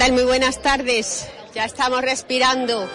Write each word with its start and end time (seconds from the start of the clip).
Hola, 0.00 0.06
¿qué 0.06 0.12
tal? 0.12 0.24
Muy 0.24 0.24
buenas 0.24 0.62
tardes. 0.62 1.28
Ya 1.54 1.66
estamos 1.66 2.00
respirando. 2.00 2.88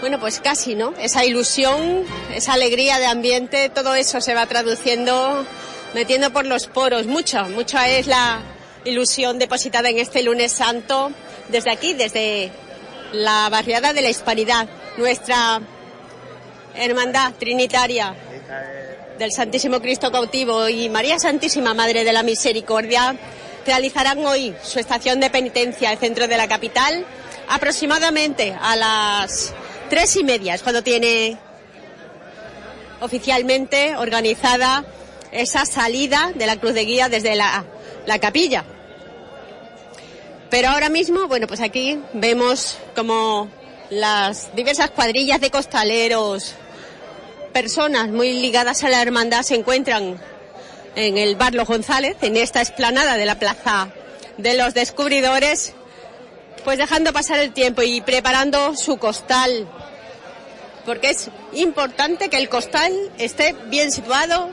Bueno, 0.00 0.20
pues 0.20 0.38
casi, 0.38 0.76
¿no? 0.76 0.94
Esa 0.96 1.24
ilusión, 1.24 2.04
esa 2.32 2.52
alegría 2.52 3.00
de 3.00 3.06
ambiente, 3.06 3.68
todo 3.68 3.96
eso 3.96 4.20
se 4.20 4.36
va 4.36 4.46
traduciendo, 4.46 5.44
metiendo 5.92 6.32
por 6.32 6.46
los 6.46 6.68
poros. 6.68 7.06
Mucho, 7.06 7.48
mucha 7.48 7.88
es 7.88 8.06
la 8.06 8.42
ilusión 8.84 9.40
depositada 9.40 9.88
en 9.88 9.98
este 9.98 10.22
lunes 10.22 10.52
santo 10.52 11.10
desde 11.48 11.72
aquí, 11.72 11.94
desde 11.94 12.52
la 13.12 13.48
barriada 13.48 13.92
de 13.92 14.02
la 14.02 14.10
Hispanidad, 14.10 14.68
nuestra 14.98 15.60
hermandad 16.76 17.32
trinitaria 17.40 18.14
del 19.18 19.32
Santísimo 19.32 19.80
Cristo 19.80 20.12
cautivo 20.12 20.68
y 20.68 20.88
María 20.90 21.18
Santísima 21.18 21.74
Madre 21.74 22.04
de 22.04 22.12
la 22.12 22.22
Misericordia 22.22 23.18
realizarán 23.66 24.24
hoy 24.24 24.54
su 24.62 24.78
estación 24.78 25.20
de 25.20 25.30
penitencia 25.30 25.88
en 25.88 25.92
el 25.94 25.98
centro 25.98 26.28
de 26.28 26.36
la 26.36 26.48
capital 26.48 27.04
aproximadamente 27.48 28.56
a 28.60 28.76
las 28.76 29.52
tres 29.88 30.14
y 30.16 30.24
media, 30.24 30.54
es 30.54 30.62
cuando 30.62 30.82
tiene 30.82 31.36
oficialmente 33.00 33.96
organizada 33.96 34.84
esa 35.32 35.64
salida 35.66 36.32
de 36.34 36.46
la 36.46 36.56
cruz 36.56 36.74
de 36.74 36.84
guía 36.84 37.08
desde 37.08 37.34
la, 37.34 37.64
la 38.06 38.18
capilla. 38.18 38.64
Pero 40.50 40.68
ahora 40.68 40.88
mismo, 40.88 41.28
bueno, 41.28 41.46
pues 41.46 41.60
aquí 41.60 41.98
vemos 42.12 42.78
como 42.94 43.48
las 43.90 44.54
diversas 44.54 44.90
cuadrillas 44.90 45.40
de 45.40 45.50
costaleros, 45.50 46.54
personas 47.52 48.08
muy 48.08 48.32
ligadas 48.40 48.84
a 48.84 48.88
la 48.88 49.02
hermandad 49.02 49.42
se 49.42 49.56
encuentran 49.56 50.20
en 50.94 51.18
el 51.18 51.36
bar 51.36 51.54
Los 51.54 51.68
González, 51.68 52.16
en 52.22 52.36
esta 52.36 52.60
explanada 52.60 53.16
de 53.16 53.26
la 53.26 53.38
Plaza 53.38 53.88
de 54.36 54.54
los 54.54 54.74
Descubridores, 54.74 55.74
pues 56.64 56.78
dejando 56.78 57.12
pasar 57.12 57.38
el 57.38 57.52
tiempo 57.52 57.82
y 57.82 58.00
preparando 58.00 58.74
su 58.76 58.98
costal, 58.98 59.66
porque 60.84 61.10
es 61.10 61.30
importante 61.52 62.28
que 62.28 62.36
el 62.36 62.48
costal 62.48 62.92
esté 63.18 63.54
bien 63.66 63.92
situado, 63.92 64.50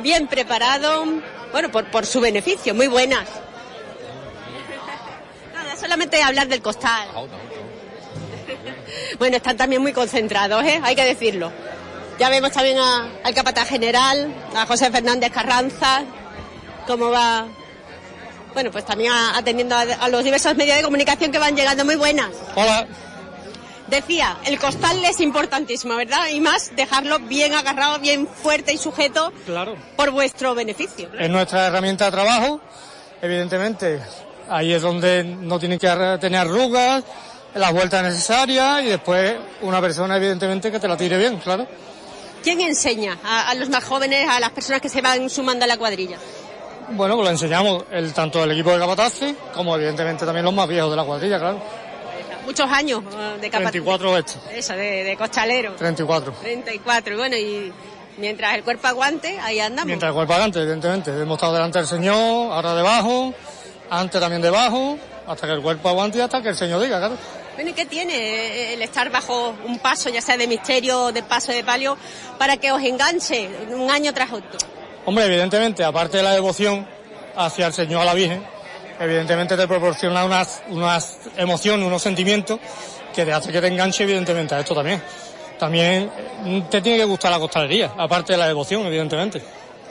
bien 0.00 0.26
preparado, 0.26 1.04
bueno, 1.52 1.70
por, 1.70 1.90
por 1.90 2.06
su 2.06 2.20
beneficio, 2.20 2.74
muy 2.74 2.86
buenas. 2.86 3.28
Nada, 5.52 5.76
solamente 5.76 6.22
hablar 6.22 6.48
del 6.48 6.62
costal. 6.62 7.08
Bueno, 9.18 9.36
están 9.36 9.56
también 9.56 9.82
muy 9.82 9.92
concentrados, 9.92 10.64
¿eh? 10.64 10.80
hay 10.82 10.94
que 10.94 11.04
decirlo. 11.04 11.52
Ya 12.22 12.28
vemos 12.28 12.52
también 12.52 12.78
a- 12.78 13.08
al 13.24 13.34
capataz 13.34 13.66
general, 13.68 14.32
a 14.54 14.64
José 14.64 14.92
Fernández 14.92 15.32
Carranza, 15.32 16.04
cómo 16.86 17.10
va, 17.10 17.46
bueno, 18.54 18.70
pues 18.70 18.84
también 18.84 19.10
a- 19.10 19.36
atendiendo 19.36 19.74
a, 19.74 19.80
a 19.80 20.08
los 20.08 20.22
diversos 20.22 20.54
medios 20.54 20.76
de 20.76 20.84
comunicación 20.84 21.32
que 21.32 21.38
van 21.40 21.56
llegando. 21.56 21.84
Muy 21.84 21.96
buenas. 21.96 22.28
Hola. 22.54 22.86
Decía, 23.88 24.36
el 24.44 24.60
costal 24.60 25.04
es 25.04 25.18
importantísimo, 25.18 25.96
¿verdad? 25.96 26.28
Y 26.28 26.38
más 26.38 26.70
dejarlo 26.76 27.18
bien 27.18 27.54
agarrado, 27.54 27.98
bien 27.98 28.28
fuerte 28.28 28.72
y 28.72 28.78
sujeto 28.78 29.32
Claro. 29.44 29.74
por 29.96 30.12
vuestro 30.12 30.54
beneficio. 30.54 31.08
Es 31.18 31.28
nuestra 31.28 31.66
herramienta 31.66 32.04
de 32.04 32.12
trabajo, 32.12 32.60
evidentemente. 33.20 34.00
Ahí 34.48 34.72
es 34.72 34.80
donde 34.80 35.24
no 35.24 35.58
tienen 35.58 35.76
que 35.80 35.88
tener 36.20 36.38
arrugas, 36.42 37.02
las 37.56 37.72
vueltas 37.72 38.04
necesarias 38.04 38.84
y 38.84 38.86
después 38.90 39.34
una 39.62 39.80
persona, 39.80 40.16
evidentemente, 40.18 40.70
que 40.70 40.78
te 40.78 40.86
la 40.86 40.96
tire 40.96 41.18
bien, 41.18 41.38
claro. 41.38 41.66
¿Quién 42.42 42.60
enseña 42.60 43.18
a, 43.24 43.50
a 43.50 43.54
los 43.54 43.68
más 43.68 43.84
jóvenes, 43.84 44.28
a 44.28 44.40
las 44.40 44.50
personas 44.50 44.80
que 44.80 44.88
se 44.88 45.00
van 45.00 45.28
sumando 45.30 45.64
a 45.64 45.68
la 45.68 45.76
cuadrilla? 45.76 46.18
Bueno, 46.90 47.14
pues 47.14 47.24
lo 47.24 47.30
enseñamos 47.30 47.84
el, 47.90 48.12
tanto 48.12 48.42
el 48.44 48.50
equipo 48.50 48.72
de 48.72 48.78
capataces 48.78 49.34
como, 49.54 49.76
evidentemente, 49.76 50.24
también 50.26 50.44
los 50.44 50.52
más 50.54 50.68
viejos 50.68 50.90
de 50.90 50.96
la 50.96 51.04
cuadrilla, 51.04 51.38
claro. 51.38 51.62
Muchos 52.44 52.68
años 52.70 53.02
eh, 53.16 53.38
de 53.40 53.50
capaz. 53.50 53.70
34 53.70 54.18
estos, 54.18 54.38
Eso, 54.52 54.72
de, 54.74 55.04
de 55.04 55.16
costalero. 55.16 55.74
34. 55.74 56.32
34, 56.42 57.16
bueno, 57.16 57.36
y 57.36 57.72
mientras 58.18 58.54
el 58.56 58.64
cuerpo 58.64 58.88
aguante, 58.88 59.38
ahí 59.38 59.60
andamos. 59.60 59.86
Mientras 59.86 60.08
el 60.10 60.14
cuerpo 60.14 60.32
adelante, 60.32 60.60
evidentemente. 60.60 61.10
Hemos 61.12 61.36
estado 61.36 61.54
delante 61.54 61.78
del 61.78 61.86
Señor, 61.86 62.52
ahora 62.52 62.74
debajo, 62.74 63.32
antes 63.88 64.20
también 64.20 64.42
debajo, 64.42 64.98
hasta 65.26 65.46
que 65.46 65.52
el 65.52 65.62
cuerpo 65.62 65.88
aguante 65.88 66.18
y 66.18 66.20
hasta 66.20 66.42
que 66.42 66.48
el 66.48 66.56
Señor 66.56 66.82
diga, 66.82 66.98
claro. 66.98 67.14
Bueno, 67.54 67.70
¿y 67.70 67.72
qué 67.74 67.84
tiene 67.84 68.14
eh, 68.14 68.74
el 68.74 68.82
estar 68.82 69.10
bajo 69.10 69.54
un 69.66 69.78
paso, 69.78 70.08
ya 70.08 70.20
sea 70.20 70.36
de 70.36 70.46
misterio 70.46 71.12
de 71.12 71.22
paso 71.22 71.52
de 71.52 71.62
palio, 71.62 71.96
para 72.38 72.56
que 72.56 72.72
os 72.72 72.82
enganche 72.82 73.48
un 73.68 73.90
año 73.90 74.12
tras 74.14 74.32
otro? 74.32 74.58
Hombre, 75.04 75.26
evidentemente, 75.26 75.84
aparte 75.84 76.18
de 76.18 76.22
la 76.22 76.32
devoción 76.32 76.86
hacia 77.36 77.66
el 77.66 77.72
Señor, 77.72 78.02
a 78.02 78.04
la 78.06 78.14
Virgen, 78.14 78.42
evidentemente 78.98 79.56
te 79.56 79.68
proporciona 79.68 80.24
unas, 80.24 80.62
unas 80.68 81.18
emociones, 81.36 81.86
unos 81.86 82.00
sentimientos 82.00 82.58
que 83.14 83.24
te 83.24 83.32
hace 83.32 83.52
que 83.52 83.60
te 83.60 83.66
enganche, 83.66 84.04
evidentemente, 84.04 84.54
a 84.54 84.60
esto 84.60 84.74
también. 84.74 85.02
También 85.58 86.10
te 86.70 86.80
tiene 86.80 86.98
que 86.98 87.04
gustar 87.04 87.30
la 87.30 87.38
costalería, 87.38 87.92
aparte 87.96 88.32
de 88.32 88.38
la 88.38 88.46
devoción, 88.46 88.86
evidentemente. 88.86 89.42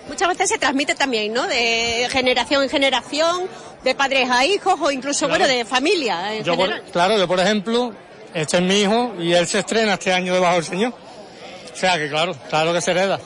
Muchas 0.08 0.28
veces 0.30 0.50
se 0.50 0.58
transmite 0.58 0.96
también, 0.96 1.34
¿no? 1.34 1.48
De 1.48 2.08
generación 2.12 2.64
en 2.64 2.70
generación, 2.70 3.48
de 3.84 3.96
padres 3.96 4.30
a 4.30 4.46
hijos 4.46 4.76
o 4.82 4.92
incluso, 4.92 5.28
Claro. 5.28 5.44
bueno, 5.46 5.58
de 5.58 5.66
familia 5.66 6.36
en 6.36 6.44
Yo, 6.44 6.56
por- 6.56 6.82
claro, 6.92 7.18
yo, 7.18 7.28
por 7.28 7.40
ejemplo, 7.40 7.94
este 8.34 8.58
es 8.58 8.64
mi 8.64 8.82
hijo 8.82 9.14
y 9.20 9.34
él 9.34 9.48
se 9.48 9.60
estrena 9.60 9.94
este 9.94 10.12
año 10.12 10.34
debajo 10.34 10.56
del 10.56 10.66
Señor. 10.66 10.94
O 11.74 11.76
sea 11.76 11.98
que, 11.98 12.10
claro, 12.10 12.36
claro 12.50 12.74
que 12.74 12.82
se 12.82 12.92
hereda. 12.92 13.20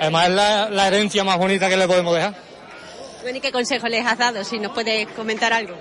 Además, 0.00 0.28
es 0.28 0.34
la, 0.34 0.70
la 0.70 0.88
herencia 0.88 1.22
más 1.24 1.38
bonita 1.38 1.68
que 1.68 1.76
le 1.76 1.86
podemos 1.86 2.14
dejar. 2.14 2.34
Bueno, 3.22 3.38
¿y 3.38 3.40
qué 3.40 3.52
consejo 3.52 3.86
les 3.88 4.04
has 4.04 4.18
dado? 4.18 4.42
Si 4.44 4.58
nos 4.58 4.72
puedes 4.72 5.06
comentar 5.08 5.52
algo. 5.52 5.76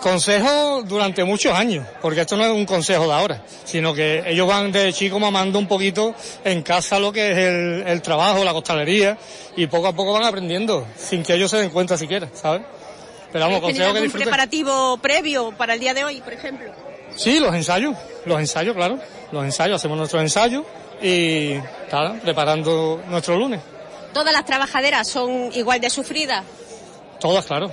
Consejo 0.00 0.82
durante 0.82 1.24
muchos 1.24 1.52
años, 1.52 1.86
porque 2.02 2.22
esto 2.22 2.36
no 2.36 2.44
es 2.44 2.50
un 2.50 2.66
consejo 2.66 3.06
de 3.06 3.12
ahora, 3.12 3.42
sino 3.64 3.94
que 3.94 4.22
ellos 4.26 4.46
van 4.46 4.72
de 4.72 4.92
chico 4.92 5.18
mamando 5.18 5.58
un 5.58 5.66
poquito 5.66 6.14
en 6.44 6.62
casa 6.62 6.98
lo 6.98 7.12
que 7.12 7.32
es 7.32 7.38
el, 7.38 7.84
el 7.86 8.02
trabajo, 8.02 8.44
la 8.44 8.52
costalería, 8.52 9.16
y 9.56 9.66
poco 9.66 9.88
a 9.88 9.92
poco 9.92 10.12
van 10.12 10.24
aprendiendo, 10.24 10.86
sin 10.96 11.22
que 11.22 11.34
ellos 11.34 11.50
se 11.50 11.58
den 11.58 11.70
cuenta 11.70 11.96
siquiera, 11.96 12.28
¿sabes? 12.34 12.62
Pero 13.32 13.44
vamos, 13.44 13.60
¿Tenéis 13.60 13.78
consejo 13.78 13.94
que 13.94 14.00
disfruten. 14.02 14.28
preparativo 14.28 14.98
previo 14.98 15.52
para 15.52 15.74
el 15.74 15.80
día 15.80 15.94
de 15.94 16.04
hoy, 16.04 16.20
por 16.20 16.32
ejemplo? 16.32 16.72
Sí, 17.16 17.38
los 17.40 17.54
ensayos, 17.54 17.96
los 18.24 18.38
ensayos, 18.38 18.74
claro, 18.74 18.98
los 19.32 19.44
ensayos, 19.44 19.76
hacemos 19.76 19.96
nuestros 19.96 20.22
ensayos 20.22 20.64
y, 21.02 21.54
claro, 21.88 22.16
preparando 22.22 23.02
nuestro 23.08 23.36
lunes. 23.36 23.60
Todas 24.12 24.32
las 24.32 24.44
trabajaderas 24.44 25.08
son 25.08 25.50
igual 25.54 25.80
de 25.80 25.88
sufridas 25.88 26.44
Todas, 27.20 27.44
claro. 27.44 27.70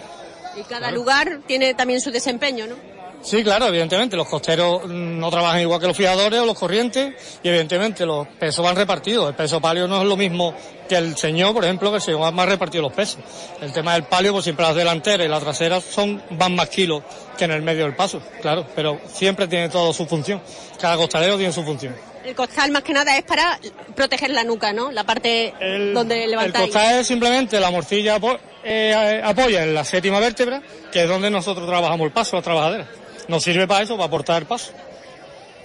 Y 0.57 0.63
cada 0.63 0.92
lugar 0.92 1.42
tiene 1.45 1.74
también 1.74 2.01
su 2.01 2.12
desempeño, 2.12 2.68
¿no? 2.68 2.75
Sí, 3.21 3.44
claro, 3.44 3.68
evidentemente, 3.68 4.15
los 4.15 4.27
costeros 4.27 4.86
mm, 4.86 5.19
no 5.19 5.30
trabajan 5.30 5.62
igual 5.62 5.80
que 5.80 5.88
los 5.88 5.98
fiadores 5.98 6.39
o 6.39 6.45
los 6.45 6.57
corrientes 6.57 7.39
y 7.44 7.48
evidentemente 7.50 8.06
los 8.06 8.27
pesos 8.27 8.63
van 8.63 8.75
repartidos. 8.75 9.27
El 9.27 9.36
peso 9.36 9.59
palio 9.59 9.88
no 9.88 10.01
es 10.01 10.07
lo 10.07 10.15
mismo 10.15 10.54
que 10.88 10.95
el 10.95 11.18
señor, 11.18 11.54
por 11.54 11.65
ejemplo, 11.65 11.89
que 11.89 11.98
el 11.98 12.01
señor 12.01 12.31
más 12.31 12.48
repartido 12.48 12.83
los 12.83 12.94
pesos. 12.94 13.18
El 13.59 13.74
tema 13.74 13.94
del 13.94 14.04
palio, 14.04 14.31
pues 14.33 14.44
siempre 14.44 14.65
las 14.65 14.75
delanteras 14.75 15.25
y 15.25 15.30
las 15.30 15.44
traseras 15.44 15.83
son, 15.83 16.21
van 16.31 16.56
más 16.56 16.69
kilos 16.69 17.04
que 17.38 17.45
en 17.45 17.51
el 17.51 17.63
medio 17.63 17.83
del 17.83 17.95
paso, 17.95 18.21
claro, 18.42 18.65
pero 18.75 19.00
siempre 19.12 19.48
tiene 19.48 19.69
todo 19.69 19.92
su 19.94 20.06
función. 20.06 20.42
Cada 20.80 20.95
costalero 20.95 21.38
tiene 21.38 21.51
su 21.51 21.63
función. 21.63 21.95
El 22.27 22.35
costal 22.35 22.71
más 22.71 22.83
que 22.83 22.91
nada 22.91 23.18
es 23.18 23.24
para 23.24 23.57
proteger 23.95 24.31
la 24.31 24.44
nuca, 24.44 24.74
¿no? 24.74 24.91
La 24.91 25.06
parte 25.06 25.53
donde 25.94 26.25
El 26.25 26.31
levantáis. 26.31 26.65
costal 26.65 27.00
es 27.00 27.07
simplemente 27.07 27.57
la 27.57 27.71
morcilla 27.71 28.19
eh, 28.65 29.21
apoya 29.24 29.63
en 29.63 29.74
la 29.74 29.85
séptima 29.85 30.19
vértebra, 30.19 30.62
que 30.91 31.03
es 31.03 31.07
donde 31.07 31.29
nosotros 31.29 31.65
trabajamos 31.65 32.06
el 32.06 32.12
paso, 32.12 32.35
la 32.35 32.41
trabajadera. 32.41 32.85
Nos 33.29 33.44
sirve 33.44 33.65
para 33.65 33.83
eso, 33.83 33.95
para 33.95 34.07
aportar 34.07 34.41
el 34.41 34.45
paso. 34.45 34.74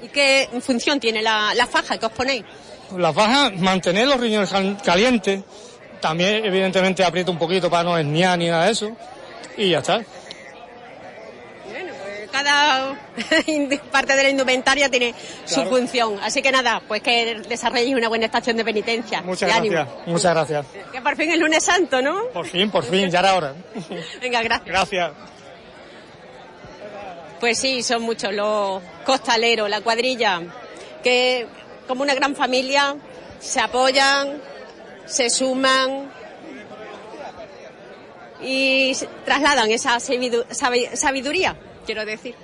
¿Y 0.02 0.08
qué 0.08 0.48
función 0.60 1.00
tiene 1.00 1.20
la, 1.20 1.52
la 1.56 1.66
faja 1.66 1.98
que 1.98 2.06
os 2.06 2.12
ponéis? 2.12 2.44
Las 2.96 3.12
bajas, 3.12 3.56
mantener 3.58 4.06
los 4.06 4.20
riñones 4.20 4.48
cal- 4.50 4.76
calientes, 4.84 5.40
también 6.00 6.44
evidentemente 6.44 7.02
aprieta 7.02 7.32
un 7.32 7.38
poquito 7.38 7.68
para 7.70 7.82
no 7.82 7.98
esniar 7.98 8.38
ni 8.38 8.46
nada 8.46 8.66
de 8.66 8.72
eso, 8.72 8.96
y 9.56 9.70
ya 9.70 9.78
está. 9.80 10.00
Cada 12.32 12.96
parte 13.92 14.16
de 14.16 14.22
la 14.22 14.30
indumentaria 14.30 14.88
tiene 14.88 15.14
su 15.44 15.62
función. 15.66 16.18
Así 16.22 16.40
que 16.42 16.50
nada, 16.50 16.80
pues 16.88 17.02
que 17.02 17.40
desarrolléis 17.48 17.94
una 17.94 18.08
buena 18.08 18.24
estación 18.26 18.56
de 18.56 18.64
penitencia. 18.64 19.20
Muchas 19.22 19.52
ánimo. 19.52 19.72
gracias, 19.74 20.06
muchas 20.06 20.32
gracias. 20.34 20.66
Que 20.90 21.00
por 21.02 21.14
fin 21.16 21.30
es 21.30 21.38
lunes 21.38 21.62
santo, 21.62 22.00
¿no? 22.02 22.24
Por 22.32 22.46
fin, 22.46 22.70
por 22.70 22.84
fin, 22.84 23.10
ya 23.10 23.20
era 23.20 23.34
hora. 23.36 23.54
Venga, 24.20 24.42
gracias. 24.42 24.66
Gracias. 24.66 25.12
Pues 27.38 27.58
sí, 27.58 27.82
son 27.82 28.02
muchos 28.02 28.32
los 28.32 28.82
costaleros, 29.04 29.68
la 29.68 29.80
cuadrilla, 29.80 30.40
que 31.02 31.46
como 31.88 32.02
una 32.02 32.14
gran 32.14 32.34
familia 32.36 32.94
se 33.40 33.60
apoyan, 33.60 34.40
se 35.06 35.28
suman 35.28 36.08
y 38.40 38.92
trasladan 39.24 39.70
esa 39.70 39.96
sabidu- 39.96 40.46
sabi- 40.50 40.88
sabiduría, 40.96 41.56
quiero 41.84 42.04
decir, 42.04 42.34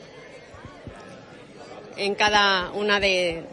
en 1.97 2.15
cada 2.15 2.71
una 2.73 3.01
de, 3.01 3.45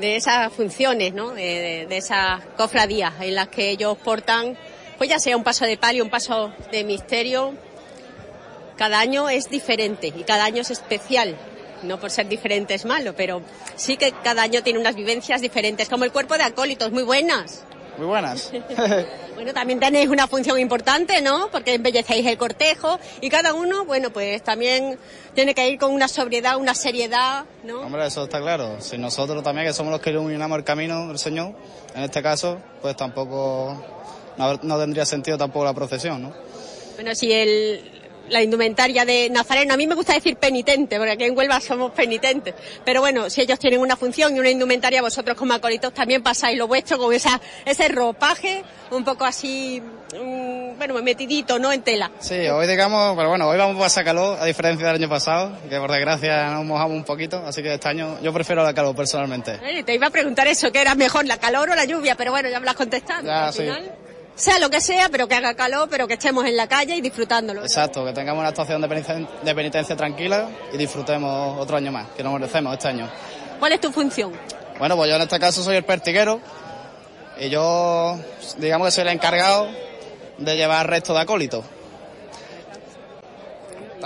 esas 0.00 0.52
funciones, 0.52 1.14
¿no? 1.14 1.30
De- 1.30 1.86
de 1.88 1.96
esas 1.96 2.44
cofradías 2.56 3.14
en 3.20 3.34
las 3.34 3.48
que 3.48 3.70
ellos 3.70 3.96
portan, 3.98 4.56
pues 4.98 5.08
ya 5.10 5.18
sea 5.18 5.36
un 5.36 5.44
paso 5.44 5.64
de 5.64 5.76
palio, 5.76 6.04
un 6.04 6.10
paso 6.10 6.52
de 6.70 6.84
misterio, 6.84 7.54
cada 8.76 8.98
año 8.98 9.28
es 9.28 9.48
diferente 9.50 10.08
y 10.08 10.24
cada 10.24 10.44
año 10.44 10.62
es 10.62 10.70
especial. 10.70 11.36
No 11.82 12.00
por 12.00 12.10
ser 12.10 12.28
diferente 12.28 12.72
es 12.74 12.84
malo, 12.86 13.14
pero 13.14 13.42
sí 13.76 13.96
que 13.98 14.12
cada 14.22 14.42
año 14.42 14.62
tiene 14.62 14.78
unas 14.78 14.94
vivencias 14.94 15.40
diferentes, 15.42 15.88
como 15.88 16.04
el 16.04 16.12
cuerpo 16.12 16.36
de 16.36 16.44
acólitos, 16.44 16.90
muy 16.92 17.02
buenas. 17.02 17.64
Muy 17.96 18.06
buenas. 18.06 18.50
bueno, 19.34 19.52
también 19.52 19.78
tenéis 19.78 20.08
una 20.08 20.26
función 20.26 20.58
importante, 20.58 21.20
¿no? 21.22 21.48
Porque 21.50 21.74
embellecéis 21.74 22.26
el 22.26 22.36
cortejo 22.36 22.98
y 23.20 23.28
cada 23.28 23.54
uno, 23.54 23.84
bueno, 23.84 24.10
pues 24.10 24.42
también 24.42 24.98
tiene 25.34 25.54
que 25.54 25.68
ir 25.68 25.78
con 25.78 25.92
una 25.92 26.08
sobriedad, 26.08 26.56
una 26.56 26.74
seriedad, 26.74 27.44
¿no? 27.62 27.80
Hombre, 27.80 28.06
eso 28.06 28.24
está 28.24 28.40
claro. 28.40 28.80
Si 28.80 28.98
nosotros 28.98 29.42
también, 29.42 29.66
que 29.66 29.72
somos 29.72 29.92
los 29.92 30.00
que 30.00 30.10
iluminamos 30.10 30.58
el 30.58 30.64
camino 30.64 31.08
del 31.08 31.18
Señor, 31.18 31.54
en 31.94 32.02
este 32.02 32.22
caso, 32.22 32.58
pues 32.82 32.96
tampoco, 32.96 33.84
no, 34.36 34.54
no 34.62 34.78
tendría 34.78 35.06
sentido 35.06 35.38
tampoco 35.38 35.64
la 35.64 35.74
procesión, 35.74 36.22
¿no? 36.22 36.34
Bueno, 36.96 37.14
si 37.14 37.32
el, 37.32 37.93
la 38.28 38.42
indumentaria 38.42 39.04
de 39.04 39.28
Nazareno. 39.30 39.74
A 39.74 39.76
mí 39.76 39.86
me 39.86 39.94
gusta 39.94 40.14
decir 40.14 40.36
penitente, 40.36 40.96
porque 40.96 41.12
aquí 41.12 41.24
en 41.24 41.36
Huelva 41.36 41.60
somos 41.60 41.92
penitentes. 41.92 42.54
Pero 42.84 43.00
bueno, 43.00 43.30
si 43.30 43.42
ellos 43.42 43.58
tienen 43.58 43.80
una 43.80 43.96
función 43.96 44.36
y 44.36 44.40
una 44.40 44.50
indumentaria, 44.50 45.02
vosotros 45.02 45.36
como 45.36 45.54
acólitos 45.54 45.92
también 45.92 46.22
pasáis 46.22 46.58
lo 46.58 46.66
vuestro 46.66 46.98
con 46.98 47.12
esa, 47.12 47.40
ese 47.64 47.88
ropaje 47.88 48.64
un 48.90 49.04
poco 49.04 49.24
así, 49.24 49.82
um, 50.20 50.76
bueno, 50.76 51.02
metidito, 51.02 51.58
¿no? 51.58 51.72
En 51.72 51.82
tela. 51.82 52.10
Sí, 52.20 52.46
hoy 52.48 52.66
digamos, 52.66 53.16
pero 53.16 53.28
bueno, 53.28 53.48
hoy 53.48 53.58
vamos 53.58 53.76
a 53.76 53.80
pasar 53.80 54.04
calor, 54.04 54.38
a 54.40 54.44
diferencia 54.44 54.86
del 54.86 54.96
año 54.96 55.08
pasado, 55.08 55.56
que 55.68 55.78
por 55.78 55.90
desgracia 55.90 56.50
nos 56.50 56.64
mojamos 56.64 56.96
un 56.96 57.04
poquito, 57.04 57.42
así 57.46 57.62
que 57.62 57.74
este 57.74 57.88
año 57.88 58.18
yo 58.22 58.32
prefiero 58.32 58.62
la 58.62 58.74
calor 58.74 58.94
personalmente. 58.94 59.58
Eh, 59.64 59.82
te 59.82 59.94
iba 59.94 60.06
a 60.06 60.10
preguntar 60.10 60.46
eso, 60.46 60.70
¿qué 60.70 60.80
era 60.80 60.94
mejor, 60.94 61.26
la 61.26 61.38
calor 61.38 61.70
o 61.70 61.74
la 61.74 61.84
lluvia? 61.84 62.14
Pero 62.14 62.30
bueno, 62.30 62.48
ya 62.48 62.60
me 62.60 62.64
lo 62.64 62.70
has 62.70 62.76
contestado. 62.76 63.26
Ya, 63.26 63.46
al 63.46 63.52
sí. 63.52 63.68
Sea 64.34 64.58
lo 64.58 64.70
que 64.70 64.80
sea, 64.80 65.08
pero 65.08 65.28
que 65.28 65.34
haga 65.34 65.54
calor, 65.54 65.88
pero 65.90 66.06
que 66.06 66.14
estemos 66.14 66.44
en 66.44 66.56
la 66.56 66.66
calle 66.66 66.96
y 66.96 67.00
disfrutándolo. 67.00 67.62
Exacto, 67.62 68.04
que 68.04 68.12
tengamos 68.12 68.40
una 68.40 68.48
actuación 68.48 68.80
de 68.80 68.88
penitencia, 68.88 69.28
de 69.42 69.54
penitencia 69.54 69.96
tranquila 69.96 70.48
y 70.72 70.76
disfrutemos 70.76 71.60
otro 71.60 71.76
año 71.76 71.92
más, 71.92 72.08
que 72.16 72.22
nos 72.22 72.32
merecemos 72.32 72.72
este 72.72 72.88
año. 72.88 73.08
¿Cuál 73.58 73.72
es 73.72 73.80
tu 73.80 73.92
función? 73.92 74.32
Bueno, 74.78 74.96
pues 74.96 75.08
yo 75.08 75.16
en 75.16 75.22
este 75.22 75.38
caso 75.38 75.62
soy 75.62 75.76
el 75.76 75.84
pertiguero 75.84 76.40
y 77.38 77.48
yo, 77.48 78.18
digamos 78.58 78.88
que 78.88 78.90
soy 78.92 79.02
el 79.02 79.08
encargado 79.08 79.68
de 80.38 80.56
llevar 80.56 80.88
resto 80.88 81.14
de 81.14 81.20
acólitos. 81.20 81.64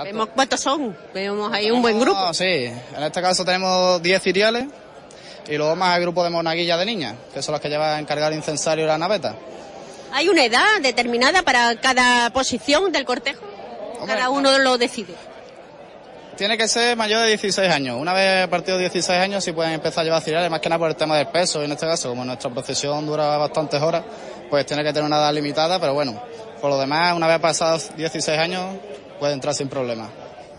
Vemos 0.04 0.28
cuántos 0.32 0.60
son, 0.60 0.96
vemos 1.12 1.52
ahí 1.52 1.70
un 1.70 1.82
buen 1.82 1.98
grupo. 1.98 2.32
Sí, 2.32 2.44
en 2.44 3.02
este 3.02 3.20
caso 3.20 3.44
tenemos 3.44 4.00
10 4.00 4.22
ciriales 4.22 4.66
y 5.48 5.56
luego 5.56 5.74
más 5.74 5.96
el 5.96 6.02
grupo 6.02 6.22
de 6.22 6.30
monaguillas 6.30 6.78
de 6.78 6.86
niñas, 6.86 7.16
que 7.34 7.42
son 7.42 7.52
las 7.52 7.60
que 7.60 7.68
llevan 7.68 7.98
encargado 7.98 8.30
el 8.30 8.36
incensario 8.36 8.84
y 8.84 8.86
la 8.86 8.98
naveta. 8.98 9.34
¿Hay 10.12 10.28
una 10.28 10.44
edad 10.44 10.80
determinada 10.82 11.42
para 11.42 11.76
cada 11.76 12.30
posición 12.30 12.92
del 12.92 13.04
cortejo? 13.04 13.44
Hombre, 14.00 14.16
cada 14.16 14.30
uno 14.30 14.58
lo 14.58 14.78
decide. 14.78 15.14
Tiene 16.36 16.56
que 16.56 16.68
ser 16.68 16.96
mayor 16.96 17.22
de 17.22 17.28
16 17.28 17.68
años. 17.68 18.00
Una 18.00 18.12
vez 18.12 18.46
partido 18.46 18.78
16 18.78 19.18
años 19.18 19.42
sí 19.42 19.50
pueden 19.50 19.72
empezar 19.72 20.02
a 20.02 20.04
llevar 20.04 20.22
ciriales, 20.22 20.48
más 20.50 20.60
que 20.60 20.68
nada 20.68 20.78
por 20.78 20.88
el 20.88 20.96
tema 20.96 21.16
del 21.16 21.26
peso. 21.26 21.60
Y 21.62 21.64
en 21.64 21.72
este 21.72 21.84
caso, 21.84 22.10
como 22.10 22.24
nuestra 22.24 22.48
procesión 22.50 23.04
dura 23.06 23.36
bastantes 23.38 23.82
horas, 23.82 24.04
pues 24.48 24.64
tiene 24.64 24.84
que 24.84 24.92
tener 24.92 25.04
una 25.04 25.16
edad 25.16 25.34
limitada, 25.34 25.80
pero 25.80 25.94
bueno, 25.94 26.22
por 26.60 26.70
lo 26.70 26.78
demás, 26.78 27.16
una 27.16 27.26
vez 27.26 27.40
pasados 27.40 27.90
16 27.96 28.38
años, 28.38 28.76
puede 29.18 29.32
entrar 29.32 29.52
sin 29.52 29.68
problema. 29.68 30.08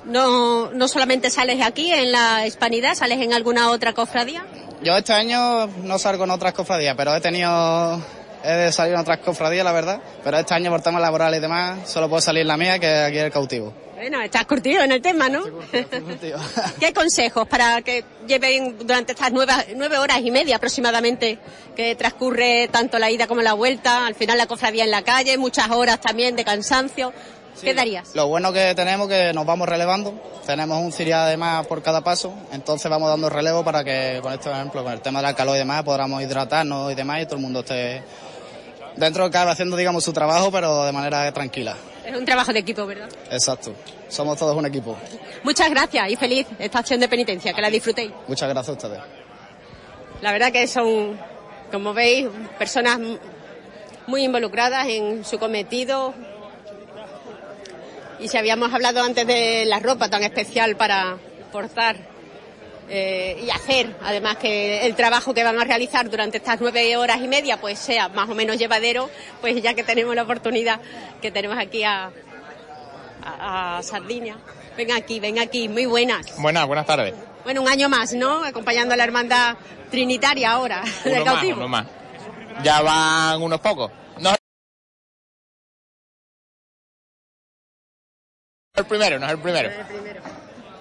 No, 0.03 0.69
no 0.71 0.87
solamente 0.89 1.29
sales 1.29 1.61
aquí 1.61 1.93
en 1.93 2.11
la 2.11 2.45
hispanidad, 2.45 2.95
sales 2.95 3.19
en 3.21 3.33
alguna 3.33 3.71
otra 3.71 3.93
cofradía. 3.93 4.45
Yo 4.81 4.97
este 4.97 5.13
año 5.13 5.67
no 5.67 5.97
salgo 5.97 6.25
en 6.25 6.31
otras 6.31 6.53
cofradías, 6.53 6.95
pero 6.97 7.15
he 7.15 7.21
tenido 7.21 8.01
he 8.43 8.51
de 8.51 8.71
salir 8.71 8.93
en 8.93 8.99
otras 8.99 9.19
cofradías, 9.19 9.63
la 9.63 9.71
verdad, 9.71 10.01
pero 10.23 10.37
este 10.37 10.53
año 10.53 10.71
por 10.71 10.81
temas 10.81 11.01
laborales 11.01 11.39
y 11.39 11.41
demás, 11.41 11.89
solo 11.89 12.09
puedo 12.09 12.21
salir 12.21 12.45
la 12.45 12.57
mía, 12.57 12.79
que 12.79 12.87
aquí 12.87 13.17
es 13.17 13.23
el 13.23 13.31
cautivo. 13.31 13.73
Bueno, 13.95 14.21
estás 14.21 14.45
curtido 14.45 14.81
en 14.81 14.93
el 14.93 15.01
tema, 15.01 15.27
¿no? 15.27 15.43
¿Qué 16.79 16.93
consejos 16.93 17.45
para 17.49 17.81
que 17.81 18.05
lleven 18.25 18.77
durante 18.79 19.11
estas 19.11 19.33
nueve, 19.33 19.51
nueve 19.75 19.97
horas 19.97 20.19
y 20.23 20.31
media 20.31 20.55
aproximadamente 20.55 21.37
que 21.75 21.95
transcurre 21.95 22.69
tanto 22.71 22.97
la 22.97 23.11
ida 23.11 23.27
como 23.27 23.41
la 23.41 23.53
vuelta, 23.53 24.05
al 24.07 24.15
final 24.15 24.37
la 24.37 24.47
cofradía 24.47 24.85
en 24.85 24.91
la 24.91 25.01
calle, 25.01 25.37
muchas 25.37 25.69
horas 25.69 25.99
también 25.99 26.37
de 26.37 26.45
cansancio? 26.45 27.11
¿Qué 27.61 27.73
darías? 27.73 28.15
Lo 28.15 28.27
bueno 28.27 28.53
que 28.53 28.73
tenemos 28.73 29.09
que 29.09 29.33
nos 29.33 29.45
vamos 29.45 29.67
relevando, 29.67 30.13
tenemos 30.45 30.81
un 30.81 30.93
cirial 30.93 31.21
además 31.21 31.67
por 31.67 31.83
cada 31.83 32.01
paso, 32.01 32.33
entonces 32.53 32.89
vamos 32.89 33.09
dando 33.09 33.29
relevo 33.29 33.65
para 33.65 33.83
que 33.83 34.19
con 34.21 34.31
este 34.31 34.49
ejemplo, 34.49 34.81
con 34.81 34.93
el 34.93 35.01
tema 35.01 35.21
del 35.21 35.35
calor 35.35 35.55
y 35.55 35.59
demás, 35.59 35.83
podamos 35.83 36.21
hidratarnos 36.21 36.91
y 36.91 36.95
demás 36.95 37.21
y 37.21 37.25
todo 37.25 37.35
el 37.35 37.41
mundo 37.41 37.59
esté 37.59 38.01
dentro 38.95 39.23
de 39.25 39.31
cada 39.31 39.51
haciendo 39.51 39.75
digamos 39.75 40.03
su 40.03 40.13
trabajo 40.13 40.51
pero 40.51 40.85
de 40.85 40.91
manera 40.91 41.31
tranquila. 41.31 41.75
Es 42.05 42.15
un 42.15 42.25
trabajo 42.25 42.51
de 42.51 42.59
equipo, 42.59 42.85
¿verdad? 42.85 43.09
Exacto, 43.31 43.73
somos 44.07 44.37
todos 44.37 44.55
un 44.55 44.65
equipo. 44.65 44.97
Muchas 45.43 45.69
gracias 45.69 46.09
y 46.11 46.15
feliz 46.15 46.47
esta 46.57 46.79
acción 46.79 46.99
de 46.99 47.07
penitencia, 47.07 47.53
que 47.53 47.61
la 47.61 47.69
disfrutéis. 47.69 48.11
Muchas 48.27 48.49
gracias 48.49 48.69
a 48.69 48.71
ustedes. 48.87 48.99
La 50.21 50.31
verdad 50.31 50.51
que 50.51 50.67
son, 50.67 51.17
como 51.71 51.93
veis, 51.93 52.27
personas 52.57 52.99
muy 54.07 54.23
involucradas 54.23 54.87
en 54.87 55.23
su 55.23 55.37
cometido. 55.39 56.13
Y 58.19 58.27
si 58.27 58.37
habíamos 58.37 58.73
hablado 58.73 59.01
antes 59.01 59.25
de 59.25 59.65
la 59.65 59.79
ropa 59.79 60.09
tan 60.09 60.23
especial 60.23 60.75
para 60.75 61.17
portar 61.53 62.08
eh, 62.89 63.41
y 63.45 63.49
hacer, 63.49 63.95
además 64.01 64.37
que 64.37 64.85
el 64.85 64.95
trabajo 64.95 65.33
que 65.33 65.43
van 65.43 65.59
a 65.59 65.63
realizar 65.63 66.09
durante 66.09 66.37
estas 66.37 66.59
nueve 66.59 66.97
horas 66.97 67.21
y 67.21 67.27
media 67.27 67.59
pues 67.61 67.77
sea 67.79 68.09
más 68.09 68.29
o 68.29 68.35
menos 68.35 68.57
llevadero, 68.57 69.09
pues 69.41 69.61
ya 69.61 69.73
que 69.73 69.83
tenemos 69.83 70.15
la 70.15 70.23
oportunidad 70.23 70.79
que 71.21 71.31
tenemos 71.31 71.57
aquí 71.57 71.83
a, 71.83 72.11
a, 73.23 73.77
a 73.77 73.83
Sardinia. 73.83 74.37
Ven 74.75 74.91
aquí, 74.91 75.19
ven 75.19 75.39
aquí, 75.39 75.67
muy 75.69 75.85
buenas. 75.85 76.35
Buenas, 76.41 76.65
buenas 76.65 76.85
tardes. 76.85 77.13
Bueno, 77.43 77.61
un 77.61 77.67
año 77.67 77.89
más, 77.89 78.13
¿no? 78.13 78.43
Acompañando 78.43 78.93
a 78.93 78.97
la 78.97 79.03
hermandad 79.03 79.57
trinitaria 79.91 80.51
ahora, 80.51 80.81
uno 81.05 81.13
del 81.15 81.23
más, 81.25 81.33
cautivo. 81.33 81.57
uno 81.57 81.67
más. 81.67 81.87
Ya 82.63 82.81
van 82.81 83.41
unos 83.41 83.59
pocos. 83.59 83.91
No 84.19 84.29
es 84.31 84.37
el 88.75 88.85
primero, 88.85 89.19
no 89.19 89.25
es 89.25 89.31
el 89.33 89.39
primero. 89.39 89.69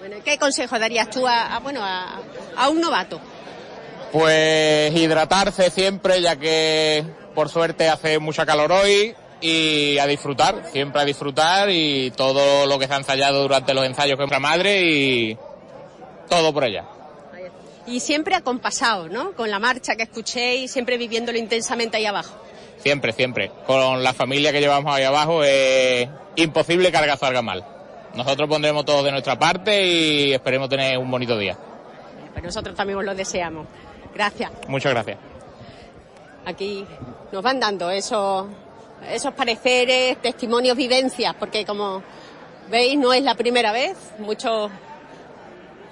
Bueno, 0.09 0.23
¿qué 0.25 0.39
consejo 0.39 0.79
darías 0.79 1.11
tú 1.11 1.27
a, 1.27 1.55
a, 1.55 1.59
bueno, 1.59 1.81
a, 1.83 2.19
a 2.57 2.69
un 2.69 2.81
novato? 2.81 3.21
Pues 4.11 4.91
hidratarse 4.95 5.69
siempre, 5.69 6.19
ya 6.19 6.35
que 6.35 7.05
por 7.35 7.47
suerte 7.47 7.87
hace 7.87 8.17
mucha 8.17 8.43
calor 8.43 8.71
hoy 8.71 9.13
y 9.39 9.99
a 9.99 10.07
disfrutar, 10.07 10.63
siempre 10.71 10.99
a 10.99 11.05
disfrutar 11.05 11.69
y 11.69 12.09
todo 12.17 12.65
lo 12.65 12.79
que 12.79 12.87
se 12.87 12.93
ha 12.93 12.97
ensayado 12.97 13.43
durante 13.43 13.75
los 13.75 13.85
ensayos 13.85 14.15
con 14.15 14.23
nuestra 14.23 14.39
madre 14.39 14.81
y 14.81 15.37
todo 16.27 16.51
por 16.55 16.63
ella. 16.63 16.85
Y 17.85 17.99
siempre 17.99 18.33
acompasado, 18.33 19.09
¿no? 19.09 19.33
Con 19.33 19.51
la 19.51 19.59
marcha 19.59 19.95
que 19.95 20.03
escuchéis, 20.03 20.71
siempre 20.71 20.97
viviéndolo 20.97 21.37
intensamente 21.37 21.97
ahí 21.97 22.07
abajo. 22.07 22.35
Siempre, 22.79 23.13
siempre. 23.13 23.51
Con 23.67 24.01
la 24.01 24.15
familia 24.15 24.51
que 24.51 24.59
llevamos 24.59 24.91
ahí 24.91 25.03
abajo 25.03 25.43
es 25.43 26.09
imposible 26.35 26.89
que 26.89 26.97
algo 26.97 27.15
salga 27.15 27.43
mal. 27.43 27.78
Nosotros 28.15 28.49
pondremos 28.49 28.85
todo 28.85 29.03
de 29.03 29.11
nuestra 29.11 29.37
parte 29.37 29.85
y 29.85 30.33
esperemos 30.33 30.69
tener 30.69 30.97
un 30.97 31.09
bonito 31.09 31.37
día. 31.37 31.57
Pues 32.33 32.43
nosotros 32.43 32.75
también 32.75 32.99
os 32.99 33.05
lo 33.05 33.15
deseamos. 33.15 33.67
Gracias. 34.13 34.51
Muchas 34.67 34.93
gracias. 34.93 35.17
Aquí 36.45 36.85
nos 37.31 37.43
van 37.43 37.59
dando 37.59 37.91
esos, 37.91 38.47
esos 39.11 39.33
pareceres, 39.33 40.17
testimonios, 40.21 40.75
vivencias, 40.75 41.35
porque 41.35 41.65
como 41.65 42.01
veis 42.69 42.97
no 42.97 43.13
es 43.13 43.23
la 43.23 43.35
primera 43.35 43.71
vez, 43.71 43.97
muchos 44.19 44.71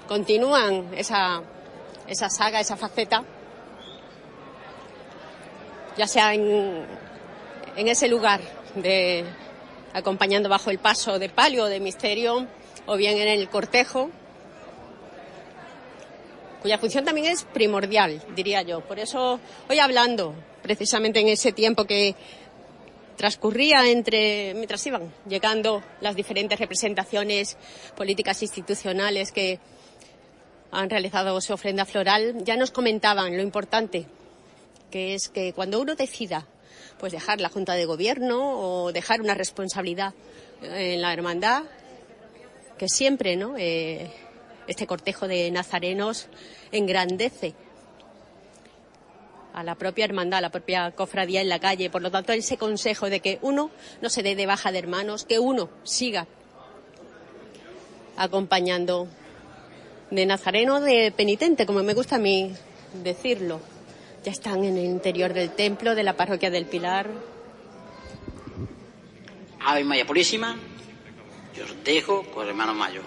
continúan 0.08 0.88
esa, 0.96 1.42
esa 2.06 2.30
saga, 2.30 2.60
esa 2.60 2.76
faceta, 2.76 3.22
ya 5.96 6.06
sea 6.06 6.34
en, 6.34 6.86
en 7.76 7.88
ese 7.88 8.08
lugar 8.08 8.40
de 8.74 9.24
acompañando 9.98 10.48
bajo 10.48 10.70
el 10.70 10.78
paso 10.78 11.18
de 11.18 11.28
palio 11.28 11.66
de 11.66 11.80
misterio 11.80 12.46
o 12.86 12.96
bien 12.96 13.18
en 13.18 13.28
el 13.28 13.48
cortejo, 13.48 14.10
cuya 16.62 16.78
función 16.78 17.04
también 17.04 17.26
es 17.26 17.44
primordial, 17.44 18.22
diría 18.34 18.62
yo. 18.62 18.80
Por 18.80 18.98
eso 18.98 19.38
hoy 19.68 19.78
hablando 19.78 20.34
precisamente 20.62 21.20
en 21.20 21.28
ese 21.28 21.52
tiempo 21.52 21.84
que 21.84 22.14
transcurría 23.16 23.88
entre 23.88 24.54
mientras 24.54 24.86
iban 24.86 25.12
llegando 25.28 25.82
las 26.00 26.14
diferentes 26.14 26.58
representaciones 26.58 27.56
políticas 27.96 28.42
institucionales 28.42 29.32
que 29.32 29.58
han 30.70 30.88
realizado 30.88 31.40
su 31.40 31.52
ofrenda 31.52 31.84
floral, 31.84 32.44
ya 32.44 32.56
nos 32.56 32.70
comentaban 32.70 33.36
lo 33.36 33.42
importante 33.42 34.06
que 34.90 35.14
es 35.14 35.28
que 35.28 35.52
cuando 35.52 35.80
uno 35.80 35.94
decida 35.94 36.46
pues 36.98 37.12
dejar 37.12 37.40
la 37.40 37.48
Junta 37.48 37.74
de 37.74 37.84
Gobierno 37.84 38.60
o 38.84 38.92
dejar 38.92 39.20
una 39.20 39.34
responsabilidad 39.34 40.14
en 40.62 41.00
la 41.00 41.12
hermandad, 41.12 41.64
que 42.76 42.88
siempre, 42.88 43.36
¿no? 43.36 43.56
Eh, 43.56 44.10
este 44.66 44.86
cortejo 44.86 45.28
de 45.28 45.50
nazarenos 45.50 46.26
engrandece 46.72 47.54
a 49.54 49.62
la 49.62 49.74
propia 49.74 50.04
hermandad, 50.04 50.38
a 50.38 50.42
la 50.42 50.50
propia 50.50 50.90
cofradía 50.92 51.40
en 51.40 51.48
la 51.48 51.58
calle. 51.58 51.90
Por 51.90 52.02
lo 52.02 52.10
tanto, 52.10 52.32
ese 52.32 52.56
consejo 52.56 53.10
de 53.10 53.20
que 53.20 53.38
uno 53.42 53.70
no 54.00 54.10
se 54.10 54.22
dé 54.22 54.36
de 54.36 54.46
baja 54.46 54.70
de 54.70 54.78
hermanos, 54.78 55.24
que 55.24 55.38
uno 55.38 55.68
siga 55.82 56.26
acompañando 58.16 59.08
de 60.10 60.26
nazareno 60.26 60.80
de 60.80 61.12
penitente, 61.16 61.66
como 61.66 61.82
me 61.82 61.94
gusta 61.94 62.16
a 62.16 62.18
mí 62.18 62.54
decirlo. 63.02 63.60
Ya 64.24 64.32
están 64.32 64.64
en 64.64 64.76
el 64.76 64.84
interior 64.84 65.32
del 65.32 65.50
templo 65.50 65.94
de 65.94 66.02
la 66.02 66.16
parroquia 66.16 66.50
del 66.50 66.66
Pilar. 66.66 67.08
Ave 69.60 69.84
María 69.84 70.06
Purísima, 70.06 70.56
yo 71.56 71.64
os 71.64 71.84
dejo 71.84 72.22
con 72.24 72.44
el 72.44 72.50
hermano 72.50 72.74
mayor. 72.74 73.04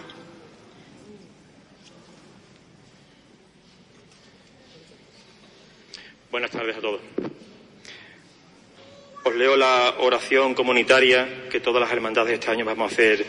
Buenas 6.31 6.51
tardes 6.51 6.77
a 6.77 6.81
todos. 6.81 7.01
Os 9.23 9.35
leo 9.35 9.57
la 9.57 9.95
oración 9.99 10.55
comunitaria 10.55 11.49
que 11.49 11.59
todas 11.59 11.81
las 11.81 11.91
hermandades 11.91 12.33
este 12.33 12.49
año 12.49 12.63
vamos 12.63 12.89
a 12.89 12.93
hacer 12.93 13.25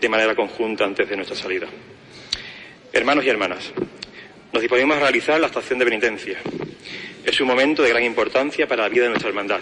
de 0.00 0.08
manera 0.08 0.36
conjunta 0.36 0.84
antes 0.84 1.08
de 1.08 1.16
nuestra 1.16 1.36
salida. 1.36 1.66
Hermanos 2.92 3.24
y 3.24 3.28
hermanas, 3.28 3.72
nos 4.52 4.62
disponemos 4.62 4.96
a 4.96 5.00
realizar 5.00 5.40
la 5.40 5.48
estación 5.48 5.80
de 5.80 5.84
penitencia. 5.84 6.38
Es 7.24 7.40
un 7.40 7.48
momento 7.48 7.82
de 7.82 7.88
gran 7.88 8.04
importancia 8.04 8.68
para 8.68 8.82
la 8.82 8.90
vida 8.90 9.04
de 9.04 9.08
nuestra 9.08 9.30
hermandad. 9.30 9.60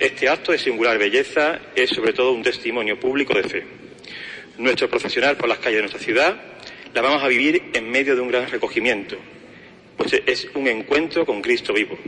Este 0.00 0.26
acto 0.26 0.52
de 0.52 0.58
singular 0.58 0.96
belleza 0.96 1.60
es 1.74 1.90
sobre 1.90 2.14
todo 2.14 2.32
un 2.32 2.42
testimonio 2.42 2.98
público 2.98 3.34
de 3.34 3.42
fe. 3.42 3.66
Nuestro 4.56 4.88
profesional 4.88 5.36
por 5.36 5.50
las 5.50 5.58
calles 5.58 5.76
de 5.76 5.82
nuestra 5.82 6.00
ciudad 6.00 6.40
la 6.94 7.02
vamos 7.02 7.22
a 7.22 7.28
vivir 7.28 7.70
en 7.74 7.90
medio 7.90 8.16
de 8.16 8.22
un 8.22 8.28
gran 8.28 8.50
recogimiento, 8.50 9.18
pues 9.98 10.14
es 10.24 10.48
un 10.54 10.66
encuentro 10.66 11.26
con 11.26 11.42
Cristo 11.42 11.74
vivo. 11.74 11.98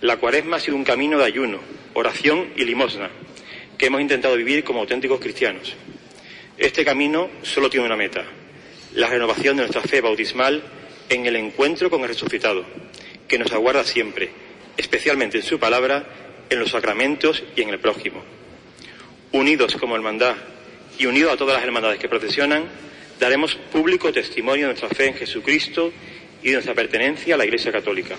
La 0.00 0.16
cuaresma 0.16 0.56
ha 0.56 0.60
sido 0.60 0.78
un 0.78 0.84
camino 0.84 1.18
de 1.18 1.26
ayuno, 1.26 1.60
oración 1.92 2.48
y 2.56 2.64
limosna, 2.64 3.10
que 3.76 3.86
hemos 3.86 4.00
intentado 4.00 4.36
vivir 4.36 4.64
como 4.64 4.80
auténticos 4.80 5.20
cristianos. 5.20 5.74
Este 6.56 6.82
camino 6.82 7.28
solo 7.42 7.68
tiene 7.68 7.84
una 7.84 7.96
meta, 7.96 8.24
la 8.94 9.10
renovación 9.10 9.56
de 9.56 9.64
nuestra 9.64 9.82
fe 9.82 10.00
bautismal 10.00 10.62
en 11.10 11.26
el 11.26 11.36
encuentro 11.36 11.90
con 11.90 12.00
el 12.00 12.08
resucitado, 12.08 12.64
que 13.28 13.38
nos 13.38 13.52
aguarda 13.52 13.84
siempre, 13.84 14.30
especialmente 14.76 15.38
en 15.38 15.44
su 15.44 15.58
palabra, 15.58 16.04
en 16.50 16.58
los 16.58 16.70
sacramentos 16.70 17.42
y 17.56 17.62
en 17.62 17.70
el 17.70 17.78
prójimo. 17.78 18.22
Unidos 19.32 19.76
como 19.76 19.96
hermandad 19.96 20.36
y 20.98 21.06
unidos 21.06 21.32
a 21.32 21.36
todas 21.36 21.56
las 21.56 21.64
hermandades 21.64 21.98
que 21.98 22.08
procesionan, 22.08 22.64
daremos 23.18 23.54
público 23.54 24.12
testimonio 24.12 24.68
de 24.68 24.74
nuestra 24.74 24.88
fe 24.90 25.06
en 25.06 25.14
Jesucristo 25.14 25.92
y 26.42 26.48
de 26.48 26.54
nuestra 26.54 26.74
pertenencia 26.74 27.34
a 27.34 27.38
la 27.38 27.44
Iglesia 27.44 27.72
Católica. 27.72 28.16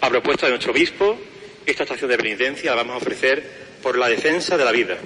A 0.00 0.08
propuesta 0.08 0.46
de 0.46 0.52
nuestro 0.52 0.72
obispo, 0.72 1.18
esta 1.66 1.84
estación 1.84 2.10
de 2.10 2.16
penitencia 2.16 2.70
la 2.70 2.76
vamos 2.76 2.94
a 2.94 2.98
ofrecer 2.98 3.42
por 3.82 3.98
la 3.98 4.08
defensa 4.08 4.56
de 4.56 4.64
la 4.64 4.72
vida. 4.72 4.98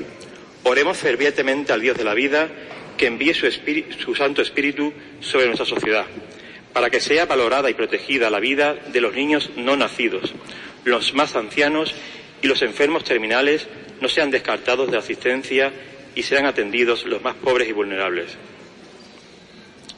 Oremos 0.64 0.96
fervientemente 0.96 1.72
al 1.72 1.80
Dios 1.80 1.96
de 1.96 2.04
la 2.04 2.14
vida 2.14 2.48
que 2.96 3.06
envíe 3.06 3.34
su, 3.34 3.50
su 3.98 4.14
Santo 4.14 4.42
Espíritu 4.42 4.92
sobre 5.20 5.46
nuestra 5.46 5.66
sociedad, 5.66 6.06
para 6.72 6.90
que 6.90 7.00
sea 7.00 7.26
valorada 7.26 7.70
y 7.70 7.74
protegida 7.74 8.30
la 8.30 8.40
vida 8.40 8.74
de 8.74 9.00
los 9.00 9.14
niños 9.14 9.50
no 9.56 9.76
nacidos, 9.76 10.34
los 10.84 11.14
más 11.14 11.36
ancianos 11.36 11.94
y 12.42 12.46
los 12.46 12.62
enfermos 12.62 13.04
terminales 13.04 13.66
no 14.00 14.08
sean 14.08 14.30
descartados 14.30 14.86
de 14.86 14.92
la 14.92 15.00
asistencia 15.00 15.72
y 16.14 16.22
sean 16.22 16.46
atendidos 16.46 17.04
los 17.04 17.22
más 17.22 17.34
pobres 17.34 17.68
y 17.68 17.72
vulnerables. 17.72 18.36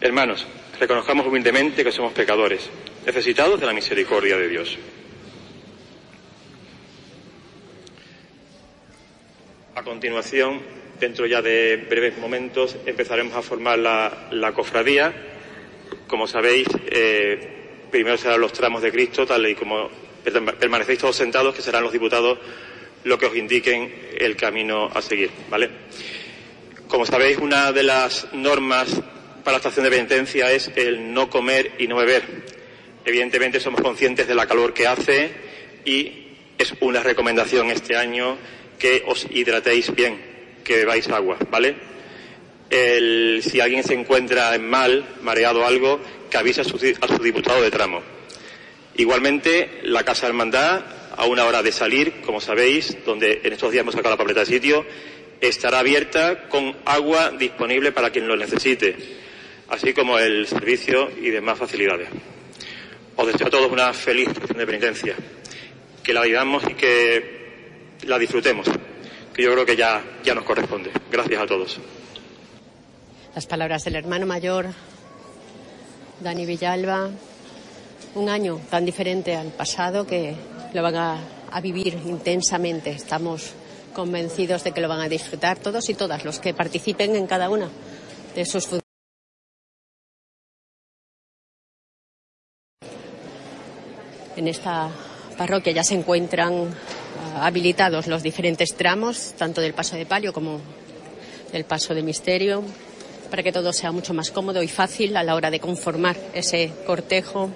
Hermanos, 0.00 0.46
reconozcamos 0.78 1.26
humildemente 1.26 1.84
que 1.84 1.92
somos 1.92 2.12
pecadores, 2.12 2.70
necesitados 3.04 3.60
de 3.60 3.66
la 3.66 3.74
misericordia 3.74 4.38
de 4.38 4.48
Dios. 4.48 4.78
A 9.74 9.82
continuación, 9.82 10.60
dentro 10.98 11.26
ya 11.26 11.42
de 11.42 11.76
breves 11.88 12.18
momentos, 12.18 12.76
empezaremos 12.86 13.34
a 13.34 13.42
formar 13.42 13.78
la, 13.78 14.52
cofradía. 14.54 15.12
Como 16.10 16.26
sabéis, 16.26 16.66
eh, 16.90 17.38
primero 17.88 18.18
serán 18.18 18.40
los 18.40 18.52
tramos 18.52 18.82
de 18.82 18.90
Cristo, 18.90 19.24
tal 19.24 19.46
y 19.46 19.54
como 19.54 19.88
permanecéis 20.58 20.98
todos 20.98 21.14
sentados, 21.14 21.54
que 21.54 21.62
serán 21.62 21.84
los 21.84 21.92
diputados 21.92 22.36
los 23.04 23.16
que 23.16 23.26
os 23.26 23.36
indiquen 23.36 24.10
el 24.18 24.34
camino 24.34 24.90
a 24.92 25.02
seguir, 25.02 25.30
¿vale? 25.48 25.70
Como 26.88 27.06
sabéis, 27.06 27.38
una 27.38 27.70
de 27.70 27.84
las 27.84 28.26
normas 28.32 29.00
para 29.44 29.52
la 29.52 29.56
estación 29.58 29.84
de 29.84 29.90
penitencia 29.90 30.50
es 30.50 30.72
el 30.74 31.14
no 31.14 31.30
comer 31.30 31.74
y 31.78 31.86
no 31.86 31.94
beber. 31.94 32.24
Evidentemente 33.04 33.60
somos 33.60 33.80
conscientes 33.80 34.26
de 34.26 34.34
la 34.34 34.48
calor 34.48 34.74
que 34.74 34.88
hace 34.88 35.30
y 35.84 36.26
es 36.58 36.74
una 36.80 37.04
recomendación 37.04 37.70
este 37.70 37.94
año 37.94 38.36
que 38.80 39.04
os 39.06 39.28
hidratéis 39.30 39.94
bien, 39.94 40.20
que 40.64 40.78
bebáis 40.78 41.08
agua, 41.08 41.38
¿vale? 41.52 41.76
Si 42.70 43.60
alguien 43.60 43.82
se 43.82 43.94
encuentra 43.94 44.54
en 44.54 44.68
mal, 44.68 45.04
mareado 45.22 45.66
algo, 45.66 46.00
que 46.30 46.38
avise 46.38 46.60
a 46.60 46.64
su, 46.64 46.78
diputado 47.22 47.60
de 47.62 47.70
tramo. 47.70 48.00
Igualmente, 48.96 49.80
la 49.82 50.04
Casa 50.04 50.28
Hermandad, 50.28 50.84
a 51.16 51.26
una 51.26 51.44
hora 51.44 51.62
de 51.62 51.72
salir, 51.72 52.20
como 52.22 52.40
sabéis, 52.40 53.04
donde 53.04 53.40
en 53.42 53.52
estos 53.52 53.72
días 53.72 53.82
hemos 53.82 53.94
sacado 53.94 54.14
la 54.14 54.18
papeleta 54.18 54.40
de 54.40 54.46
sitio, 54.46 54.86
estará 55.40 55.80
abierta 55.80 56.48
con 56.48 56.76
agua 56.84 57.30
disponible 57.30 57.92
para 57.92 58.10
quien 58.10 58.28
lo 58.28 58.36
necesite, 58.36 58.96
así 59.68 59.92
como 59.92 60.18
el 60.18 60.46
servicio 60.46 61.10
y 61.20 61.30
demás 61.30 61.58
facilidades. 61.58 62.08
Os 63.16 63.26
deseo 63.26 63.48
a 63.48 63.50
todos 63.50 63.72
una 63.72 63.92
feliz 63.92 64.28
de 64.28 64.66
penitencia, 64.66 65.16
que 66.02 66.12
la 66.12 66.22
vivamos 66.22 66.62
y 66.68 66.74
que 66.74 67.40
la 68.06 68.18
disfrutemos, 68.18 68.68
que 69.34 69.42
yo 69.42 69.52
creo 69.52 69.66
que 69.66 69.76
ya 69.76 70.02
nos 70.34 70.44
corresponde. 70.44 70.90
Gracias 71.10 71.42
a 71.42 71.46
todos. 71.46 71.80
Las 73.32 73.46
palabras 73.46 73.84
del 73.84 73.94
hermano 73.94 74.26
mayor, 74.26 74.66
Dani 76.18 76.46
Villalba, 76.46 77.10
un 78.16 78.28
año 78.28 78.60
tan 78.68 78.84
diferente 78.84 79.36
al 79.36 79.52
pasado 79.52 80.04
que 80.04 80.34
lo 80.74 80.82
van 80.82 80.96
a, 80.96 81.60
vivir 81.62 81.94
intensamente. 82.06 82.90
Estamos 82.90 83.52
convencidos 83.94 84.64
de 84.64 84.72
que 84.72 84.80
lo 84.80 84.88
van 84.88 85.00
a 85.00 85.08
disfrutar 85.08 85.58
todos 85.58 85.88
y 85.90 85.94
todas 85.94 86.24
los 86.24 86.40
que 86.40 86.54
participen 86.54 87.14
en 87.14 87.28
cada 87.28 87.50
una 87.50 87.68
de 88.34 88.44
sus 88.44 88.64
funciones. 88.64 88.84
En 94.36 94.48
esta 94.48 94.90
parroquia 95.38 95.72
ya 95.72 95.84
se 95.84 95.94
encuentran 95.94 96.74
ah, 97.36 97.46
habilitados 97.46 98.08
los 98.08 98.24
diferentes 98.24 98.74
tramos, 98.74 99.34
tanto 99.38 99.60
del 99.60 99.74
paso 99.74 99.94
de 99.94 100.06
palio 100.06 100.32
como 100.32 100.60
del 101.52 101.64
paso 101.64 101.94
de 101.94 102.02
misterio, 102.02 102.64
para 103.30 103.42
que 103.42 103.52
todo 103.52 103.72
sea 103.72 103.92
mucho 103.92 104.12
más 104.12 104.30
cómodo 104.30 104.62
y 104.62 104.68
fácil 104.68 105.16
a 105.16 105.22
la 105.22 105.34
hora 105.34 105.50
de 105.50 105.60
conformar 105.60 106.16
ese 106.34 106.72
cortejo 106.84 107.50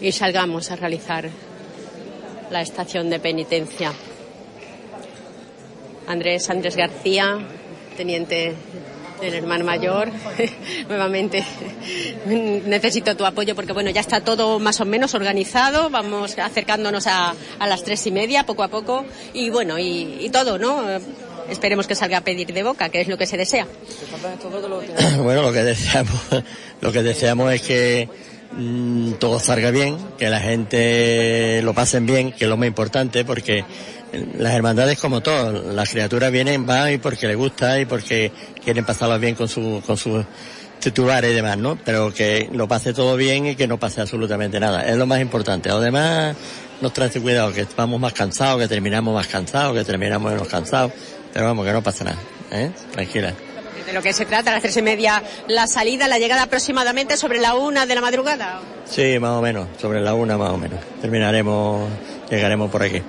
y 0.00 0.10
salgamos 0.10 0.70
a 0.70 0.76
realizar 0.76 1.28
la 2.50 2.62
estación 2.62 3.10
de 3.10 3.20
penitencia. 3.20 3.92
Andrés 6.06 6.48
Andrés 6.50 6.76
García, 6.76 7.38
teniente 7.96 8.54
del 9.20 9.34
hermano 9.34 9.64
mayor, 9.64 10.10
nuevamente 10.88 11.42
necesito 12.26 13.16
tu 13.16 13.24
apoyo 13.24 13.54
porque 13.54 13.72
bueno, 13.72 13.90
ya 13.90 14.00
está 14.00 14.20
todo 14.20 14.58
más 14.58 14.80
o 14.80 14.84
menos 14.84 15.14
organizado, 15.14 15.88
vamos 15.88 16.38
acercándonos 16.38 17.06
a, 17.06 17.34
las 17.60 17.82
tres 17.84 18.06
y 18.06 18.10
media 18.10 18.44
poco 18.44 18.62
a 18.62 18.68
poco 18.68 19.06
y 19.32 19.48
bueno, 19.48 19.78
y 19.78 20.28
todo, 20.30 20.58
¿no? 20.58 20.82
Esperemos 21.48 21.86
que 21.86 21.94
salga 21.94 22.18
a 22.18 22.20
pedir 22.22 22.52
de 22.52 22.62
boca, 22.62 22.88
que 22.88 23.00
es 23.00 23.08
lo 23.08 23.18
que 23.18 23.26
se 23.26 23.36
desea. 23.36 23.66
Bueno, 25.22 25.42
lo 25.42 25.52
que 25.52 25.62
deseamos, 25.62 26.20
lo 26.80 26.92
que 26.92 27.02
deseamos 27.02 27.52
es 27.52 27.62
que 27.62 28.08
mmm, 28.52 29.12
todo 29.14 29.38
salga 29.38 29.70
bien, 29.70 29.96
que 30.18 30.28
la 30.28 30.40
gente 30.40 31.60
lo 31.62 31.74
pasen 31.74 32.06
bien, 32.06 32.32
que 32.32 32.44
es 32.44 32.50
lo 32.50 32.56
más 32.56 32.68
importante, 32.68 33.24
porque 33.24 33.64
las 34.38 34.54
hermandades 34.54 34.98
como 34.98 35.22
todo, 35.22 35.72
las 35.72 35.90
criaturas 35.90 36.30
vienen, 36.30 36.66
van 36.66 36.92
y 36.92 36.98
porque 36.98 37.26
les 37.26 37.36
gusta 37.36 37.80
y 37.80 37.84
porque 37.84 38.32
quieren 38.62 38.84
pasarlo 38.84 39.18
bien 39.18 39.34
con 39.34 39.48
su, 39.48 39.82
con 39.86 39.96
sus 39.96 40.24
titulares 40.80 41.32
y 41.32 41.34
demás, 41.34 41.56
¿no? 41.58 41.78
Pero 41.84 42.12
que 42.12 42.48
lo 42.52 42.68
pase 42.68 42.92
todo 42.92 43.16
bien 43.16 43.46
y 43.46 43.56
que 43.56 43.66
no 43.66 43.78
pase 43.78 44.00
absolutamente 44.00 44.60
nada. 44.60 44.86
Es 44.86 44.96
lo 44.96 45.06
más 45.06 45.20
importante. 45.20 45.70
Además, 45.70 46.36
nos 46.80 46.92
trae 46.92 47.10
cuidado, 47.10 47.52
que 47.52 47.66
vamos 47.76 48.00
más 48.00 48.12
cansados, 48.12 48.60
que 48.60 48.68
terminamos 48.68 49.14
más 49.14 49.26
cansados, 49.26 49.74
que 49.74 49.84
terminamos 49.84 50.30
menos 50.30 50.48
cansados. 50.48 50.92
Pero 51.34 51.46
vamos, 51.46 51.66
que 51.66 51.72
no 51.72 51.82
pasa 51.82 52.04
nada, 52.04 52.18
¿eh? 52.52 52.70
Tranquila. 52.92 53.34
De 53.84 53.92
lo 53.92 54.00
que 54.00 54.12
se 54.12 54.24
trata, 54.24 54.50
a 54.50 54.54
las 54.54 54.62
tres 54.62 54.76
y 54.76 54.82
media, 54.82 55.22
la 55.48 55.66
salida, 55.66 56.08
la 56.08 56.18
llegada 56.18 56.44
aproximadamente 56.44 57.16
sobre 57.16 57.40
la 57.40 57.54
una 57.54 57.84
de 57.84 57.94
la 57.94 58.00
madrugada. 58.00 58.60
Sí, 58.86 59.18
más 59.18 59.32
o 59.32 59.42
menos, 59.42 59.66
sobre 59.78 60.00
la 60.00 60.14
una 60.14 60.38
más 60.38 60.50
o 60.50 60.56
menos. 60.56 60.78
Terminaremos, 61.02 61.90
llegaremos 62.30 62.70
por 62.70 62.84
aquí. 62.84 63.02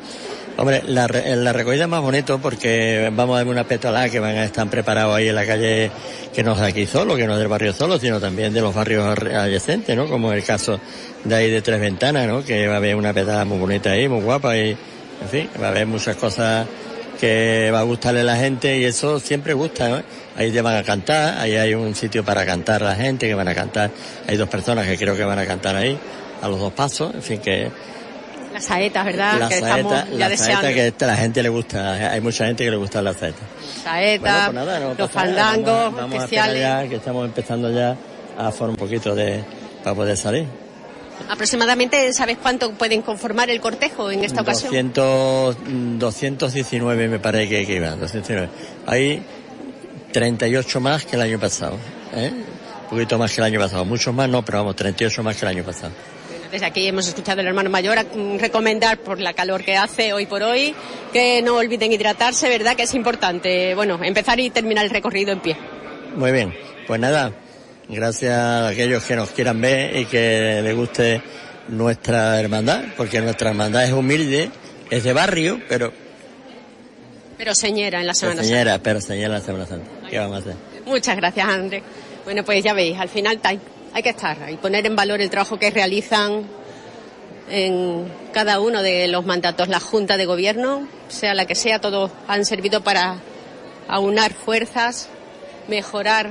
Hombre, 0.58 0.84
la, 0.88 1.08
la 1.08 1.53
recogida 1.53 1.84
es 1.84 1.89
más 1.89 2.01
bonito 2.01 2.39
porque 2.39 3.12
vamos 3.13 3.36
a 3.36 3.44
ver 3.44 3.48
una 3.48 3.65
petolada 3.65 4.10
que 4.10 4.20
van 4.20 4.38
a 4.38 4.46
estar 4.46 4.67
preparados 4.70 5.15
ahí 5.15 5.27
en 5.27 5.36
la 5.36 5.46
calle 5.46 5.91
que 6.34 6.44
no 6.44 6.53
es 6.53 6.62
aquí 6.62 6.86
solo, 6.86 7.15
que 7.15 7.27
no 7.27 7.34
es 7.34 7.39
del 7.39 7.48
barrio 7.48 7.74
solo, 7.74 8.00
sino 8.00 8.20
también 8.20 8.53
de 8.53 8.62
los 8.62 8.74
barrios 8.74 9.05
adyacentes, 9.20 9.96
¿no? 9.96 10.08
Como 10.08 10.34
el 10.34 10.44
caso 10.44 10.79
de 11.24 11.36
ahí 11.36 11.51
de 11.51 11.62
Tres 11.62 11.79
Ventanas, 11.79 12.27
¿no? 12.27 12.44
Que 12.44 12.67
va 12.67 12.75
a 12.75 12.77
haber 12.77 12.96
una 12.96 13.13
petada 13.13 13.46
muy 13.46 13.60
bonita 13.60 13.91
ahí, 13.91 14.08
muy 14.08 14.22
guapa 14.22 14.58
y, 14.58 14.72
en 14.72 15.29
fin, 15.29 15.50
va 15.62 15.67
a 15.67 15.70
haber 15.72 15.86
muchas 15.88 16.15
cosas 16.15 16.65
que 17.19 17.69
va 17.74 17.79
a 17.79 17.84
gustarle 17.84 18.22
a 18.22 18.24
la 18.24 18.36
gente 18.36 18.77
y 18.77 18.84
eso 18.84 19.19
siempre 19.19 19.53
gusta, 19.53 19.89
¿no? 19.89 20.01
Ahí 20.38 20.51
te 20.51 20.62
van 20.62 20.75
a 20.75 20.84
cantar, 20.84 21.38
ahí 21.38 21.55
hay 21.55 21.74
un 21.74 21.95
sitio 21.95 22.24
para 22.24 22.45
cantar 22.45 22.84
a 22.84 22.88
la 22.88 22.95
gente 22.95 23.27
que 23.27 23.34
van 23.34 23.48
a 23.48 23.55
cantar, 23.55 23.91
hay 24.27 24.38
dos 24.38 24.50
personas 24.50 24.86
que 24.88 24.98
creo 24.98 25.15
que 25.15 25.24
van 25.24 25.39
a 25.39 25.45
cantar 25.45 25.75
ahí, 25.75 25.98
a 26.41 26.48
los 26.48 26.60
dos 26.60 26.74
pasos, 26.74 27.13
en 27.13 27.22
fin 27.22 27.39
que... 27.39 27.72
Las 28.53 28.65
saetas, 28.65 29.05
¿verdad? 29.05 29.39
La 29.39 29.50
que 29.50 29.60
saeta, 29.60 29.77
estamos 29.77 30.17
ya 30.17 30.29
la 30.29 30.38
saeta 30.38 30.74
que 30.74 30.93
a 30.98 31.07
la 31.07 31.17
gente 31.17 31.43
le 31.43 31.50
gusta, 31.50 32.12
hay 32.12 32.22
mucha 32.22 32.45
gente 32.45 32.63
que 32.63 32.72
le 32.72 32.77
gusta 32.77 33.01
la 33.01 33.13
saeta. 33.13 33.41
Saeta, 33.84 34.50
Bueno, 34.51 34.65
pues 34.65 34.81
no 34.81 34.93
los 34.98 35.12
fandangos 35.12 35.65
vamos, 35.67 35.95
vamos 35.95 36.19
a 36.19 36.24
especiales. 36.24 36.62
ya, 36.62 36.88
que 36.88 36.95
estamos 36.95 37.25
empezando 37.25 37.72
ya 37.72 37.98
a 38.38 38.51
formar 38.51 38.72
un 38.72 38.75
poquito 38.75 39.13
de... 39.13 39.43
para 39.84 39.95
poder 39.95 40.17
salir. 40.17 40.64
Aproximadamente, 41.29 42.13
¿sabes 42.13 42.38
cuánto 42.41 42.72
pueden 42.74 43.01
conformar 43.01 43.50
el 43.50 43.60
cortejo 43.60 44.12
en 44.12 44.24
esta 44.24 44.41
ocasión? 44.41 44.72
200, 44.72 45.57
mm, 45.60 45.98
219 45.98 47.07
me 47.07 47.19
parece 47.19 47.50
que, 47.50 47.65
que 47.65 47.75
iban, 47.75 48.00
219. 48.00 48.50
Hay 48.86 49.24
38 50.12 50.79
más 50.79 51.05
que 51.05 51.15
el 51.15 51.22
año 51.22 51.39
pasado, 51.39 51.77
¿eh? 52.13 52.31
Un 52.84 52.89
poquito 52.89 53.17
más 53.17 53.34
que 53.34 53.41
el 53.41 53.45
año 53.45 53.60
pasado, 53.60 53.84
muchos 53.86 54.13
más 54.13 54.29
no, 54.29 54.45
pero 54.45 54.60
vamos, 54.60 54.75
38 54.75 55.24
más 55.24 55.36
que 55.36 55.45
el 55.45 55.50
año 55.50 55.63
pasado. 55.63 55.91
Desde 56.51 56.67
aquí 56.67 56.88
hemos 56.88 57.07
escuchado 57.07 57.41
al 57.41 57.48
hermano 57.48 57.69
mayor 57.69 57.98
mm, 57.98 58.38
recomendar 58.38 59.00
por 59.00 59.19
la 59.19 59.34
calor 59.34 59.63
que 59.63 59.75
hace 59.75 60.13
hoy 60.13 60.25
por 60.25 60.43
hoy 60.43 60.75
que 61.12 61.41
no 61.41 61.55
olviden 61.55 61.91
hidratarse, 61.91 62.48
¿verdad? 62.50 62.75
Que 62.75 62.84
es 62.84 62.93
importante, 62.93 63.74
bueno, 63.75 64.00
empezar 64.03 64.39
y 64.39 64.50
terminar 64.51 64.86
el 64.86 64.91
recorrido 64.91 65.31
en 65.31 65.39
pie. 65.39 65.57
Muy 66.15 66.31
bien, 66.31 66.53
pues 66.88 67.00
nada, 67.00 67.34
gracias 67.89 68.34
a 68.34 68.68
aquellos 68.70 69.04
que 69.04 69.15
nos 69.15 69.30
quieran 69.30 69.62
ver 69.62 69.96
y 69.96 70.06
que 70.06 70.62
les 70.63 70.75
guste 70.75 71.22
nuestra 71.67 72.39
hermandad, 72.39 72.84
porque 72.98 73.21
nuestra 73.21 73.50
hermandad 73.50 73.86
es 73.86 73.91
humilde, 73.91 74.50
es 74.89 75.04
de 75.04 75.13
barrio, 75.13 75.60
pero 75.67 75.91
Pero 77.38 77.54
señera 77.56 78.00
en 78.00 78.08
la 78.08 78.13
Semana 78.13 78.38
Santa. 78.41 78.50
señora, 78.50 78.80
pero 78.82 79.02
señora 79.02 79.34
la 79.36 79.41
Semana 79.41 79.65
Santa. 79.65 79.89
¿Qué 80.10 80.17
vamos 80.19 80.38
a 80.38 80.39
hacer? 80.39 80.56
Muchas 80.86 81.15
gracias, 81.17 81.48
André. 81.48 81.84
Bueno, 82.24 82.43
pues 82.43 82.63
ya 82.63 82.74
veis, 82.74 82.98
al 83.00 83.10
final 83.10 83.39
hay 83.43 84.04
que 84.04 84.10
estar 84.10 84.38
y 84.52 84.56
poner 84.58 84.86
en 84.86 84.95
valor 84.95 85.21
el 85.21 85.30
trabajo 85.30 85.58
que 85.60 85.69
realizan 85.71 86.43
en 87.50 88.12
cada 88.34 88.60
uno 88.60 88.82
de 88.82 89.08
los 89.08 89.26
mandatos. 89.26 89.67
La 89.67 89.80
Junta 89.80 90.17
de 90.17 90.26
Gobierno, 90.26 90.88
sea 91.08 91.34
la 91.34 91.45
que 91.45 91.56
sea, 91.56 91.80
todos 91.80 92.12
han 92.28 92.45
servido 92.45 92.82
para 92.82 93.17
aunar 93.88 94.34
fuerzas, 94.34 95.10
mejorar 95.67 96.30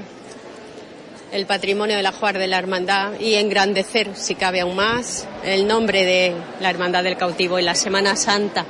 el 1.35 1.47
patrimonio 1.47 1.97
de 1.97 2.03
la 2.05 2.13
Juar 2.13 2.39
de 2.39 2.47
la 2.47 2.59
Hermandad 2.59 3.19
y 3.19 3.35
engrandecer, 3.35 4.15
si 4.15 4.37
cabe 4.37 4.61
aún 4.61 4.77
más, 4.77 5.27
el 5.43 5.67
nombre 5.67 6.05
de 6.05 6.33
la 6.61 6.71
Hermandad 6.71 7.03
del 7.03 7.17
Cautivo 7.17 7.59
en 7.59 7.65
la 7.65 7.75
Semana 7.75 8.15
Santa. 8.15 8.65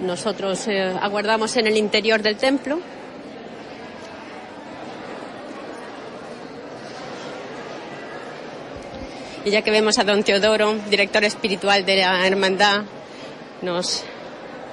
Nosotros 0.00 0.66
eh, 0.68 0.90
aguardamos 1.02 1.54
en 1.58 1.66
el 1.66 1.76
interior 1.76 2.22
del 2.22 2.36
templo. 2.36 2.80
Y 9.44 9.50
ya 9.50 9.60
que 9.60 9.70
vemos 9.70 9.98
a 9.98 10.04
don 10.04 10.24
Teodoro, 10.24 10.76
director 10.88 11.24
espiritual 11.24 11.84
de 11.84 11.96
la 11.96 12.26
hermandad, 12.26 12.84
nos 13.60 14.02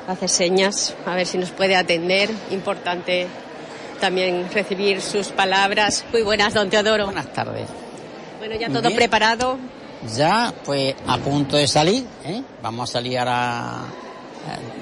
hace 0.08 0.30
señas, 0.30 0.96
a 1.06 1.16
ver 1.16 1.28
si 1.28 1.38
nos 1.38 1.52
puede 1.52 1.76
atender. 1.76 2.30
Importante 2.50 3.28
también 4.04 4.50
recibir 4.54 5.02
sus 5.02 5.30
palabras. 5.30 6.04
Muy 6.12 6.24
buenas, 6.24 6.54
don 6.54 6.70
Teodoro. 6.70 7.06
Buenas 7.06 7.32
tardes. 7.32 7.70
Bueno, 8.38 8.56
ya 8.60 8.68
todo 8.68 8.82
bien. 8.82 8.98
preparado. 8.98 9.58
Ya, 10.14 10.54
pues 10.66 10.94
a 11.08 11.18
punto 11.20 11.56
de 11.56 11.66
salir, 11.70 12.06
¿eh? 12.26 12.44
vamos 12.62 12.90
a 12.90 12.94
salir 12.94 13.18
a 13.20 13.86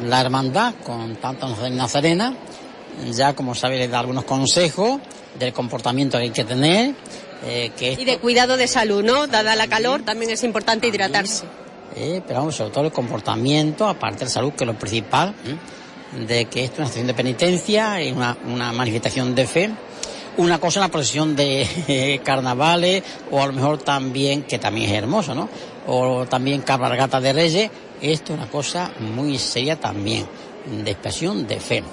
la 0.08 0.22
hermandad 0.22 0.74
con 0.84 1.18
tanto 1.18 1.48
Nazarena. 1.70 2.34
Ya, 3.12 3.36
como 3.36 3.54
sabe, 3.54 3.78
le 3.78 3.88
da 3.90 4.00
algunos 4.00 4.24
consejos 4.24 5.00
del 5.38 5.54
comportamiento 5.54 6.18
que 6.18 6.24
hay 6.24 6.32
que 6.32 6.44
tener. 6.44 6.96
eh, 7.46 7.72
que 7.78 7.94
Y 7.94 8.06
de 8.06 8.18
cuidado 8.18 8.58
de 8.58 8.68
salud, 8.68 9.04
¿no? 9.04 9.28
Dada 9.28 9.56
la 9.56 9.68
calor, 9.68 10.02
también 10.02 10.32
es 10.32 10.44
importante 10.44 10.88
hidratarse. 10.88 11.46
Eh, 11.96 12.24
pero 12.26 12.40
vamos, 12.40 12.56
sobre 12.56 12.72
todo 12.72 12.86
el 12.86 12.92
comportamiento, 12.92 13.88
aparte 13.88 14.20
de 14.20 14.26
la 14.26 14.32
salud, 14.32 14.54
que 14.54 14.64
es 14.64 14.68
lo 14.68 14.80
principal, 14.80 15.36
¿eh? 15.46 15.56
De 16.14 16.46
que 16.46 16.64
esto 16.66 16.76
es 16.76 16.80
una 16.80 16.88
acción 16.88 17.08
de 17.08 17.14
penitencia, 17.14 18.02
es 18.02 18.14
una, 18.14 18.38
una 18.46 18.72
manifestación 18.72 19.34
de 19.36 19.48
fe. 19.48 19.70
Una 20.38 20.60
cosa 20.60 20.80
es 20.80 20.86
la 20.86 20.92
procesión 20.92 21.36
de 21.36 21.68
eh, 21.88 22.22
carnavales, 22.24 23.04
o 23.32 23.42
a 23.42 23.48
lo 23.48 23.54
mejor 23.54 23.78
también, 23.80 24.44
que 24.44 24.60
también 24.60 24.90
es 24.90 24.96
hermoso, 24.98 25.36
¿no? 25.36 25.50
O 25.88 26.26
también 26.26 26.62
cabalgata 26.62 27.20
de 27.20 27.34
reyes, 27.34 27.70
esto 28.02 28.34
es 28.34 28.40
una 28.40 28.50
cosa 28.50 28.92
muy 29.00 29.38
seria 29.38 29.80
también, 29.80 30.26
de 30.84 30.92
expresión 30.92 31.48
de 31.48 31.60
fe. 31.60 31.84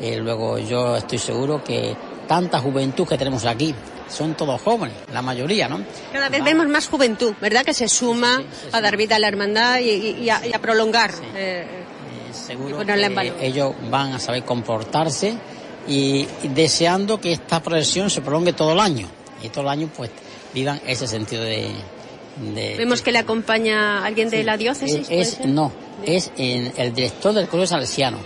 Eh, 0.00 0.16
luego 0.16 0.58
yo 0.58 0.96
estoy 0.96 1.18
seguro 1.18 1.62
que 1.62 1.94
tanta 2.26 2.60
juventud 2.60 3.06
que 3.06 3.18
tenemos 3.18 3.44
aquí, 3.44 3.74
son 4.08 4.34
todos 4.34 4.60
jóvenes, 4.62 4.94
la 5.12 5.22
mayoría, 5.22 5.68
¿no? 5.68 5.80
Cada 6.12 6.28
vez 6.28 6.42
vemos 6.44 6.66
más 6.68 6.86
juventud, 6.88 7.34
¿verdad? 7.40 7.64
Que 7.64 7.74
se 7.74 7.88
suma 7.88 8.42
a 8.72 8.80
dar 8.80 8.96
vida 8.96 9.16
a 9.16 9.18
la 9.18 9.28
hermandad 9.28 9.80
y, 9.80 9.90
y- 9.90 10.18
y 10.24 10.30
a, 10.30 10.46
y 10.46 10.52
a 10.54 10.58
prolongar. 10.60 11.12
eh, 11.34 11.81
seguro 12.32 12.78
que 13.38 13.46
ellos 13.46 13.72
van 13.90 14.12
a 14.12 14.18
saber 14.18 14.44
comportarse 14.44 15.34
y, 15.88 16.26
deseando 16.54 17.20
que 17.20 17.32
esta 17.32 17.62
procesión 17.62 18.08
se 18.10 18.20
prolongue 18.20 18.52
todo 18.52 18.72
el 18.72 18.80
año. 18.80 19.08
Y 19.42 19.48
todo 19.48 19.62
el 19.62 19.68
año 19.70 19.90
pues 19.96 20.10
vivan 20.54 20.80
ese 20.86 21.06
sentido 21.06 21.42
de, 21.42 21.70
de- 22.54 22.76
vemos 22.76 23.02
que 23.02 23.10
le 23.12 23.18
acompaña 23.18 24.04
alguien 24.04 24.30
de 24.30 24.44
la 24.44 24.56
diócesis. 24.56 25.08
no 25.46 25.72
es 26.04 26.30
en 26.36 26.72
el 26.76 26.92
director 26.94 27.32
del 27.32 27.46
colegio 27.48 27.66
salesiano 27.68 28.18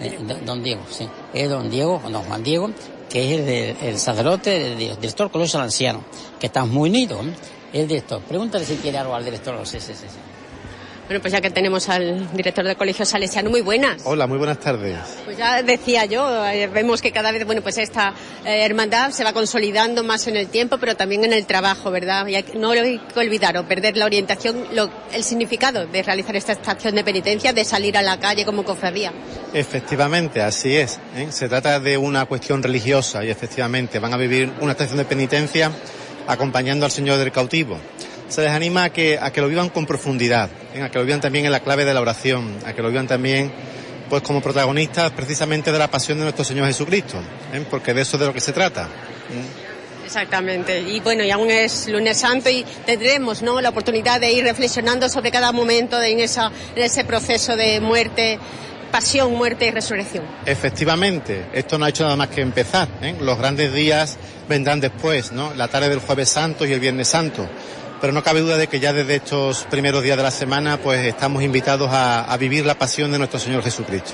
eh, 0.00 0.18
don- 0.20 0.44
don 0.46 0.62
Diego 0.62 0.82
sí. 0.90 1.06
Es 1.34 1.48
don 1.50 1.68
Diego 1.70 2.00
don 2.10 2.22
Juan 2.22 2.42
Diego 2.42 2.70
que 3.10 3.24
es 3.34 3.38
el, 3.40 3.46
de- 3.46 3.76
el 3.88 3.98
sacerdote 3.98 4.50
del 4.58 4.78
di- 4.78 4.88
director 5.00 5.26
del 5.26 5.32
colegio 5.32 5.58
salesiano 5.58 6.04
que 6.40 6.46
estamos 6.46 6.70
muy 6.70 6.90
unidos 6.90 7.24
¿eh? 7.26 7.80
el 7.80 7.88
director. 7.88 8.20
Pregúntale 8.22 8.64
si 8.64 8.76
quiere 8.76 8.98
algo 8.98 9.14
al 9.14 9.24
director 9.24 9.58
sí, 9.66 9.78
sí, 9.80 9.92
sí, 9.94 10.04
sí. 10.08 10.16
Bueno, 11.08 11.22
pues 11.22 11.32
ya 11.32 11.40
que 11.40 11.48
tenemos 11.50 11.88
al 11.88 12.30
director 12.36 12.66
del 12.66 12.76
colegio 12.76 13.06
salesiano, 13.06 13.48
muy 13.48 13.62
buenas. 13.62 14.02
Hola, 14.04 14.26
muy 14.26 14.36
buenas 14.36 14.60
tardes. 14.60 14.98
Pues 15.24 15.38
ya 15.38 15.62
decía 15.62 16.04
yo, 16.04 16.46
eh, 16.46 16.66
vemos 16.66 17.00
que 17.00 17.12
cada 17.12 17.32
vez, 17.32 17.46
bueno, 17.46 17.62
pues 17.62 17.78
esta 17.78 18.12
eh, 18.44 18.62
hermandad 18.66 19.10
se 19.12 19.24
va 19.24 19.32
consolidando 19.32 20.04
más 20.04 20.26
en 20.26 20.36
el 20.36 20.48
tiempo, 20.48 20.76
pero 20.76 20.96
también 20.96 21.24
en 21.24 21.32
el 21.32 21.46
trabajo, 21.46 21.90
¿verdad? 21.90 22.26
Y 22.26 22.34
hay 22.34 22.44
no 22.56 22.72
hay 22.72 22.98
que 22.98 23.20
olvidar 23.20 23.56
o 23.56 23.66
perder 23.66 23.96
la 23.96 24.04
orientación, 24.04 24.66
lo- 24.74 24.90
el 25.14 25.24
significado 25.24 25.86
de 25.86 26.02
realizar 26.02 26.36
esta 26.36 26.52
estación 26.52 26.94
de 26.94 27.02
penitencia, 27.04 27.54
de 27.54 27.64
salir 27.64 27.96
a 27.96 28.02
la 28.02 28.20
calle 28.20 28.44
como 28.44 28.62
cofradía. 28.62 29.10
Efectivamente, 29.54 30.42
así 30.42 30.76
es. 30.76 31.00
¿eh? 31.16 31.28
Se 31.30 31.48
trata 31.48 31.80
de 31.80 31.96
una 31.96 32.26
cuestión 32.26 32.62
religiosa 32.62 33.24
y 33.24 33.30
efectivamente 33.30 33.98
van 33.98 34.12
a 34.12 34.18
vivir 34.18 34.52
una 34.60 34.72
estación 34.72 34.98
de 34.98 35.06
penitencia 35.06 35.72
acompañando 36.26 36.84
al 36.84 36.92
Señor 36.92 37.16
del 37.16 37.32
cautivo. 37.32 37.78
Se 38.28 38.42
les 38.42 38.50
anima 38.50 38.84
a 38.84 38.90
que, 38.90 39.18
a 39.20 39.32
que 39.32 39.40
lo 39.40 39.48
vivan 39.48 39.70
con 39.70 39.86
profundidad, 39.86 40.50
¿eh? 40.74 40.82
a 40.82 40.90
que 40.90 40.98
lo 40.98 41.04
vivan 41.04 41.20
también 41.20 41.46
en 41.46 41.52
la 41.52 41.60
clave 41.60 41.84
de 41.84 41.94
la 41.94 42.00
oración, 42.00 42.58
a 42.66 42.72
que 42.72 42.82
lo 42.82 42.90
vivan 42.90 43.06
también 43.06 43.50
pues 44.08 44.22
como 44.22 44.40
protagonistas 44.40 45.10
precisamente 45.12 45.70
de 45.70 45.78
la 45.78 45.90
pasión 45.90 46.18
de 46.18 46.24
nuestro 46.24 46.44
Señor 46.44 46.66
Jesucristo, 46.66 47.18
¿eh? 47.52 47.64
porque 47.70 47.94
de 47.94 48.02
eso 48.02 48.16
es 48.16 48.20
de 48.20 48.26
lo 48.26 48.32
que 48.32 48.40
se 48.40 48.52
trata. 48.52 48.84
¿eh? 48.84 49.68
Exactamente. 50.04 50.80
Y 50.80 51.00
bueno, 51.00 51.22
y 51.22 51.30
aún 51.30 51.50
es 51.50 51.86
lunes 51.88 52.18
santo 52.18 52.48
y 52.48 52.64
tendremos, 52.86 53.42
¿no? 53.42 53.60
La 53.60 53.68
oportunidad 53.68 54.18
de 54.18 54.32
ir 54.32 54.42
reflexionando 54.42 55.06
sobre 55.10 55.30
cada 55.30 55.52
momento 55.52 55.98
de, 55.98 56.12
en, 56.12 56.20
esa, 56.20 56.50
en 56.74 56.82
ese 56.82 57.04
proceso 57.04 57.56
de 57.56 57.78
muerte, 57.80 58.38
pasión, 58.90 59.34
muerte 59.34 59.66
y 59.66 59.70
resurrección. 59.70 60.24
Efectivamente, 60.46 61.48
esto 61.52 61.76
no 61.76 61.84
ha 61.84 61.90
hecho 61.90 62.04
nada 62.04 62.16
más 62.16 62.28
que 62.28 62.40
empezar. 62.40 62.88
¿eh? 63.02 63.16
Los 63.20 63.36
grandes 63.36 63.74
días 63.74 64.16
vendrán 64.48 64.80
después, 64.80 65.32
¿no? 65.32 65.52
La 65.54 65.68
tarde 65.68 65.90
del 65.90 66.00
jueves 66.00 66.30
santo 66.30 66.64
y 66.64 66.72
el 66.72 66.80
viernes 66.80 67.08
santo. 67.08 67.46
Pero 68.00 68.12
no 68.12 68.22
cabe 68.22 68.40
duda 68.40 68.56
de 68.56 68.68
que 68.68 68.78
ya 68.78 68.92
desde 68.92 69.16
estos 69.16 69.64
primeros 69.64 70.02
días 70.02 70.16
de 70.16 70.22
la 70.22 70.30
semana, 70.30 70.78
pues 70.78 71.04
estamos 71.04 71.42
invitados 71.42 71.90
a, 71.92 72.32
a 72.32 72.36
vivir 72.36 72.64
la 72.64 72.76
pasión 72.76 73.10
de 73.10 73.18
nuestro 73.18 73.40
Señor 73.40 73.62
Jesucristo. 73.62 74.12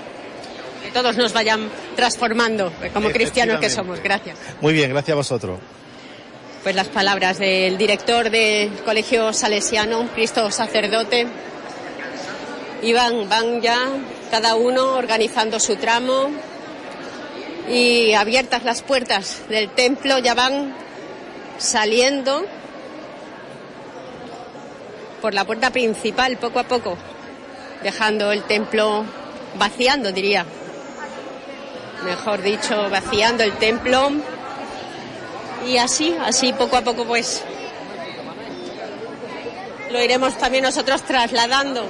Que 0.83 0.91
todos 0.91 1.17
nos 1.17 1.33
vayan 1.33 1.69
transformando 1.95 2.73
eh, 2.83 2.91
como 2.93 3.11
cristianos 3.11 3.61
que 3.61 3.69
somos. 3.69 4.01
Gracias. 4.01 4.39
Muy 4.61 4.73
bien, 4.73 4.91
gracias 4.91 5.13
a 5.13 5.17
vosotros. 5.17 5.61
Pues 6.63 6.75
las 6.75 6.89
palabras 6.89 7.39
del 7.39 7.77
director 7.77 8.31
del 8.31 8.71
Colegio 8.87 9.35
Salesiano, 9.35 10.09
Cristo 10.15 10.51
Sacerdote. 10.51 11.27
Y 12.81 12.93
van, 12.95 13.29
van 13.29 13.61
ya 13.61 13.79
cada 14.31 14.55
uno 14.57 14.95
organizando 14.95 15.61
su 15.61 15.77
tramo 15.77 16.31
y 17.69 18.13
abiertas 18.15 18.65
las 18.65 18.83
puertas 18.83 19.43
del 19.49 19.71
templo 19.71 20.19
ya 20.19 20.35
van 20.35 20.75
saliendo 21.59 22.45
por 25.25 25.33
la 25.33 25.47
puerta 25.47 25.71
principal 25.71 26.37
poco 26.37 26.59
a 26.59 26.65
poco, 26.65 26.99
dejando 27.83 28.31
el 28.31 28.43
templo 28.43 29.07
vaciando, 29.55 30.13
diría. 30.13 30.45
Mejor 32.05 32.43
dicho, 32.43 32.91
vaciando 32.91 33.43
el 33.43 33.55
templo 33.57 34.11
y 35.67 35.79
así, 35.79 36.15
así 36.21 36.53
poco 36.53 36.77
a 36.77 36.83
poco 36.83 37.07
pues 37.07 37.43
lo 39.91 40.03
iremos 40.03 40.37
también 40.37 40.63
nosotros 40.63 41.01
trasladando. 41.05 41.89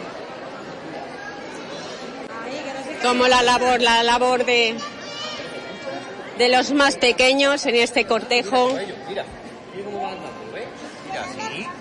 como 3.03 3.27
la 3.27 3.43
labor, 3.43 3.83
la 3.83 4.05
labor 4.05 4.45
de, 4.45 4.77
de 6.39 6.49
los 6.51 6.71
más 6.71 6.95
pequeños 6.95 7.67
en 7.67 7.75
este 7.75 8.05
cortejo. 8.05 8.79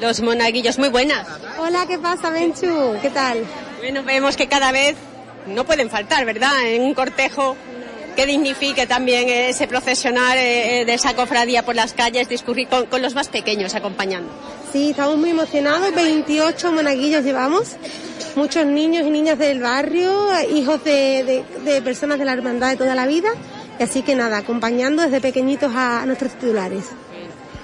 Los 0.04 0.20
monaguillos, 0.20 0.78
muy 0.80 0.90
buenas. 0.90 1.26
Hola, 1.58 1.86
¿qué 1.88 1.98
pasa, 1.98 2.30
Menchu? 2.30 2.98
¿Qué 3.02 3.10
tal? 3.10 3.38
Bueno, 3.80 4.04
vemos 4.04 4.36
que 4.36 4.48
cada 4.48 4.74
vez 4.74 4.98
no 5.48 5.64
pueden 5.64 5.90
faltar, 5.90 6.26
¿verdad? 6.26 6.52
En 6.66 6.82
un 6.82 6.94
cortejo 6.94 7.56
que 8.14 8.26
dignifique 8.26 8.86
también 8.86 9.30
ese 9.30 9.66
procesionar 9.66 10.38
eh, 10.38 10.84
de 10.86 10.94
esa 10.94 11.16
cofradía 11.16 11.64
por 11.64 11.76
las 11.76 11.94
calles, 11.94 12.28
discurrir 12.28 12.68
con, 12.68 12.88
con 12.88 13.02
los 13.02 13.16
más 13.16 13.30
pequeños 13.30 13.76
acompañando. 13.76 14.30
Sí, 14.74 14.90
estamos 14.90 15.16
muy 15.16 15.30
emocionados. 15.30 15.96
28 15.96 16.74
monaguillos 16.74 17.24
llevamos. 17.24 17.78
Muchos 18.36 18.66
niños 18.66 19.08
y 19.08 19.10
niñas 19.10 19.40
del 19.40 19.62
barrio, 19.62 20.28
hijos 20.54 20.84
de, 20.84 21.46
de, 21.64 21.72
de 21.72 21.82
personas 21.82 22.20
de 22.20 22.26
la 22.26 22.34
hermandad 22.34 22.72
de 22.72 22.76
toda 22.76 22.94
la 22.94 23.08
vida. 23.08 23.30
Y 23.80 23.84
así 23.84 24.02
que 24.02 24.16
nada, 24.16 24.36
acompañando 24.36 25.02
desde 25.02 25.22
pequeñitos 25.22 25.74
a, 25.74 26.02
a 26.02 26.06
nuestros 26.06 26.34
titulares. 26.34 26.88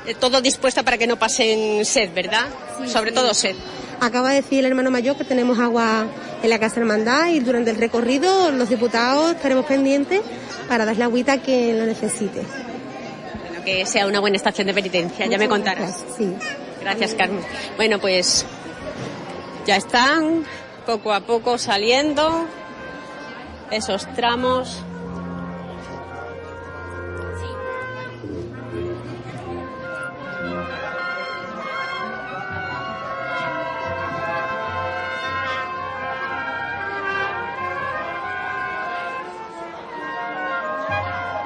Eh, 0.10 0.16
todo 0.20 0.42
dispuesto 0.42 0.84
para 0.84 0.98
que 0.98 1.06
no 1.06 1.18
pasen 1.18 1.86
sed, 1.86 2.12
¿verdad? 2.16 2.48
Sobre 2.88 3.12
todo 3.12 3.32
sed. 3.36 3.56
Acaba 4.02 4.30
de 4.30 4.38
decir 4.38 4.60
el 4.60 4.66
hermano 4.66 4.90
mayor 4.90 5.16
que 5.16 5.24
tenemos 5.24 5.60
agua 5.60 6.08
en 6.42 6.50
la 6.50 6.58
Casa 6.58 6.80
Hermandad 6.80 7.28
y 7.28 7.42
durante 7.42 7.70
el 7.70 7.78
recorrido 7.78 8.50
los 8.52 8.70
diputados 8.70 9.36
estaremos 9.36 9.66
pendientes 9.66 10.22
para 10.68 10.84
dar 10.86 10.98
la 10.98 11.06
agüita 11.06 11.34
a 11.34 11.38
quien 11.38 11.78
lo 11.78 11.86
necesite. 11.86 12.42
Bueno, 12.42 13.64
que 13.64 13.86
sea 13.86 14.08
una 14.08 14.20
buena 14.20 14.38
estación 14.38 14.66
de 14.66 14.74
penitencia, 14.74 15.28
ya 15.28 15.38
me 15.38 15.48
contarás. 15.48 16.04
Gracias, 16.04 16.18
sí. 16.18 16.34
Gracias, 16.82 17.14
Carmen. 17.14 17.44
Bueno, 17.76 18.00
pues 18.00 18.48
ya 19.68 19.76
están 19.76 20.44
poco 20.88 21.14
a 21.14 21.20
poco 21.20 21.60
saliendo 21.60 22.48
esos 23.70 24.12
tramos. 24.16 24.84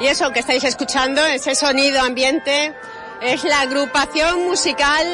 Y 0.03 0.07
eso 0.07 0.31
que 0.31 0.41
estáis 0.41 0.65
escuchando, 0.65 1.25
ese 1.25 1.55
sonido 1.55 2.01
ambiente, 2.01 2.73
es 3.21 3.45
la 3.45 3.61
agrupación 3.61 4.43
musical 4.47 5.07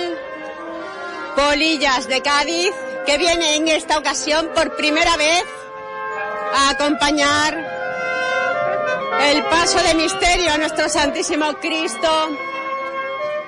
Polillas 1.36 2.08
de 2.08 2.23
Cádiz, 2.23 2.71
que 3.06 3.19
viene 3.19 3.58
en 3.58 3.67
esta 3.67 3.99
ocasión 3.99 4.49
por 4.56 4.75
primera 4.78 5.15
vez 5.15 5.43
a 6.56 6.71
acompañar 6.71 7.56
el 9.30 9.43
paso 9.43 9.78
de 9.84 9.93
misterio 9.93 10.54
a 10.54 10.58
nuestro 10.58 10.89
Santísimo 10.89 11.54
Cristo 11.62 12.30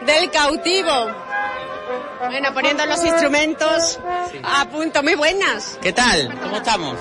del 0.05 0.29
cautivo. 0.29 1.07
Bueno, 2.19 2.53
poniendo 2.53 2.85
los 2.85 3.03
instrumentos 3.03 3.99
a 4.43 4.65
punto. 4.65 5.01
Muy 5.01 5.15
buenas. 5.15 5.79
¿Qué 5.81 5.91
tal? 5.91 6.39
¿Cómo 6.39 6.57
estamos? 6.57 6.99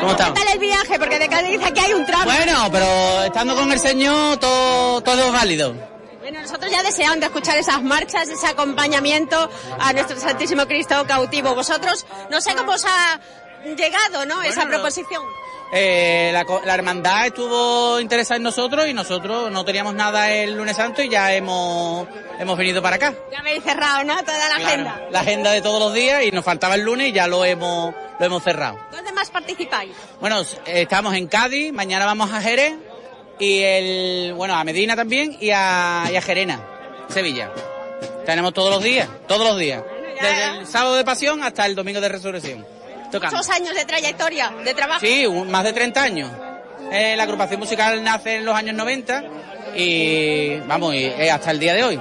¿Cómo 0.00 0.06
¿Qué 0.16 0.22
estamos? 0.22 0.34
tal 0.40 0.52
el 0.52 0.58
viaje? 0.58 0.98
Porque 0.98 1.18
de 1.18 1.28
Cádiz 1.28 1.60
aquí 1.64 1.80
hay 1.80 1.92
un 1.94 2.06
tramo. 2.06 2.24
Bueno, 2.24 2.68
pero 2.72 3.22
estando 3.24 3.54
con 3.54 3.70
el 3.72 3.78
Señor 3.78 4.38
todo, 4.38 5.00
todo 5.02 5.26
es 5.26 5.32
válido. 5.32 5.74
Bueno, 6.20 6.42
nosotros 6.42 6.70
ya 6.70 6.82
deseando 6.82 7.26
escuchar 7.26 7.56
esas 7.58 7.82
marchas, 7.82 8.28
ese 8.28 8.46
acompañamiento 8.46 9.50
a 9.78 9.92
nuestro 9.92 10.18
Santísimo 10.20 10.66
Cristo 10.66 11.04
cautivo. 11.06 11.54
Vosotros, 11.54 12.06
no 12.30 12.40
sé 12.40 12.54
cómo 12.54 12.72
os 12.72 12.84
ha 12.84 13.18
llegado, 13.76 14.26
¿no? 14.26 14.42
Esa 14.42 14.66
proposición. 14.66 15.22
Eh, 15.72 16.30
la, 16.32 16.44
la 16.64 16.74
hermandad 16.74 17.26
estuvo 17.26 18.00
interesada 18.00 18.36
en 18.38 18.42
nosotros 18.42 18.88
y 18.88 18.92
nosotros 18.92 19.52
no 19.52 19.64
teníamos 19.64 19.94
nada 19.94 20.32
el 20.32 20.56
lunes 20.56 20.76
santo 20.76 21.00
y 21.00 21.08
ya 21.08 21.32
hemos, 21.32 22.08
hemos 22.40 22.58
venido 22.58 22.82
para 22.82 22.96
acá. 22.96 23.14
Ya 23.30 23.38
habéis 23.38 23.62
cerrado, 23.62 24.02
¿no? 24.02 24.16
Toda 24.24 24.48
la 24.48 24.56
agenda. 24.56 25.00
La 25.12 25.20
agenda 25.20 25.52
de 25.52 25.62
todos 25.62 25.78
los 25.78 25.94
días 25.94 26.24
y 26.24 26.32
nos 26.32 26.44
faltaba 26.44 26.74
el 26.74 26.82
lunes 26.82 27.08
y 27.08 27.12
ya 27.12 27.28
lo 27.28 27.44
hemos, 27.44 27.94
lo 28.18 28.26
hemos 28.26 28.42
cerrado. 28.42 28.80
¿Dónde 28.90 29.12
más 29.12 29.30
participáis? 29.30 29.92
Bueno, 30.20 30.40
eh, 30.40 30.82
estamos 30.82 31.14
en 31.14 31.28
Cádiz, 31.28 31.72
mañana 31.72 32.04
vamos 32.04 32.32
a 32.32 32.40
Jerez 32.40 32.74
y 33.38 33.60
el, 33.62 34.34
bueno, 34.34 34.56
a 34.56 34.64
Medina 34.64 34.96
también 34.96 35.36
y 35.40 35.50
a, 35.50 36.08
y 36.12 36.16
a 36.16 36.20
Gerena, 36.22 36.60
Sevilla. 37.08 37.52
Tenemos 38.26 38.52
todos 38.52 38.70
los 38.70 38.82
días, 38.82 39.08
todos 39.28 39.46
los 39.46 39.56
días. 39.56 39.82
Desde 40.20 40.58
el 40.58 40.66
sábado 40.66 40.96
de 40.96 41.04
pasión 41.04 41.42
hasta 41.42 41.64
el 41.64 41.74
domingo 41.74 42.00
de 42.00 42.08
resurrección. 42.08 42.66
Tocando. 43.10 43.36
Muchos 43.36 43.50
años 43.50 43.74
de 43.74 43.84
trayectoria, 43.84 44.52
de 44.64 44.74
trabajo. 44.74 45.00
Sí, 45.00 45.26
un- 45.26 45.50
más 45.50 45.64
de 45.64 45.72
30 45.72 46.02
años. 46.02 46.30
Eh, 46.92 47.14
la 47.16 47.22
agrupación 47.24 47.60
musical 47.60 48.02
nace 48.02 48.36
en 48.36 48.44
los 48.44 48.54
años 48.54 48.74
90 48.74 49.22
y 49.74 50.58
vamos, 50.60 50.94
y, 50.94 51.04
eh, 51.04 51.30
hasta 51.30 51.50
el 51.50 51.58
día 51.60 51.74
de 51.74 51.84
hoy. 51.84 52.00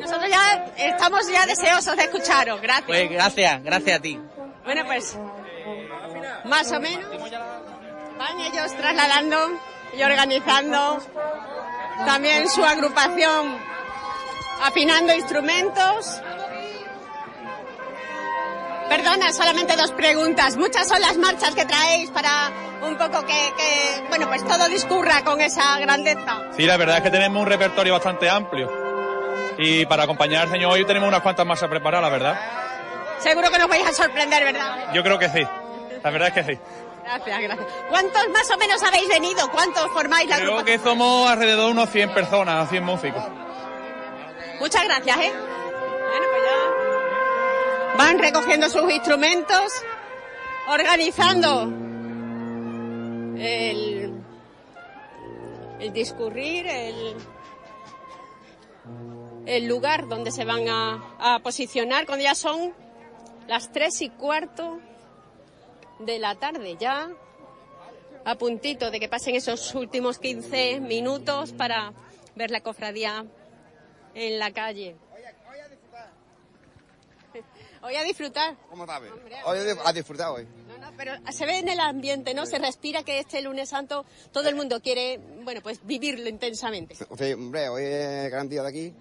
Nosotros 0.00 0.28
ya 0.30 0.66
estamos 0.76 1.30
ya 1.30 1.46
deseosos 1.46 1.96
de 1.96 2.02
escucharos. 2.04 2.60
Gracias. 2.60 2.86
Pues 2.86 3.10
gracias, 3.10 3.62
gracias 3.62 3.98
a 3.98 4.02
ti. 4.02 4.18
Bueno, 4.64 4.84
pues 4.86 5.16
más 6.44 6.70
o 6.72 6.80
menos 6.80 7.08
van 8.18 8.40
ellos 8.40 8.74
trasladando 8.76 9.38
y 9.96 10.02
organizando 10.02 11.00
también 12.06 12.48
su 12.48 12.64
agrupación, 12.64 13.56
afinando 14.62 15.14
instrumentos. 15.14 16.20
Perdona, 18.90 19.32
solamente 19.32 19.76
dos 19.76 19.92
preguntas. 19.92 20.56
Muchas 20.56 20.88
son 20.88 21.00
las 21.00 21.16
marchas 21.16 21.54
que 21.54 21.64
traéis 21.64 22.10
para 22.10 22.50
un 22.82 22.96
poco 22.98 23.24
que, 23.24 23.52
que, 23.56 24.08
bueno, 24.08 24.26
pues 24.26 24.44
todo 24.44 24.68
discurra 24.68 25.22
con 25.22 25.40
esa 25.40 25.78
grandeza. 25.78 26.42
Sí, 26.56 26.64
la 26.64 26.76
verdad 26.76 26.96
es 26.96 27.04
que 27.04 27.10
tenemos 27.10 27.40
un 27.40 27.48
repertorio 27.48 27.92
bastante 27.92 28.28
amplio. 28.28 28.68
Y 29.58 29.86
para 29.86 30.02
acompañar 30.02 30.42
al 30.42 30.50
Señor 30.50 30.72
hoy 30.72 30.84
tenemos 30.84 31.08
unas 31.08 31.20
cuantas 31.20 31.46
marchas 31.46 31.68
preparadas, 31.68 32.10
la 32.10 32.18
verdad. 32.18 32.40
Seguro 33.20 33.48
que 33.52 33.58
nos 33.58 33.68
vais 33.68 33.86
a 33.86 33.92
sorprender, 33.92 34.42
¿verdad? 34.42 34.92
Yo 34.92 35.04
creo 35.04 35.20
que 35.20 35.28
sí. 35.28 35.46
La 36.02 36.10
verdad 36.10 36.28
es 36.28 36.34
que 36.34 36.52
sí. 36.52 36.60
Gracias, 37.04 37.40
gracias. 37.42 37.68
¿Cuántos 37.90 38.28
más 38.30 38.50
o 38.50 38.56
menos 38.56 38.82
habéis 38.82 39.08
venido? 39.08 39.48
¿Cuántos 39.52 39.88
formáis 39.92 40.28
la 40.28 40.36
Creo 40.36 40.64
que 40.64 40.80
somos 40.80 41.30
alrededor 41.30 41.66
de 41.66 41.70
unos 41.70 41.90
100 41.90 42.12
personas, 42.12 42.68
100 42.68 42.82
músicos. 42.82 43.22
Muchas 44.58 44.82
gracias, 44.82 45.16
¿eh? 45.18 45.32
Van 48.02 48.18
recogiendo 48.18 48.70
sus 48.70 48.90
instrumentos, 48.90 49.70
organizando 50.68 51.64
el, 53.38 54.22
discurrir, 55.92 56.66
el, 56.66 57.14
el 59.44 59.66
lugar 59.66 60.08
donde 60.08 60.30
se 60.30 60.46
van 60.46 60.66
a, 60.70 61.14
a 61.18 61.40
posicionar 61.40 62.06
cuando 62.06 62.24
ya 62.24 62.34
son 62.34 62.72
las 63.46 63.70
tres 63.70 64.00
y 64.00 64.08
cuarto 64.08 64.80
de 65.98 66.18
la 66.18 66.36
tarde, 66.36 66.78
ya 66.80 67.10
a 68.24 68.34
puntito 68.36 68.90
de 68.90 68.98
que 68.98 69.10
pasen 69.10 69.34
esos 69.34 69.74
últimos 69.74 70.18
15 70.18 70.80
minutos 70.80 71.52
para 71.52 71.92
ver 72.34 72.50
la 72.50 72.62
cofradía 72.62 73.26
en 74.14 74.38
la 74.38 74.52
calle. 74.52 74.96
Hoy 77.82 77.96
a 77.96 78.02
disfrutar. 78.02 78.56
¿Cómo 78.68 78.86
sabes? 78.86 79.10
Hoy 79.44 79.58
a 79.84 79.92
disfrutar 79.92 80.30
hoy. 80.30 80.46
No, 80.68 80.78
no, 80.78 80.92
pero 80.96 81.14
se 81.32 81.46
ve 81.46 81.58
en 81.58 81.68
el 81.68 81.80
ambiente, 81.80 82.34
¿no? 82.34 82.44
Se 82.44 82.58
respira 82.58 83.02
que 83.02 83.18
este 83.18 83.40
lunes 83.40 83.70
santo 83.70 84.04
todo 84.32 84.48
el 84.48 84.54
mundo 84.54 84.80
quiere, 84.80 85.18
bueno, 85.44 85.62
pues 85.62 85.84
vivirlo 85.86 86.28
intensamente. 86.28 86.94
Sí, 86.94 87.32
hombre, 87.32 87.68
hoy 87.68 87.84
es 87.84 88.30
gran 88.30 88.48
día 88.48 88.62
de 88.62 88.68
aquí 88.68 88.94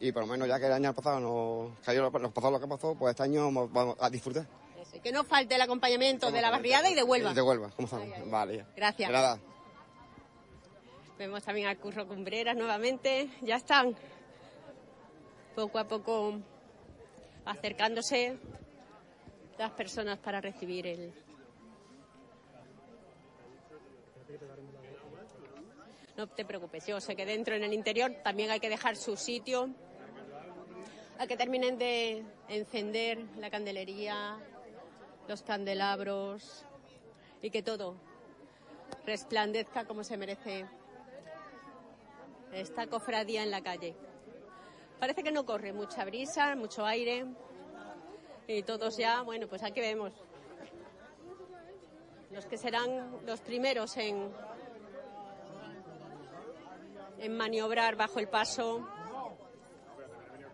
y 0.00 0.12
por 0.12 0.22
lo 0.22 0.28
menos 0.28 0.48
ya 0.48 0.58
que 0.58 0.66
el 0.66 0.72
año 0.72 0.94
pasado 0.94 1.20
nos 1.20 1.78
cayó 1.80 2.10
nos 2.10 2.32
pasó 2.32 2.50
lo 2.50 2.60
que 2.60 2.66
pasó, 2.66 2.94
pues 2.94 3.12
este 3.12 3.22
año 3.22 3.50
vamos, 3.68 3.96
a 3.98 4.10
disfrutar. 4.10 4.46
Eso, 4.80 5.00
Que 5.02 5.12
no 5.12 5.24
falte 5.24 5.54
el 5.54 5.62
acompañamiento 5.62 6.30
de 6.30 6.42
la 6.42 6.50
barriada 6.50 6.90
y 6.90 6.94
de 6.94 7.02
Huelva. 7.02 7.32
De 7.32 7.42
Huelva, 7.42 7.70
¿cómo 7.74 7.88
sabes? 7.88 8.10
Vale, 8.30 8.58
ya. 8.58 8.66
Gracias. 8.76 9.08
De 9.08 9.12
nada. 9.14 9.38
Vemos 11.18 11.42
también 11.42 11.68
al 11.68 11.78
Curro 11.78 12.06
Cumbreras 12.06 12.54
nuevamente. 12.54 13.30
Ya 13.40 13.56
están 13.56 13.96
poco 15.54 15.78
a 15.78 15.88
poco 15.88 16.38
acercándose 17.46 18.36
las 19.58 19.72
personas 19.72 20.18
para 20.18 20.40
recibir 20.40 20.86
el. 20.86 21.14
No 26.16 26.26
te 26.26 26.44
preocupes, 26.44 26.86
yo 26.86 27.00
sé 27.00 27.14
que 27.14 27.26
dentro 27.26 27.54
en 27.54 27.62
el 27.62 27.72
interior 27.72 28.12
también 28.22 28.50
hay 28.50 28.60
que 28.60 28.68
dejar 28.68 28.96
su 28.96 29.16
sitio 29.16 29.70
a 31.18 31.26
que 31.26 31.36
terminen 31.36 31.78
de 31.78 32.24
encender 32.48 33.18
la 33.38 33.50
candelería, 33.50 34.38
los 35.28 35.42
candelabros 35.42 36.64
y 37.42 37.50
que 37.50 37.62
todo 37.62 37.96
resplandezca 39.04 39.84
como 39.84 40.04
se 40.04 40.16
merece 40.16 40.66
esta 42.52 42.86
cofradía 42.86 43.42
en 43.42 43.50
la 43.50 43.62
calle. 43.62 43.94
Parece 44.98 45.22
que 45.22 45.32
no 45.32 45.44
corre 45.44 45.72
mucha 45.72 46.04
brisa, 46.04 46.54
mucho 46.56 46.84
aire 46.86 47.26
y 48.48 48.62
todos 48.62 48.96
ya, 48.96 49.22
bueno, 49.22 49.46
pues 49.48 49.62
aquí 49.62 49.80
vemos. 49.80 50.12
los 52.30 52.46
que 52.46 52.58
serán 52.58 53.20
los 53.24 53.40
primeros 53.40 53.96
en, 53.96 54.28
en 57.18 57.36
maniobrar 57.36 57.96
bajo 57.96 58.18
el 58.18 58.28
paso 58.28 58.86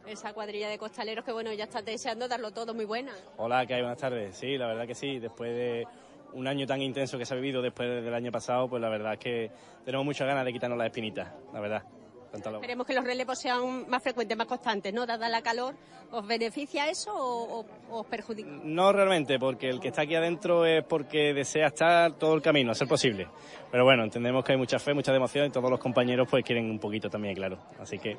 esa 0.07 0.33
cuadrilla 0.33 0.69
de 0.69 0.79
costaleros 0.79 1.25
que 1.25 1.33
bueno 1.33 1.53
ya 1.53 1.65
está 1.65 1.81
deseando 1.83 2.29
darlo 2.29 2.51
todo 2.53 2.75
muy 2.75 2.85
buena. 2.85 3.13
Hola, 3.37 3.67
¿qué 3.67 3.75
hay? 3.75 3.83
Buenas 3.83 3.99
tardes. 3.99 4.37
Sí, 4.37 4.59
la 4.59 4.67
verdad 4.67 4.87
que 4.87 4.95
sí, 4.95 5.19
después 5.19 5.51
de 5.55 5.87
un 6.33 6.47
año 6.47 6.67
tan 6.67 6.83
intenso 6.83 7.19
que 7.19 7.27
se 7.27 7.35
ha 7.35 7.37
vivido 7.37 7.63
después 7.63 7.89
del 7.89 8.15
año 8.15 8.33
pasado, 8.33 8.69
pues 8.69 8.81
la 8.81 8.89
verdad 8.89 9.15
es 9.15 9.19
que 9.19 9.51
tenemos 9.85 10.05
muchas 10.05 10.27
ganas 10.27 10.45
de 10.45 10.53
quitarnos 10.53 10.79
las 10.79 10.87
espinitas, 10.87 11.33
la 11.53 11.61
verdad. 11.61 11.83
Esperemos 12.33 12.87
que 12.87 12.95
los 12.95 13.05
relevos 13.05 13.39
sean 13.39 13.89
más 13.89 14.03
frecuentes, 14.03 14.37
más 14.37 14.47
constantes, 14.47 14.93
¿no? 14.93 15.05
Dada 15.05 15.29
la 15.29 15.43
calor, 15.43 15.75
¿os 16.11 16.27
beneficia 16.27 16.89
eso 16.89 17.13
o, 17.15 17.67
os 17.91 18.07
perjudica? 18.07 18.49
No 18.65 18.93
realmente, 18.93 19.39
porque 19.39 19.69
el 19.69 19.81
que 19.81 19.89
está 19.89 20.03
aquí 20.03 20.15
adentro 20.15 20.65
es 20.65 20.83
porque 20.85 21.35
desea 21.35 21.67
estar 21.67 22.13
todo 22.13 22.35
el 22.35 22.41
camino, 22.41 22.73
a 22.73 22.75
ser 22.75 22.89
posible. 22.89 23.29
Pero 23.71 23.85
bueno, 23.85 24.05
entendemos 24.05 24.45
que 24.45 24.53
hay 24.53 24.59
mucha 24.59 24.79
fe, 24.79 24.95
mucha 24.95 25.15
emoción 25.15 25.47
y 25.47 25.51
todos 25.51 25.71
los 25.71 25.79
compañeros 25.79 26.27
pues 26.31 26.43
quieren 26.43 26.71
un 26.71 26.79
poquito 26.79 27.11
también, 27.11 27.35
claro. 27.35 27.59
Así 27.79 27.99
que 27.99 28.17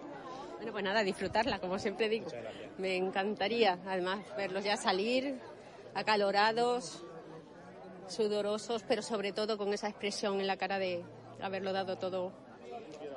Bueno, 0.57 0.71
pues 0.71 0.83
nada, 0.83 1.03
disfrutarla, 1.03 1.59
como 1.59 1.79
siempre 1.79 2.07
digo. 2.07 2.27
Me 2.77 2.95
encantaría, 2.95 3.79
además, 3.87 4.19
verlos 4.37 4.63
ya 4.63 4.77
salir, 4.77 5.39
acalorados, 5.95 7.03
sudorosos, 8.07 8.83
pero 8.87 9.01
sobre 9.01 9.31
todo 9.31 9.57
con 9.57 9.73
esa 9.73 9.89
expresión 9.89 10.39
en 10.39 10.45
la 10.45 10.57
cara 10.57 10.77
de 10.77 11.03
haberlo 11.41 11.73
dado 11.73 11.97
todo 11.97 12.31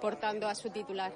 portando 0.01 0.47
a 0.47 0.55
su 0.55 0.71
titular. 0.71 1.13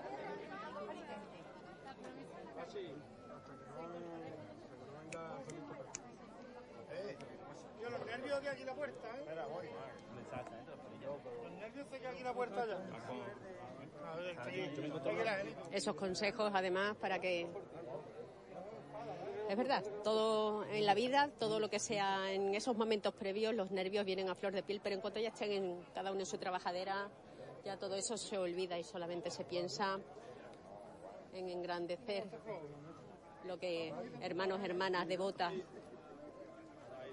Los 7.90 8.06
nervios 8.06 8.40
que 8.40 8.48
aquí 8.48 8.64
la 8.64 8.74
puerta, 8.74 9.08
¿eh? 9.08 9.20
Espera, 9.20 9.46
voy. 9.46 9.66
Los 11.42 11.52
nervios 11.52 11.86
que 11.88 12.06
aquí 12.06 12.22
la 12.22 12.32
puerta 12.32 12.66
ya. 12.66 12.78
A 14.10 14.16
ver, 14.16 14.38
aquí, 14.38 14.60
aquí 14.60 15.22
la 15.24 15.34
gente. 15.34 15.56
Esos 15.72 15.94
consejos, 15.94 16.50
además, 16.54 16.96
para 16.96 17.18
que... 17.18 17.46
Es 19.48 19.56
verdad, 19.56 19.82
todo 20.04 20.64
en 20.66 20.86
la 20.86 20.94
vida, 20.94 21.28
todo 21.40 21.58
lo 21.58 21.68
que 21.68 21.80
sea 21.80 22.32
en 22.32 22.54
esos 22.54 22.76
momentos 22.76 23.12
previos, 23.14 23.52
los 23.52 23.72
nervios 23.72 24.04
vienen 24.04 24.28
a 24.28 24.36
flor 24.36 24.52
de 24.52 24.62
piel, 24.62 24.80
pero 24.80 24.94
en 24.94 25.00
cuanto 25.00 25.18
ya 25.18 25.30
estén 25.30 25.50
en, 25.50 25.84
cada 25.92 26.12
uno 26.12 26.20
en 26.20 26.26
su 26.26 26.38
trabajadera, 26.38 27.08
ya 27.64 27.76
todo 27.76 27.94
eso 27.94 28.16
se 28.16 28.38
olvida 28.38 28.78
y 28.78 28.84
solamente 28.84 29.30
se 29.30 29.44
piensa 29.44 29.98
en 31.32 31.48
engrandecer 31.48 32.24
lo 33.44 33.58
que 33.58 33.92
hermanos, 34.20 34.60
hermanas, 34.62 35.06
devotas, 35.06 35.52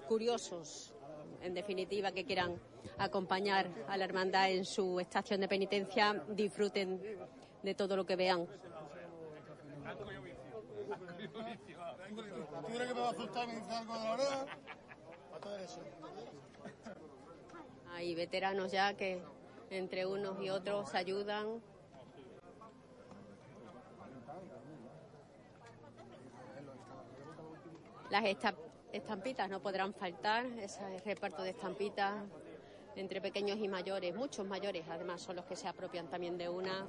curiosos, 0.08 0.94
en 1.42 1.54
definitiva, 1.54 2.12
que 2.12 2.26
quieran 2.26 2.60
acompañar 2.98 3.70
a 3.88 3.98
la 3.98 4.06
hermandad 4.06 4.50
en 4.52 4.66
su 4.66 5.00
estación 5.00 5.42
de 5.42 5.48
penitencia, 5.48 6.24
disfruten 6.30 7.02
de 7.62 7.76
todo 7.76 7.96
lo 7.96 8.06
que 8.06 8.16
vean. 8.16 8.48
¿Tú 8.48 8.54
crees 12.74 12.88
que 12.88 12.94
me 12.94 13.00
va 13.02 13.08
a 13.08 13.12
asustar 13.12 13.44
y 13.44 13.48
me 13.48 13.60
dice 13.60 13.72
algo 13.72 13.94
de 13.94 14.04
la 14.04 14.14
oreja? 14.14 14.46
A 15.34 15.40
todo 15.40 15.58
eso. 15.58 15.82
Hay 17.92 18.16
veteranos 18.16 18.72
ya 18.72 18.96
que 18.96 19.22
entre 19.70 20.06
unos 20.06 20.42
y 20.42 20.50
otros 20.50 20.90
se 20.90 20.98
ayudan. 20.98 21.62
Las 28.10 28.26
esta- 28.26 28.56
estampitas 28.94 29.50
no 29.50 29.60
podrán 29.62 29.94
faltar, 29.94 30.46
ese 30.46 30.82
reparto 31.04 31.44
de 31.44 31.50
estampitas 31.50 32.16
entre 32.96 33.22
pequeños 33.22 33.60
y 33.60 33.68
mayores, 33.68 34.16
muchos 34.16 34.48
mayores 34.48 34.86
además 34.90 35.22
son 35.22 35.36
los 35.36 35.46
que 35.46 35.56
se 35.56 35.68
apropian 35.68 36.08
también 36.08 36.38
de 36.38 36.50
una 36.50 36.88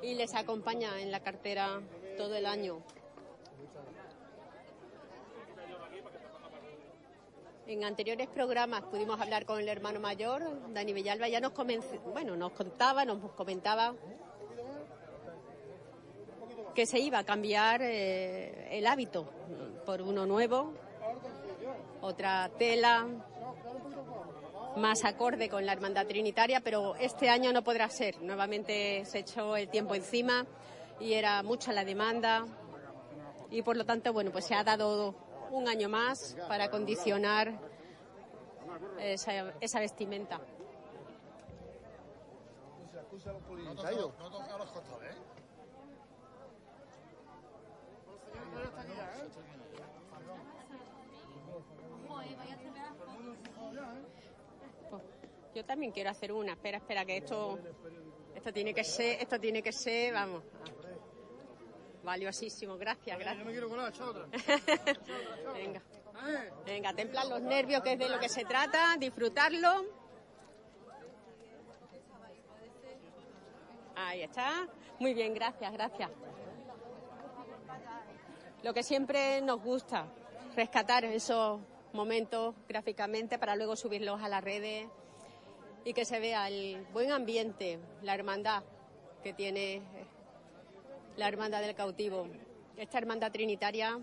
y 0.00 0.14
les 0.14 0.34
acompaña 0.34 1.00
en 1.02 1.10
la 1.10 1.20
cartera 1.20 1.80
todo 2.16 2.34
el 2.36 2.46
año. 2.46 2.80
En 7.68 7.84
anteriores 7.84 8.28
programas 8.28 8.82
pudimos 8.84 9.20
hablar 9.20 9.44
con 9.44 9.60
el 9.60 9.68
hermano 9.68 10.00
mayor, 10.00 10.72
Dani 10.72 10.94
Villalba, 10.94 11.28
ya 11.28 11.38
nos 11.38 11.52
convenci- 11.52 12.00
bueno, 12.12 12.34
nos 12.34 12.52
contaba, 12.52 13.04
nos 13.04 13.18
comentaba 13.32 13.94
que 16.74 16.86
se 16.86 16.98
iba 16.98 17.18
a 17.18 17.24
cambiar 17.24 17.82
eh, 17.82 18.78
el 18.78 18.86
hábito 18.86 19.28
por 19.84 20.00
uno 20.00 20.24
nuevo, 20.24 20.72
otra 22.00 22.50
tela, 22.58 23.06
más 24.76 25.04
acorde 25.04 25.50
con 25.50 25.66
la 25.66 25.72
hermandad 25.74 26.06
trinitaria, 26.06 26.60
pero 26.60 26.94
este 26.96 27.28
año 27.28 27.52
no 27.52 27.62
podrá 27.62 27.90
ser. 27.90 28.22
Nuevamente 28.22 29.04
se 29.04 29.18
echó 29.18 29.56
el 29.56 29.68
tiempo 29.68 29.94
encima 29.94 30.46
y 31.00 31.12
era 31.12 31.42
mucha 31.42 31.72
la 31.74 31.84
demanda 31.84 32.46
y 33.50 33.60
por 33.60 33.76
lo 33.76 33.84
tanto, 33.84 34.12
bueno, 34.14 34.30
pues 34.30 34.46
se 34.46 34.54
ha 34.54 34.64
dado 34.64 35.14
un 35.50 35.68
año 35.68 35.88
más 35.88 36.36
para 36.48 36.70
condicionar 36.70 37.58
esa, 39.00 39.80
vestimenta. 39.80 40.40
Pues, 54.90 55.02
yo 55.54 55.64
también 55.64 55.92
quiero 55.92 56.10
hacer 56.10 56.32
una. 56.32 56.52
Espera, 56.52 56.78
espera, 56.78 57.04
que 57.04 57.18
esto, 57.18 57.58
esto 58.34 58.52
tiene 58.52 58.74
que 58.74 58.84
ser, 58.84 59.20
esto 59.20 59.38
tiene 59.38 59.62
que 59.62 59.72
ser, 59.72 60.14
vamos. 60.14 60.42
Valiosísimo, 62.08 62.78
gracias, 62.78 63.18
gracias. 63.18 63.38
Yo 63.38 63.44
me 63.44 63.52
quiero 63.52 63.68
colar, 63.68 63.92
echa 63.92 64.06
otra. 64.06 64.24
Venga. 65.52 65.82
Venga, 66.64 66.94
templar 66.94 67.26
los 67.26 67.42
nervios, 67.42 67.82
que 67.82 67.92
es 67.92 67.98
de 67.98 68.08
lo 68.08 68.18
que 68.18 68.30
se 68.30 68.46
trata, 68.46 68.96
disfrutarlo. 68.98 69.84
Ahí 73.94 74.22
está. 74.22 74.66
Muy 74.98 75.12
bien, 75.12 75.34
gracias, 75.34 75.70
gracias. 75.70 76.10
Lo 78.62 78.72
que 78.72 78.82
siempre 78.82 79.42
nos 79.42 79.62
gusta, 79.62 80.06
rescatar 80.56 81.04
esos 81.04 81.60
momentos 81.92 82.54
gráficamente 82.66 83.38
para 83.38 83.54
luego 83.54 83.76
subirlos 83.76 84.22
a 84.22 84.30
las 84.30 84.42
redes 84.42 84.88
y 85.84 85.92
que 85.92 86.06
se 86.06 86.20
vea 86.20 86.48
el 86.48 86.86
buen 86.90 87.12
ambiente, 87.12 87.78
la 88.00 88.14
hermandad 88.14 88.62
que 89.22 89.34
tiene 89.34 89.82
la 91.18 91.26
hermandad 91.26 91.60
del 91.60 91.74
cautivo. 91.74 92.28
Esta 92.76 92.98
hermandad 92.98 93.32
trinitaria 93.32 93.98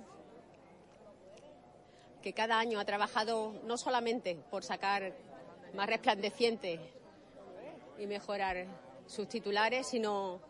que 2.21 2.33
cada 2.33 2.59
año 2.59 2.77
ha 2.77 2.83
trabajado 2.83 3.53
no 3.63 3.77
solamente 3.77 4.35
por 4.51 4.65
sacar 4.65 5.15
más 5.73 5.87
resplandecientes 5.87 6.81
y 7.97 8.05
mejorar 8.05 8.67
sus 9.07 9.29
titulares, 9.29 9.87
sino 9.87 10.41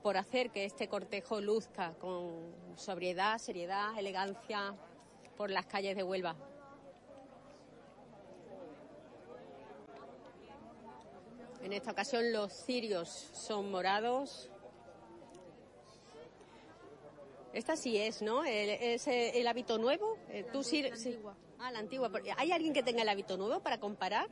por 0.00 0.16
hacer 0.16 0.50
que 0.50 0.64
este 0.64 0.86
cortejo 0.86 1.40
luzca 1.40 1.94
con 1.94 2.54
sobriedad, 2.76 3.38
seriedad, 3.38 3.98
elegancia 3.98 4.76
por 5.36 5.50
las 5.50 5.66
calles 5.66 5.96
de 5.96 6.04
Huelva. 6.04 6.36
En 11.62 11.72
esta 11.72 11.90
ocasión 11.90 12.32
los 12.32 12.52
cirios 12.52 13.08
son 13.08 13.72
morados. 13.72 14.52
Esta 17.56 17.74
sí 17.74 17.96
es, 17.96 18.20
¿no? 18.20 18.44
El, 18.44 18.68
es 18.68 19.06
eh, 19.08 19.40
el 19.40 19.46
hábito 19.46 19.78
nuevo. 19.78 20.18
Eh, 20.28 20.44
tú 20.52 20.62
sí, 20.62 20.84
sí. 20.94 21.18
Ah, 21.58 21.70
la 21.70 21.78
antigua. 21.78 22.10
¿Hay 22.36 22.52
alguien 22.52 22.74
que 22.74 22.82
tenga 22.82 23.00
el 23.00 23.08
hábito 23.08 23.38
nuevo 23.38 23.60
para 23.60 23.80
comparar? 23.80 24.28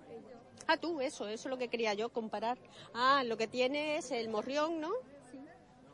Ah, 0.66 0.76
tú, 0.76 1.00
eso, 1.00 1.26
eso 1.26 1.48
es 1.48 1.50
lo 1.50 1.56
que 1.56 1.68
quería 1.68 1.94
yo, 1.94 2.10
comparar. 2.10 2.58
Ah, 2.92 3.24
lo 3.24 3.38
que 3.38 3.46
tiene 3.46 3.96
es 3.96 4.10
el 4.10 4.28
morrión, 4.28 4.78
¿no? 4.78 4.92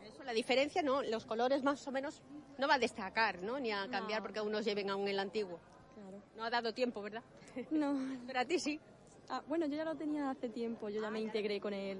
Eso, 0.04 0.24
la 0.24 0.32
diferencia, 0.32 0.82
¿no? 0.82 1.04
Los 1.04 1.24
colores 1.24 1.62
más 1.62 1.86
o 1.86 1.92
menos 1.92 2.20
no 2.58 2.66
va 2.66 2.74
a 2.74 2.78
destacar, 2.80 3.40
¿no? 3.42 3.60
Ni 3.60 3.70
a 3.70 3.86
cambiar 3.88 4.22
porque 4.22 4.40
unos 4.40 4.64
lleven 4.64 4.90
aún 4.90 5.06
el 5.06 5.20
antiguo. 5.20 5.60
Claro. 5.94 6.20
No 6.36 6.42
ha 6.42 6.50
dado 6.50 6.74
tiempo, 6.74 7.00
¿verdad? 7.00 7.22
No. 7.70 7.94
Pero 8.26 8.40
a 8.40 8.44
ti 8.44 8.58
sí. 8.58 8.80
Ah, 9.28 9.40
bueno, 9.46 9.66
yo 9.66 9.76
ya 9.76 9.84
lo 9.84 9.94
tenía 9.94 10.30
hace 10.30 10.48
tiempo, 10.48 10.88
yo 10.88 11.00
ya 11.00 11.10
me 11.12 11.20
integré 11.20 11.60
con 11.60 11.74
el... 11.74 11.96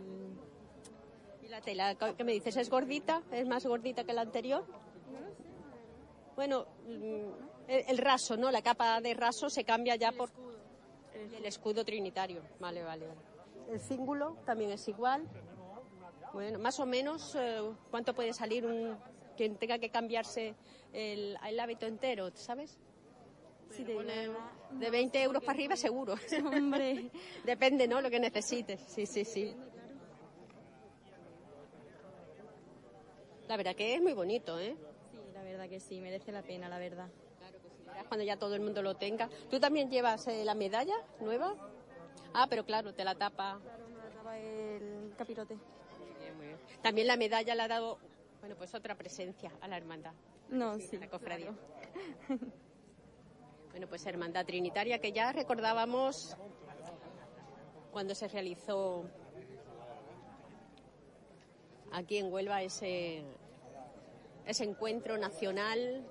¿Y 1.40 1.46
la 1.46 1.60
tela? 1.60 1.94
¿Qué 1.94 2.24
me 2.24 2.32
dices? 2.32 2.56
¿Es 2.56 2.68
gordita? 2.68 3.22
¿Es 3.30 3.46
más 3.46 3.64
gordita 3.64 4.02
que 4.02 4.12
la 4.12 4.22
anterior? 4.22 4.64
Bueno, 6.36 6.66
mm, 6.86 7.68
el, 7.68 7.84
el 7.88 7.98
raso, 7.98 8.36
¿no? 8.36 8.50
La 8.50 8.62
capa 8.62 9.00
de 9.00 9.14
raso 9.14 9.50
se 9.50 9.64
cambia 9.64 9.96
ya 9.96 10.12
por 10.12 10.30
el 11.14 11.44
escudo 11.44 11.84
trinitario. 11.84 12.42
Vale, 12.58 12.82
vale, 12.82 13.06
vale. 13.06 13.20
El 13.70 13.80
cíngulo 13.80 14.36
también 14.44 14.72
es 14.72 14.88
igual. 14.88 15.26
Bueno, 16.32 16.58
más 16.58 16.78
o 16.80 16.86
menos, 16.86 17.34
eh, 17.34 17.60
¿cuánto 17.90 18.14
puede 18.14 18.32
salir 18.32 18.64
un 18.64 18.96
quien 19.36 19.56
tenga 19.56 19.78
que 19.78 19.90
cambiarse 19.90 20.54
el, 20.92 21.36
el 21.46 21.60
hábito 21.60 21.86
entero, 21.86 22.30
¿sabes? 22.34 22.78
La 23.78 23.84
verdad, 23.84 24.34
De 24.72 24.90
20 24.90 25.22
euros 25.22 25.42
para 25.42 25.56
arriba 25.56 25.76
seguro. 25.76 26.14
Hombre. 26.44 27.10
Depende, 27.44 27.86
¿no? 27.86 28.00
Lo 28.00 28.10
que 28.10 28.20
necesites. 28.20 28.80
Sí, 28.88 29.06
sí, 29.06 29.24
sí. 29.24 29.54
La 33.48 33.56
verdad 33.56 33.74
que 33.74 33.94
es 33.94 34.02
muy 34.02 34.12
bonito, 34.12 34.58
¿eh? 34.58 34.76
Sí, 35.50 35.56
la 35.56 35.58
verdad 35.58 35.68
que 35.68 35.80
sí, 35.80 36.00
merece 36.00 36.30
la 36.30 36.42
pena, 36.42 36.68
la 36.68 36.78
verdad. 36.78 37.08
Verás 37.86 38.06
Cuando 38.06 38.24
ya 38.24 38.36
todo 38.36 38.54
el 38.54 38.60
mundo 38.60 38.82
lo 38.82 38.94
tenga. 38.94 39.28
¿Tú 39.50 39.58
también 39.58 39.90
llevas 39.90 40.28
eh, 40.28 40.44
la 40.44 40.54
medalla 40.54 40.94
nueva? 41.20 41.54
Ah, 42.32 42.46
pero 42.48 42.64
claro, 42.64 42.94
te 42.94 43.04
la 43.04 43.16
tapa. 43.16 43.58
el 44.36 45.12
capirote. 45.18 45.58
También 46.82 47.08
la 47.08 47.16
medalla 47.16 47.54
le 47.56 47.62
ha 47.62 47.68
dado, 47.68 47.98
bueno, 48.38 48.54
pues 48.56 48.74
otra 48.76 48.94
presencia 48.94 49.50
a 49.60 49.66
la 49.66 49.76
hermandad. 49.76 50.12
No, 50.50 50.78
sí. 50.78 50.98
La 50.98 51.08
cofradía. 51.08 51.52
Bueno, 53.70 53.86
pues 53.86 54.04
Hermandad 54.04 54.46
Trinitaria 54.46 54.98
que 54.98 55.12
ya 55.12 55.32
recordábamos 55.32 56.36
cuando 57.92 58.16
se 58.16 58.26
realizó 58.26 59.04
aquí 61.92 62.18
en 62.18 62.32
Huelva 62.32 62.62
ese, 62.62 63.24
ese 64.50 64.64
encuentro 64.64 65.16
nacional. 65.16 66.04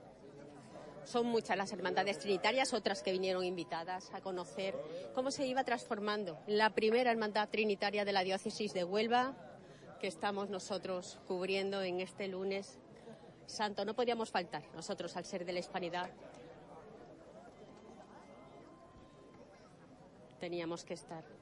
Son 1.03 1.25
muchas 1.25 1.57
las 1.57 1.71
hermandades 1.71 2.19
trinitarias, 2.19 2.73
otras 2.73 3.01
que 3.01 3.11
vinieron 3.11 3.43
invitadas 3.43 4.11
a 4.13 4.21
conocer 4.21 4.75
cómo 5.13 5.31
se 5.31 5.45
iba 5.47 5.63
transformando 5.63 6.37
la 6.47 6.69
primera 6.71 7.11
hermandad 7.11 7.49
trinitaria 7.49 8.05
de 8.05 8.13
la 8.13 8.23
diócesis 8.23 8.73
de 8.73 8.83
Huelva 8.83 9.33
que 9.99 10.07
estamos 10.07 10.49
nosotros 10.49 11.19
cubriendo 11.27 11.81
en 11.81 11.99
este 11.99 12.27
lunes 12.27 12.79
santo. 13.45 13.85
No 13.85 13.95
podíamos 13.95 14.29
faltar 14.29 14.63
nosotros 14.73 15.15
al 15.17 15.25
ser 15.25 15.45
de 15.45 15.53
la 15.53 15.59
hispanidad. 15.59 16.09
Teníamos 20.39 20.85
que 20.85 20.93
estar. 20.93 21.38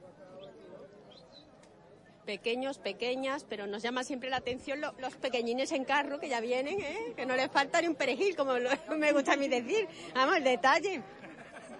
Pequeños, 2.28 2.76
pequeñas, 2.78 3.46
pero 3.48 3.66
nos 3.66 3.82
llama 3.82 4.04
siempre 4.04 4.28
la 4.28 4.36
atención 4.36 4.82
lo- 4.82 4.92
los 4.98 5.16
pequeñines 5.16 5.72
en 5.72 5.84
carro 5.86 6.20
que 6.20 6.28
ya 6.28 6.42
vienen, 6.42 6.78
¿eh? 6.78 7.14
que 7.16 7.24
no 7.24 7.34
les 7.34 7.50
falta 7.50 7.80
ni 7.80 7.88
un 7.88 7.94
perejil, 7.94 8.36
como 8.36 8.58
lo- 8.58 8.68
me 8.98 9.12
gusta 9.14 9.32
a 9.32 9.36
mí 9.38 9.48
decir. 9.48 9.88
Vamos, 10.14 10.36
el 10.36 10.44
detalle. 10.44 11.02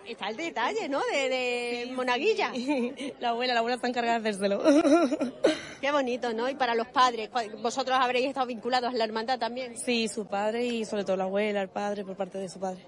Está 0.07 0.31
el 0.31 0.39
detalle, 0.39 0.89
¿no? 0.89 1.03
De, 1.13 1.29
de 1.29 1.93
monaguilla. 1.93 2.51
La 3.21 3.29
abuela, 3.29 3.53
la 3.53 3.61
abuela 3.61 3.75
está 3.77 3.89
encargada 3.89 4.21
de 4.21 4.31
hacérselo. 4.31 4.63
Qué 5.83 5.93
bonito, 5.93 6.33
¿no? 6.33 6.49
Y 6.49 6.55
para 6.55 6.75
los 6.75 6.89
padres, 6.89 7.29
vosotros 7.61 7.99
habréis 8.01 8.29
estado 8.29 8.47
vinculados 8.47 8.89
a 8.95 8.97
la 8.97 9.05
hermandad 9.05 9.39
también. 9.39 9.77
Sí, 9.77 10.09
su 10.09 10.27
padre 10.27 10.65
y 10.65 10.87
sobre 10.87 11.05
todo 11.05 11.19
la 11.19 11.25
abuela, 11.25 11.61
el 11.61 11.69
padre, 11.69 12.07
por 12.07 12.17
parte 12.17 12.39
de 12.39 12.49
su 12.49 12.59
padre. 12.59 12.81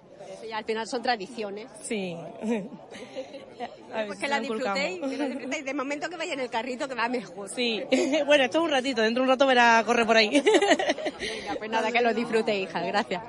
Ya 0.50 0.58
al 0.58 0.64
final 0.64 0.84
son 0.88 1.00
tradiciones. 1.00 1.68
Sí. 1.80 2.16
A 3.94 4.06
Pues 4.06 4.18
que 4.18 4.26
la 4.26 4.40
disfrutéis, 4.40 5.00
que 5.00 5.16
la 5.16 5.28
disfrutéis. 5.28 5.64
De 5.64 5.74
momento 5.74 6.08
que 6.08 6.16
vaya 6.16 6.32
en 6.32 6.40
el 6.40 6.50
carrito, 6.50 6.88
que 6.88 6.94
va 6.96 7.08
mejor. 7.08 7.48
Sí. 7.48 7.84
bueno, 8.26 8.44
esto 8.44 8.58
es 8.58 8.64
un 8.64 8.70
ratito, 8.70 9.00
dentro 9.00 9.22
de 9.22 9.28
un 9.28 9.28
rato 9.28 9.46
verá 9.46 9.80
correr 9.86 10.06
por 10.06 10.16
ahí. 10.16 10.28
Venga, 11.20 11.54
pues 11.56 11.70
nada, 11.70 11.92
que 11.92 12.00
lo 12.00 12.12
disfrutéis, 12.12 12.68
hija. 12.68 12.80
Gracias. 12.80 13.22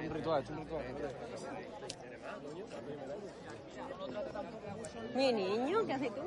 Mi 5.14 5.32
niño, 5.32 5.86
¿qué 5.86 5.94
haces 5.94 6.16
tú? 6.16 6.22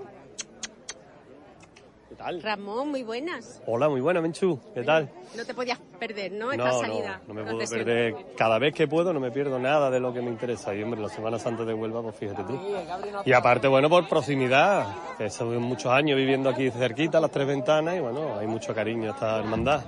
¿Qué 2.15 2.23
tal? 2.23 2.41
Ramón, 2.43 2.91
muy 2.93 3.03
buenas. 3.03 3.61
Hola, 3.67 3.89
muy 3.89 4.01
buena, 4.01 4.21
Menchu. 4.21 4.57
¿Qué 4.73 4.85
tal? 4.85 5.11
No 5.37 5.45
te 5.45 5.53
podías 5.53 5.81
perder, 5.99 6.31
¿no? 6.31 6.53
Esta 6.53 6.65
No, 6.65 6.73
no, 6.73 6.81
salida. 6.81 7.21
no 7.27 7.35
me 7.35 7.43
puedo 7.43 7.59
perder. 7.69 8.15
Cada 8.37 8.61
vez 8.61 8.73
que 8.73 8.87
puedo 8.87 9.13
no 9.13 9.19
me 9.19 9.33
pierdo 9.33 9.59
nada 9.59 9.91
de 9.91 9.99
lo 9.99 10.15
que 10.15 10.23
me 10.23 10.29
interesa. 10.31 10.73
Y 10.77 10.83
hombre, 10.85 11.01
la 11.01 11.09
Semana 11.09 11.41
Santa 11.41 11.65
de 11.65 11.75
Huelva, 11.75 12.03
pues 12.03 12.15
fíjate 12.15 12.45
tú. 12.45 12.57
Y 13.25 13.33
aparte, 13.33 13.67
bueno, 13.67 13.91
por 13.91 14.09
proximidad. 14.09 14.87
Que 15.19 15.29
son 15.29 15.61
muchos 15.61 15.91
años 15.91 16.17
viviendo 16.17 16.51
aquí 16.51 16.71
cerquita, 16.71 17.19
las 17.19 17.33
tres 17.33 17.49
ventanas, 17.49 17.97
y 17.97 18.01
bueno, 18.01 18.39
hay 18.39 18.47
mucho 18.47 18.73
cariño 18.73 19.11
a 19.11 19.15
esta 19.15 19.39
hermandad. 19.41 19.83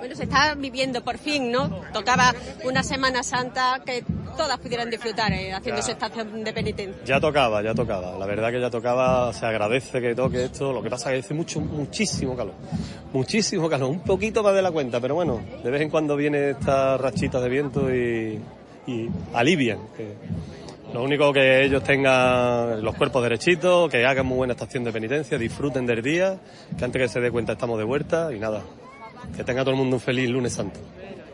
Bueno, 0.00 0.16
se 0.16 0.24
está 0.24 0.56
viviendo 0.56 1.04
por 1.04 1.16
fin, 1.16 1.52
¿no? 1.52 1.68
Tocaba 1.92 2.32
una 2.64 2.82
Semana 2.82 3.22
Santa 3.22 3.80
que 3.86 4.04
todas 4.36 4.58
pudieran 4.58 4.90
disfrutar 4.90 5.30
eh, 5.32 5.52
haciendo 5.52 5.80
su 5.82 5.92
estación 5.92 6.42
de 6.42 6.52
penitencia. 6.52 7.04
Ya 7.04 7.20
tocaba, 7.20 7.62
ya 7.62 7.72
tocaba. 7.74 8.18
La 8.18 8.26
verdad 8.26 8.50
que 8.50 8.60
ya 8.60 8.70
tocaba, 8.70 9.32
se 9.32 9.46
agradece 9.46 10.00
que 10.00 10.14
toque 10.16 10.44
esto. 10.46 10.72
Lo 10.72 10.82
que 10.82 10.90
pasa 10.90 11.10
es 11.12 11.20
que 11.20 11.26
hace 11.26 11.34
mucho, 11.34 11.51
muchísimo 11.60 12.36
calor. 12.36 12.54
Muchísimo 13.12 13.68
calor, 13.68 13.90
un 13.90 14.00
poquito 14.00 14.42
más 14.42 14.54
de 14.54 14.62
la 14.62 14.70
cuenta, 14.70 15.00
pero 15.00 15.14
bueno, 15.14 15.40
de 15.62 15.70
vez 15.70 15.82
en 15.82 15.90
cuando 15.90 16.16
viene 16.16 16.50
estas 16.50 17.00
rachitas 17.00 17.42
de 17.42 17.48
viento 17.48 17.94
y, 17.94 18.38
y 18.86 19.08
alivian. 19.34 19.78
que 19.96 20.14
lo 20.92 21.02
único 21.02 21.32
que 21.32 21.64
ellos 21.64 21.82
tengan 21.82 22.82
los 22.84 22.94
cuerpos 22.94 23.22
derechitos, 23.22 23.90
que 23.90 24.04
hagan 24.04 24.26
muy 24.26 24.36
buena 24.36 24.52
estación 24.52 24.84
de 24.84 24.92
penitencia, 24.92 25.38
disfruten 25.38 25.86
del 25.86 26.02
día, 26.02 26.38
que 26.76 26.84
antes 26.84 27.00
que 27.00 27.08
se 27.08 27.20
dé 27.20 27.30
cuenta 27.30 27.52
estamos 27.52 27.78
de 27.78 27.84
vuelta 27.84 28.30
y 28.34 28.38
nada. 28.38 28.62
Que 29.34 29.42
tenga 29.42 29.62
todo 29.62 29.70
el 29.70 29.76
mundo 29.78 29.96
un 29.96 30.00
feliz 30.00 30.28
lunes 30.28 30.52
santo. 30.52 30.78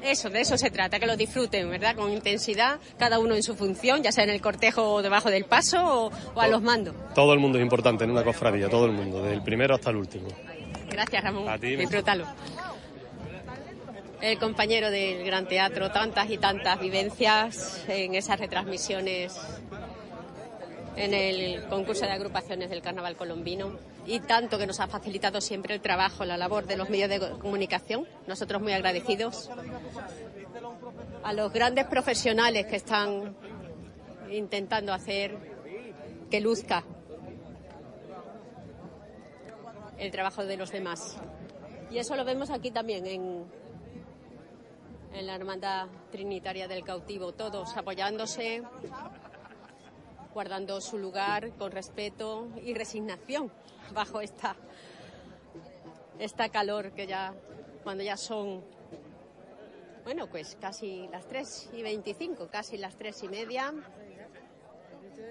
Eso, 0.09 0.31
de 0.31 0.41
eso 0.41 0.57
se 0.57 0.71
trata, 0.71 0.99
que 0.99 1.07
lo 1.07 1.19
disfruten, 1.19 1.69
¿verdad? 1.69 1.95
Con 1.95 2.11
intensidad, 2.11 2.79
cada 2.99 3.19
uno 3.19 3.35
en 3.35 3.43
su 3.43 3.55
función, 3.55 4.03
ya 4.03 4.11
sea 4.11 4.25
en 4.25 4.31
el 4.31 4.41
cortejo 4.41 4.95
o 4.95 5.03
debajo 5.03 5.31
del 5.31 5.45
paso 5.45 6.07
o, 6.07 6.13
o 6.35 6.41
a 6.41 6.49
los 6.49 6.63
mandos. 6.63 6.95
Todo 7.15 7.35
el 7.35 7.41
mundo 7.41 7.59
es 7.59 7.63
importante 7.63 8.05
en 8.05 8.11
una 8.13 8.25
cofradía, 8.25 8.71
todo 8.71 8.87
el 8.87 8.93
mundo, 8.93 9.21
desde 9.21 9.35
el 9.35 9.43
primero 9.43 9.75
hasta 9.75 9.91
el 9.91 9.97
último. 9.97 10.29
Gracias, 10.89 11.23
Ramón. 11.23 11.47
A 11.47 11.59
ti, 11.59 11.77
Disfrútalo. 11.77 12.25
El 14.23 14.39
compañero 14.39 14.91
del 14.91 15.25
Gran 15.25 15.47
Teatro, 15.47 15.91
tantas 15.91 16.31
y 16.31 16.39
tantas 16.39 16.81
vivencias 16.81 17.85
en 17.87 18.15
esas 18.15 18.41
retransmisiones 18.41 19.39
en 20.99 21.15
el 21.15 21.65
concurso 21.69 22.05
de 22.05 22.13
agrupaciones 22.13 22.71
del 22.71 22.83
Carnaval 22.83 23.17
Colombino 23.17 23.79
y 24.05 24.19
tanto 24.21 24.59
que 24.59 24.67
nos 24.67 24.81
ha 24.81 24.89
facilitado 24.89 25.41
siempre 25.41 25.75
el 25.75 25.81
trabajo, 25.81 26.25
la 26.25 26.37
labor 26.37 26.67
de 26.67 26.77
los 26.77 26.91
medios 26.91 27.09
de 27.09 27.21
comunicación. 27.39 28.07
Nosotros 28.27 28.61
muy 28.61 28.73
agradecidos 28.73 29.49
a 31.23 31.33
los 31.33 31.53
grandes 31.53 31.87
profesionales 31.87 32.67
que 32.67 32.77
están 32.77 33.37
intentando 34.31 34.93
hacer 34.93 35.37
que 36.31 36.41
luzca 36.41 36.83
el 39.99 40.11
trabajo 40.11 40.45
de 40.45 40.57
los 40.57 40.73
demás. 40.73 41.17
Y 41.93 41.99
eso 41.99 42.17
lo 42.17 42.25
vemos 42.25 42.51
aquí 42.51 42.73
también 42.73 43.07
en, 43.07 43.45
en 45.13 45.27
la 45.27 45.37
Hermandad 45.37 45.87
Trinitaria 46.11 46.67
del 46.67 46.85
Cautivo, 46.85 47.33
todos 47.33 47.77
apoyándose, 47.77 48.63
guardando 50.39 50.81
su 50.81 50.99
lugar 50.99 51.51
con 51.59 51.73
respeto 51.73 52.47
y 52.63 52.73
resignación 52.73 53.51
bajo 53.93 54.21
esta, 54.21 54.55
esta 56.21 56.49
calor 56.49 56.93
que 56.93 57.09
ya, 57.09 57.35
cuando 57.83 58.05
ya 58.05 58.17
son, 58.17 58.63
bueno, 60.05 60.29
pues 60.29 60.57
casi 60.61 61.09
las 61.09 61.27
3 61.27 61.71
y 61.73 61.83
25, 61.83 62.47
casi 62.53 62.79
las 62.79 62.95
3 62.95 63.25
y 63.25 63.29
media, 63.29 63.75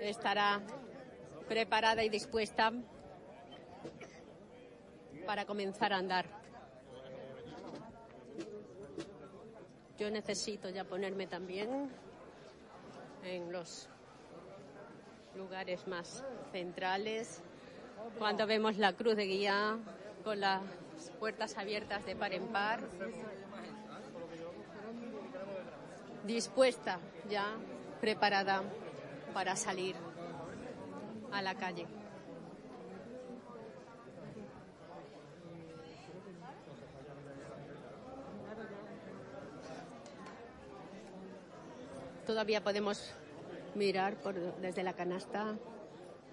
estará 0.02 0.60
preparada 1.48 2.04
y 2.04 2.10
dispuesta 2.10 2.74
para 5.26 5.46
comenzar 5.46 5.94
a 5.94 6.00
andar. 6.00 6.26
Yo 9.98 10.12
necesito 10.12 10.68
ya 10.70 10.84
ponerme 10.84 11.28
también 11.28 11.90
en 13.24 13.54
los 13.54 13.88
lugares 15.38 15.88
más 15.88 16.24
centrales. 16.52 17.42
Cuando 18.18 18.48
vemos 18.48 18.78
la 18.78 18.94
cruz 18.94 19.16
de 19.16 19.26
guía 19.26 19.78
con 20.24 20.40
las 20.40 20.62
puertas 21.20 21.58
abiertas 21.58 22.06
de 22.06 22.16
par 22.16 22.34
en 22.34 22.48
par, 22.48 22.82
dispuesta 26.26 27.00
ya, 27.30 27.56
preparada 28.02 28.64
para 29.34 29.56
salir 29.56 29.96
a 31.32 31.42
la 31.42 31.56
calle. 31.56 31.86
Todavía 42.26 42.62
podemos 42.62 43.14
mirar 43.78 44.16
por, 44.16 44.34
desde 44.60 44.84
la 44.84 44.94
canasta 44.94 45.56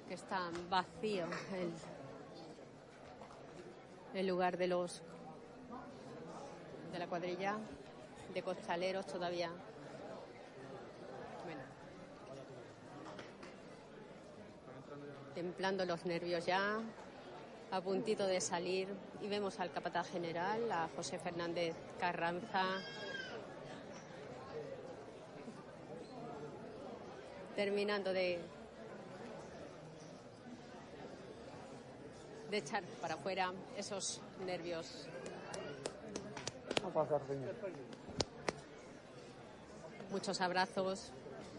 que 0.08 0.14
está 0.14 0.50
vacío 0.70 1.26
el, 4.14 4.26
lugar 4.26 4.56
de 4.56 4.66
los 4.66 5.02
de 6.90 6.98
la 6.98 7.06
cuadrilla 7.06 7.56
de 8.32 8.42
costaleros 8.42 9.06
todavía. 9.06 9.50
Bueno, 11.44 11.62
templando 15.34 15.84
los 15.84 16.06
nervios 16.06 16.46
ya, 16.46 16.78
a 17.70 17.80
puntito 17.80 18.26
de 18.26 18.40
salir 18.40 18.88
y 19.20 19.28
vemos 19.28 19.60
al 19.60 19.70
capataz 19.70 20.10
general, 20.10 20.70
a 20.72 20.88
José 20.96 21.18
Fernández 21.18 21.74
Carranza, 21.98 22.64
terminando 27.54 28.12
de, 28.12 28.38
de 32.50 32.56
echar 32.56 32.82
para 33.00 33.14
afuera 33.14 33.52
esos 33.76 34.20
nervios. 34.44 35.06
Muchos 40.10 40.40
abrazos, 40.40 41.12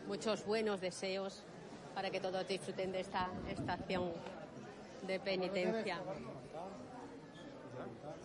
muchos 0.08 0.46
buenos 0.46 0.80
deseos 0.82 1.44
para 1.94 2.10
que 2.10 2.20
todos 2.20 2.48
disfruten 2.48 2.92
de 2.92 3.00
esta 3.00 3.30
estación 3.50 4.12
de 5.08 5.20
penitencia. 5.20 6.00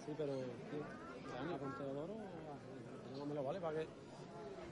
Sí, 0.05 0.13
pero 0.17 0.33
¿la 0.35 1.59
con 1.59 1.77
Teodoro? 1.77 2.15
No 3.19 3.27
me 3.27 3.35
lo 3.35 3.43
vale 3.43 3.61
para 3.61 3.79
que... 3.79 4.10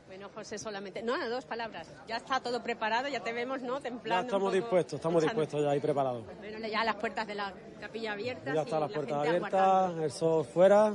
Bueno, 0.09 0.31
José, 0.35 0.59
solamente. 0.59 1.03
No, 1.03 1.29
dos 1.29 1.45
palabras. 1.45 1.87
Ya 2.07 2.17
está 2.17 2.41
todo 2.41 2.63
preparado, 2.63 3.09
ya 3.09 3.21
te 3.21 3.33
vemos, 3.33 3.61
¿no? 3.61 3.77
Ya 3.77 3.83
Templando. 3.83 4.23
un 4.23 4.27
estamos 4.27 4.53
dispuestos, 4.53 4.95
estamos 4.95 5.23
dispuestos 5.23 5.63
ya 5.63 5.71
ahí 5.71 5.81
preparados. 5.81 6.25
Bueno, 6.39 6.67
ya 6.67 6.83
las 6.83 6.97
puertas 6.97 7.27
de 7.27 7.35
la 7.35 7.53
capilla 7.79 8.13
abiertas. 8.13 8.55
Ya 8.55 8.63
están 8.63 8.81
las 8.81 8.91
la 8.91 8.95
puertas 8.95 9.19
abiertas, 9.19 9.55
aguardando. 9.55 10.05
el 10.05 10.11
sol 10.11 10.45
fuera 10.47 10.95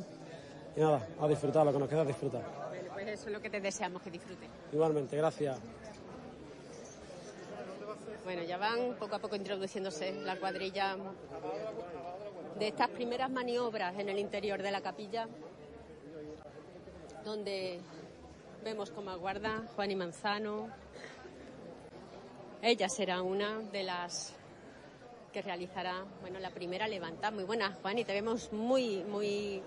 y 0.75 0.79
nada, 0.79 1.07
a 1.21 1.27
disfrutar, 1.27 1.65
lo 1.65 1.71
que 1.71 1.79
nos 1.79 1.87
queda 1.87 2.01
es 2.01 2.07
disfrutar. 2.07 2.41
Bueno, 2.69 2.91
pues 2.91 3.07
eso 3.07 3.27
es 3.27 3.33
lo 3.33 3.39
que 3.39 3.49
te 3.49 3.61
deseamos 3.61 4.01
que 4.01 4.09
disfrutes. 4.09 4.49
Igualmente, 4.71 5.15
gracias. 5.15 5.59
Bueno, 8.23 8.41
ya 8.43 8.57
van 8.57 8.95
poco 8.99 9.15
a 9.15 9.19
poco 9.19 9.35
introduciéndose 9.35 10.11
la 10.13 10.37
cuadrilla 10.37 10.95
de 12.57 12.67
estas 12.67 12.89
primeras 12.89 13.29
maniobras 13.29 13.99
en 13.99 14.09
el 14.09 14.17
interior 14.17 14.61
de 14.63 14.71
la 14.71 14.81
capilla, 14.81 15.27
donde 17.23 17.79
vemos 18.63 18.91
como 18.91 19.11
aguarda 19.11 19.63
Juan 19.75 19.91
y 19.91 19.95
Manzano. 19.95 20.69
Ella 22.61 22.87
será 22.87 23.21
una 23.21 23.59
de 23.59 23.83
las 23.83 24.33
que 25.33 25.41
realizará, 25.41 26.05
bueno, 26.21 26.39
la 26.39 26.51
primera 26.51 26.87
levantada. 26.87 27.31
Muy 27.31 27.43
buena, 27.43 27.77
Juan, 27.81 27.99
y 27.99 28.05
te 28.05 28.13
vemos 28.13 28.51
muy, 28.53 29.03
muy... 29.03 29.61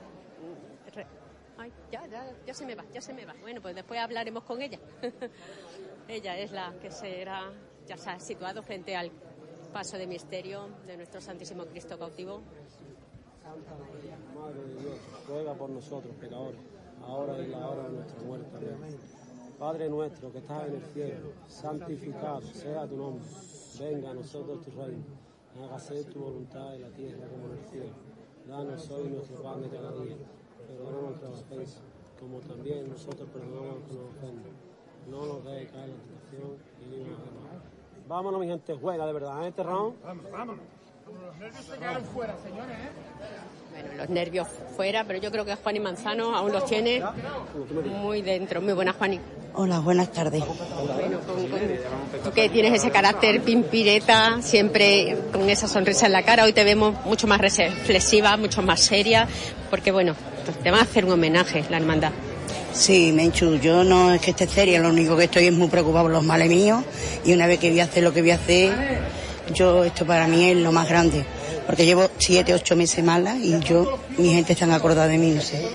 Ay, 1.58 1.72
ya, 1.90 2.06
ya, 2.06 2.32
ya 2.46 2.54
se 2.54 2.64
me 2.64 2.74
va, 2.74 2.84
ya 2.92 3.00
se 3.00 3.12
me 3.12 3.24
va. 3.24 3.34
Bueno, 3.40 3.60
pues 3.60 3.74
después 3.74 4.00
hablaremos 4.00 4.44
con 4.44 4.62
ella. 4.62 4.78
ella 6.08 6.38
es 6.38 6.52
la 6.52 6.74
que 6.80 6.90
será, 6.90 7.52
ya 7.86 7.96
se 7.96 8.10
ha 8.10 8.18
situado 8.18 8.62
frente 8.62 8.96
al 8.96 9.10
paso 9.72 9.98
de 9.98 10.06
misterio 10.06 10.68
de 10.86 10.96
nuestro 10.96 11.20
Santísimo 11.20 11.66
Cristo 11.66 11.98
cautivo. 11.98 12.42
Santa 13.42 13.74
María, 13.74 14.16
Madre 14.34 14.64
de 14.64 14.80
Dios, 14.80 14.98
ruega 15.28 15.54
por 15.54 15.70
nosotros 15.70 16.14
pecadores, 16.16 16.60
ahora 17.06 17.38
y 17.38 17.44
en 17.44 17.50
la 17.52 17.68
hora 17.68 17.82
de 17.84 17.90
nuestra 17.90 18.22
muerte. 18.22 18.74
Amén. 18.74 18.96
Padre 19.58 19.88
nuestro 19.88 20.32
que 20.32 20.38
estás 20.38 20.68
en 20.68 20.74
el 20.74 20.82
cielo, 20.82 21.32
santificado 21.46 22.42
sea 22.42 22.86
tu 22.86 22.96
nombre. 22.96 23.24
Venga 23.80 24.10
a 24.10 24.14
nosotros 24.14 24.62
tu 24.62 24.70
reino. 24.70 25.04
Hágase 25.64 26.04
tu 26.04 26.20
voluntad 26.20 26.74
en 26.74 26.82
la 26.82 26.88
tierra 26.88 27.26
como 27.28 27.46
en 27.46 27.58
el 27.58 27.64
cielo. 27.70 27.94
Danos 28.46 28.90
hoy 28.90 29.08
nuestro 29.08 29.42
pan 29.42 29.62
de 29.62 29.68
cada 29.70 29.92
día. 29.92 30.16
Perdona 30.66 31.00
nuestras 31.08 31.30
ofensas, 31.40 31.82
como 32.20 32.38
también 32.40 32.88
nosotros 32.88 33.28
perdonamos 33.32 33.90
a 33.90 33.94
los 33.94 34.14
que. 34.16 34.66
No 35.10 35.24
nos 35.24 35.44
dejes 35.44 35.70
caer 35.70 35.90
en 35.90 35.96
la 35.96 36.02
tentación 36.02 36.58
y 36.82 36.90
líbranos 36.90 37.24
del 37.24 37.34
mal. 37.34 37.62
Vámonos, 38.08 38.40
mi 38.40 38.46
gente, 38.48 38.74
juega 38.74 39.06
de 39.06 39.12
verdad, 39.12 39.46
¿eh, 39.46 39.52
Terrón? 39.52 39.94
Los 40.02 41.38
nervios 41.38 41.64
se 41.64 41.78
quedaron 41.78 42.04
fuera, 42.04 42.36
señores, 42.38 42.76
¿eh? 42.76 42.90
Bueno, 43.82 43.96
los 43.98 44.08
nervios 44.08 44.48
fuera, 44.74 45.04
pero 45.04 45.18
yo 45.20 45.30
creo 45.30 45.44
que 45.44 45.54
Juan 45.54 45.76
y 45.76 45.80
Manzano 45.80 46.34
aún 46.34 46.50
los 46.52 46.64
tiene 46.64 47.02
muy 48.00 48.22
dentro. 48.22 48.60
Muy 48.62 48.72
buenas, 48.72 48.96
Juani. 48.96 49.20
Hola, 49.54 49.80
buenas 49.80 50.10
tardes. 50.12 50.42
Bueno, 50.44 51.18
con- 51.26 51.46
con- 51.48 52.22
tú 52.24 52.30
que 52.32 52.48
tienes 52.48 52.72
ese 52.74 52.90
carácter 52.90 53.40
pimpireta, 53.42 54.40
siempre 54.42 55.16
con 55.32 55.48
esa 55.50 55.68
sonrisa 55.68 56.06
en 56.06 56.12
la 56.12 56.22
cara, 56.22 56.44
hoy 56.44 56.52
te 56.52 56.64
vemos 56.64 56.94
mucho 57.04 57.26
más 57.26 57.38
reflexiva, 57.40 58.36
mucho 58.36 58.62
más 58.62 58.80
seria, 58.80 59.26
porque 59.70 59.92
bueno, 59.92 60.14
te 60.62 60.70
va 60.70 60.78
a 60.78 60.82
hacer 60.82 61.04
un 61.04 61.12
homenaje 61.12 61.64
la 61.70 61.76
hermandad. 61.78 62.12
Sí, 62.72 63.12
Menchu, 63.12 63.56
yo 63.56 63.82
no 63.84 64.12
es 64.12 64.20
que 64.20 64.30
esté 64.32 64.46
seria, 64.46 64.78
lo 64.80 64.88
único 64.90 65.16
que 65.16 65.24
estoy 65.24 65.46
es 65.46 65.52
muy 65.54 65.68
preocupado 65.68 66.04
por 66.04 66.12
los 66.12 66.24
males 66.24 66.48
míos 66.48 66.82
y 67.24 67.32
una 67.32 67.46
vez 67.46 67.58
que 67.58 67.70
voy 67.70 67.80
a 67.80 67.84
hacer 67.84 68.02
lo 68.04 68.12
que 68.12 68.20
voy 68.20 68.30
a 68.32 68.34
hacer, 68.34 68.72
yo 69.54 69.84
esto 69.84 70.04
para 70.04 70.26
mí 70.28 70.50
es 70.50 70.56
lo 70.58 70.72
más 70.72 70.86
grande, 70.86 71.24
porque 71.66 71.84
llevo 71.84 72.08
siete, 72.18 72.54
ocho 72.54 72.76
meses 72.76 73.04
mala 73.04 73.36
y 73.36 73.58
yo, 73.60 73.98
mi 74.16 74.32
gente 74.32 74.52
está 74.52 74.72
acordada 74.74 75.08
de 75.08 75.18
mí, 75.18 75.32
no 75.32 75.40
sé, 75.40 75.68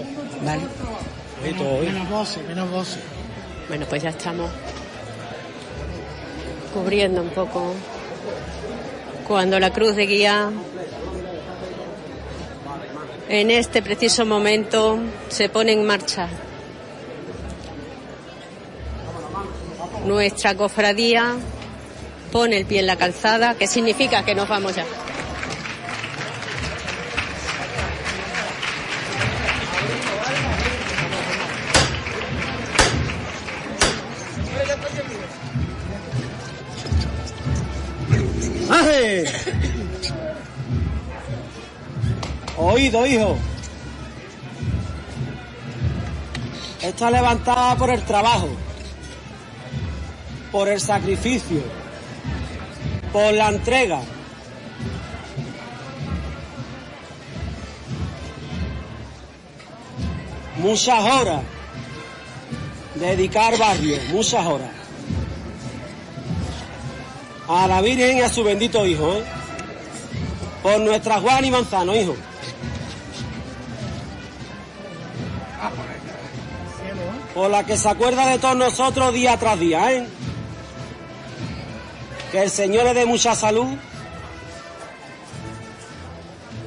¿vale? 0.46 0.62
Menos 1.44 2.10
voces, 2.10 2.48
menos 2.48 2.70
voces. 2.72 3.00
Bueno, 3.68 3.86
pues 3.90 4.04
ya 4.04 4.10
estamos 4.10 4.50
cubriendo 6.74 7.22
un 7.22 7.30
poco 7.30 7.74
cuando 9.28 9.60
la 9.60 9.72
cruz 9.72 9.96
de 9.96 10.06
guía 10.06 10.52
en 13.28 13.52
este 13.52 13.82
preciso 13.82 14.26
momento 14.26 15.00
se 15.30 15.50
pone 15.50 15.74
en 15.74 15.86
marcha. 15.86 16.28
Nuestra 20.06 20.56
cofradía 20.56 21.36
pone 22.32 22.58
el 22.58 22.66
pie 22.66 22.80
en 22.80 22.88
la 22.88 22.98
calzada, 22.98 23.56
que 23.56 23.68
significa 23.68 24.24
que 24.26 24.36
nos 24.36 24.48
vamos 24.48 24.76
ya. 24.76 24.86
Oído, 42.58 43.06
hijo. 43.08 43.38
Está 46.82 47.12
levantada 47.12 47.76
por 47.76 47.90
el 47.90 48.04
trabajo, 48.04 48.50
por 50.52 50.68
el 50.68 50.80
sacrificio, 50.80 51.62
por 53.12 53.34
la 53.34 53.50
entrega. 53.50 54.02
Muchas 60.58 61.04
horas. 61.04 61.42
Dedicar 62.96 63.58
barrio, 63.58 63.98
muchas 64.12 64.46
horas. 64.46 64.81
A 67.54 67.68
la 67.68 67.82
Virgen 67.82 68.18
y 68.18 68.22
a 68.22 68.30
su 68.30 68.46
bendito 68.46 68.86
Hijo, 68.86 69.14
¿eh? 69.14 69.24
Por 70.64 70.80
nuestra 70.80 71.20
Juan 71.20 71.44
y 71.44 71.52
Manzano, 71.52 71.94
hijo. 71.94 72.16
Por 77.36 77.52
la 77.52 77.66
que 77.66 77.76
se 77.76 77.90
acuerda 77.90 78.28
de 78.28 78.40
todos 78.40 78.56
nosotros 78.56 79.14
día 79.14 79.36
tras 79.38 79.60
día, 79.60 79.92
¿eh? 79.92 80.08
Que 82.32 82.44
el 82.44 82.50
Señor 82.50 82.86
le 82.86 82.94
dé 82.94 83.06
mucha 83.06 83.36
salud 83.36 83.68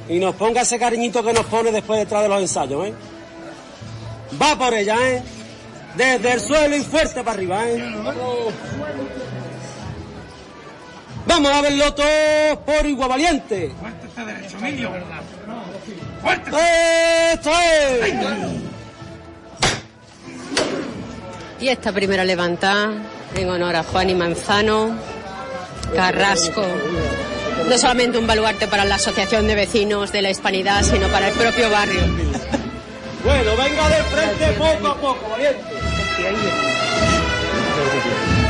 y 0.07 0.19
nos 0.19 0.35
ponga 0.35 0.61
ese 0.61 0.77
cariñito 0.77 1.23
que 1.23 1.33
nos 1.33 1.47
pone 1.47 1.71
después 1.71 1.99
detrás 1.99 2.21
de 2.21 2.29
los 2.29 2.41
ensayos, 2.41 2.85
¿eh? 2.85 2.93
Va 4.39 4.55
por 4.55 4.71
ella, 4.75 4.97
¿eh? 5.09 5.23
Desde 5.95 6.33
el 6.33 6.41
suelo 6.41 6.75
y 6.75 6.81
fuerte 6.81 7.23
para 7.23 7.31
arriba, 7.31 7.69
¿eh? 7.69 7.95
Vamos 11.27 11.51
a 11.51 11.61
verlo 11.61 11.93
todo 11.93 12.59
por 12.65 12.85
igual 12.85 13.09
valiente. 13.09 13.71
Fuerte 13.79 14.25
derecho, 14.25 14.57
Emilio. 14.57 14.91
¡Esto 17.33 17.51
es! 17.51 18.05
Y 21.59 21.67
esta 21.69 21.91
primera 21.91 22.23
levantada 22.23 22.93
en 23.35 23.49
honor 23.49 23.75
a 23.75 23.83
Juan 23.83 24.09
y 24.09 24.15
Manzano, 24.15 24.95
Carrasco. 25.95 26.63
No 27.67 27.77
solamente 27.77 28.17
un 28.17 28.27
baluarte 28.27 28.67
para 28.67 28.85
la 28.85 28.95
Asociación 28.95 29.47
de 29.47 29.55
Vecinos 29.55 30.11
de 30.11 30.21
la 30.21 30.29
Hispanidad, 30.29 30.83
sino 30.83 31.07
para 31.07 31.29
el 31.29 31.33
propio 31.33 31.69
barrio. 31.69 32.01
Bueno, 33.23 33.55
venga 33.55 33.89
de 33.89 34.03
frente 34.03 34.51
poco 34.53 34.87
a 34.87 34.95
poco, 34.97 35.29
valiente. 35.31 35.63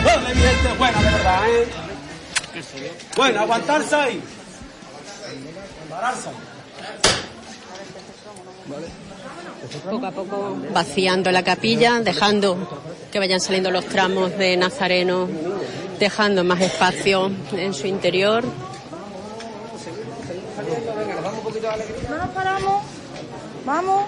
Dale, 0.04 0.36
mi 0.36 0.42
gente 0.42 0.74
buena, 0.78 1.00
de 1.00 1.12
verdad, 1.12 1.50
¿eh? 1.50 1.68
Bueno, 3.16 3.42
aguantarse 3.42 3.96
ahí. 3.96 4.22
Pararse. 5.90 6.30
Poco 9.90 10.06
a 10.06 10.12
poco 10.12 10.58
vaciando 10.74 11.32
la 11.32 11.44
capilla, 11.44 12.00
dejando 12.02 12.82
que 13.12 13.20
vayan 13.20 13.40
saliendo 13.40 13.72
los 13.72 13.86
tramos 13.86 14.38
de 14.38 14.58
Nazareno, 14.58 15.28
dejando 16.00 16.44
más 16.44 16.62
espacio 16.62 17.32
en 17.54 17.74
su 17.74 17.88
interior. 17.88 18.44
No 22.10 22.18
nos 22.18 22.30
paramos. 22.30 22.84
Vamos. 23.66 24.06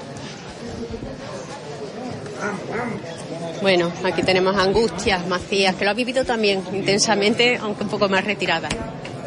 Bueno, 3.62 3.92
aquí 4.04 4.24
tenemos 4.24 4.56
Angustias 4.56 5.28
Macías, 5.28 5.76
que 5.76 5.86
lo 5.86 5.92
ha 5.92 5.94
vivido 5.94 6.24
también 6.26 6.64
intensamente, 6.74 7.58
aunque 7.58 7.84
un 7.84 7.90
poco 7.90 8.08
más 8.08 8.24
retirada. 8.24 8.70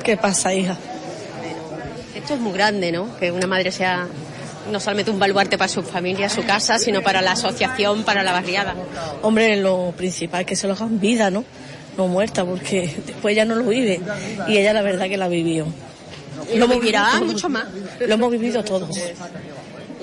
¿Qué 0.02 0.16
pasa, 0.16 0.54
hija? 0.54 0.76
Esto 2.14 2.34
es 2.34 2.40
muy 2.40 2.52
grande, 2.52 2.92
¿no? 2.92 3.16
Que 3.18 3.32
una 3.32 3.46
madre 3.46 3.72
sea 3.72 4.06
no 4.70 4.78
solamente 4.78 5.10
un 5.10 5.18
baluarte 5.18 5.58
para 5.58 5.68
su 5.68 5.82
familia, 5.82 6.28
su 6.28 6.44
casa, 6.44 6.78
sino 6.78 7.02
para 7.02 7.20
la 7.20 7.32
asociación, 7.32 8.04
para 8.04 8.22
la 8.22 8.32
barriada. 8.32 8.74
Hombre, 9.22 9.56
lo 9.56 9.92
principal 9.96 10.42
es 10.42 10.46
que 10.46 10.56
se 10.56 10.66
lo 10.66 10.74
hagan 10.74 11.00
vida, 11.00 11.30
¿no? 11.30 11.44
No 11.96 12.06
muerta, 12.08 12.44
porque 12.44 12.94
después 13.06 13.34
ya 13.34 13.44
no 13.44 13.56
lo 13.56 13.64
vive. 13.64 14.00
Y 14.48 14.58
ella 14.58 14.72
la 14.72 14.82
verdad 14.82 15.08
que 15.08 15.16
la 15.16 15.28
vivió. 15.28 15.66
Y 16.52 16.58
lo 16.58 16.68
vivirá 16.68 17.20
mucho 17.20 17.48
más. 17.48 17.64
Lo 18.00 18.14
hemos 18.14 18.30
vivido 18.30 18.62
todos. 18.64 18.96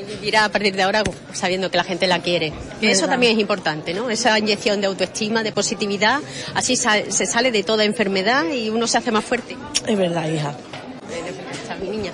Vivirá 0.08 0.46
a 0.46 0.50
partir 0.50 0.76
de 0.76 0.84
ahora 0.84 1.04
sabiendo 1.34 1.70
que 1.70 1.78
la 1.78 1.84
gente 1.84 2.08
la 2.08 2.22
quiere. 2.22 2.54
Que 2.80 2.92
eso 2.92 3.08
también 3.08 3.34
es 3.34 3.40
importante, 3.40 3.94
¿no? 3.94 4.10
Esa 4.10 4.40
inyección 4.40 4.80
de 4.82 4.88
autoestima, 4.88 5.44
de 5.44 5.52
positividad, 5.52 6.20
así 6.56 6.76
se 6.76 7.26
sale 7.26 7.52
de 7.52 7.64
toda 7.64 7.84
enfermedad 7.84 8.46
y 8.50 8.70
uno 8.70 8.88
se 8.88 8.98
hace 8.98 9.12
más 9.12 9.26
fuerte. 9.26 9.58
Es 9.86 9.98
verdad, 9.98 10.30
hija. 10.30 10.56
Esta 11.52 11.76
mi 11.76 11.90
niña. 11.90 12.12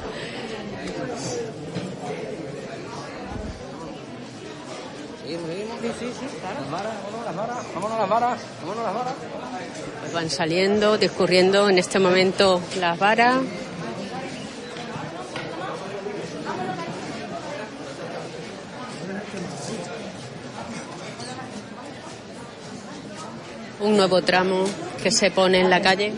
Vámonos 7.73 7.97
las 7.99 8.09
varas, 8.09 8.39
vámonos 8.61 8.83
las 8.83 8.93
varas. 8.93 9.13
Pues 10.01 10.13
van 10.13 10.29
saliendo, 10.29 10.97
discurriendo 10.97 11.69
en 11.69 11.77
este 11.77 11.99
momento 11.99 12.61
las 12.79 12.97
varas. 12.97 13.37
Un 23.83 23.97
nuevo 23.97 24.21
tramo 24.21 24.63
que 25.01 25.11
se 25.11 25.29
pone 25.29 25.59
en 25.59 25.69
la 25.69 25.81
calle. 25.81 26.07
El. 26.07 26.15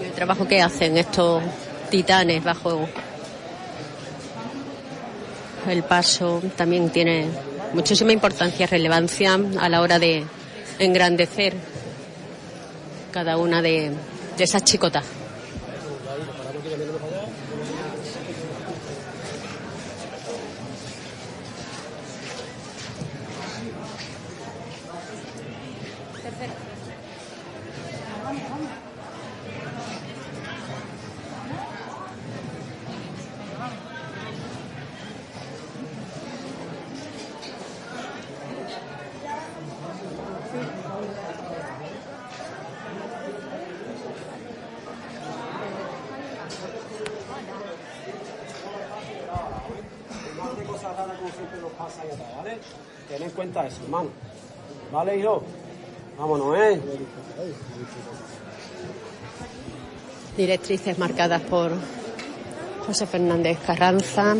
Y 0.00 0.04
el 0.06 0.12
trabajo 0.12 0.48
que 0.48 0.60
hacen 0.60 0.98
estos 0.98 1.40
titanes 1.88 2.42
bajo 2.42 2.88
el 5.68 5.84
paso 5.84 6.42
también 6.56 6.90
tiene 6.90 7.28
muchísima 7.74 8.12
importancia 8.12 8.64
y 8.64 8.66
relevancia 8.66 9.38
a 9.60 9.68
la 9.68 9.82
hora 9.82 10.00
de 10.00 10.24
engrandecer 10.80 11.54
cada 13.12 13.36
una 13.36 13.62
de, 13.62 13.92
de 14.36 14.44
esas 14.44 14.64
chicotas. 14.64 15.04
Más 50.38 50.56
de 50.58 50.64
cosas 50.64 50.96
raras 50.96 51.16
como 51.18 51.30
siempre 51.30 51.60
nos 51.60 51.72
pasa 51.72 52.02
y 52.04 52.12
atrás, 52.12 52.36
¿vale? 52.36 52.58
Ten 53.08 53.22
en 53.22 53.30
cuenta 53.30 53.66
eso, 53.66 53.82
hermano. 53.84 54.10
¿Vale, 55.12 55.20
hijo? 55.20 55.42
Vámonos, 56.18 56.56
¿eh? 56.58 56.80
Directrices 60.38 60.98
marcadas 60.98 61.42
por 61.42 61.72
José 62.86 63.06
Fernández 63.06 63.58
Carranza. 63.66 64.34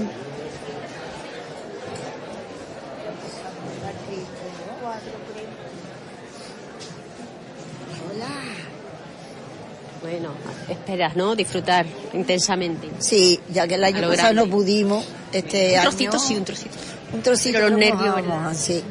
Bueno, 10.01 10.31
esperas, 10.69 11.17
¿no? 11.17 11.37
Disfrutar 11.37 11.85
intensamente. 12.15 12.89
Sí, 12.99 13.39
ya 13.51 13.69
que 13.69 13.75
el 13.75 13.85
año 13.85 14.09
pasado 14.09 14.15
grande. 14.15 14.35
no 14.43 14.51
pudimos, 14.51 15.05
este 15.33 15.77
Un 15.77 15.83
trocito 15.83 16.13
año... 16.13 16.19
sí, 16.19 16.37
un 16.37 16.45
trocito. 16.45 16.77
Un 17.13 17.23
trocito. 17.23 17.59
Pero 17.59 17.69
los 17.69 17.79
nervios, 17.79 18.15
vamos, 18.15 18.23
¿verdad? 18.23 18.55
Sí. 18.55 18.83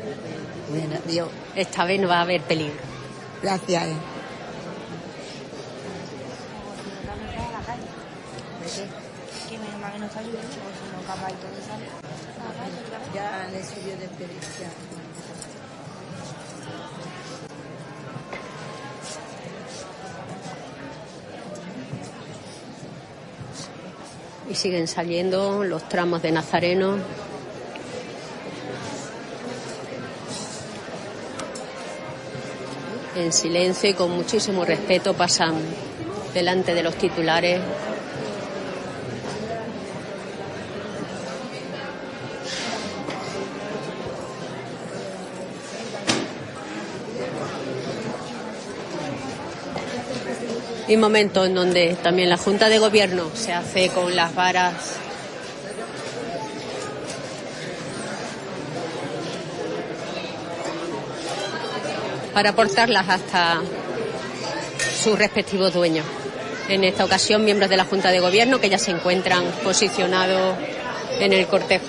Bueno, 0.70 1.00
Dios. 1.08 1.28
Esta 1.56 1.86
vez 1.86 2.00
no 2.00 2.08
va 2.08 2.20
a 2.20 2.22
haber 2.22 2.42
peligro. 2.42 2.80
Gracias. 3.42 3.84
eh. 3.88 3.96
Ya 13.14 13.48
le 13.52 13.64
subió 13.64 13.98
de 13.98 14.06
experiencia. 14.06 14.70
Y 24.50 24.56
siguen 24.56 24.88
saliendo 24.88 25.64
los 25.64 25.88
tramos 25.88 26.22
de 26.22 26.32
Nazareno. 26.32 26.98
En 33.16 33.34
silencio 33.34 33.90
y 33.90 33.94
con 33.94 34.12
muchísimo 34.12 34.64
respeto 34.64 35.14
pasan 35.14 35.56
delante 36.34 36.74
de 36.74 36.82
los 36.82 36.96
titulares. 36.96 37.60
Y 50.88 50.98
momento 50.98 51.46
en 51.46 51.54
donde 51.54 51.96
también 52.02 52.30
la 52.30 52.38
Junta 52.38 52.70
de 52.70 52.80
Gobierno 52.80 53.30
se 53.34 53.54
hace 53.54 53.90
con 53.90 54.16
las 54.16 54.36
varas 54.36 54.98
para 62.34 62.54
portarlas 62.54 63.10
hasta 63.10 63.62
sus 65.04 65.18
respectivos 65.18 65.74
dueños. 65.74 66.06
En 66.70 66.84
esta 66.84 67.04
ocasión, 67.04 67.44
miembros 67.44 67.70
de 67.70 67.78
la 67.78 67.86
Junta 67.86 68.12
de 68.12 68.20
Gobierno 68.20 68.60
que 68.60 68.70
ya 68.70 68.78
se 68.78 68.92
encuentran 68.92 69.44
posicionados 69.64 70.56
en 71.20 71.34
el 71.34 71.48
cortejo. 71.48 71.86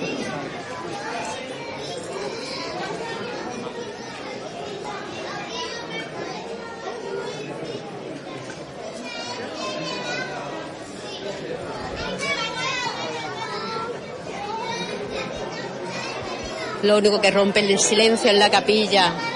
Lo 16.82 16.98
único 16.98 17.20
que 17.20 17.30
rompe 17.30 17.60
el 17.60 17.78
silencio 17.78 18.28
en 18.28 18.40
la 18.40 18.50
capilla. 18.50 19.31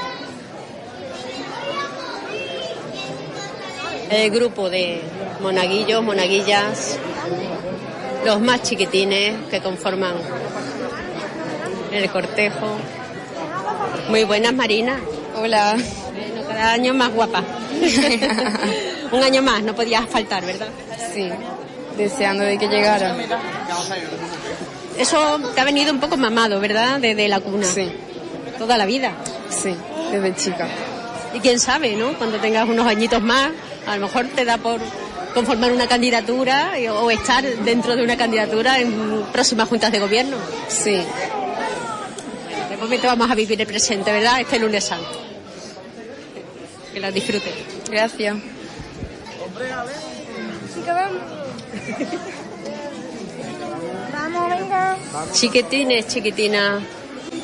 El 4.17 4.31
grupo 4.31 4.71
de 4.71 5.03
monaguillos, 5.43 6.03
monaguillas, 6.03 6.99
los 8.25 8.41
más 8.41 8.63
chiquitines 8.63 9.35
que 9.51 9.61
conforman 9.61 10.15
el 11.93 12.11
cortejo. 12.11 12.79
Muy 14.09 14.25
buenas, 14.25 14.55
Marina. 14.55 14.99
Hola. 15.37 15.77
Bueno, 16.15 16.49
cada 16.49 16.73
año 16.73 16.95
más 16.95 17.13
guapa. 17.13 17.45
Un 19.13 19.23
año 19.23 19.43
más, 19.43 19.63
no 19.63 19.75
podías 19.75 20.09
faltar, 20.09 20.47
¿verdad? 20.47 20.69
Sí, 21.13 21.29
deseando 21.99 22.43
de 22.43 22.57
que 22.57 22.69
llegara. 22.69 23.15
Eso 24.97 25.39
te 25.55 25.61
ha 25.61 25.65
venido 25.65 25.93
un 25.93 26.01
poco 26.01 26.17
mamado, 26.17 26.59
¿verdad? 26.59 27.01
Desde 27.01 27.29
la 27.29 27.41
cuna. 27.41 27.67
Sí. 27.67 27.93
Toda 28.59 28.79
la 28.79 28.87
vida. 28.87 29.13
Sí, 29.51 29.77
desde 30.11 30.35
chica. 30.35 30.69
Y 31.35 31.41
quién 31.41 31.61
sabe, 31.61 31.97
¿no? 31.97 32.15
Cuando 32.15 32.39
tengas 32.39 32.67
unos 32.67 32.87
añitos 32.87 33.21
más, 33.21 33.51
a 33.87 33.97
lo 33.97 34.07
mejor 34.07 34.27
te 34.29 34.45
da 34.45 34.59
por 34.59 34.81
conformar 35.35 35.73
una 35.73 35.87
candidatura 35.87 36.73
o 36.93 37.11
estar 37.11 37.45
dentro 37.45 37.95
de 37.95 38.03
una 38.03 38.17
candidatura 38.17 38.81
en 38.81 39.23
próximas 39.33 39.69
juntas 39.69 39.93
de 39.93 40.01
gobierno. 40.01 40.37
Sí. 40.69 41.03
De 42.71 42.77
momento 42.79 43.07
vamos 43.07 43.31
a 43.31 43.35
vivir 43.35 43.61
el 43.61 43.67
presente, 43.67 44.11
¿verdad? 44.13 44.41
Este 44.41 44.59
lunes 44.59 44.85
santo. 44.85 45.21
Que 46.93 47.01
lo 47.01 47.13
disfrutes. 47.13 47.53
Gracias. 47.91 48.37
que 50.85 50.91
vamos. 50.91 51.23
Vamos, 54.13 54.51
venga. 54.51 54.97
Chiquitines, 55.33 56.09
chiquitinas, 56.09 56.83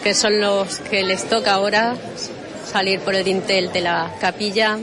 que 0.03 0.15
son 0.15 0.41
los 0.41 0.79
que 0.79 1.03
les 1.03 1.29
toca 1.29 1.53
ahora 1.53 1.95
salir 2.71 3.01
por 3.01 3.15
el 3.15 3.25
dintel 3.25 3.73
de 3.73 3.81
la 3.83 4.15
capilla. 4.21 4.79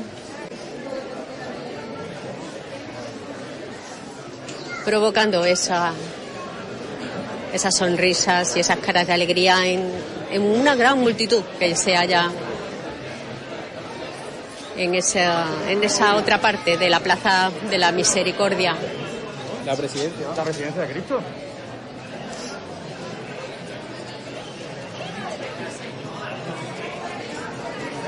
Provocando 4.90 5.46
esa, 5.46 5.92
esas 7.54 7.76
sonrisas 7.76 8.58
y 8.58 8.62
esas 8.62 8.78
caras 8.80 9.06
de 9.06 9.14
alegría 9.14 9.64
en, 9.68 9.88
en 10.32 10.42
una 10.42 10.74
gran 10.74 11.00
multitud 11.00 11.44
que 11.60 11.76
se 11.76 11.96
halla 11.96 12.32
en 14.76 14.96
esa, 14.96 15.46
en 15.68 15.84
esa 15.84 16.16
otra 16.16 16.42
parte 16.42 16.78
de 16.78 16.90
la 16.90 17.02
Plaza 17.02 17.52
de 17.70 17.78
la 17.78 17.92
Misericordia. 17.92 18.76
La 19.64 19.76
presidencia. 19.76 20.28
La 20.36 20.44
presidencia 20.44 20.82
de 20.82 20.92
Cristo. 20.92 21.22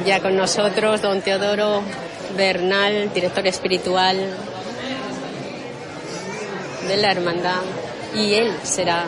Ya 0.04 0.20
con 0.20 0.36
nosotros 0.36 1.00
don 1.04 1.22
Teodoro 1.22 1.84
Bernal, 2.36 3.14
director 3.14 3.46
espiritual 3.46 4.18
de 6.88 6.98
la 6.98 7.12
hermandad, 7.12 7.62
y 8.16 8.34
él 8.34 8.54
será 8.64 9.06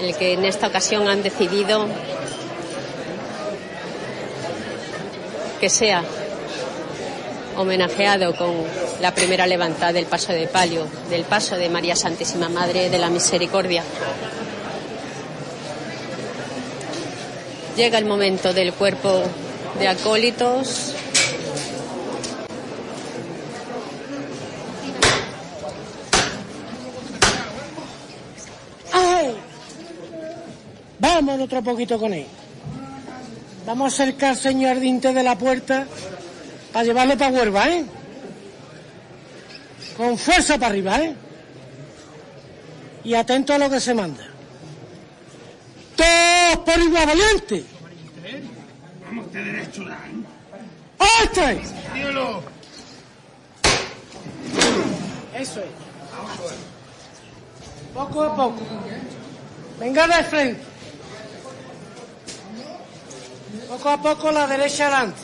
el 0.00 0.14
que 0.16 0.32
en 0.32 0.44
esta 0.44 0.66
ocasión 0.68 1.08
han 1.08 1.22
decidido 1.22 1.86
que 5.60 5.68
sea 5.68 6.02
homenajeado 7.56 8.34
con 8.34 8.54
la 9.00 9.14
primera 9.14 9.46
levantada 9.46 9.92
del 9.92 10.06
paso 10.06 10.32
de 10.32 10.46
palio, 10.46 10.86
del 11.10 11.24
paso 11.24 11.56
de 11.56 11.68
María 11.68 11.94
Santísima 11.94 12.48
Madre 12.48 12.88
de 12.88 12.98
la 12.98 13.10
Misericordia. 13.10 13.84
Llega 17.76 17.98
el 17.98 18.06
momento 18.06 18.52
del 18.52 18.72
cuerpo 18.72 19.22
de 19.78 19.88
acólitos. 19.88 20.94
¡Ay! 28.92 29.34
Vamos 31.00 31.40
otro 31.40 31.62
poquito 31.62 31.98
con 31.98 32.12
él. 32.12 32.26
Vamos 33.66 33.92
a 33.92 34.02
acercar 34.02 34.30
al 34.30 34.36
señor 34.36 34.78
Dinte 34.78 35.12
de 35.12 35.22
la 35.22 35.36
puerta 35.36 35.86
para 36.72 36.84
llevarlo 36.84 37.16
para 37.16 37.30
Huelva, 37.30 37.68
¿eh? 37.68 37.84
Con 39.96 40.18
fuerza 40.18 40.54
para 40.54 40.68
arriba, 40.68 41.00
¿eh? 41.00 41.14
Y 43.04 43.14
atento 43.14 43.54
a 43.54 43.58
lo 43.58 43.70
que 43.70 43.80
se 43.80 43.94
manda. 43.94 44.24
Todos 45.96 46.64
por 46.64 46.78
igual 46.78 47.06
valiente. 47.06 47.64
Vamos 49.06 49.26
usted 49.26 49.44
derecho, 49.44 49.82
¿eh? 49.82 49.96
¡Este! 51.22 51.62
Dígalo. 51.94 52.42
Eso 55.34 55.60
es. 55.60 55.66
Poco 57.94 58.22
a 58.22 58.36
poco. 58.36 58.60
Venga 59.78 60.06
de 60.06 60.24
frente. 60.24 60.69
Poco 63.68 63.88
a 63.88 64.00
poco 64.00 64.30
la 64.32 64.46
derecha 64.46 64.86
adelante. 64.86 65.20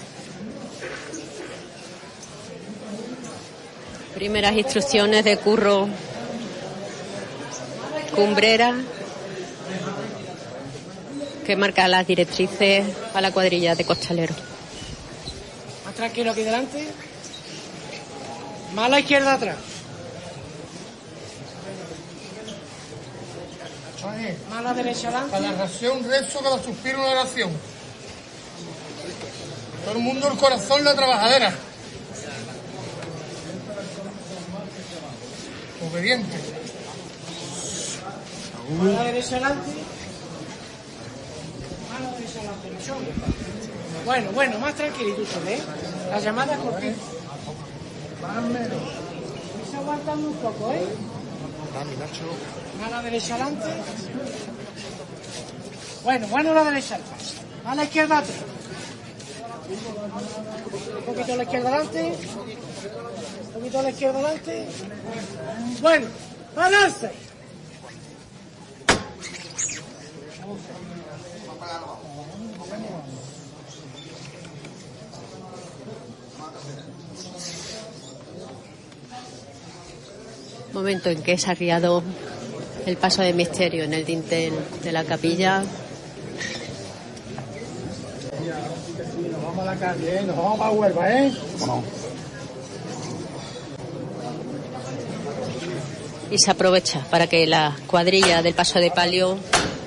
Primeras 4.14 4.54
instrucciones 4.54 5.24
de 5.24 5.36
Curro 5.36 5.88
Cumbrera 8.14 8.74
que 11.44 11.54
marca 11.54 11.86
las 11.86 12.06
directrices 12.06 12.84
a 13.14 13.20
la 13.20 13.30
cuadrilla 13.30 13.74
de 13.76 13.84
costaleros. 13.84 14.36
Más 15.84 15.94
tranquilo 15.94 16.32
aquí 16.32 16.42
delante. 16.42 16.88
Más 18.74 18.86
a 18.86 18.88
la 18.88 19.00
izquierda 19.00 19.34
atrás. 19.34 19.56
Más 24.50 24.58
a 24.58 24.62
la 24.62 24.74
derecha 24.74 25.08
adelante. 25.08 25.30
Cada 25.30 25.52
ración 25.52 26.04
rezo, 26.04 26.40
cada 26.40 26.62
suspiro 26.62 26.98
una 26.98 27.10
oración. 27.10 27.50
Todo 29.86 29.98
el 29.98 30.02
mundo 30.02 30.28
el 30.28 30.36
corazón 30.36 30.82
la 30.82 30.96
trabajadera. 30.96 31.54
Obediente. 35.88 36.36
Más 38.80 38.88
a 38.88 38.94
la 38.94 39.04
derecha 39.04 39.36
adelante. 39.36 39.70
Más 41.88 42.00
a 42.00 42.02
la 42.02 42.18
derecha 42.18 42.40
adelante. 42.94 43.16
Bueno, 44.04 44.32
bueno, 44.32 44.58
más 44.58 44.74
tranquilito 44.74 45.22
¿eh? 45.46 45.62
La 46.10 46.18
llamada 46.18 46.54
es 46.54 46.58
cortita. 46.58 46.96
Se 49.70 49.76
aguantando 49.76 50.28
un 50.30 50.36
poco, 50.38 50.72
¿eh? 50.72 50.84
Más 52.80 52.88
a 52.88 52.90
la 52.90 53.02
derecha 53.02 53.34
adelante. 53.36 53.68
Bueno, 56.02 56.26
bueno 56.26 56.54
la 56.54 56.64
derecha. 56.64 56.98
Más 57.62 57.72
a 57.72 57.76
la 57.76 57.84
izquierda 57.84 58.18
atrás. 58.18 58.55
Un 59.68 61.04
poquito 61.04 61.32
a 61.32 61.36
la 61.36 61.42
izquierda 61.42 61.68
adelante. 61.68 62.14
Un 63.46 63.52
poquito 63.52 63.78
a 63.78 63.82
la 63.82 63.90
izquierda 63.90 64.18
adelante. 64.18 64.66
Bueno, 65.80 66.06
balance. 66.54 67.10
Momento 80.72 81.08
en 81.08 81.22
que 81.22 81.32
es 81.32 81.48
arriado 81.48 82.02
el 82.84 82.96
paso 82.98 83.22
de 83.22 83.32
misterio 83.32 83.82
en 83.84 83.94
el 83.94 84.04
dintel 84.04 84.52
de 84.84 84.92
la 84.92 85.04
capilla. 85.04 85.64
Nos 89.56 89.64
vamos 89.64 89.82
a 89.82 89.86
la 89.86 89.92
calle, 89.94 90.16
¿eh? 90.18 90.22
Nos 90.22 90.36
vamos 90.36 90.58
para 90.58 90.70
Huelva, 90.70 91.12
¿eh? 91.12 91.32
y 96.30 96.38
se 96.38 96.50
aprovecha 96.50 97.06
para 97.10 97.26
que 97.26 97.46
la 97.46 97.74
cuadrilla 97.86 98.42
del 98.42 98.52
paso 98.52 98.80
de 98.80 98.90
palio 98.90 99.38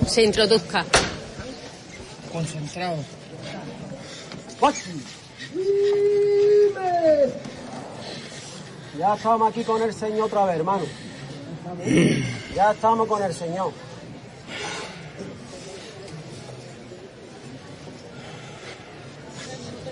se 0.08 0.24
introduzca. 0.24 0.84
Concentrado. 2.32 2.96
Ya 8.98 9.14
estamos 9.14 9.50
aquí 9.50 9.62
con 9.62 9.82
el 9.82 9.94
Señor 9.94 10.22
otra 10.22 10.46
vez, 10.46 10.56
hermano. 10.56 10.82
Ya 12.56 12.72
estamos 12.72 13.06
con 13.06 13.22
el 13.22 13.32
Señor. 13.32 13.72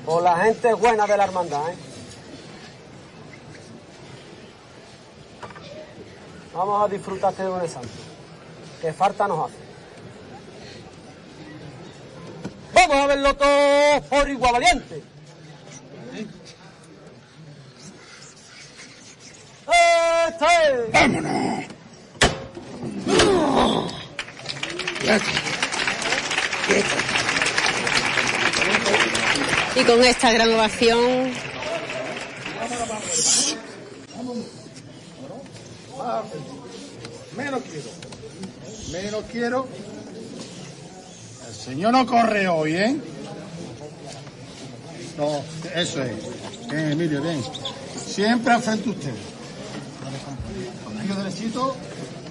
Por 0.08 0.22
la 0.22 0.36
gente 0.38 0.72
buena 0.72 1.06
de 1.06 1.16
la 1.18 1.24
hermandad, 1.24 1.68
¿eh? 1.68 1.76
Vamos 6.54 6.82
a 6.82 6.88
disfrutar 6.88 7.30
este 7.32 7.44
lunes 7.44 7.70
santo. 7.70 7.90
Que 8.80 8.90
falta 8.94 9.28
nos 9.28 9.50
hace. 9.50 9.58
Vamos 12.72 12.96
a 12.96 13.06
verlo 13.06 13.34
todo 13.34 14.00
por 14.08 14.30
igual 14.30 14.52
valiente. 14.52 15.02
¡Este! 19.66 20.90
¡Vámonos! 20.90 21.64
Y 29.76 29.84
con 29.84 30.02
esta 30.02 30.32
gran 30.32 30.52
ovación 30.52 31.32
Menos 37.36 37.62
quiero. 37.62 37.90
Menos 38.92 39.24
quiero. 39.30 39.68
El 41.48 41.54
señor 41.54 41.92
no 41.92 42.06
corre 42.06 42.48
hoy, 42.48 42.74
¿eh? 42.74 42.96
No, 45.16 45.42
eso 45.74 46.02
es. 46.02 46.16
Bien, 46.68 46.92
Emilio, 46.92 47.22
bien. 47.22 47.42
Siempre 47.96 48.54
al 48.54 48.62
frente 48.62 48.90
usted. 48.90 49.14
Conmigo 50.84 51.14
derechito. 51.14 51.76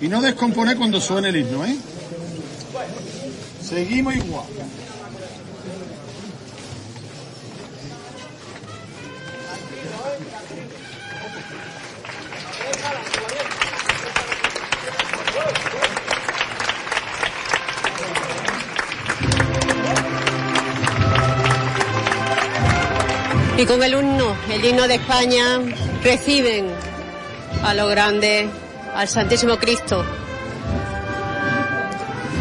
Y 0.02 0.08
no 0.08 0.22
descomponer 0.22 0.78
cuando 0.78 1.00
suene 1.00 1.30
el 1.30 1.38
himno, 1.38 1.66
¿eh? 1.66 1.78
Seguimos 3.62 4.16
igual. 4.16 4.46
Y 23.58 23.66
con 23.66 23.82
el 23.82 23.94
himno, 23.94 24.38
el 24.52 24.64
himno 24.64 24.88
de 24.88 24.96
España, 24.96 25.60
reciben 26.04 26.68
a 27.64 27.74
lo 27.74 27.88
grande, 27.88 28.48
al 28.94 29.08
Santísimo 29.08 29.58
Cristo, 29.58 30.06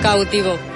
cautivo. 0.03 0.76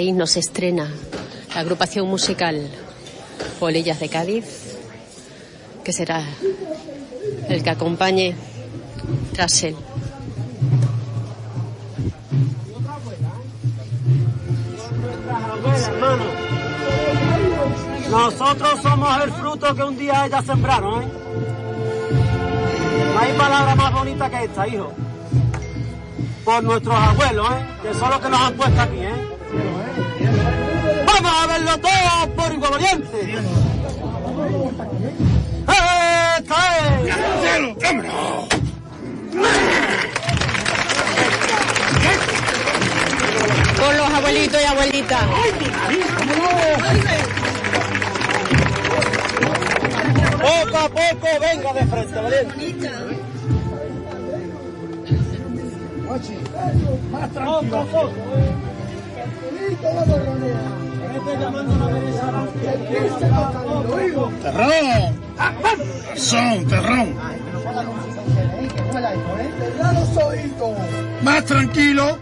Y 0.00 0.02
con 0.02 0.08
este 0.08 0.12
himno 0.12 0.26
se 0.26 0.40
estrena 0.40 0.90
la 1.54 1.60
agrupación 1.60 2.08
musical 2.08 2.70
Polillas 3.58 4.00
de 4.00 4.08
Cádiz, 4.08 4.46
que 5.84 5.92
será 5.92 6.24
el 7.50 7.62
que 7.62 7.68
acompañe 7.68 8.34
tras 9.34 9.62
él. 9.64 9.76
Nosotros 18.10 18.80
somos 18.82 19.24
el 19.24 19.32
fruto 19.32 19.74
que 19.74 19.82
un 19.82 19.98
día 19.98 20.24
ellas 20.24 20.46
sembraron, 20.46 21.02
¿eh? 21.02 21.08
No 23.12 23.20
hay 23.20 23.32
palabra 23.36 23.74
más 23.74 23.92
bonita 23.92 24.30
que 24.30 24.44
esta, 24.44 24.66
hijo. 24.66 24.92
Por 26.42 26.62
nuestros 26.64 26.94
abuelos, 26.94 27.50
¿eh? 27.50 27.66
Que 27.82 27.94
son 27.94 28.08
los 28.08 28.20
que 28.20 28.28
nos 28.30 28.40
han 28.40 28.54
puesto 28.54 28.80
aquí, 28.80 28.98
¿eh? 28.98 29.09
Verlo 32.10 32.34
todo 32.34 32.34
por 32.34 32.52
igual 32.52 32.70
valiente! 32.72 33.38
¡Esta 36.38 36.56
es! 36.78 37.14
Con 43.78 43.96
los 43.96 44.10
abuelitos 44.10 44.60
y 44.60 44.64
abuelitas. 44.64 45.24
Poco 50.40 50.78
a 50.78 50.88
poco, 50.88 51.26
venga 51.40 51.72
de 51.72 51.86
frente, 51.86 52.20
valiente. 52.20 52.90
Más 57.10 57.30
tranquilo. 57.32 57.86
¡Terrón! 64.42 65.20
Son, 66.16 66.66
terrón. 66.68 67.14
Más 71.22 71.44
tranquilo. 71.44 72.18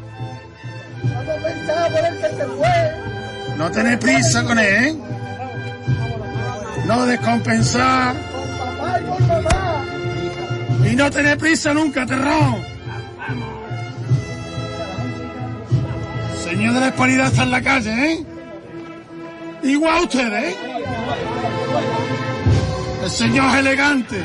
No 3.56 3.70
tenéis 3.70 3.98
prisa 3.98 4.44
con 4.44 4.58
él, 4.58 4.66
¿eh? 4.66 4.96
No 6.86 7.06
descompensar. 7.06 8.14
Y 10.90 10.96
no 10.96 11.10
tenéis 11.10 11.36
prisa 11.36 11.74
nunca, 11.74 12.06
terrón. 12.06 12.62
Señor 16.44 16.74
de 16.74 16.80
la 16.80 16.88
Hispanidad 16.88 17.26
está 17.26 17.42
en 17.42 17.50
la 17.50 17.62
calle, 17.62 18.12
¿eh? 18.12 18.37
Igual 19.62 20.04
ustedes, 20.04 20.54
¿eh? 20.54 20.56
El 23.02 23.10
señor 23.10 23.48
es 23.50 23.54
elegante. 23.56 24.22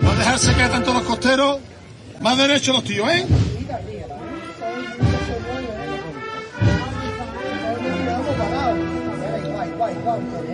No 0.00 0.14
dejarse 0.14 0.52
caer 0.54 0.70
tanto 0.70 0.92
los 0.92 1.02
costeros. 1.02 1.58
Más 2.20 2.36
derecho 2.36 2.72
los 2.72 2.84
tíos, 2.84 3.08
¿eh? 3.08 3.26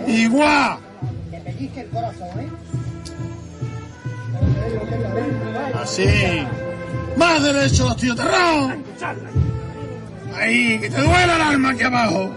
Igual. 0.07 0.77
Así. 5.81 6.07
Más 7.17 7.41
derecho 7.41 7.85
los 7.85 7.97
tíos, 7.97 8.15
terrón. 8.15 8.83
Ahí, 10.35 10.79
que 10.79 10.89
te 10.89 11.01
duela 11.01 11.35
el 11.35 11.41
alma 11.41 11.69
aquí 11.71 11.83
abajo. 11.83 12.29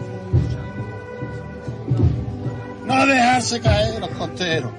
No 2.87 3.07
dejarse 3.07 3.61
caer 3.61 4.01
los 4.01 4.11
costeros. 4.11 4.73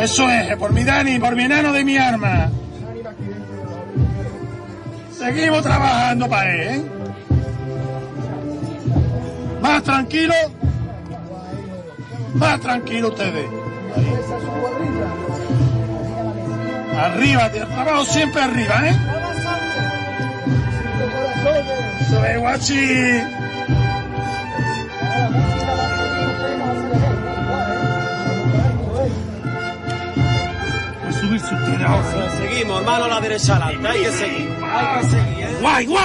Eso 0.00 0.28
es, 0.30 0.56
por 0.56 0.72
mi 0.72 0.82
Dani, 0.82 1.18
por 1.18 1.36
mi 1.36 1.44
enano 1.44 1.72
de 1.72 1.84
mi 1.84 1.96
arma. 1.96 2.50
Seguimos 5.16 5.62
trabajando 5.62 6.28
para 6.28 6.54
él, 6.54 6.60
¿eh? 6.60 6.84
Más 9.60 9.82
tranquilo. 9.82 10.34
Más 12.34 12.60
tranquilo 12.60 13.08
ustedes. 13.08 13.46
Arriba, 16.98 17.48
trabajo 17.50 18.04
siempre 18.04 18.42
arriba, 18.42 18.88
¿eh? 18.88 18.96
Es, 22.28 22.38
guachi. 22.40 23.20
A 31.06 31.12
subirse 31.12 31.54
ustedes 31.54 31.80
ahora. 31.82 32.30
Seguimos, 32.36 32.80
hermano, 32.80 33.04
a 33.04 33.08
la 33.08 33.20
derecha 33.20 33.56
adelante. 33.56 33.88
Hay 33.88 34.00
que 34.02 34.12
seguir. 34.12 34.56
Hay 34.64 35.00
que 35.00 35.06
seguir, 35.06 35.44
¿eh? 35.44 35.58
¡Guay, 35.60 35.86
guay! 35.86 36.04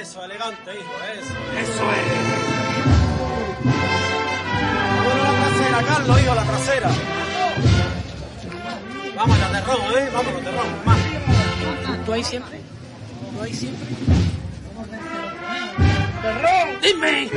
Eso, 0.00 0.24
elegante, 0.24 0.70
hijo, 0.72 0.92
eso. 1.14 1.34
Eso 1.58 1.84
es. 1.92 2.06
A 5.04 5.14
la 5.18 5.30
trasera, 5.40 5.94
Carlos, 5.94 6.20
hijo, 6.22 6.34
la 6.34 6.42
trasera. 6.44 6.90
Vamos, 9.18 9.36
ya 9.36 9.50
terrón, 9.50 9.78
¿eh? 9.96 10.10
Vámonos, 10.14 10.42
terrón. 10.44 10.66
Más. 10.84 10.96
¿Tú 12.06 12.12
ahí 12.12 12.22
siempre? 12.22 12.60
¿Tú 13.34 13.42
ahí 13.42 13.52
siempre? 13.52 13.88
¡Terrón! 16.22 16.68
¡Dime! 16.80 17.28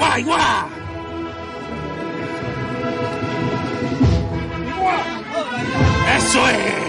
¡Guay, 0.00 0.22
guay! 0.24 0.40
¡Eso 6.16 6.48
es! 6.48 6.80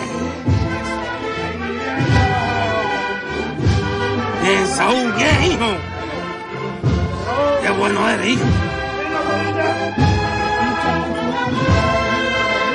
Bien, 5.16 5.44
hijo. 5.52 5.78
Qué 7.62 7.70
bueno 7.70 8.10
eres, 8.10 8.28
hijo. 8.30 8.46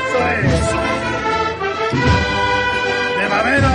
Eso 0.07 0.81
es. 0.81 0.86
Babero. 3.37 3.69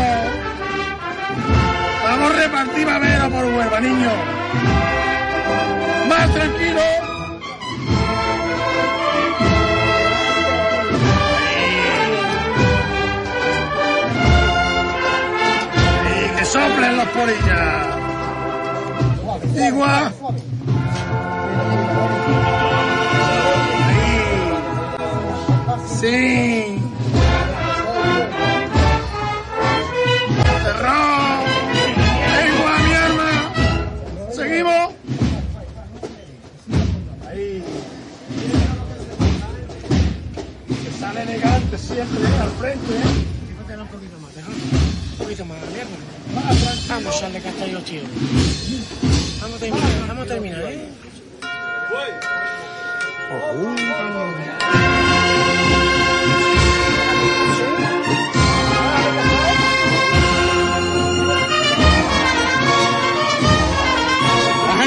Vamos 2.03 2.32
a 2.32 2.36
repartir 2.36 2.86
babero 2.86 3.30
por 3.30 3.45
Huelva, 3.45 3.80
niño. 3.80 4.09
Más 6.09 6.34
tranquilo. 6.34 6.82
Y 16.09 16.38
que 16.38 16.45
soplen 16.45 16.97
los 16.97 17.07
porillas. 17.09 17.86
Igual. 19.68 20.14
Sí. 25.99 26.70
Un 43.82 43.88
poquito 43.88 44.19
más. 44.19 44.32
Un 44.36 45.17
poquito 45.17 45.45
más, 45.45 45.57
mierda. 45.72 45.89
Vamos, 46.89 47.15
tío. 47.86 48.01
Vamos 49.41 49.55
a 49.55 49.59
terminar, 49.59 50.07
vamos 50.07 50.24
a 50.24 50.28
terminar, 50.28 50.61
¿eh? 50.63 50.89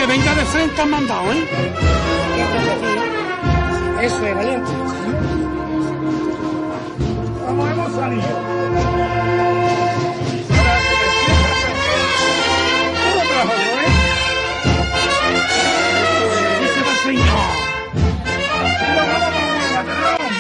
Venga 0.07 0.35
de 0.35 0.45
frente 0.45 0.81
han 0.81 0.91
mandado, 0.91 1.33
¿eh? 1.33 1.45
Eso 4.01 4.27
es, 4.27 4.37
valiente. 4.37 4.84
Vamos, 7.57 7.71
hemos 7.71 7.93
salido. 7.93 8.23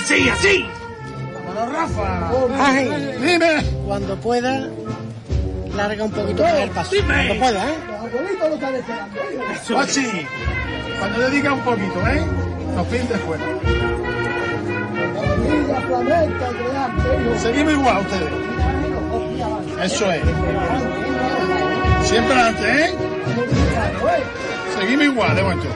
Sí, 0.07 0.29
así. 0.29 0.67
Vámonos, 1.35 1.73
Rafa. 1.73 2.67
Ángel, 2.67 3.21
dime. 3.21 3.63
Cuando 3.87 4.17
pueda, 4.17 4.69
larga 5.77 6.05
un 6.05 6.11
poquito 6.11 6.43
más 6.43 6.55
el 6.55 6.71
paso. 6.71 6.97
Cuando 7.07 7.39
pueda, 7.39 7.71
¿eh? 7.71 7.75
Así. 9.79 10.27
Cuando 10.99 11.19
le 11.19 11.31
diga 11.31 11.53
un 11.53 11.61
poquito, 11.61 12.09
¿eh? 12.09 12.23
Nos 12.75 12.87
pintes 12.89 13.21
fuera. 13.21 13.45
Seguimos 17.39 17.73
igual 17.73 17.99
ustedes. 17.99 18.33
Eso 19.83 20.11
es. 20.11 20.23
Siempre 22.09 22.41
antes, 22.41 22.65
¿eh? 22.65 22.95
Seguimos 24.79 25.05
igual, 25.05 25.37
de 25.37 25.43
momento. 25.43 25.67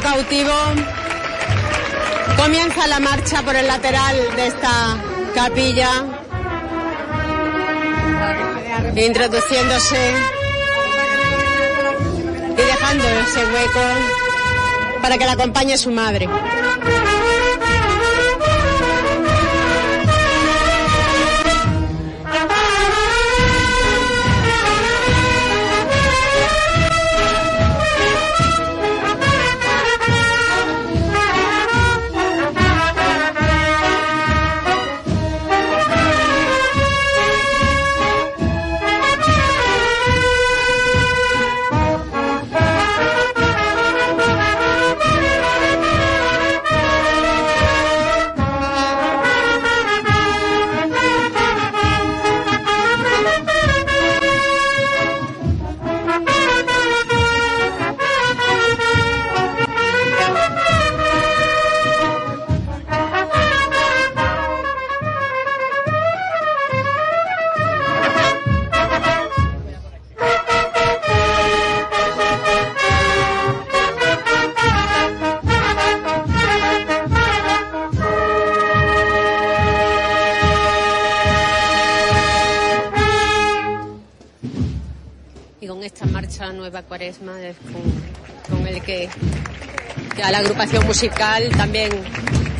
Cautivo 0.00 0.52
comienza 2.36 2.86
la 2.86 3.00
marcha 3.00 3.42
por 3.42 3.56
el 3.56 3.66
lateral 3.66 4.16
de 4.36 4.46
esta 4.46 4.96
capilla, 5.34 5.90
introduciéndose 8.94 10.14
y 12.52 12.62
dejando 12.62 13.04
ese 13.04 13.44
hueco 13.46 13.80
para 15.02 15.18
que 15.18 15.24
la 15.24 15.32
acompañe 15.32 15.76
su 15.78 15.90
madre. 15.90 16.28
Es 87.06 87.18
con, 87.18 88.56
con 88.56 88.66
el 88.66 88.82
que 88.82 89.08
ya 90.18 90.32
la 90.32 90.38
agrupación 90.38 90.84
musical 90.86 91.48
también 91.56 91.92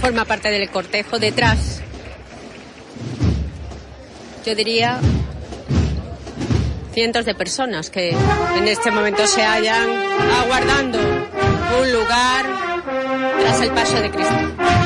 forma 0.00 0.24
parte 0.24 0.50
del 0.50 0.70
cortejo 0.70 1.18
detrás. 1.18 1.82
Yo 4.44 4.54
diría 4.54 5.00
cientos 6.92 7.24
de 7.24 7.34
personas 7.34 7.90
que 7.90 8.10
en 8.10 8.68
este 8.68 8.92
momento 8.92 9.26
se 9.26 9.42
hallan 9.42 9.90
aguardando 10.44 11.00
un 11.00 11.92
lugar 11.92 12.46
tras 13.40 13.60
el 13.62 13.70
paso 13.72 14.00
de 14.00 14.10
Cristo. 14.12 14.85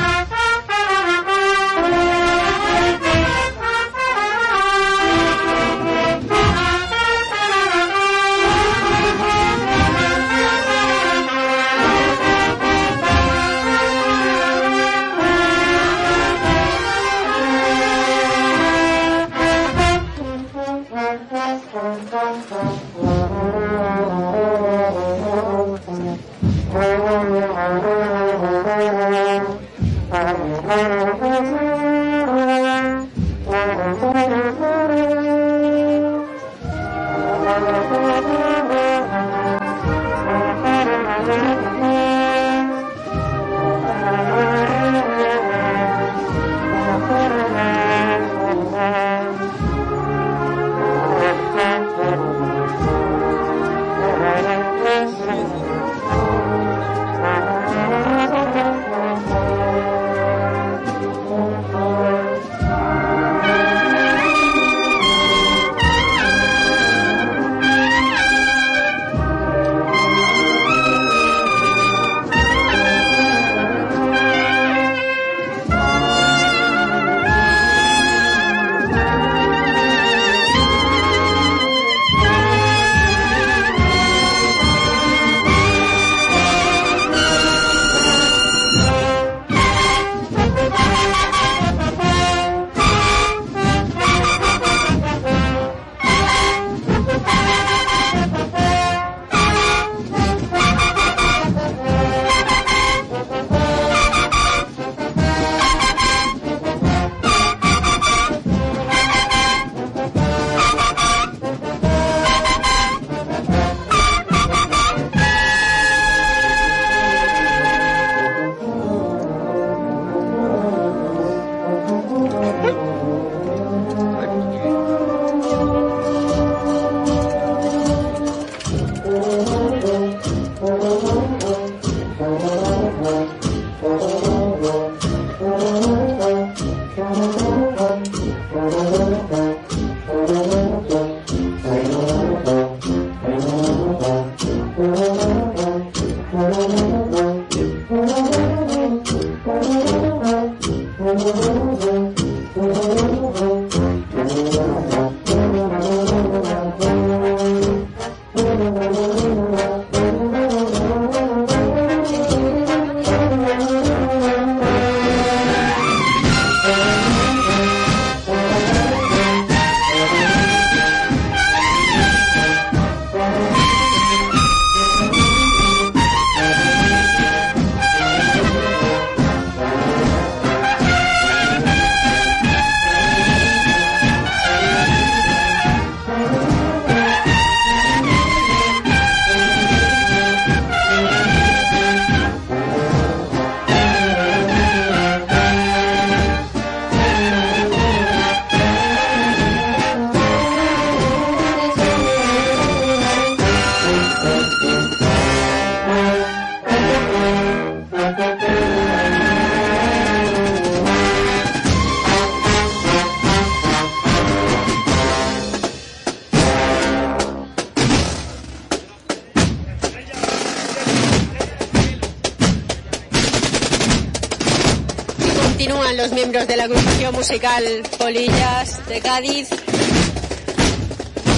Musical 227.41 227.81
Polillas 227.97 228.87
de 228.87 229.01
Cádiz, 229.01 229.49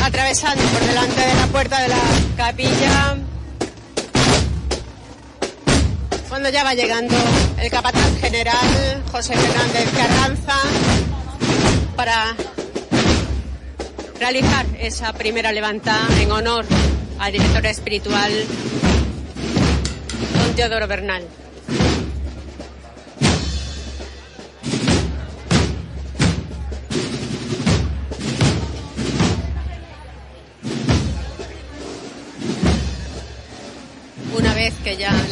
atravesando 0.04 0.62
por 0.62 0.86
delante 0.86 1.22
de 1.22 1.34
la 1.34 1.48
puerta 1.48 1.82
de 1.82 1.88
la 1.88 2.02
capilla, 2.36 3.16
cuando 6.28 6.50
ya 6.50 6.66
va 6.66 6.74
llegando 6.74 7.16
el 7.58 7.70
capataz 7.72 8.20
general 8.20 9.02
José 9.14 9.34
Fernández 9.34 9.90
Carranza 9.96 10.56
para 11.96 12.36
realizar 14.20 14.66
esa 14.80 15.14
primera 15.14 15.54
levantada 15.54 16.22
en 16.22 16.32
honor 16.34 16.66
al 17.20 17.32
director 17.32 17.66
espiritual 17.66 18.32
don 20.38 20.54
Teodoro 20.56 20.86
Bernal. 20.86 21.43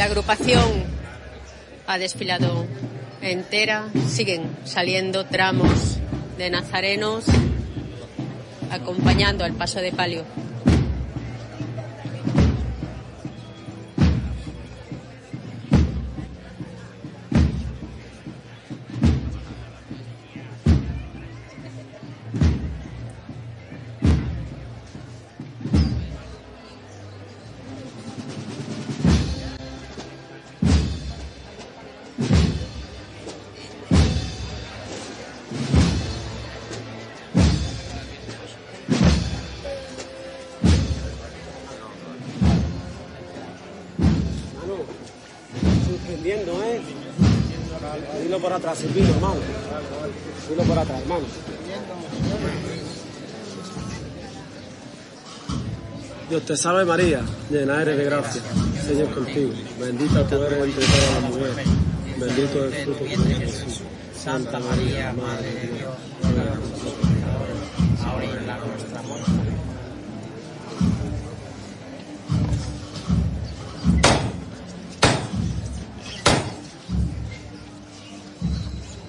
La 0.01 0.05
agrupación 0.05 0.83
ha 1.85 1.99
desfilado 1.99 2.65
entera, 3.21 3.87
siguen 4.07 4.49
saliendo 4.63 5.27
tramos 5.27 5.99
de 6.39 6.49
nazarenos 6.49 7.25
acompañando 8.71 9.43
al 9.43 9.53
paso 9.53 9.79
de 9.79 9.91
palio. 9.91 10.23
Por 48.51 48.59
atrás, 48.59 48.79
Silvino, 48.79 49.09
hermano. 49.09 49.35
Dilo 50.49 50.63
por 50.63 50.77
atrás, 50.77 51.01
hermano. 51.01 51.25
Dios 56.29 56.43
te 56.43 56.57
salve 56.57 56.85
María, 56.85 57.21
llena 57.49 57.81
eres 57.81 57.97
de 57.97 58.03
gracia, 58.05 58.41
Señor 58.87 59.13
contigo, 59.13 59.51
bendita 59.77 60.25
tú 60.27 60.41
eres 60.43 60.63
entre 60.63 60.85
todas 60.85 61.13
las 61.13 61.29
mujeres, 61.29 61.67
bendito 62.17 62.65
es 62.65 62.73
el 62.73 62.83
fruto 62.85 63.03
de 63.03 63.15
tu 63.15 63.23
vientre, 63.23 63.47
Jesús. 63.47 63.81
Santa 64.15 64.59
María, 64.59 65.13
Madre 65.13 65.53
de 65.53 65.67
Dios, 65.67 67.10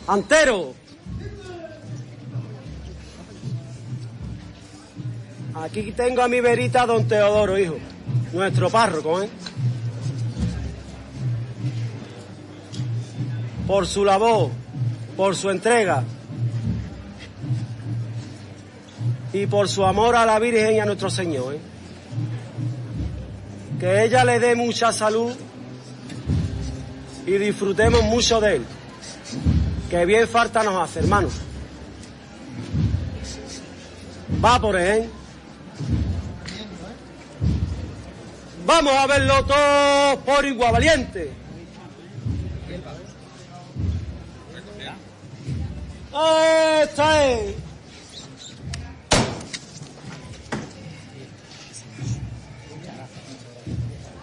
Antero. 0.07 0.75
Aquí 5.55 5.93
tengo 5.93 6.23
a 6.23 6.29
mi 6.29 6.41
verita 6.41 6.87
don 6.87 7.07
Teodoro, 7.07 7.59
hijo. 7.59 7.77
Nuestro 8.33 8.69
párroco, 8.69 9.23
¿eh? 9.23 9.29
Por 13.67 13.87
su 13.87 14.05
labor, 14.05 14.51
por 15.17 15.37
su 15.37 15.51
entrega 15.51 16.03
y 19.33 19.47
por 19.47 19.69
su 19.69 19.85
amor 19.85 20.17
a 20.17 20.27
la 20.27 20.39
Virgen 20.39 20.75
y 20.75 20.81
a 20.81 20.85
nuestro 20.85 21.11
Señor, 21.11 21.55
¿eh? 21.55 21.61
Que 23.79 24.05
ella 24.05 24.25
le 24.25 24.41
dé 24.41 24.57
mucha 24.57 24.93
salud 24.93 25.33
y 27.27 27.33
disfrutemos 27.33 28.03
mucho 28.03 28.41
de 28.41 28.57
él 28.57 28.67
que 29.93 30.07
bien 30.07 30.27
falta 30.27 30.63
nos 30.63 30.83
hace, 30.83 31.01
hermano. 31.01 31.29
Va 34.43 34.59
por 34.59 34.75
él. 34.75 35.07
Vamos 38.65 38.95
a 38.95 39.07
verlo 39.07 39.45
todo 39.45 40.21
por 40.21 40.47
igual 40.47 40.73
valiente. 40.73 41.31
Esta 46.83 47.31
es. 47.31 47.55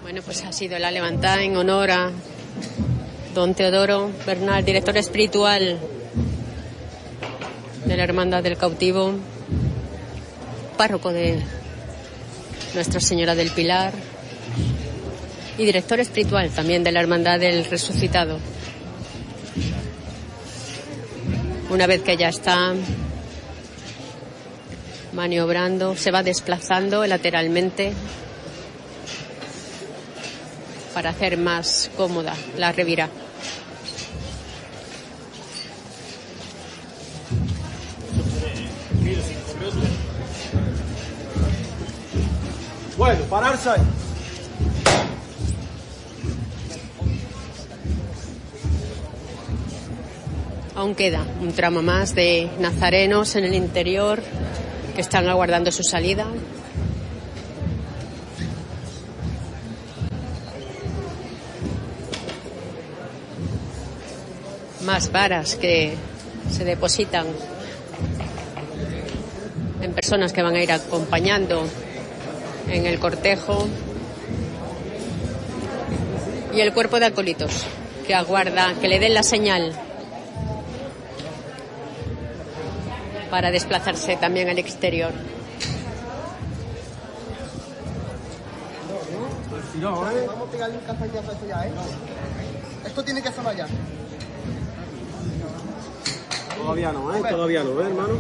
Bueno, 0.02 0.24
pues 0.24 0.44
ha 0.44 0.52
sido 0.52 0.80
la 0.80 0.90
levantada 0.90 1.44
en 1.44 1.56
honor 1.56 1.92
a 1.92 2.12
don 3.34 3.54
Teodoro 3.54 4.12
Bernal, 4.26 4.66
director 4.66 4.98
espiritual 4.98 5.78
de 7.86 7.98
la 7.98 8.04
Hermandad 8.04 8.42
del 8.42 8.58
Cautivo, 8.58 9.14
párroco 10.78 11.12
de 11.12 11.40
Nuestra 12.74 13.00
Señora 13.00 13.36
del 13.36 13.52
Pilar 13.52 13.94
y 15.58 15.66
director 15.66 16.00
espiritual 16.00 16.50
también 16.50 16.84
de 16.84 16.92
la 16.92 17.02
Hermandad 17.02 17.40
del 17.40 17.66
Resucitado. 17.66 18.40
Una 21.70 21.86
vez 21.86 22.02
que 22.02 22.18
ya 22.18 22.30
está 22.30 22.74
maniobrando, 25.14 25.96
se 25.96 26.12
va 26.12 26.24
desplazando 26.24 27.06
lateralmente 27.06 27.94
para 31.00 31.12
hacer 31.12 31.38
más 31.38 31.90
cómoda 31.96 32.34
la 32.58 32.74
revira. 32.74 33.08
Bueno, 42.98 43.22
pararse 43.30 43.70
ahí. 43.70 43.82
Aún 50.76 50.96
queda 50.96 51.26
un 51.40 51.54
tramo 51.54 51.82
más 51.82 52.14
de 52.14 52.50
nazarenos 52.60 53.38
en 53.38 53.46
el 53.46 53.54
interior 53.54 54.22
que 54.96 55.00
están 55.00 55.30
aguardando 55.30 55.72
su 55.72 55.84
salida. 55.84 56.26
Más 64.86 65.12
varas 65.12 65.56
que 65.56 65.96
se 66.50 66.64
depositan 66.64 67.28
en 69.82 69.94
personas 69.94 70.34
que 70.34 70.42
van 70.42 70.56
a 70.56 70.64
ir 70.64 70.72
acompañando 70.72 71.68
en 72.68 72.86
el 72.86 73.00
cortejo. 73.00 73.68
Y 76.54 76.62
el 76.62 76.74
cuerpo 76.74 77.00
de 77.00 77.08
acólitos 77.08 77.66
que 78.08 78.16
aguarda 78.16 78.74
que 78.82 78.88
le 78.88 79.00
den 79.00 79.14
la 79.14 79.24
señal 79.24 79.74
para 83.30 83.52
desplazarse 83.52 84.16
también 84.18 84.50
al 84.50 84.58
exterior. 84.58 85.12
¿eh? 91.66 91.76
Esto 92.86 93.04
tiene 93.04 93.22
que 93.22 93.30
ya. 93.30 93.68
Todavía 96.60 96.92
no, 96.92 97.16
¿eh? 97.16 97.22
Todavía 97.30 97.64
no, 97.64 97.82
¿eh, 97.82 97.86
hermano? 97.86 98.14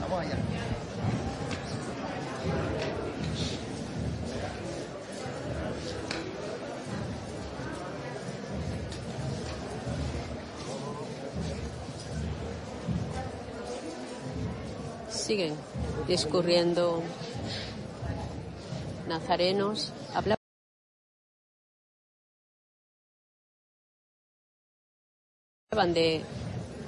Vamos 0.00 0.20
allá. 0.20 0.36
Siguen 15.10 15.54
discurriendo 16.06 17.02
nazarenos. 19.08 19.92
Habla- 20.14 20.36
de 25.94 26.22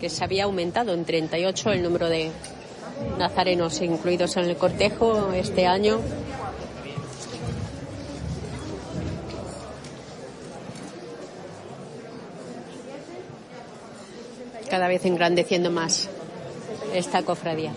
se 0.09 0.24
había 0.24 0.44
aumentado 0.44 0.94
en 0.94 1.05
38 1.05 1.72
el 1.72 1.82
número 1.82 2.09
de 2.09 2.31
nazarenos 3.18 3.81
incluidos 3.81 4.36
en 4.36 4.44
el 4.44 4.56
cortejo 4.56 5.32
este 5.32 5.66
año. 5.66 6.01
Cada 14.70 14.89
vez 14.89 15.05
engrandeciendo 15.05 15.70
más 15.70 16.09
esta 16.94 17.22
cofradía. 17.22 17.72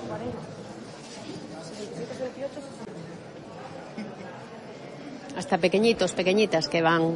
Hasta 5.36 5.60
pequeñitos, 5.60 6.14
pequeñitas 6.14 6.68
que 6.68 6.82
van 6.82 7.14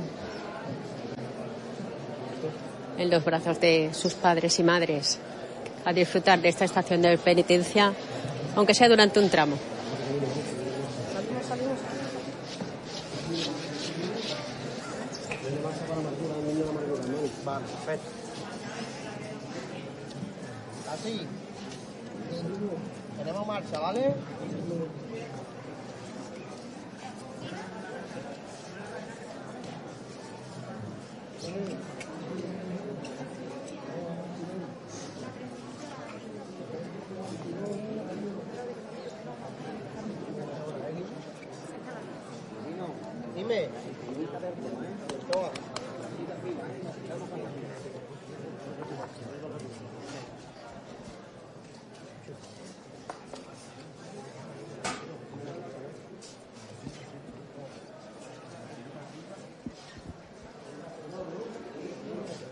en 2.97 3.09
los 3.09 3.23
brazos 3.23 3.59
de 3.59 3.91
sus 3.93 4.13
padres 4.13 4.59
y 4.59 4.63
madres 4.63 5.19
a 5.85 5.93
disfrutar 5.93 6.39
de 6.39 6.49
esta 6.49 6.65
estación 6.65 7.01
de 7.01 7.18
penitencia, 7.18 7.93
aunque 8.55 8.73
sea 8.73 8.89
durante 8.89 9.19
un 9.19 9.30
tramo. 9.30 9.57
Así. 20.91 21.27
Tenemos 23.18 23.47
marcha, 23.47 23.80
¿vale? 23.80 24.13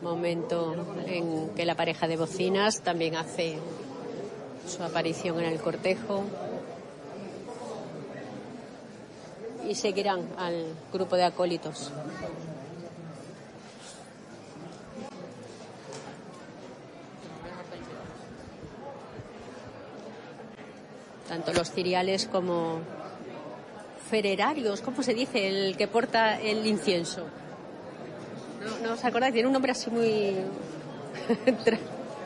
Momento 0.02 0.76
en 1.06 1.50
que 1.50 1.59
la 1.70 1.76
pareja 1.76 2.08
de 2.08 2.18
bocinas 2.18 2.82
también 2.82 3.16
hace 3.16 3.60
su 4.68 4.82
aparición 4.82 5.40
en 5.40 5.46
el 5.52 5.60
cortejo. 5.60 6.24
Y 9.68 9.76
seguirán 9.76 10.28
al 10.40 10.74
grupo 10.92 11.16
de 11.16 11.26
acólitos. 11.26 11.92
Tanto 21.28 21.54
los 21.54 21.70
ciriales 21.70 22.26
como 22.26 22.80
fererarios, 24.10 24.82
¿cómo 24.82 25.04
se 25.04 25.14
dice? 25.14 25.48
El 25.48 25.78
que 25.78 25.88
porta 25.88 26.42
el 26.42 26.66
incienso. 26.66 27.28
¿No, 28.66 28.88
no 28.88 28.94
os 28.96 29.06
acordáis? 29.06 29.34
Tiene 29.34 29.46
un 29.46 29.54
nombre 29.54 29.72
así 29.72 29.92
muy... 29.92 30.36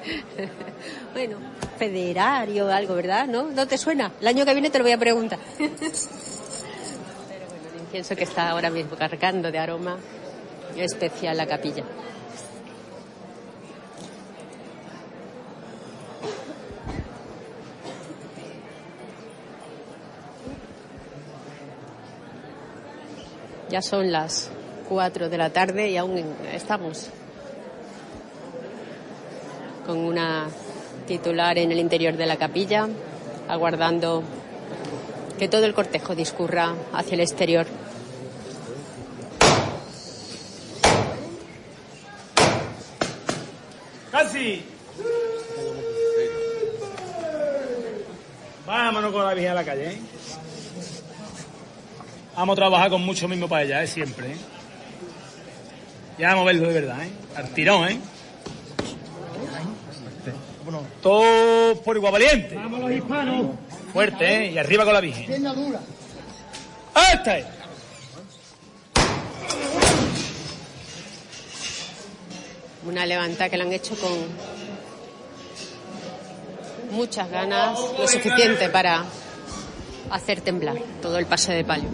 Bueno, 1.14 1.38
federario, 1.78 2.68
algo, 2.70 2.96
¿verdad? 2.96 3.28
¿No? 3.28 3.44
¿No 3.44 3.68
te 3.68 3.78
suena? 3.78 4.12
El 4.20 4.28
año 4.28 4.46
que 4.46 4.54
viene 4.54 4.70
te 4.70 4.80
lo 4.80 4.84
voy 4.84 4.94
a 4.94 4.98
preguntar. 4.98 5.40
Pero 5.58 5.70
bueno, 7.48 8.08
el 8.10 8.18
que 8.18 8.24
está 8.24 8.50
ahora 8.50 8.70
mismo 8.70 8.98
cargando 8.98 9.52
de 9.52 9.60
aroma 9.60 9.98
especial 10.76 11.38
la 11.38 11.46
capilla. 11.46 11.84
Ya 23.70 23.82
son 23.82 24.12
las 24.12 24.50
4 24.90 25.30
de 25.30 25.38
la 25.38 25.52
tarde 25.52 25.90
y 25.90 25.98
aún 25.98 26.24
estamos 26.54 27.10
con 29.86 29.98
una 29.98 30.48
titular 31.08 31.58
en 31.58 31.72
el 31.72 31.80
interior 31.80 32.16
de 32.16 32.26
la 32.26 32.38
capilla, 32.38 32.88
aguardando 33.50 34.24
que 35.38 35.48
todo 35.48 35.66
el 35.66 35.74
cortejo 35.74 36.16
discurra 36.16 36.74
hacia 36.94 37.16
el 37.16 37.22
exterior. 37.22 37.68
¡Casi! 44.12 44.64
Vámonos 48.66 49.12
con 49.12 49.26
la 49.26 49.34
Virgen 49.34 49.52
a 49.52 49.56
la 49.56 49.64
calle, 49.66 49.92
¿eh? 49.92 49.98
Vamos 52.36 52.54
a 52.54 52.56
trabajar 52.56 52.90
con 52.90 53.04
mucho 53.04 53.28
mismo 53.28 53.48
para 53.48 53.64
allá, 53.64 53.84
¿eh? 53.84 53.88
Siempre, 53.88 54.32
¿eh? 54.32 54.38
Ya 56.18 56.30
vamos 56.30 56.44
a 56.44 56.46
verlo 56.46 56.68
de 56.68 56.74
verdad, 56.74 57.04
¿eh? 57.04 57.12
Al 57.36 57.50
tirón, 57.50 57.90
¿eh? 57.90 58.00
Todo 61.04 61.76
por 61.84 61.98
igual 61.98 62.14
valiente. 62.14 62.56
Vamos 62.56 62.80
los 62.80 62.92
hispanos. 62.92 63.48
Fuerte, 63.92 64.26
¿eh? 64.26 64.52
Y 64.52 64.58
arriba 64.58 64.86
con 64.86 64.94
la 64.94 65.02
Virgen. 65.02 65.26
Pierna 65.26 65.54
dura. 65.54 65.80
¡Esta 67.14 67.38
es! 67.38 67.46
Una 72.88 73.06
levanta 73.06 73.50
que 73.50 73.58
la 73.58 73.66
han 73.66 73.74
hecho 73.74 73.96
con 73.96 74.12
muchas 76.92 77.30
ganas, 77.30 77.78
lo 77.98 78.08
suficiente 78.08 78.70
para 78.70 79.04
hacer 80.10 80.42
temblar 80.42 80.78
todo 81.02 81.18
el 81.18 81.26
pase 81.26 81.54
de 81.54 81.64
palio. 81.64 81.90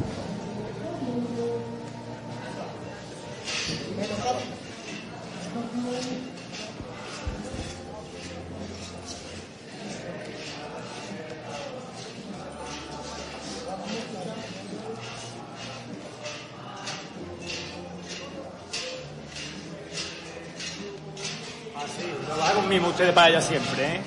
Así, 21.76 22.04
trabajar 22.26 22.56
con 22.56 22.68
mismo 22.68 22.90
ustedes 22.90 23.09
para 23.20 23.28
allá 23.28 23.42
siempre, 23.42 23.96
¿eh? 23.96 24.02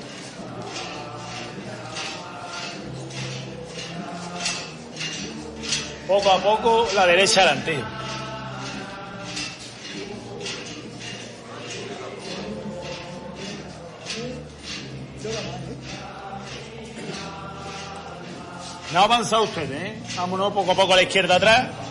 Poco 6.08 6.30
a 6.30 6.38
poco, 6.38 6.88
la 6.94 7.06
derecha 7.06 7.42
adelante. 7.42 7.78
No 18.94 18.98
ha 18.98 19.04
avanzado 19.04 19.42
ustedes, 19.42 19.70
¿eh? 19.70 20.02
Vámonos 20.16 20.54
poco 20.54 20.72
a 20.72 20.74
poco 20.74 20.94
a 20.94 20.96
la 20.96 21.02
izquierda 21.02 21.34
atrás. 21.36 21.81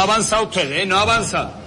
Avanza 0.00 0.40
usted, 0.42 0.72
¿eh? 0.72 0.86
No 0.86 0.98
avanza. 0.98 1.59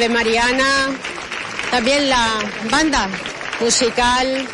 Salve 0.00 0.14
mariana, 0.14 0.96
también 1.70 2.08
la 2.08 2.38
banda 2.70 3.06
musical 3.60 4.46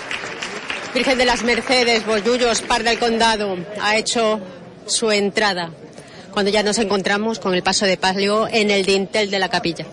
Virgen 0.93 1.19
de 1.19 1.25
las 1.25 1.45
Mercedes, 1.45 2.05
Bollullos, 2.05 2.63
Par 2.63 2.83
del 2.83 2.99
Condado, 2.99 3.57
ha 3.81 3.97
hecho 3.97 4.41
su 4.87 5.13
entrada 5.13 5.71
cuando 6.33 6.51
ya 6.51 6.65
nos 6.65 6.79
encontramos 6.79 7.39
con 7.39 7.55
el 7.55 7.63
paso 7.63 7.87
de 7.87 7.97
palio 7.97 8.49
en 8.49 8.73
el 8.73 8.85
dintel 8.85 9.31
de 9.31 9.39
la 9.39 9.49
capilla. 9.49 9.87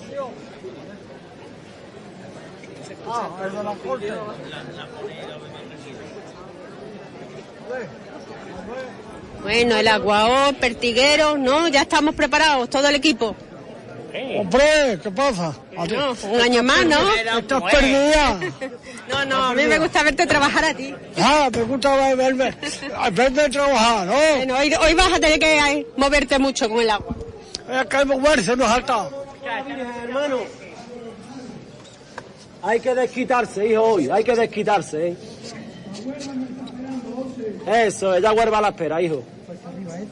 Bueno, 9.43 9.75
el 9.75 9.87
aguao, 9.87 10.53
pertiguero, 10.53 11.37
¿no? 11.37 11.67
Ya 11.67 11.83
estamos 11.83 12.15
preparados, 12.15 12.71
todo 12.71 12.87
el 12.87 12.95
equipo. 12.95 13.35
Hombre, 14.13 14.99
¿qué 15.01 15.09
pasa? 15.11 15.55
Un 15.75 16.41
año 16.41 16.61
más, 16.61 16.85
¿no? 16.85 16.97
Estás 17.39 17.63
perdida. 17.63 18.39
No, 19.09 19.25
no, 19.25 19.43
a 19.45 19.53
mí 19.55 19.65
me 19.65 19.79
gusta 19.79 20.03
verte 20.03 20.27
trabajar 20.27 20.65
a 20.65 20.73
ti. 20.73 20.93
Ah, 21.17 21.49
me 21.51 21.63
gusta 21.63 22.15
verme, 22.15 22.53
verme 23.11 23.49
trabajar, 23.49 24.05
¿no? 24.05 24.13
Bueno, 24.13 24.55
hoy, 24.57 24.73
hoy 24.73 24.93
vas 24.93 25.13
a 25.13 25.19
tener 25.19 25.39
que 25.39 25.57
eh, 25.57 25.87
moverte 25.97 26.37
mucho 26.37 26.69
con 26.69 26.79
el 26.79 26.89
agua. 26.91 27.15
Es 27.71 27.85
que 27.87 28.05
moverse 28.05 28.55
no 28.55 28.65
salta. 28.67 29.09
hermano. 30.03 30.39
Hay 32.61 32.79
que 32.79 32.95
desquitarse, 32.95 33.67
hijo, 33.67 33.81
hoy. 33.81 34.09
Hay 34.09 34.23
que 34.23 34.35
desquitarse, 34.35 35.07
¿eh? 35.09 35.15
Eso, 37.65 38.15
ella 38.15 38.31
huerva 38.31 38.59
a 38.59 38.61
la 38.61 38.69
espera, 38.69 39.01
hijo. 39.01 39.23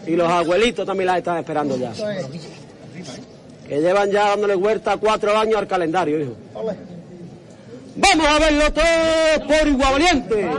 Y 0.07 0.15
los 0.15 0.27
abuelitos 0.27 0.85
también 0.85 1.07
la 1.07 1.17
están 1.19 1.37
esperando 1.37 1.77
ya. 1.77 1.93
Que 3.71 3.79
llevan 3.79 4.11
ya 4.11 4.27
dándole 4.27 4.53
huerta 4.53 4.97
cuatro 4.97 5.37
años 5.39 5.55
al 5.55 5.65
calendario, 5.65 6.19
hijo. 6.19 6.35
Vamos 7.95 8.27
a 8.27 8.37
verlo 8.37 8.73
todo 8.73 9.47
por 9.47 9.65
igual 9.65 9.91
valiente. 9.93 10.49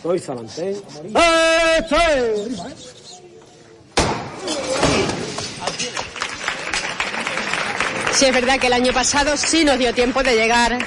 Soy 0.00 0.20
Salantén. 0.20 0.76
¡Eso 1.08 1.96
es! 1.96 3.20
Sí, 8.12 8.26
es 8.26 8.32
verdad 8.32 8.60
que 8.60 8.68
el 8.68 8.74
año 8.74 8.92
pasado 8.92 9.36
sí 9.36 9.64
nos 9.64 9.76
dio 9.76 9.92
tiempo 9.92 10.22
de 10.22 10.36
llegar 10.36 10.78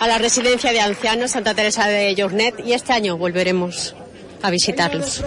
a 0.00 0.08
la 0.08 0.18
residencia 0.18 0.72
de 0.72 0.80
ancianos 0.80 1.30
Santa 1.30 1.54
Teresa 1.54 1.86
de 1.86 2.16
Llornet 2.16 2.66
y 2.66 2.72
este 2.72 2.92
año 2.92 3.16
volveremos 3.16 3.94
a 4.42 4.50
visitarlos. 4.50 5.22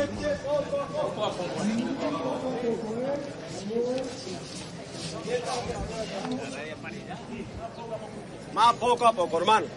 Más 8.53 8.73
poco 8.75 9.07
a 9.07 9.13
poco, 9.13 9.37
hermano. 9.37 9.67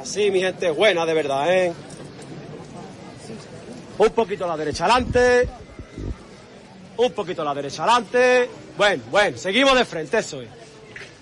Así, 0.00 0.30
mi 0.30 0.40
gente 0.40 0.70
buena, 0.70 1.06
de 1.06 1.14
verdad, 1.14 1.52
¿eh? 1.52 1.72
Un 3.98 4.10
poquito 4.10 4.44
a 4.44 4.48
la 4.48 4.56
derecha 4.56 4.84
adelante. 4.84 5.48
Un 6.98 7.12
poquito 7.12 7.42
a 7.42 7.44
la 7.46 7.54
derecha 7.54 7.84
adelante. 7.84 8.50
Bueno, 8.76 9.02
bueno, 9.10 9.38
seguimos 9.38 9.76
de 9.76 9.84
frente, 9.84 10.18
eso 10.18 10.42
es. 10.42 10.48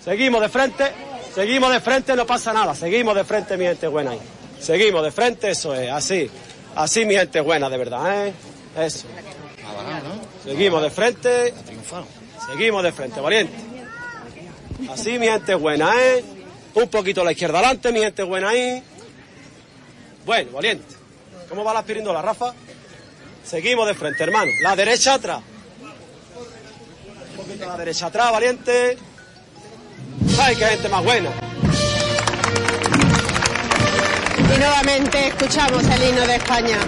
Seguimos 0.05 0.41
de 0.41 0.49
frente, 0.49 0.93
seguimos 1.35 1.73
de 1.73 1.81
frente, 1.81 2.17
no 2.17 2.27
pasa 2.27 2.53
nada. 2.53 2.75
Seguimos 2.75 3.15
de 3.15 3.25
frente, 3.25 3.57
mi 3.57 3.65
gente 3.65 3.87
buena 3.87 4.11
ahí. 4.11 4.21
Seguimos 4.59 5.05
de 5.05 5.13
frente, 5.13 5.51
eso 5.51 5.75
es, 5.75 5.91
así. 5.91 6.29
Así, 6.75 7.05
mi 7.05 7.15
gente 7.15 7.41
buena, 7.41 7.71
de 7.71 7.77
verdad, 7.77 8.27
¿eh? 8.27 8.33
Eso. 8.77 9.07
Seguimos 10.43 10.83
de 10.83 10.91
frente. 10.91 11.55
Seguimos 12.51 12.83
de 12.83 12.93
frente, 12.93 13.21
valiente. 13.21 13.55
Así, 14.91 15.19
mi 15.19 15.27
gente 15.27 15.55
buena, 15.55 15.93
¿eh? 15.97 16.25
Un 16.75 16.89
poquito 16.89 17.21
a 17.21 17.25
la 17.25 17.33
izquierda 17.33 17.59
adelante, 17.59 17.93
mi 17.93 18.01
gente 18.01 18.25
buena 18.25 18.49
ahí. 18.49 18.83
Bueno, 20.27 20.51
valiente. 20.53 20.95
¿Cómo 21.49 21.63
va 21.63 21.73
la 21.73 21.81
aspirindola, 21.81 22.21
Rafa? 22.21 22.53
Seguimos 23.45 23.87
de 23.87 23.95
frente, 23.95 24.25
hermano. 24.25 24.51
La 24.61 24.75
derecha 24.75 25.15
atrás. 25.15 25.41
Un 27.31 27.37
poquito 27.37 27.65
a 27.65 27.69
la 27.69 27.77
derecha 27.77 28.07
atrás, 28.07 28.33
valiente. 28.33 28.99
¡Ay, 30.41 30.57
qué 30.57 30.65
gente 30.65 30.89
más 30.89 31.05
buena! 31.05 31.31
Y 34.39 34.59
nuevamente 34.59 35.29
escuchamos 35.29 35.85
el 35.85 36.09
himno 36.09 36.27
de 36.27 36.37
España. 36.37 36.79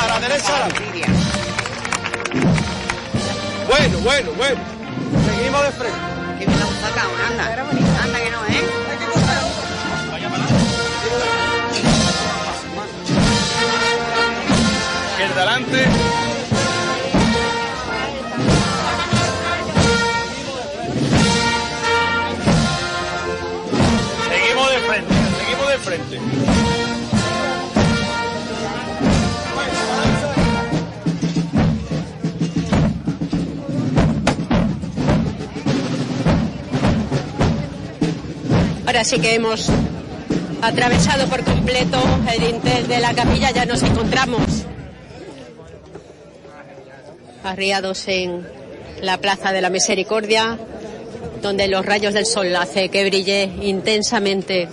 A 0.00 0.06
la 0.06 0.20
derecha. 0.20 0.68
Bueno, 3.66 3.98
bueno, 3.98 4.30
bueno. 4.36 4.77
Seguimos 5.38 5.62
de 5.62 5.70
frente. 5.70 5.98
que 6.40 6.46
no, 6.46 7.77
Ahora 38.88 39.04
sí 39.04 39.20
que 39.20 39.34
hemos 39.34 39.68
atravesado 40.62 41.28
por 41.28 41.44
completo 41.44 41.98
el 42.32 42.40
dintel 42.40 42.88
de 42.88 43.00
la 43.00 43.12
capilla, 43.12 43.50
ya 43.50 43.66
nos 43.66 43.82
encontramos 43.82 44.40
arriados 47.44 48.08
en 48.08 48.48
la 49.02 49.18
Plaza 49.18 49.52
de 49.52 49.60
la 49.60 49.68
Misericordia, 49.68 50.58
donde 51.42 51.68
los 51.68 51.84
rayos 51.84 52.14
del 52.14 52.24
sol 52.24 52.56
hace 52.56 52.88
que 52.88 53.04
brille 53.04 53.52
intensamente 53.60 54.70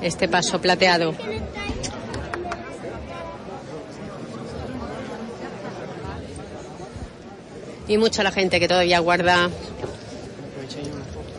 este 0.00 0.28
paso 0.28 0.60
plateado. 0.60 1.12
Y 7.88 7.98
mucha 7.98 8.22
la 8.22 8.30
gente 8.30 8.60
que 8.60 8.68
todavía 8.68 9.00
guarda 9.00 9.50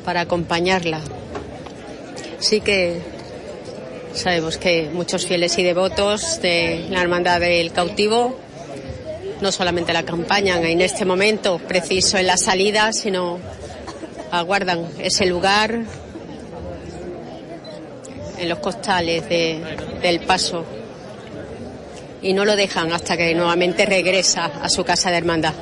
para 0.08 0.22
acompañarla. 0.22 1.02
Sí 2.40 2.62
que 2.62 3.02
sabemos 4.14 4.58
que 4.58 4.90
muchos 4.94 5.26
fieles 5.28 5.58
y 5.58 5.64
devotos 5.64 6.40
de 6.42 6.86
la 6.90 7.02
Hermandad 7.02 7.42
del 7.42 7.74
Cautivo 7.74 8.40
no 9.42 9.52
solamente 9.52 9.92
la 9.92 10.00
acompañan 10.00 10.64
en 10.64 10.80
este 10.80 11.04
momento 11.04 11.58
preciso 11.60 12.18
en 12.18 12.26
la 12.28 12.38
salida, 12.38 12.94
sino 12.94 13.38
aguardan 14.32 14.88
ese 14.98 15.26
lugar 15.26 15.82
en 18.38 18.48
los 18.48 18.60
costales 18.60 19.28
de- 19.28 19.60
del 20.02 20.22
paso 20.22 20.64
y 22.22 22.32
no 22.32 22.46
lo 22.46 22.56
dejan 22.56 22.94
hasta 22.94 23.18
que 23.18 23.36
nuevamente 23.36 23.86
regresa 23.86 24.46
a 24.46 24.70
su 24.70 24.86
casa 24.86 25.12
de 25.12 25.18
hermandad. 25.18 25.54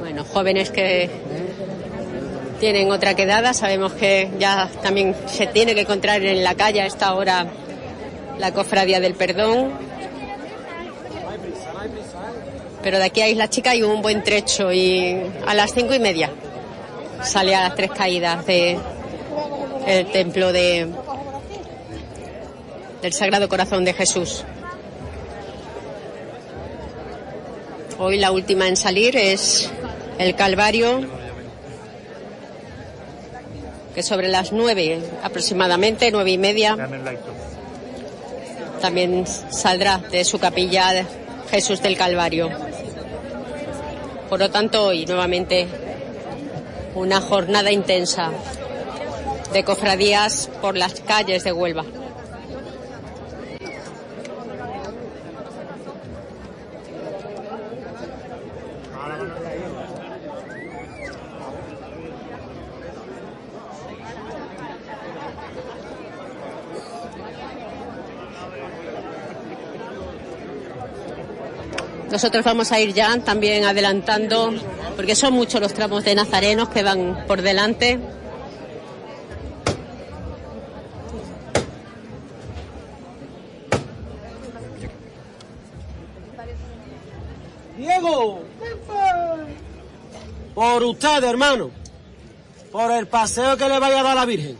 Bueno, 0.00 0.24
jóvenes 0.36 0.70
que 0.70 1.08
tienen 2.60 2.92
otra 2.92 3.14
quedada, 3.16 3.54
sabemos 3.54 3.94
que 3.94 4.28
ya 4.38 4.68
también 4.82 5.16
se 5.24 5.46
tiene 5.46 5.74
que 5.74 5.80
encontrar 5.80 6.22
en 6.22 6.44
la 6.44 6.54
calle 6.54 6.82
a 6.82 6.84
esta 6.84 7.14
hora 7.14 7.46
la 8.38 8.52
cofradía 8.52 9.00
del 9.00 9.14
perdón. 9.14 9.70
Pero 12.82 12.98
de 12.98 13.04
aquí 13.04 13.22
a 13.22 13.30
Isla 13.30 13.48
Chica 13.48 13.70
hay 13.70 13.82
un 13.82 14.02
buen 14.02 14.22
trecho 14.22 14.70
y 14.74 15.16
a 15.46 15.54
las 15.54 15.72
cinco 15.72 15.94
y 15.94 16.00
media 16.00 16.30
sale 17.22 17.54
a 17.54 17.62
las 17.62 17.74
tres 17.74 17.92
caídas 17.92 18.44
de 18.44 18.78
el 19.86 20.06
templo 20.12 20.52
de 20.52 20.86
del 23.00 23.12
Sagrado 23.14 23.48
Corazón 23.48 23.86
de 23.86 23.94
Jesús. 23.94 24.44
Hoy 27.98 28.18
la 28.18 28.32
última 28.32 28.68
en 28.68 28.76
salir 28.76 29.16
es 29.16 29.70
el 30.18 30.34
Calvario, 30.34 31.00
que 33.94 34.02
sobre 34.02 34.28
las 34.28 34.52
nueve 34.52 35.00
aproximadamente, 35.22 36.10
nueve 36.10 36.30
y 36.30 36.38
media, 36.38 36.76
también 38.80 39.26
saldrá 39.26 39.98
de 39.98 40.24
su 40.24 40.38
capilla 40.38 41.06
Jesús 41.50 41.82
del 41.82 41.96
Calvario. 41.96 42.50
Por 44.28 44.40
lo 44.40 44.50
tanto, 44.50 44.86
hoy 44.86 45.06
nuevamente 45.06 45.66
una 46.94 47.20
jornada 47.20 47.70
intensa 47.70 48.32
de 49.52 49.64
cofradías 49.64 50.50
por 50.60 50.76
las 50.76 51.00
calles 51.00 51.44
de 51.44 51.52
Huelva. 51.52 51.84
Nosotros 72.16 72.46
vamos 72.46 72.72
a 72.72 72.80
ir 72.80 72.94
ya 72.94 73.14
también 73.18 73.66
adelantando, 73.66 74.54
porque 74.96 75.14
son 75.14 75.34
muchos 75.34 75.60
los 75.60 75.74
tramos 75.74 76.02
de 76.02 76.14
nazarenos 76.14 76.70
que 76.70 76.82
van 76.82 77.26
por 77.26 77.42
delante. 77.42 78.00
Diego, 87.76 88.40
por 90.54 90.84
usted, 90.84 91.22
hermano, 91.22 91.70
por 92.72 92.92
el 92.92 93.08
paseo 93.08 93.58
que 93.58 93.68
le 93.68 93.78
vaya 93.78 94.00
a 94.00 94.02
dar 94.02 94.16
la 94.16 94.24
Virgen, 94.24 94.56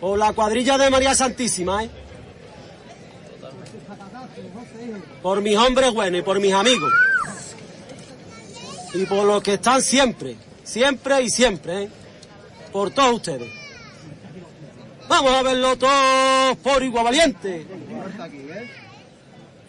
por 0.00 0.18
la 0.18 0.32
cuadrilla 0.32 0.78
de 0.78 0.88
María 0.88 1.14
Santísima, 1.14 1.84
¿eh? 1.84 2.01
Por 5.22 5.40
mis 5.40 5.56
hombres 5.56 5.92
buenos 5.92 6.20
y 6.20 6.22
por 6.22 6.40
mis 6.40 6.52
amigos, 6.52 6.92
y 8.94 9.06
por 9.06 9.24
los 9.24 9.42
que 9.42 9.54
están 9.54 9.82
siempre, 9.82 10.36
siempre 10.64 11.22
y 11.22 11.30
siempre, 11.30 11.84
¿eh? 11.84 11.90
por 12.72 12.90
todos 12.90 13.14
ustedes. 13.14 13.50
Vamos 15.08 15.32
a 15.32 15.42
verlo 15.42 15.76
todos 15.76 16.56
por 16.58 16.82
igual 16.82 17.04
valiente. 17.04 17.66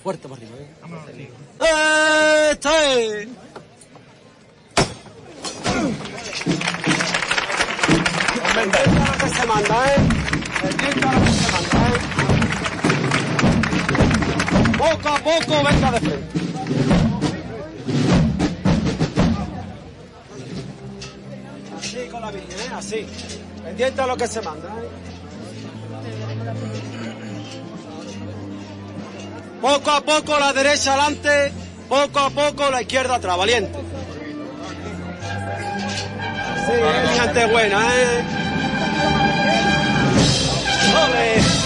Fuerte 0.02 0.28
para 0.28 0.42
arriba, 0.42 0.58
¿eh? 0.60 2.52
¡Esta 2.52 2.94
es! 2.94 3.28
Se 9.34 9.46
manda, 9.48 9.96
¿eh? 9.96 11.43
Poco 14.84 15.08
a 15.08 15.18
poco, 15.18 15.64
venga 15.64 15.92
de 15.92 16.00
frente. 16.02 16.40
Así 21.80 22.08
con 22.12 22.22
la 22.22 22.32
Virgen, 22.32 22.60
¿eh? 22.60 22.74
Así. 22.76 23.06
Pendiente 23.64 24.02
a 24.02 24.08
lo 24.08 24.18
que 24.18 24.28
se 24.28 24.42
manda, 24.42 24.68
¿eh? 24.68 24.90
Poco 29.62 29.92
a 29.92 30.02
poco 30.02 30.38
la 30.38 30.52
derecha 30.52 30.96
adelante, 30.96 31.54
poco 31.88 32.20
a 32.20 32.30
poco 32.30 32.70
la 32.70 32.82
izquierda 32.82 33.16
atrás, 33.16 33.38
valiente. 33.38 33.80
Sí, 36.66 37.20
gente 37.22 37.46
buena, 37.46 37.80
¿eh? 37.80 38.24
¡Ole! 41.06 41.63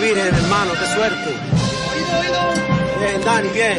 Virgen, 0.00 0.34
hermano, 0.34 0.72
qué 0.74 0.86
suerte. 0.94 1.30
Oído, 1.90 2.18
oído. 2.20 2.40
Bien, 3.00 3.20
Dani, 3.24 3.48
bien. 3.48 3.78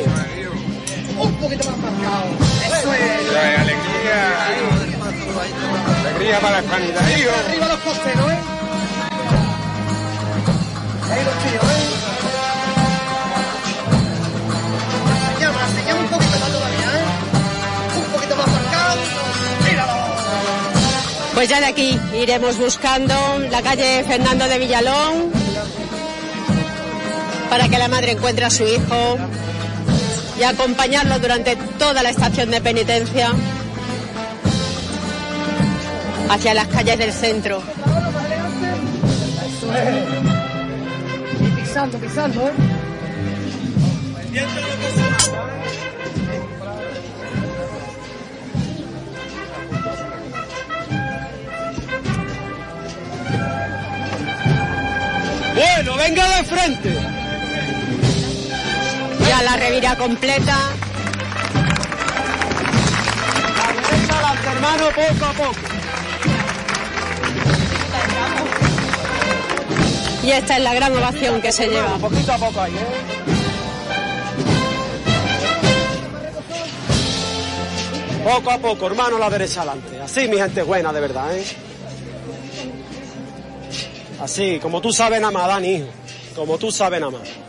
Un 1.17 1.33
poquito 1.35 1.69
más 1.71 1.77
marcado. 1.79 2.25
Eso 2.65 2.93
es. 2.93 3.33
La 3.33 3.61
alegría. 3.61 4.19
Alegría 6.05 6.39
para 6.41 6.59
el 6.59 6.65
planetario. 6.65 7.29
Arriba 7.47 7.67
los 7.67 7.79
costeros, 7.79 8.31
¿eh? 8.31 8.37
Ahí 11.09 11.23
los 11.23 11.35
tíos, 11.39 11.63
¿eh? 11.63 11.67
Se 15.35 15.41
llama, 15.41 15.59
se 15.73 15.81
llama 15.87 16.01
un 16.01 16.07
poquito 16.09 16.39
más 16.39 16.51
todavía, 16.51 16.89
¿eh? 16.99 17.05
Un 17.97 18.11
poquito 18.13 18.35
más 18.35 18.47
marcado. 18.47 18.95
Míralo. 19.69 19.93
Pues 21.33 21.49
ya 21.49 21.59
de 21.61 21.65
aquí 21.67 21.99
iremos 22.13 22.57
buscando 22.57 23.15
la 23.49 23.61
calle 23.61 24.03
Fernando 24.03 24.47
de 24.49 24.59
Villalón, 24.59 25.31
para 27.49 27.67
que 27.67 27.77
la 27.77 27.87
madre 27.87 28.11
encuentre 28.11 28.45
a 28.45 28.49
su 28.49 28.63
hijo 28.63 29.17
y 30.39 30.43
acompañarlo 30.43 31.19
durante 31.19 31.55
toda 31.77 32.03
la 32.03 32.09
estación 32.09 32.51
de 32.51 32.61
penitencia 32.61 33.31
hacia 36.29 36.53
las 36.53 36.67
calles 36.67 36.97
del 36.97 37.11
centro. 37.11 37.61
Pisando, 41.55 41.97
pisando, 41.97 42.47
¿eh? 42.47 42.53
Bueno, 55.55 55.97
venga 55.97 56.37
de 56.37 56.43
frente. 56.43 57.18
La 59.43 59.55
revira 59.55 59.95
completa. 59.95 60.57
Hermano, 64.51 64.85
poco 64.89 65.25
a 65.25 65.33
poco. 65.33 65.59
Y 70.23 70.31
esta 70.31 70.57
es 70.57 70.63
la 70.63 70.73
gran 70.73 70.95
ovación 70.95 71.41
que 71.41 71.51
se 71.51 71.67
lleva. 71.67 71.97
Poquito 71.97 72.33
a 72.33 72.37
poco 72.37 72.61
ahí, 72.61 72.75
¿eh? 72.75 72.87
Poco 78.23 78.51
a 78.51 78.57
poco, 78.57 78.87
hermano, 78.87 79.17
la 79.17 79.29
derecha 79.29 79.61
adelante. 79.61 80.01
Así, 80.01 80.27
mi 80.27 80.37
gente 80.37 80.61
buena, 80.63 80.91
de 80.91 80.99
verdad, 80.99 81.35
¿eh? 81.35 81.45
Así, 84.21 84.59
como 84.59 84.81
tú 84.81 84.91
sabes 84.91 85.21
nada 85.21 85.31
más, 85.31 85.47
Dani. 85.47 85.85
Como 86.35 86.57
tú 86.57 86.71
sabes 86.71 86.99
nada 86.99 87.13
más. 87.13 87.48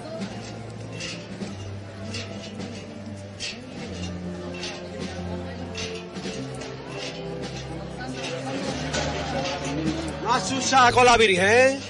Con 10.71 11.05
la 11.05 11.17
Virgen. 11.17 11.81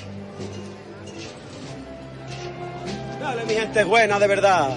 Dale, 3.20 3.44
mi 3.44 3.52
gente 3.52 3.84
buena, 3.84 4.18
de 4.18 4.26
verdad. 4.26 4.74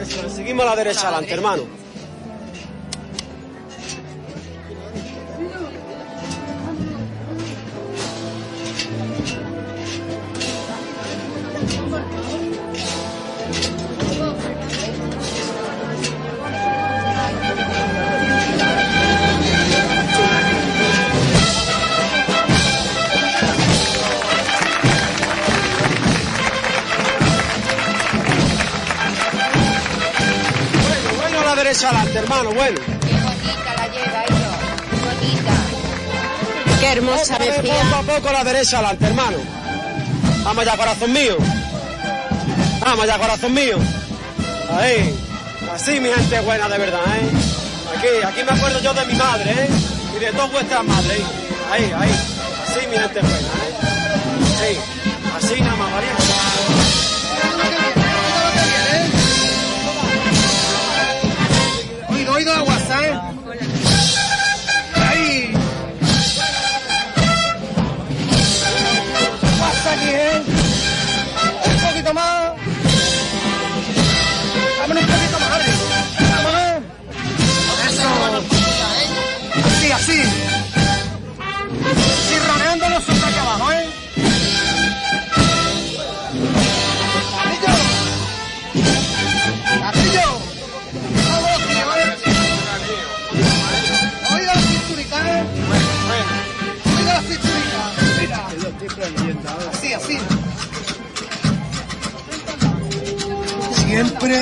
Eso, 0.00 0.26
es, 0.26 0.32
seguimos 0.32 0.64
a 0.64 0.70
la 0.70 0.76
derecha 0.76 1.08
adelante, 1.08 1.34
hermano. 1.34 1.64
Hermano, 32.38 32.52
bueno. 32.54 32.80
Qué 36.80 36.92
hermosa 36.92 37.34
Otra 37.34 37.38
vez, 37.38 37.56
decía. 37.56 37.82
Poco 37.82 37.96
a 37.96 38.02
poco 38.16 38.28
a 38.28 38.32
la 38.32 38.44
derecha 38.44 38.78
adelante, 38.78 39.06
hermano. 39.06 39.38
Vamos 40.44 40.64
ya, 40.64 40.76
corazón 40.76 41.12
mío. 41.12 41.36
Vamos 42.80 43.06
ya, 43.06 43.18
corazón 43.18 43.54
mío. 43.54 43.78
Ahí. 44.78 45.14
Así, 45.74 46.00
mi 46.00 46.08
gente 46.08 46.40
buena, 46.40 46.68
de 46.68 46.78
verdad, 46.78 47.00
¿eh? 47.00 47.96
Aquí, 47.96 48.26
aquí 48.26 48.44
me 48.44 48.56
acuerdo 48.56 48.80
yo 48.80 48.94
de 48.94 49.04
mi 49.06 49.14
madre, 49.14 49.50
¿eh? 49.50 49.68
Y 50.16 50.20
de 50.20 50.32
todas 50.32 50.52
vuestras 50.52 50.84
madres, 50.84 51.18
hijo. 51.18 51.30
Ahí, 51.70 51.92
ahí. 51.98 52.10
Así, 52.62 52.86
mi 52.86 52.96
gente 52.96 53.20
buena, 53.20 53.57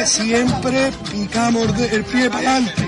Siempre, 0.06 0.92
picamos 1.10 1.68
el 1.80 2.04
pie 2.04 2.30
para 2.30 2.56
adelante. 2.56 2.86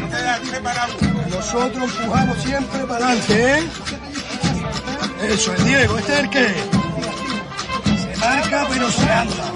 Nosotros 1.31 1.91
empujamos 1.91 2.39
siempre 2.43 2.85
para 2.85 3.07
adelante, 3.07 3.59
¿eh? 3.59 3.69
Eso 5.29 5.53
es, 5.53 5.65
Diego, 5.65 5.99
¿este 5.99 6.13
es 6.13 6.19
el 6.21 6.31
qué? 6.31 6.55
Se 7.85 8.17
marca 8.19 8.67
pero 8.71 8.91
se 8.91 9.11
anda. 9.11 9.53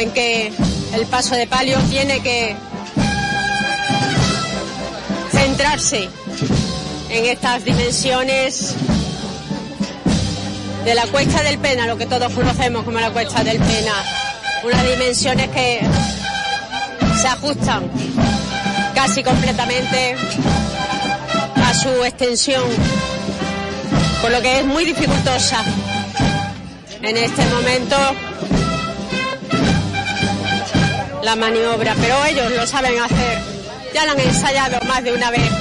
En 0.00 0.10
que 0.12 0.50
el 0.94 1.06
paso 1.06 1.34
de 1.34 1.46
palio 1.46 1.78
tiene 1.90 2.20
que 2.20 2.56
centrarse 5.30 6.08
en 7.10 7.24
estas 7.26 7.62
dimensiones 7.64 8.74
de 10.84 10.94
la 10.94 11.06
cuesta 11.08 11.42
del 11.42 11.58
Pena, 11.58 11.86
lo 11.86 11.98
que 11.98 12.06
todos 12.06 12.32
conocemos 12.32 12.84
como 12.84 12.98
la 12.98 13.10
cuesta 13.10 13.44
del 13.44 13.58
Pena. 13.58 13.92
Unas 14.64 14.82
dimensiones 14.88 15.48
que 15.50 15.80
se 17.20 17.28
ajustan 17.28 17.90
casi 18.94 19.22
completamente 19.22 20.16
a 21.56 21.74
su 21.74 21.90
extensión, 22.04 22.64
por 24.22 24.30
lo 24.30 24.40
que 24.40 24.60
es 24.60 24.64
muy 24.64 24.86
dificultosa 24.86 25.62
en 27.02 27.16
este 27.16 27.44
momento 27.46 27.96
la 31.22 31.36
maniobra, 31.36 31.94
pero 32.00 32.24
ellos 32.24 32.52
lo 32.52 32.66
saben 32.66 32.98
hacer, 33.00 33.38
ya 33.94 34.04
lo 34.04 34.12
han 34.12 34.20
ensayado 34.20 34.78
más 34.86 35.02
de 35.04 35.12
una 35.12 35.30
vez. 35.30 35.59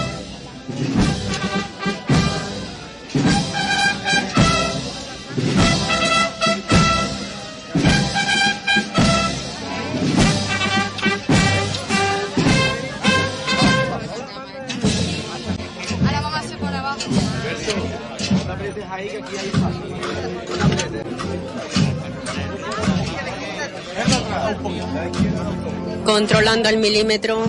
Controlando 26.19 26.67
el 26.67 26.79
milímetro. 26.79 27.45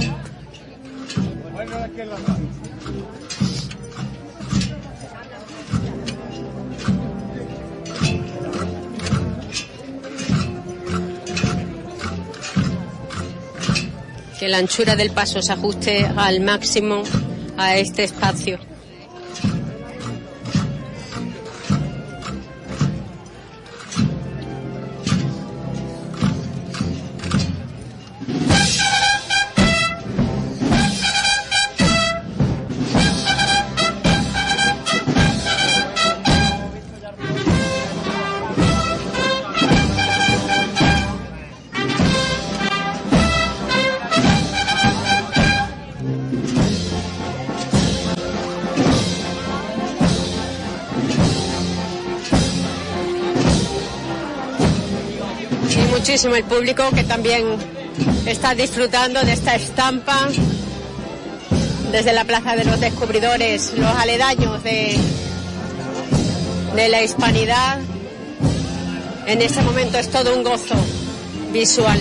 Que 14.38 14.48
la 14.48 14.58
anchura 14.58 14.94
del 14.94 15.10
paso 15.10 15.42
se 15.42 15.52
ajuste 15.52 16.06
al 16.06 16.38
máximo 16.40 17.02
a 17.56 17.76
este 17.76 18.04
espacio. 18.04 18.69
Muchísimo 56.10 56.34
el 56.34 56.42
público 56.42 56.90
que 56.90 57.04
también 57.04 57.44
está 58.26 58.52
disfrutando 58.52 59.22
de 59.22 59.32
esta 59.32 59.54
estampa 59.54 60.26
desde 61.92 62.12
la 62.12 62.24
Plaza 62.24 62.56
de 62.56 62.64
los 62.64 62.80
Descubridores, 62.80 63.74
los 63.76 63.94
aledaños 63.94 64.60
de, 64.64 64.98
la 66.74 67.00
hispanidad. 67.00 67.78
En 69.28 69.40
este 69.40 69.62
momento 69.62 69.98
es 69.98 70.10
todo 70.10 70.34
un 70.34 70.42
gozo 70.42 70.74
visual. 71.52 72.00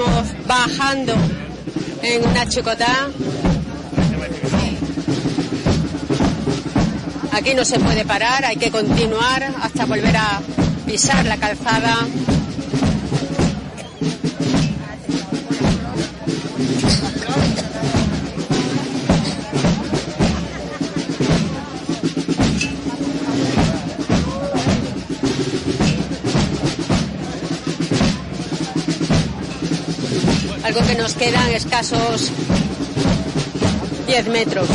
Estamos 0.00 0.46
bajando 0.46 1.14
en 2.02 2.26
una 2.26 2.48
chicotá. 2.48 3.10
Aquí 7.32 7.54
no 7.54 7.64
se 7.64 7.78
puede 7.78 8.04
parar, 8.04 8.44
hay 8.44 8.56
que 8.56 8.70
continuar 8.70 9.42
hasta 9.62 9.84
volver 9.84 10.16
a 10.16 10.40
pisar 10.86 11.24
la 11.26 11.36
calzada. 11.36 12.06
Algo 30.70 30.86
que 30.86 30.94
nos 30.94 31.14
quedan 31.14 31.50
escasos 31.50 32.30
10 34.06 34.28
metros. 34.28 34.68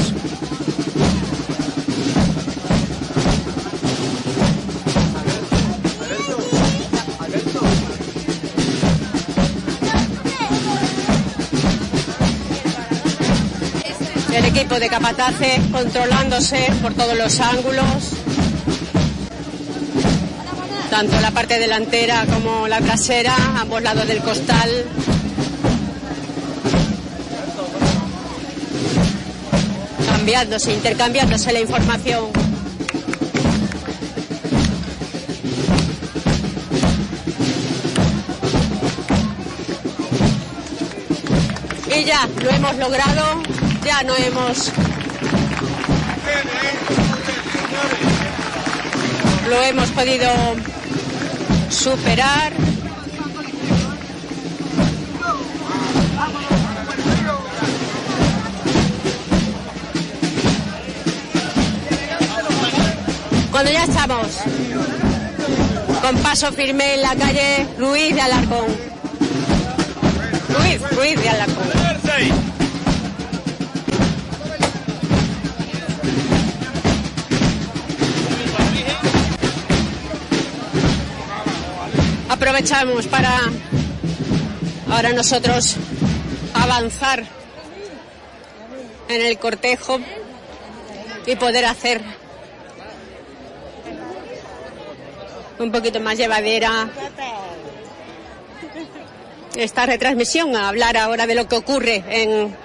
El 14.34 14.44
equipo 14.44 14.78
de 14.78 14.90
capataces 14.90 15.62
controlándose 15.72 16.74
por 16.82 16.94
todos 16.94 17.16
los 17.18 17.40
ángulos, 17.40 18.12
tanto 20.90 21.22
la 21.22 21.32
parte 21.32 21.58
delantera 21.58 22.26
como 22.26 22.68
la 22.68 22.82
trasera, 22.82 23.34
ambos 23.62 23.82
lados 23.82 24.06
del 24.10 24.20
costal. 24.20 24.70
Cambiándose, 30.26 30.74
intercambiándose 30.74 31.54
la 31.54 31.60
información. 31.60 32.32
Y 41.96 42.04
ya, 42.06 42.28
lo 42.42 42.50
hemos 42.50 42.76
logrado, 42.78 43.44
ya 43.86 44.02
no 44.02 44.16
hemos... 44.16 44.72
Lo 49.48 49.62
hemos 49.62 49.92
podido 49.92 50.28
superar. 51.70 52.55
Con 66.02 66.18
paso 66.24 66.52
firme 66.54 66.94
en 66.94 67.02
la 67.02 67.16
calle 67.16 67.68
Ruiz 67.78 68.16
de 68.16 68.22
Alarcón. 68.22 68.66
Ruiz, 70.50 70.82
Ruiz 70.92 71.22
de 71.22 71.30
Alarcón. 71.30 71.68
Aprovechamos 82.30 83.08
para 83.08 83.40
ahora 84.90 85.12
nosotros 85.12 85.76
avanzar 86.54 87.24
en 89.10 89.22
el 89.22 89.38
cortejo 89.40 90.00
y 91.26 91.36
poder 91.36 91.66
hacer 91.66 92.02
un 95.66 95.72
poquito 95.72 96.00
más 96.00 96.16
llevadera 96.18 96.88
esta 99.56 99.88
retransmisión, 99.88 100.56
a 100.56 100.70
hablar 100.70 100.96
ahora 100.96 101.26
de 101.26 101.34
lo 101.34 101.48
que 101.48 101.56
ocurre 101.56 102.04
en, 102.08 102.56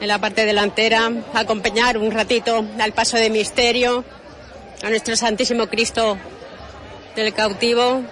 en 0.00 0.08
la 0.08 0.18
parte 0.18 0.44
delantera, 0.44 1.10
acompañar 1.32 1.96
un 1.96 2.10
ratito 2.10 2.64
al 2.78 2.92
paso 2.92 3.16
de 3.16 3.30
misterio 3.30 4.04
a 4.82 4.90
nuestro 4.90 5.16
Santísimo 5.16 5.68
Cristo 5.68 6.18
del 7.16 7.32
cautivo. 7.32 8.02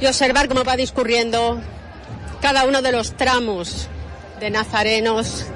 Y 0.00 0.06
observar 0.06 0.46
cómo 0.46 0.62
va 0.62 0.76
discurriendo 0.76 1.60
cada 2.40 2.64
uno 2.64 2.80
de 2.82 2.92
los 2.92 3.16
tramos 3.16 3.88
de 4.38 4.50
nazarenos 4.50 5.46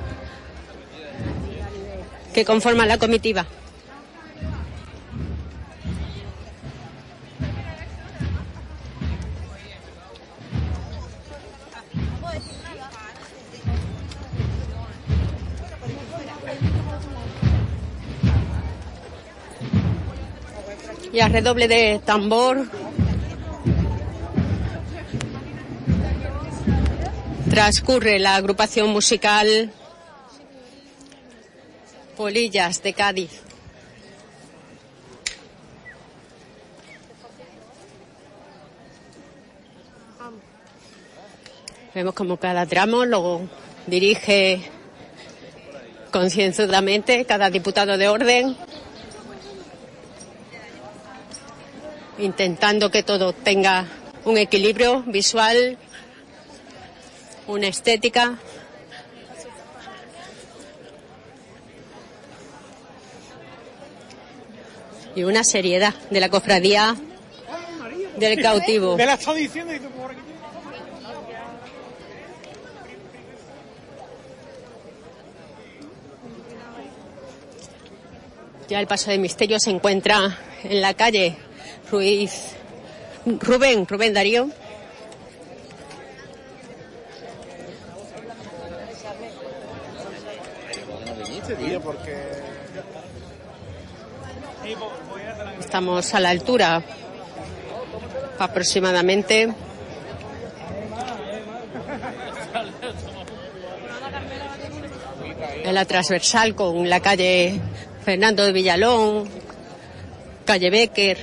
que 2.40 2.46
conforman 2.46 2.88
la 2.88 2.96
comitiva. 2.96 3.44
Y 21.12 21.20
a 21.20 21.28
redoble 21.28 21.68
de 21.68 22.00
tambor. 22.06 22.70
Transcurre 27.50 28.18
la 28.18 28.36
agrupación 28.36 28.88
musical 28.90 29.74
Polillas 32.20 32.82
de 32.82 32.92
Cádiz. 32.92 33.30
Vemos 41.94 42.12
como 42.12 42.36
cada 42.36 42.66
tramo 42.66 43.06
lo 43.06 43.40
dirige 43.86 44.60
concienzudamente 46.10 47.24
cada 47.24 47.48
diputado 47.48 47.96
de 47.96 48.08
orden, 48.08 48.54
intentando 52.18 52.90
que 52.90 53.02
todo 53.02 53.32
tenga 53.32 53.86
un 54.26 54.36
equilibrio 54.36 55.04
visual, 55.06 55.78
una 57.46 57.68
estética. 57.68 58.36
Y 65.14 65.22
una 65.24 65.44
seriedad 65.44 65.94
de 66.10 66.20
la 66.20 66.28
cofradía 66.28 66.96
del 68.16 68.40
cautivo. 68.42 68.96
Me 68.98 69.06
la 69.06 69.14
está 69.14 69.34
diciendo 69.34 69.74
y 69.74 69.78
tú 69.78 69.90
por 69.90 70.10
aquí. 70.10 70.20
Ya 78.68 78.78
el 78.78 78.86
paso 78.86 79.10
de 79.10 79.18
misterio 79.18 79.58
se 79.58 79.70
encuentra 79.70 80.38
en 80.62 80.80
la 80.80 80.94
calle 80.94 81.36
Ruiz. 81.90 82.54
Rubén, 83.26 83.86
Rubén 83.86 84.14
Darío. 84.14 84.48
Estamos 95.70 96.14
a 96.14 96.18
la 96.18 96.30
altura 96.30 96.82
aproximadamente 98.40 99.54
en 105.62 105.72
la 105.72 105.84
transversal 105.84 106.56
con 106.56 106.90
la 106.90 106.98
calle 106.98 107.60
Fernando 108.04 108.44
de 108.44 108.50
Villalón, 108.50 109.28
calle 110.44 110.70
Becker. 110.70 111.18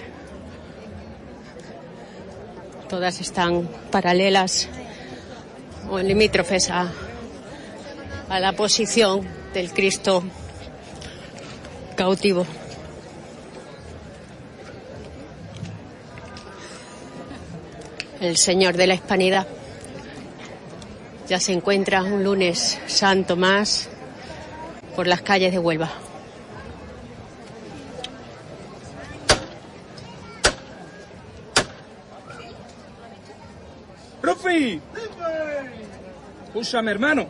Todas 2.87 3.19
están 3.19 3.67
paralelas 3.91 4.69
o 5.89 5.99
limítrofes 5.99 6.69
a, 6.69 6.89
a 8.29 8.39
la 8.39 8.53
posición 8.53 9.27
del 9.53 9.73
Cristo 9.73 10.23
cautivo. 11.97 12.47
El 18.19 18.35
Señor 18.35 18.75
de 18.75 18.87
la 18.87 18.95
Hispanidad 18.95 19.45
ya 21.27 21.39
se 21.39 21.53
encuentra 21.53 22.01
un 22.01 22.23
lunes 22.23 22.79
santo 22.87 23.35
más 23.35 23.89
por 24.95 25.05
las 25.05 25.21
calles 25.21 25.51
de 25.51 25.59
Huelva. 25.59 25.91
¡Profi! 34.19 34.81
Escúchame, 36.47 36.91
hermano. 36.91 37.27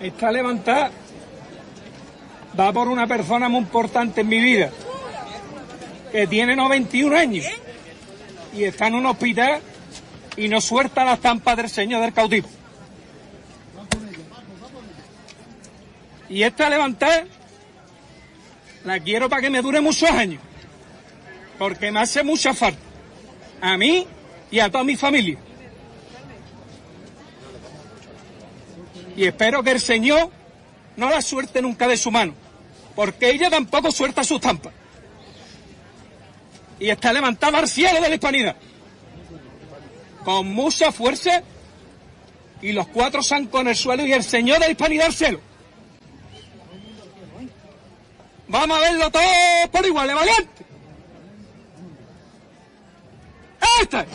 Está 0.00 0.32
levantada. 0.32 0.90
Va 2.58 2.72
por 2.72 2.88
una 2.88 3.06
persona 3.06 3.48
muy 3.50 3.60
importante 3.60 4.22
en 4.22 4.28
mi 4.28 4.40
vida. 4.40 4.70
Que 6.10 6.26
tiene 6.26 6.56
91 6.56 7.14
años. 7.14 7.44
Y 8.54 8.64
está 8.64 8.86
en 8.86 8.94
un 8.94 9.06
hospital 9.06 9.60
y 10.36 10.48
no 10.48 10.60
suelta 10.60 11.04
la 11.04 11.14
estampa 11.14 11.54
del 11.56 11.68
Señor 11.68 12.00
del 12.00 12.12
cautivo. 12.12 12.48
Y 16.28 16.42
esta 16.42 16.68
levantada 16.68 17.24
la 18.84 19.00
quiero 19.00 19.28
para 19.28 19.42
que 19.42 19.50
me 19.50 19.62
dure 19.62 19.80
muchos 19.80 20.10
años. 20.10 20.40
Porque 21.58 21.90
me 21.90 22.00
hace 22.00 22.22
mucha 22.22 22.54
falta. 22.54 22.80
A 23.60 23.76
mí 23.76 24.06
y 24.50 24.60
a 24.60 24.70
toda 24.70 24.84
mi 24.84 24.96
familia. 24.96 25.38
Y 29.16 29.24
espero 29.24 29.62
que 29.64 29.72
el 29.72 29.80
Señor 29.80 30.30
no 30.96 31.10
la 31.10 31.20
suelte 31.22 31.60
nunca 31.60 31.88
de 31.88 31.96
su 31.96 32.10
mano, 32.10 32.34
porque 32.94 33.30
ella 33.30 33.50
tampoco 33.50 33.90
suelta 33.90 34.22
su 34.22 34.36
estampa. 34.36 34.70
Y 36.80 36.90
está 36.90 37.12
levantada 37.12 37.58
al 37.58 37.68
cielo 37.68 38.00
de 38.00 38.08
la 38.08 38.14
hispanidad, 38.14 38.56
con 40.24 40.48
mucha 40.48 40.92
fuerza, 40.92 41.42
y 42.60 42.72
los 42.72 42.88
cuatro 42.88 43.22
zancos 43.22 43.60
en 43.60 43.68
el 43.68 43.76
suelo 43.76 44.06
y 44.06 44.12
el 44.12 44.22
Señor 44.22 44.58
de 44.58 44.66
la 44.66 44.70
hispanidad 44.70 45.06
al 45.06 45.14
cielo. 45.14 45.40
Vamos 48.48 48.78
a 48.78 48.80
verlo 48.80 49.10
todo 49.10 49.22
por 49.70 49.84
igual, 49.84 50.10
¿eh, 50.10 50.14
valiente. 50.14 50.64
¡Este! 53.82 54.06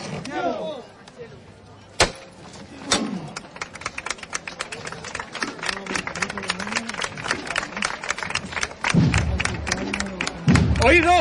Oído, 10.84 11.12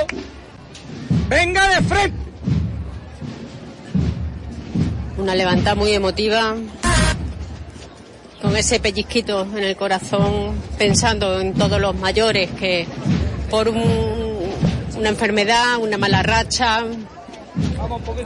venga 1.34 1.68
de 1.70 1.82
frente. 1.88 2.18
Una 5.18 5.36
levantada 5.36 5.76
muy 5.76 5.92
emotiva, 5.94 6.56
con 8.42 8.56
ese 8.58 8.80
pellizquito 8.80 9.48
en 9.56 9.64
el 9.64 9.76
corazón, 9.76 10.54
pensando 10.78 11.40
en 11.40 11.54
todos 11.54 11.80
los 11.80 11.96
mayores 11.96 12.50
que 12.52 12.86
por 13.50 13.70
un- 13.70 14.50
una 14.98 15.10
enfermedad, 15.10 15.78
una 15.80 15.98
mala 15.98 16.24
racha, 16.24 16.84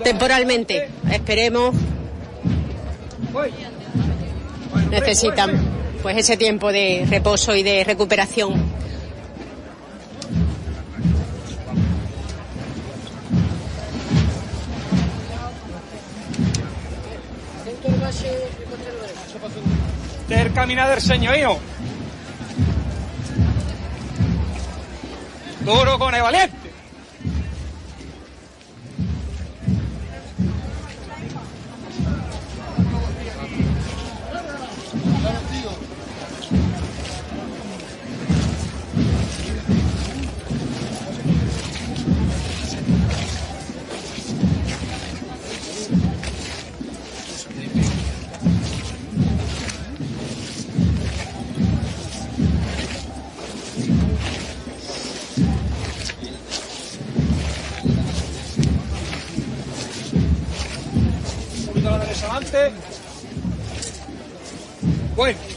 temporalmente, 0.03 0.89
esperemos, 1.11 1.75
necesitan 4.89 5.51
pues 6.01 6.17
ese 6.17 6.37
tiempo 6.37 6.71
de 6.71 7.05
reposo 7.09 7.55
y 7.55 7.63
de 7.63 7.83
recuperación. 7.83 8.53
Del 20.27 20.53
caminar 20.53 20.89
del 20.89 21.01
señorío. 21.01 21.57
Duro 25.61 25.99
con 25.99 26.15
el 26.15 26.21
adelante. 62.37 62.71
Bueno. 65.15 65.56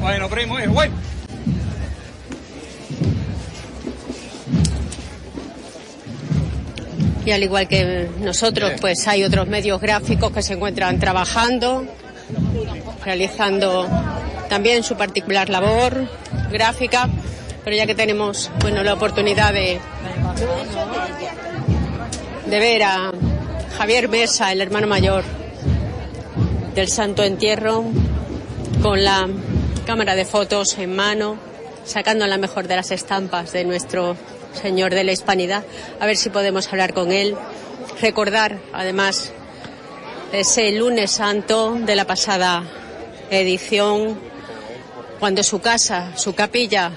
Bueno, 0.00 0.28
primo, 0.28 0.58
es 0.58 0.68
bueno. 0.68 0.94
Y 7.24 7.30
al 7.30 7.42
igual 7.42 7.68
que 7.68 8.10
nosotros, 8.20 8.72
pues 8.80 9.06
hay 9.08 9.24
otros 9.24 9.46
medios 9.46 9.80
gráficos 9.80 10.32
que 10.32 10.42
se 10.42 10.54
encuentran 10.54 10.98
trabajando, 10.98 11.86
realizando 13.04 13.88
también 14.48 14.82
su 14.82 14.96
particular 14.96 15.48
labor 15.48 16.06
gráfica, 16.50 17.08
pero 17.64 17.76
ya 17.76 17.86
que 17.86 17.94
tenemos 17.94 18.50
bueno 18.60 18.82
la 18.82 18.92
oportunidad 18.94 19.54
de, 19.54 19.78
de 22.46 22.58
ver 22.58 22.82
a 22.82 23.12
Javier 23.78 24.08
Mesa, 24.08 24.52
el 24.52 24.60
hermano 24.60 24.86
mayor 24.86 25.41
del 26.74 26.88
Santo 26.88 27.22
Entierro, 27.22 27.84
con 28.82 29.04
la 29.04 29.28
cámara 29.86 30.14
de 30.14 30.24
fotos 30.24 30.78
en 30.78 30.96
mano, 30.96 31.36
sacando 31.84 32.26
la 32.26 32.38
mejor 32.38 32.66
de 32.68 32.76
las 32.76 32.90
estampas 32.90 33.52
de 33.52 33.64
nuestro 33.64 34.16
Señor 34.60 34.94
de 34.94 35.04
la 35.04 35.12
Hispanidad, 35.12 35.64
a 36.00 36.06
ver 36.06 36.16
si 36.16 36.30
podemos 36.30 36.68
hablar 36.68 36.94
con 36.94 37.12
él, 37.12 37.36
recordar 38.00 38.58
además 38.72 39.32
ese 40.32 40.72
lunes 40.72 41.10
santo 41.10 41.74
de 41.74 41.94
la 41.94 42.06
pasada 42.06 42.64
edición, 43.30 44.18
cuando 45.20 45.42
su 45.42 45.60
casa, 45.60 46.16
su 46.16 46.34
capilla 46.34 46.92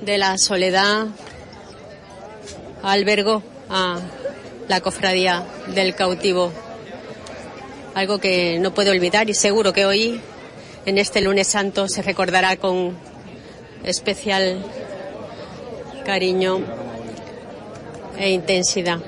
de 0.00 0.18
la 0.18 0.38
soledad 0.38 1.06
albergó 2.82 3.42
a 3.70 3.98
la 4.68 4.80
cofradía 4.80 5.44
del 5.68 5.94
cautivo. 5.94 6.52
Algo 7.98 8.20
que 8.20 8.60
no 8.60 8.72
puedo 8.72 8.92
olvidar 8.92 9.28
y 9.28 9.34
seguro 9.34 9.72
que 9.72 9.84
hoy, 9.84 10.20
en 10.86 10.98
este 10.98 11.20
lunes 11.20 11.48
santo, 11.48 11.88
se 11.88 12.00
recordará 12.00 12.56
con 12.56 12.96
especial 13.82 14.64
cariño 16.06 16.60
e 18.16 18.30
intensidad. 18.30 18.98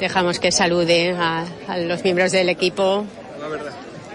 Dejamos 0.00 0.38
que 0.38 0.50
salude 0.50 1.10
a, 1.10 1.44
a 1.68 1.76
los 1.76 2.02
miembros 2.04 2.32
del 2.32 2.48
equipo 2.48 3.04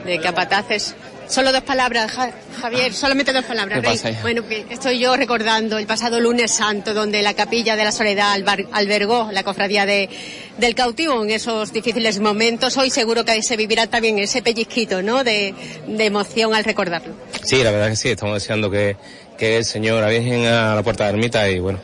de 0.03 0.19
capataces. 0.19 0.95
Solo 1.30 1.51
dos 1.51 1.61
palabras, 1.61 2.11
Ja- 2.11 2.31
Javier, 2.60 2.91
solamente 2.91 3.31
dos 3.31 3.45
palabras. 3.45 3.81
Bueno, 4.23 4.47
que 4.47 4.65
estoy 4.69 4.97
yo 4.99 5.15
recordando 5.15 5.77
el 5.77 5.85
pasado 5.85 6.19
lunes 6.19 6.49
santo, 6.51 6.93
donde 6.95 7.22
la 7.22 7.35
capilla 7.35 7.76
de 7.76 7.84
la 7.84 7.91
Soledad 7.91 8.34
albergó 8.72 9.30
la 9.31 9.43
cofradía 9.43 9.85
de, 9.85 10.10
del 10.57 10.73
cautivo 10.73 11.23
en 11.23 11.30
esos 11.30 11.72
difíciles 11.72 12.19
momentos. 12.19 12.76
Hoy 12.77 12.89
seguro 12.89 13.23
que 13.26 13.41
se 13.43 13.56
vivirá 13.57 13.85
también 13.85 14.18
ese 14.18 14.41
pellizquito, 14.41 15.03
¿no? 15.03 15.23
De, 15.23 15.53
de 15.88 16.06
emoción 16.06 16.56
al 16.56 16.64
recordarlo. 16.64 17.14
Sí, 17.43 17.64
la 17.64 17.69
verdad 17.72 17.89
que 17.89 17.95
sí, 17.95 18.10
estamos 18.10 18.34
deseando 18.34 18.72
que, 18.72 18.97
que 19.38 19.57
el 19.57 19.65
Señor, 19.65 20.01
la 20.01 20.10
Virgen 20.10 20.47
a 20.47 20.73
la 20.73 20.81
puerta 20.84 21.06
de 21.06 21.11
la 21.11 21.18
ermita 21.18 21.47
y 21.47 21.60
bueno, 21.60 21.80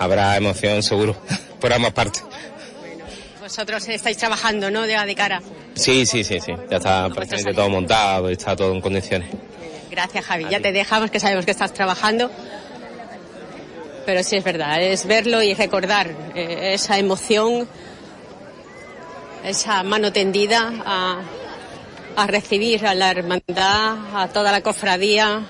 habrá 0.00 0.36
emoción 0.36 0.82
seguro 0.82 1.16
por 1.60 1.72
ambas 1.72 1.92
partes. 1.92 2.24
Vosotros 3.50 3.88
estáis 3.88 4.16
trabajando, 4.16 4.70
¿no? 4.70 4.82
De, 4.82 4.96
de 4.96 5.14
cara. 5.16 5.42
Sí, 5.74 6.06
sí, 6.06 6.22
sí, 6.22 6.38
sí, 6.38 6.52
ya 6.70 6.76
está 6.76 7.08
prácticamente 7.08 7.52
todo 7.52 7.68
montado, 7.68 8.28
está 8.28 8.54
todo 8.54 8.72
en 8.72 8.80
condiciones. 8.80 9.28
Gracias, 9.90 10.24
Javi. 10.24 10.46
Ya 10.48 10.60
te 10.60 10.70
dejamos, 10.70 11.10
que 11.10 11.18
sabemos 11.18 11.44
que 11.44 11.50
estás 11.50 11.74
trabajando. 11.74 12.30
Pero 14.06 14.22
sí 14.22 14.36
es 14.36 14.44
verdad, 14.44 14.80
es 14.80 15.04
verlo 15.04 15.42
y 15.42 15.54
recordar 15.54 16.12
eh, 16.36 16.74
esa 16.74 16.96
emoción, 16.96 17.66
esa 19.44 19.82
mano 19.82 20.12
tendida 20.12 20.72
a, 20.86 21.20
a 22.14 22.26
recibir 22.28 22.86
a 22.86 22.94
la 22.94 23.10
hermandad, 23.10 23.96
a 24.14 24.28
toda 24.32 24.52
la 24.52 24.60
cofradía, 24.60 25.42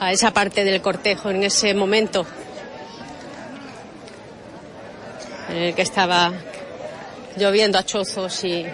a 0.00 0.10
esa 0.10 0.32
parte 0.32 0.64
del 0.64 0.80
cortejo 0.80 1.28
en 1.28 1.42
ese 1.42 1.74
momento 1.74 2.24
en 5.50 5.56
el 5.56 5.74
que 5.74 5.82
estaba 5.82 6.32
lloviendo 7.38 7.78
a 7.78 7.84
chozos 7.84 8.44
y, 8.44 8.66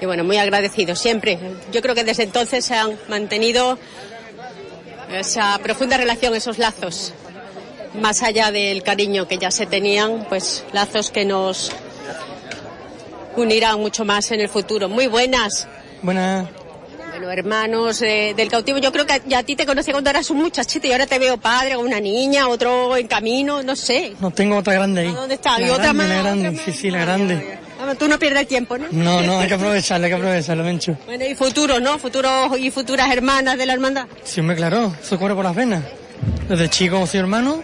y 0.00 0.06
bueno, 0.06 0.24
muy 0.24 0.36
agradecidos 0.36 0.98
siempre. 0.98 1.38
Yo 1.72 1.82
creo 1.82 1.94
que 1.94 2.04
desde 2.04 2.22
entonces 2.22 2.64
se 2.64 2.74
han 2.74 2.98
mantenido 3.08 3.78
esa 5.12 5.58
profunda 5.62 5.96
relación, 5.96 6.34
esos 6.34 6.58
lazos, 6.58 7.12
más 8.00 8.22
allá 8.22 8.50
del 8.50 8.82
cariño 8.82 9.28
que 9.28 9.38
ya 9.38 9.50
se 9.50 9.66
tenían, 9.66 10.26
pues 10.28 10.64
lazos 10.72 11.10
que 11.10 11.24
nos 11.24 11.70
unirán 13.36 13.80
mucho 13.80 14.04
más 14.04 14.30
en 14.30 14.40
el 14.40 14.48
futuro. 14.48 14.88
Muy 14.88 15.06
buenas. 15.06 15.66
Buenas. 16.02 16.48
Bueno, 17.10 17.30
hermanos 17.30 18.02
eh, 18.02 18.34
del 18.36 18.48
cautivo, 18.48 18.78
yo 18.78 18.90
creo 18.90 19.06
que 19.06 19.22
ya 19.26 19.38
a 19.38 19.42
ti 19.44 19.54
te 19.54 19.64
conocí 19.64 19.92
cuando 19.92 20.10
eras 20.10 20.30
un 20.30 20.38
muchachito 20.38 20.88
y 20.88 20.92
ahora 20.92 21.06
te 21.06 21.20
veo 21.20 21.36
padre, 21.36 21.76
con 21.76 21.86
una 21.86 22.00
niña, 22.00 22.48
otro 22.48 22.96
en 22.96 23.06
camino, 23.06 23.62
no 23.62 23.76
sé. 23.76 24.14
No 24.18 24.32
tengo 24.32 24.56
otra 24.56 24.74
grande 24.74 25.02
ahí. 25.02 25.12
¿Dónde 25.12 25.34
está? 25.34 25.58
La 25.60 25.66
¿Y 25.68 25.70
otra 25.70 25.92
más? 25.92 26.08
La 26.08 26.22
grande, 26.22 26.48
¿Otra 26.48 26.64
sí, 26.64 26.72
sí, 26.72 26.90
la 26.90 26.98
grande. 26.98 27.58
Vamos, 27.84 27.98
Tú 27.98 28.08
no 28.08 28.18
pierdes 28.18 28.40
el 28.40 28.46
tiempo, 28.46 28.78
¿no? 28.78 28.86
No, 28.90 29.20
no, 29.20 29.40
hay 29.40 29.48
que 29.48 29.54
aprovecharlo, 29.54 30.06
hay 30.06 30.10
que 30.10 30.16
aprovecharlo, 30.16 30.64
Mencho. 30.64 30.96
Bueno, 31.04 31.24
y 31.26 31.34
futuro, 31.34 31.80
¿no? 31.80 31.98
Futuros 31.98 32.58
y 32.58 32.70
futuras 32.70 33.12
hermanas 33.12 33.58
de 33.58 33.66
la 33.66 33.74
hermandad. 33.74 34.06
Sí, 34.24 34.40
me 34.40 34.56
claro, 34.56 34.94
eso 35.02 35.18
corre 35.18 35.34
por 35.34 35.44
las 35.44 35.54
venas. 35.54 35.84
Desde 36.48 36.70
chico 36.70 37.06
soy 37.06 37.20
hermano 37.20 37.62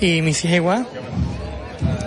y 0.00 0.22
mis 0.22 0.44
hijas 0.44 0.56
igual. 0.56 0.86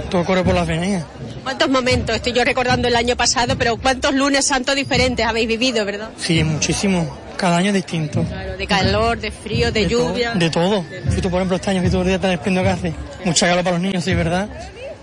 Todo 0.10 0.24
corre 0.24 0.44
por 0.44 0.56
las 0.56 0.68
venas. 0.68 1.04
¿Cuántos 1.44 1.70
momentos? 1.70 2.16
Estoy 2.16 2.32
yo 2.32 2.46
recordando 2.46 2.88
el 2.88 2.96
año 2.96 3.18
pasado, 3.18 3.58
pero 3.58 3.76
¿cuántos 3.76 4.14
lunes 4.14 4.46
santos 4.46 4.76
diferentes 4.76 5.26
habéis 5.26 5.50
vivido, 5.50 5.84
verdad? 5.84 6.12
Sí, 6.18 6.42
muchísimo. 6.46 7.18
Cada 7.36 7.58
año 7.58 7.68
es 7.68 7.74
distinto. 7.74 8.24
Claro, 8.24 8.56
de 8.58 8.68
calor, 8.68 9.20
de 9.20 9.32
frío, 9.32 9.72
de, 9.72 9.88
lluvia. 9.88 10.32
De 10.34 10.50
todo. 10.50 10.86
Si 11.10 11.22
tú, 11.22 11.30
por 11.30 11.40
ejemplo, 11.40 11.56
este 11.58 11.72
año 11.72 11.82
que 11.82 11.88
el 11.88 12.06
día 12.06 12.20
tan 12.20 12.32
espléndido 12.32 12.64
que 12.64 12.70
hace. 12.70 12.94
Mucha 13.26 13.48
calor 13.48 13.64
para 13.64 13.76
los 13.78 13.84
niños, 13.84 14.04
sí, 14.04 14.14
¿verdad? 14.14 14.48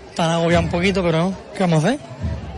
Están 0.09 0.31
agobiados 0.31 0.65
un 0.65 0.71
poquito, 0.71 1.03
pero 1.03 1.31
¿qué 1.53 1.59
vamos 1.59 1.83
a 1.83 1.87
hacer? 1.87 1.99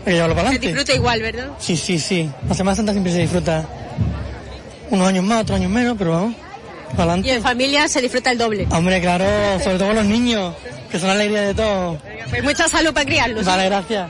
Que 0.06 0.12
llevarlo 0.14 0.36
para 0.36 0.50
Se 0.50 0.56
adelante. 0.56 0.68
disfruta 0.68 0.94
igual, 0.94 1.22
¿verdad? 1.22 1.48
Sí, 1.60 1.76
sí, 1.78 2.00
sí. 2.00 2.30
La 2.48 2.56
Semana 2.56 2.76
Santa 2.76 2.92
siempre 2.94 3.12
se 3.14 3.20
disfruta. 3.20 3.66
Unos 4.90 5.08
años 5.08 5.24
más, 5.24 5.42
otros 5.44 5.58
años 5.60 5.72
menos, 5.72 5.96
pero 5.98 6.12
vamos. 6.12 6.36
Para 6.92 6.98
Y 6.98 7.02
adelante. 7.02 7.34
en 7.34 7.44
familia 7.44 7.88
se 7.88 8.02
disfruta 8.02 8.32
el 8.32 8.38
doble. 8.38 8.68
Hombre, 8.72 9.00
claro, 9.02 9.26
sobre 9.64 9.78
todo 9.78 9.88
con 9.90 9.96
los 9.98 10.06
niños, 10.06 10.56
que 10.90 10.98
son 10.98 11.08
la 11.10 11.14
alegría 11.14 11.42
de 11.42 11.54
todos. 11.54 12.00
Pues 12.30 12.44
mucha 12.44 12.68
salud 12.68 12.94
para 12.94 13.06
criarlos. 13.06 13.46
Vale, 13.46 13.66
gracias. 13.66 14.10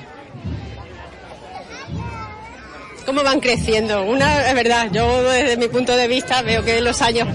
¿Cómo 3.06 3.24
van 3.24 3.40
creciendo? 3.40 4.04
Una, 4.04 4.48
es 4.48 4.54
verdad, 4.54 4.88
yo 4.92 5.24
desde 5.24 5.58
mi 5.58 5.68
punto 5.68 5.96
de 5.98 6.08
vista 6.08 6.42
veo 6.44 6.64
que 6.64 6.80
los 6.80 7.02
años 7.02 7.28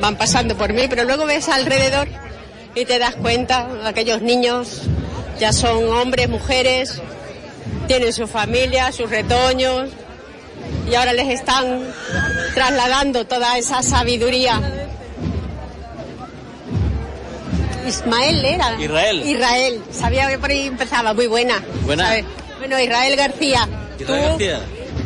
van 0.00 0.16
pasando 0.16 0.56
por 0.56 0.72
mí, 0.74 0.86
pero 0.90 1.04
luego 1.04 1.24
ves 1.24 1.48
alrededor 1.48 2.06
y 2.74 2.84
te 2.84 2.98
das 2.98 3.16
cuenta, 3.16 3.66
aquellos 3.86 4.20
niños 4.20 4.82
ya 5.40 5.52
son 5.52 5.88
hombres, 5.88 6.28
mujeres, 6.28 7.00
tienen 7.86 8.12
su 8.12 8.26
familia, 8.26 8.92
sus 8.92 9.10
retoños, 9.10 9.90
y 10.90 10.94
ahora 10.94 11.12
les 11.12 11.28
están 11.28 11.82
trasladando 12.54 13.26
toda 13.26 13.58
esa 13.58 13.82
sabiduría. 13.82 14.60
Ismael 17.86 18.44
era. 18.44 18.80
Israel. 18.80 19.22
Israel. 19.26 19.82
Sabía 19.90 20.28
que 20.28 20.38
por 20.38 20.50
ahí 20.50 20.66
empezaba. 20.66 21.14
Muy 21.14 21.26
buena. 21.26 21.62
Buena. 21.84 22.06
¿sabes? 22.06 22.24
Bueno, 22.58 22.78
Israel 22.78 23.16
García. 23.16 23.68
tú, 23.98 24.12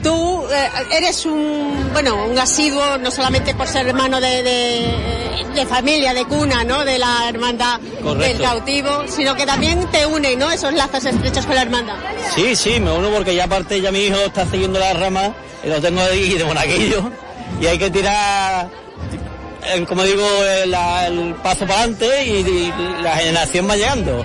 tú 0.02 0.46
eh, 0.50 0.68
eres 0.92 1.24
un, 1.26 1.90
bueno, 1.92 2.26
un 2.26 2.38
asiduo, 2.38 2.98
no 2.98 3.10
solamente 3.10 3.54
por 3.54 3.66
ser 3.68 3.86
hermano 3.88 4.20
de, 4.20 4.42
de, 4.42 5.44
de 5.54 5.66
familia, 5.66 6.14
de 6.14 6.24
cuna, 6.24 6.64
¿no? 6.64 6.84
De 6.84 6.98
la 6.98 7.28
hermandad 7.28 7.80
Correcto. 8.02 8.18
del 8.38 8.40
cautivo, 8.42 9.04
sino 9.08 9.34
que 9.34 9.46
también 9.46 9.86
te 9.90 10.06
une, 10.06 10.36
¿no? 10.36 10.50
Esos 10.50 10.72
lazos 10.72 11.04
estrechos 11.04 11.46
con 11.46 11.54
la 11.54 11.62
hermandad. 11.62 11.94
Sí, 12.34 12.54
sí, 12.56 12.80
me 12.80 12.90
uno 12.92 13.10
porque 13.10 13.34
ya 13.34 13.44
aparte 13.44 13.80
ya 13.80 13.90
mi 13.92 14.00
hijo 14.04 14.18
está 14.18 14.46
siguiendo 14.46 14.78
la 14.78 14.92
rama 14.92 15.32
y 15.64 15.68
lo 15.68 15.80
tengo 15.80 16.00
ahí 16.02 16.34
de 16.34 16.44
monaguillo 16.44 17.10
y 17.60 17.66
hay 17.66 17.78
que 17.78 17.90
tirar, 17.90 18.68
como 19.88 20.02
digo, 20.04 20.26
el 20.44 21.34
paso 21.42 21.66
para 21.66 21.80
adelante 21.80 22.24
y, 22.26 22.30
y 22.30 22.72
la 23.02 23.16
generación 23.16 23.68
va 23.68 23.76
llegando. 23.76 24.24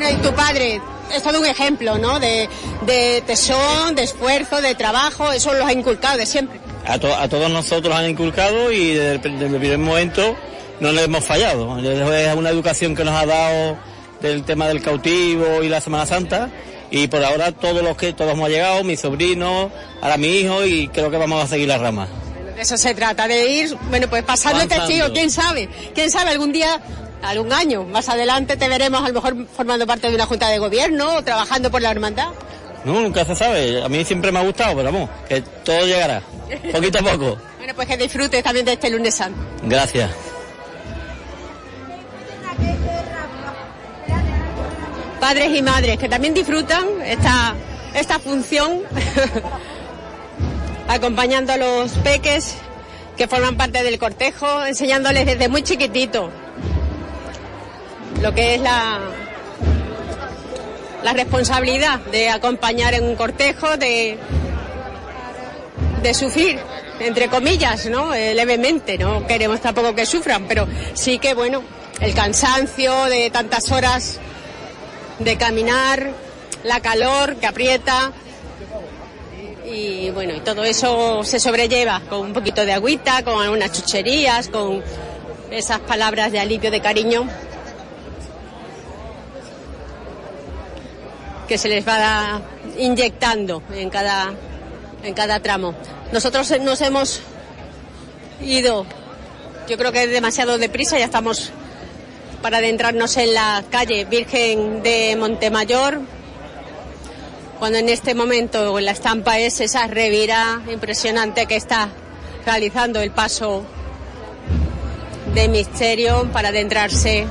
Bueno, 0.00 0.16
y 0.16 0.22
tu 0.22 0.32
padre 0.32 0.80
es 1.12 1.22
todo 1.24 1.40
un 1.40 1.46
ejemplo, 1.46 1.98
¿no? 1.98 2.20
De, 2.20 2.48
de 2.86 3.20
tesón, 3.26 3.96
de 3.96 4.04
esfuerzo, 4.04 4.60
de 4.60 4.74
trabajo, 4.76 5.32
eso 5.32 5.52
lo 5.54 5.66
ha 5.66 5.72
inculcado 5.72 6.18
de 6.18 6.24
siempre. 6.26 6.60
A, 6.86 6.98
to- 7.00 7.14
a 7.16 7.28
todos 7.28 7.50
nosotros 7.50 7.92
han 7.94 8.08
inculcado 8.08 8.70
y 8.70 8.90
desde 8.94 9.12
el, 9.14 9.20
desde 9.40 9.46
el 9.46 9.58
primer 9.60 9.78
momento 9.78 10.36
no 10.78 10.92
le 10.92 11.02
hemos 11.02 11.24
fallado. 11.24 11.76
Es 11.80 12.34
una 12.36 12.50
educación 12.50 12.94
que 12.94 13.02
nos 13.04 13.14
ha 13.14 13.26
dado 13.26 13.76
del 14.20 14.44
tema 14.44 14.68
del 14.68 14.80
cautivo 14.82 15.62
y 15.64 15.68
la 15.68 15.80
Semana 15.80 16.06
Santa 16.06 16.48
y 16.92 17.08
por 17.08 17.24
ahora 17.24 17.50
todos 17.50 17.82
los 17.82 17.96
que 17.96 18.12
todos 18.12 18.32
hemos 18.34 18.48
llegado, 18.48 18.84
mis 18.84 19.00
sobrinos, 19.00 19.72
ahora 20.00 20.16
mi 20.16 20.28
hijo 20.28 20.64
y 20.64 20.86
creo 20.88 21.10
que 21.10 21.16
vamos 21.16 21.42
a 21.42 21.48
seguir 21.48 21.66
la 21.66 21.78
rama. 21.78 22.06
De 22.54 22.62
eso 22.62 22.76
se 22.76 22.94
trata, 22.94 23.26
de 23.26 23.46
ir, 23.50 23.76
bueno, 23.90 24.06
pues 24.08 24.22
pasando 24.22 24.60
el 24.60 24.66
Avanzando. 24.66 24.86
testigo, 24.86 25.12
quién 25.12 25.30
sabe, 25.30 25.68
quién 25.94 26.08
sabe, 26.10 26.30
algún 26.30 26.52
día, 26.52 26.80
algún 27.22 27.52
año, 27.52 27.84
más 27.84 28.08
adelante 28.08 28.56
te 28.56 28.68
veremos 28.68 29.02
a 29.02 29.08
lo 29.08 29.14
mejor 29.14 29.46
formando 29.54 29.86
parte 29.86 30.08
de 30.08 30.14
una 30.14 30.26
junta 30.26 30.48
de 30.48 30.58
gobierno 30.58 31.16
o 31.16 31.22
trabajando 31.22 31.70
por 31.70 31.82
la 31.82 31.90
hermandad. 31.90 32.28
No, 32.84 33.00
nunca 33.00 33.24
se 33.24 33.34
sabe. 33.34 33.82
A 33.82 33.88
mí 33.88 34.04
siempre 34.04 34.30
me 34.32 34.38
ha 34.38 34.42
gustado, 34.42 34.76
pero 34.76 34.92
vamos, 34.92 35.10
que 35.28 35.40
todo 35.40 35.84
llegará. 35.86 36.22
Poquito 36.72 36.98
a 36.98 37.02
poco. 37.02 37.38
Bueno, 37.58 37.74
pues 37.74 37.88
que 37.88 37.96
disfrutes 37.96 38.42
también 38.42 38.64
de 38.64 38.72
este 38.72 38.90
lunes 38.90 39.14
santo. 39.14 39.38
Gracias. 39.62 40.10
Padres 45.20 45.56
y 45.56 45.62
madres 45.62 45.98
que 45.98 46.08
también 46.08 46.32
disfrutan 46.32 46.86
esta, 47.04 47.54
esta 47.92 48.20
función 48.20 48.82
acompañando 50.88 51.52
a 51.52 51.56
los 51.56 51.90
peques 51.98 52.54
que 53.16 53.26
forman 53.26 53.56
parte 53.56 53.82
del 53.82 53.98
cortejo, 53.98 54.64
enseñándoles 54.64 55.26
desde 55.26 55.48
muy 55.48 55.62
chiquitito 55.62 56.30
lo 58.22 58.34
que 58.34 58.56
es 58.56 58.60
la, 58.60 59.00
responsabilidad 61.14 62.00
de 62.00 62.28
acompañar 62.28 62.94
en 62.94 63.04
un 63.04 63.16
cortejo, 63.16 63.76
de, 63.76 64.18
de 66.02 66.14
sufrir, 66.14 66.58
entre 67.00 67.28
comillas, 67.28 67.86
¿no? 67.86 68.12
Eh, 68.12 68.34
levemente, 68.34 68.98
no 68.98 69.26
queremos 69.26 69.60
tampoco 69.60 69.94
que 69.94 70.04
sufran, 70.04 70.46
pero 70.46 70.68
sí 70.92 71.18
que, 71.18 71.32
bueno, 71.34 71.62
el 72.00 72.12
cansancio 72.14 73.04
de 73.04 73.30
tantas 73.30 73.70
horas 73.72 74.18
de 75.18 75.36
caminar, 75.38 76.10
la 76.64 76.80
calor 76.80 77.36
que 77.36 77.46
aprieta, 77.46 78.12
y 79.64 80.10
bueno, 80.10 80.34
y 80.34 80.40
todo 80.40 80.64
eso 80.64 81.24
se 81.24 81.40
sobrelleva 81.40 82.02
con 82.08 82.20
un 82.20 82.32
poquito 82.32 82.64
de 82.66 82.72
agüita, 82.72 83.22
con 83.22 83.40
algunas 83.40 83.72
chucherías, 83.72 84.48
con 84.48 84.82
esas 85.50 85.80
palabras 85.80 86.32
de 86.32 86.38
alivio, 86.38 86.70
de 86.70 86.80
cariño 86.80 87.26
que 91.48 91.58
se 91.58 91.68
les 91.68 91.86
va 91.86 92.42
inyectando 92.76 93.62
en 93.74 93.88
cada, 93.88 94.34
en 95.02 95.14
cada 95.14 95.40
tramo. 95.40 95.74
Nosotros 96.12 96.52
nos 96.60 96.80
hemos 96.82 97.20
ido, 98.42 98.86
yo 99.68 99.78
creo 99.78 99.90
que 99.90 100.06
demasiado 100.06 100.58
deprisa, 100.58 100.98
ya 100.98 101.06
estamos 101.06 101.50
para 102.42 102.58
adentrarnos 102.58 103.16
en 103.16 103.34
la 103.34 103.64
calle 103.70 104.04
Virgen 104.04 104.82
de 104.82 105.16
Montemayor, 105.18 106.00
cuando 107.58 107.78
en 107.78 107.88
este 107.88 108.14
momento 108.14 108.78
la 108.78 108.92
estampa 108.92 109.38
es 109.38 109.60
esa 109.60 109.86
revira 109.88 110.62
impresionante 110.70 111.46
que 111.46 111.56
está 111.56 111.88
realizando 112.46 113.00
el 113.00 113.10
paso 113.10 113.64
de 115.34 115.48
misterio 115.48 116.28
para 116.32 116.50
adentrarse 116.50 117.26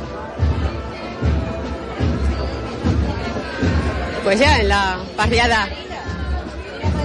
pues 4.28 4.42
ya 4.42 4.60
en 4.60 4.68
la 4.68 5.00
barriada 5.16 5.70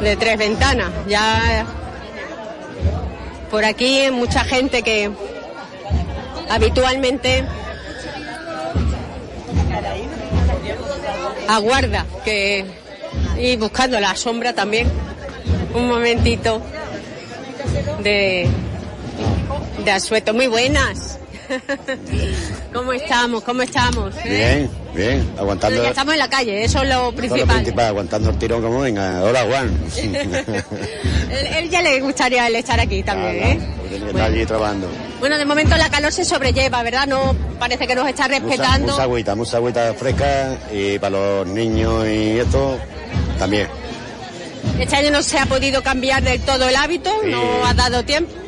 de 0.01 0.17
tres 0.17 0.37
ventanas 0.37 0.91
ya 1.07 1.65
por 3.49 3.65
aquí 3.65 4.11
mucha 4.11 4.43
gente 4.43 4.83
que 4.83 5.09
habitualmente 6.51 7.45
aguarda 11.47 12.07
que 12.25 12.67
y 13.39 13.55
buscando 13.55 14.01
la 14.01 14.17
sombra 14.17 14.53
también 14.53 14.91
un 15.75 15.87
momentito 15.87 16.61
de 18.03 18.49
de 19.85 19.91
asueto. 19.93 20.35
Muy 20.35 20.49
buenas 20.49 21.21
cómo 22.73 22.93
estamos 22.93 23.43
cómo 23.45 23.63
estamos 23.63 24.15
Bien, 24.25 24.71
bien, 24.95 25.31
aguantando. 25.39 25.83
Ya 25.83 25.91
estamos 25.91 26.15
en 26.15 26.19
la 26.19 26.29
calle 26.31 26.65
eso 26.65 26.83
es 26.83 26.89
lo 26.89 26.95
todo 26.95 27.11
lo 27.11 27.17
principal 27.17 27.57
principal, 27.57 27.87
aguantando 27.87 28.31
el 28.31 28.39
tirón 28.39 28.63
como 28.63 28.81
venga. 28.81 29.23
Hola, 29.23 29.45
Juan. 29.45 29.81
él, 31.31 31.47
él 31.59 31.71
ya 31.71 31.83
le 31.83 32.01
gustaría 32.01 32.47
el 32.47 32.57
estar 32.57 32.79
aquí 32.81 33.03
también 33.03 33.37
¿eh? 33.37 33.59
Tiene 33.89 34.05
que 34.05 34.11
estar 34.11 34.31
allí 34.31 34.47
trabajando. 34.47 34.89
bueno 35.21 35.37
de 35.39 35.45
momento 35.45 35.77
la 35.77 35.91
calor 35.91 36.13
se 36.13 36.25
sobrelleva 36.25 36.83
verdad 36.83 37.07
no 37.07 37.35
parece 37.59 37.87
que 37.87 37.95
nos 37.95 38.09
está 38.09 38.29
Mucha, 38.29 38.39
respetando 38.41 38.93
mucha 38.93 39.03
agüita, 39.03 39.35
mucha 39.35 39.57
agüita 39.59 39.95
fresca 39.95 40.59
y 40.73 40.99
para 40.99 41.11
los 41.11 41.47
niños 41.49 42.07
y 42.09 42.39
esto 42.39 42.79
también. 43.39 43.69
este 44.79 44.97
año 44.97 45.11
no 45.11 45.23
se 45.23 45.39
ha 45.39 45.47
podido 45.47 45.83
cambiar 45.83 46.23
del 46.23 46.41
todo 46.41 46.69
el 46.69 46.77
hábito 46.77 47.11
no 47.27 47.65
ha 47.67 47.75
dado 47.75 48.05
tiempo 48.05 48.42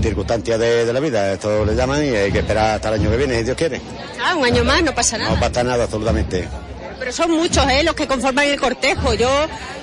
Circunstancias 0.00 0.58
de, 0.58 0.84
de 0.86 0.92
la 0.92 1.00
vida, 1.00 1.32
esto 1.32 1.64
le 1.64 1.74
llaman 1.74 2.04
y 2.04 2.08
hay 2.08 2.32
que 2.32 2.38
esperar 2.40 2.76
hasta 2.76 2.88
el 2.88 2.94
año 3.00 3.10
que 3.10 3.16
viene, 3.16 3.38
si 3.38 3.44
Dios 3.44 3.56
quiere. 3.56 3.80
ah, 4.24 4.34
un 4.36 4.44
año 4.44 4.64
más 4.64 4.82
no 4.82 4.94
pasa 4.94 5.18
nada 5.18 5.34
No 5.34 5.40
pasa 5.40 5.62
nada, 5.62 5.84
absolutamente. 5.84 6.48
Pero 6.98 7.12
son 7.12 7.30
muchos, 7.32 7.64
¿eh? 7.70 7.82
Los 7.82 7.94
que 7.94 8.06
conforman 8.06 8.46
el 8.46 8.60
cortejo. 8.60 9.14
Yo, 9.14 9.28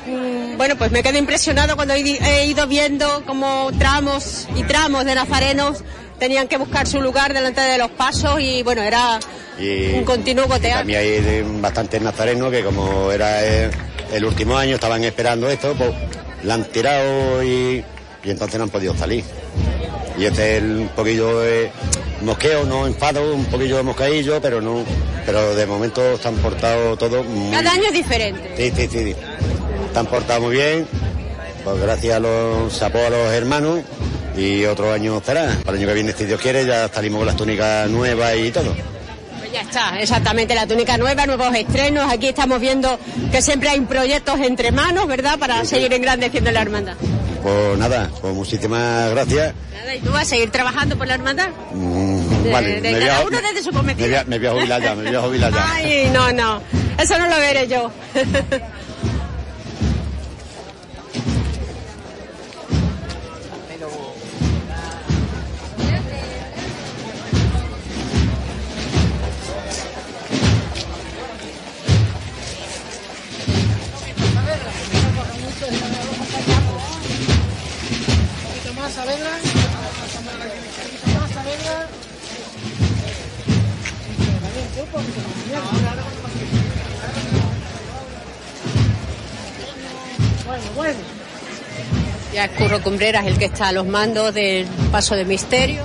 mm, 0.08 0.58
bueno, 0.58 0.76
pues 0.78 0.92
me 0.92 1.04
quedo 1.04 1.18
impresionado 1.18 1.76
cuando 1.76 1.94
he, 1.94 2.46
ido 2.46 2.66
viendo 2.68 3.24
cómo 3.26 3.70
tramos 3.78 4.48
y 4.56 4.64
tramos 4.64 5.04
de 5.06 5.16
nazarenos 5.16 5.84
tenían 6.18 6.48
que 6.50 6.58
buscar 6.58 6.86
su 6.88 7.02
lugar 7.02 7.34
delante 7.34 7.62
de 7.62 7.78
los 7.78 7.92
pasos 7.92 8.42
y, 8.42 8.62
bueno, 8.64 8.82
era 8.82 9.20
Y 9.58 9.94
un 9.94 10.04
continuo 10.06 10.48
gotear. 10.48 10.80
también 10.80 11.00
hay 11.00 11.42
bastantes 11.62 12.02
nazarenos 12.02 12.52
que 12.52 12.62
como 12.64 13.10
era 13.12 13.42
el, 13.46 13.72
el 14.14 14.26
último 14.26 14.58
año, 14.58 14.76
estaban 14.76 15.02
esperando 15.06 15.50
esto, 15.50 15.74
pues 15.78 15.92
la 16.44 16.56
han 16.56 16.66
tirado 16.66 17.42
y, 17.44 17.84
y 18.24 18.32
entonces 18.32 18.58
no 18.58 18.66
han 18.66 18.70
podido 18.70 18.96
salir. 18.96 19.24
Y 20.18 20.26
este 20.26 20.58
es 20.58 20.64
un 20.64 20.90
poquillo 20.96 21.40
de 21.40 21.72
mosqueo, 22.22 22.66
no 22.66 22.86
enfado, 22.86 23.34
un 23.34 23.46
poquillo 23.46 23.78
de 23.78 23.84
moscaillo, 23.84 24.42
pero 24.42 24.62
no, 24.62 24.84
pero 25.26 25.56
de 25.56 25.66
momento 25.66 26.14
están 26.14 26.36
portados 26.36 26.98
todos 27.00 27.26
muy 27.26 27.52
Cada 27.52 27.72
año 27.72 27.86
es 27.86 27.94
diferente. 27.94 28.54
Sí, 28.58 28.74
sí, 28.76 28.88
sí. 28.88 29.16
Están 29.88 30.08
portados 30.08 30.44
muy 30.44 30.56
bien, 30.56 30.88
pues 31.64 31.80
gracias 31.82 32.16
a 32.16 32.20
los 32.20 32.82
apoyos 32.82 33.08
a 33.08 33.10
los 33.12 33.34
hermanos 33.34 33.80
y 34.36 34.66
otro 34.66 34.92
año 34.92 35.22
será. 35.26 35.58
Para 35.64 35.78
el 35.78 35.84
año 35.84 35.88
que 35.88 35.94
viene, 35.94 36.14
si 36.14 36.26
Dios 36.26 36.42
quiere, 36.42 36.66
ya 36.66 36.88
salimos 36.90 37.20
con 37.20 37.28
las 37.28 37.36
túnicas 37.38 37.90
nuevas 37.90 38.36
y 38.36 38.52
todo. 38.52 38.76
Pues 39.40 39.52
ya 39.52 39.62
está, 39.62 40.00
exactamente, 40.00 40.54
la 40.54 40.68
túnica 40.68 40.98
nueva, 40.98 41.26
nuevos 41.26 41.54
estrenos. 41.56 42.12
Aquí 42.12 42.28
estamos 42.28 42.60
viendo 42.60 43.00
que 43.32 43.42
siempre 43.42 43.70
hay 43.70 43.80
proyectos 43.82 44.40
entre 44.42 44.72
manos, 44.72 45.08
¿verdad? 45.08 45.40
Para 45.40 45.64
seguir 45.66 45.94
engrandeciendo 45.94 46.52
la 46.52 46.62
hermandad. 46.62 46.96
Pues 47.42 47.78
nada, 47.78 48.10
pues 48.22 48.34
muchísimas 48.34 49.12
gracias. 49.12 49.54
Nada, 49.74 49.96
¿y 49.96 50.00
tú 50.00 50.12
vas 50.12 50.24
a 50.24 50.26
seguir 50.26 50.50
trabajando 50.52 50.98
por 50.98 51.08
la 51.08 51.14
hermandad? 51.16 51.50
Mm, 51.74 52.44
De- 52.44 52.52
vale, 52.52 52.82
de 52.82 52.82
me 52.82 52.92
voy, 53.00 53.08
cada 53.08 53.20
a, 53.20 53.26
uno 53.26 53.38
desde 53.42 53.64
su 53.64 53.72
me, 53.84 53.94
voy 53.94 54.14
a, 54.16 54.24
me 54.26 54.38
voy 54.38 54.48
a 54.48 54.52
jubilar 54.52 54.82
ya, 54.82 54.96
me 54.96 55.04
voy 55.06 55.16
a 55.16 55.22
jubilar 55.22 55.54
ya. 55.54 55.74
Ay, 55.74 56.10
no, 56.14 56.32
no, 56.34 56.62
eso 56.98 57.18
no 57.18 57.28
lo 57.28 57.38
veré 57.38 57.68
yo. 57.68 57.92
Cumbreras 92.82 93.26
el 93.26 93.38
que 93.38 93.46
está 93.46 93.70
a 93.70 93.72
los 93.72 93.86
mandos 93.86 94.34
del 94.34 94.66
paso 94.92 95.16
de 95.16 95.26
misterio. 95.26 95.84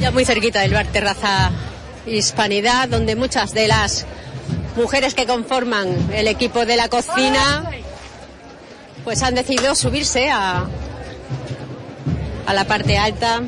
Ya 0.00 0.10
muy 0.10 0.24
cerquita 0.24 0.60
del 0.60 0.72
bar 0.72 0.86
Terraza 0.86 1.50
Hispanidad, 2.06 2.88
donde 2.88 3.16
muchas 3.16 3.52
de 3.52 3.68
las 3.68 4.06
mujeres 4.76 5.14
que 5.14 5.26
conforman 5.26 5.88
el 6.12 6.28
equipo 6.28 6.64
de 6.66 6.76
la 6.76 6.88
cocina 6.88 7.70
pues 9.04 9.22
han 9.22 9.34
decidido 9.34 9.74
subirse 9.74 10.30
a, 10.30 10.66
a 12.46 12.54
la 12.54 12.64
parte 12.64 12.98
alta. 12.98 13.40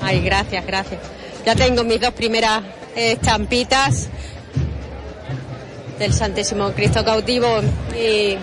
Ay, 0.00 0.20
gracias, 0.20 0.64
gracias. 0.64 1.00
Ya 1.44 1.54
tengo 1.54 1.82
mis 1.82 2.00
dos 2.00 2.12
primeras 2.12 2.62
estampitas 2.94 4.08
del 5.98 6.12
Santísimo 6.12 6.70
Cristo 6.72 7.04
cautivo 7.04 7.60
y 7.98 8.36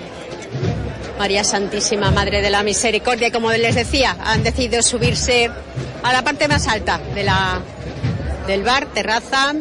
María 1.17 1.43
Santísima 1.43 2.11
Madre 2.11 2.41
de 2.41 2.49
la 2.49 2.63
Misericordia. 2.63 3.31
Como 3.31 3.51
les 3.51 3.75
decía, 3.75 4.17
han 4.23 4.43
decidido 4.43 4.81
subirse 4.81 5.49
a 6.03 6.13
la 6.13 6.21
parte 6.21 6.47
más 6.47 6.67
alta 6.67 6.99
de 7.15 7.23
la, 7.23 7.61
del 8.51 8.63
bar, 8.63 8.87
terraza, 8.87 9.53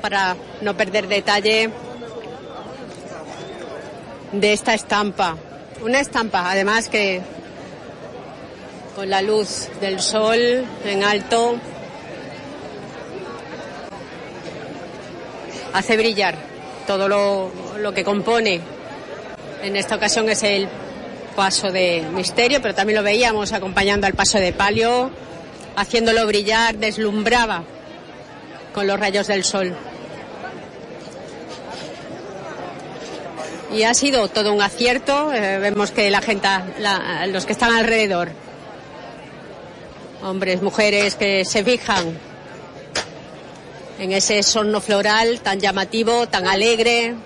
para 0.00 0.36
no 0.60 0.76
perder 0.76 1.08
detalle 1.08 1.70
de 4.30 4.52
esta 4.52 4.74
estampa. 4.74 5.36
Una 5.82 5.98
estampa, 5.98 6.48
además 6.48 6.88
que 6.88 7.20
con 8.94 9.10
la 9.10 9.22
luz 9.22 9.68
del 9.80 9.98
sol 9.98 10.38
en 10.84 11.02
alto 11.02 11.56
hace 15.72 15.96
brillar 15.96 16.36
todo 16.86 17.08
lo, 17.08 17.50
lo 17.80 17.92
que 17.92 18.04
compone. 18.04 18.60
En 19.64 19.74
esta 19.74 19.96
ocasión 19.96 20.28
es 20.28 20.44
el 20.44 20.68
paso 21.34 21.72
de 21.72 22.04
misterio, 22.12 22.62
pero 22.62 22.72
también 22.72 22.98
lo 22.98 23.02
veíamos 23.02 23.52
acompañando 23.52 24.06
al 24.06 24.14
paso 24.14 24.38
de 24.38 24.52
palio, 24.52 25.10
haciéndolo 25.74 26.24
brillar, 26.24 26.76
deslumbraba 26.76 27.64
con 28.78 28.86
los 28.86 29.00
rayos 29.00 29.26
del 29.26 29.42
sol. 29.42 29.74
Y 33.72 33.82
ha 33.82 33.92
sido 33.92 34.28
todo 34.28 34.52
un 34.52 34.62
acierto. 34.62 35.32
eh, 35.32 35.58
vemos 35.58 35.90
que 35.90 36.08
la 36.12 36.20
gente, 36.22 36.48
los 37.26 37.44
que 37.44 37.54
están 37.54 37.74
alrededor, 37.74 38.30
hombres, 40.22 40.62
mujeres 40.62 41.16
que 41.16 41.44
se 41.44 41.64
fijan 41.64 42.16
en 43.98 44.12
ese 44.12 44.44
sonno 44.44 44.80
floral 44.80 45.40
tan 45.40 45.58
llamativo, 45.58 46.28
tan 46.28 46.46
alegre 46.46 47.16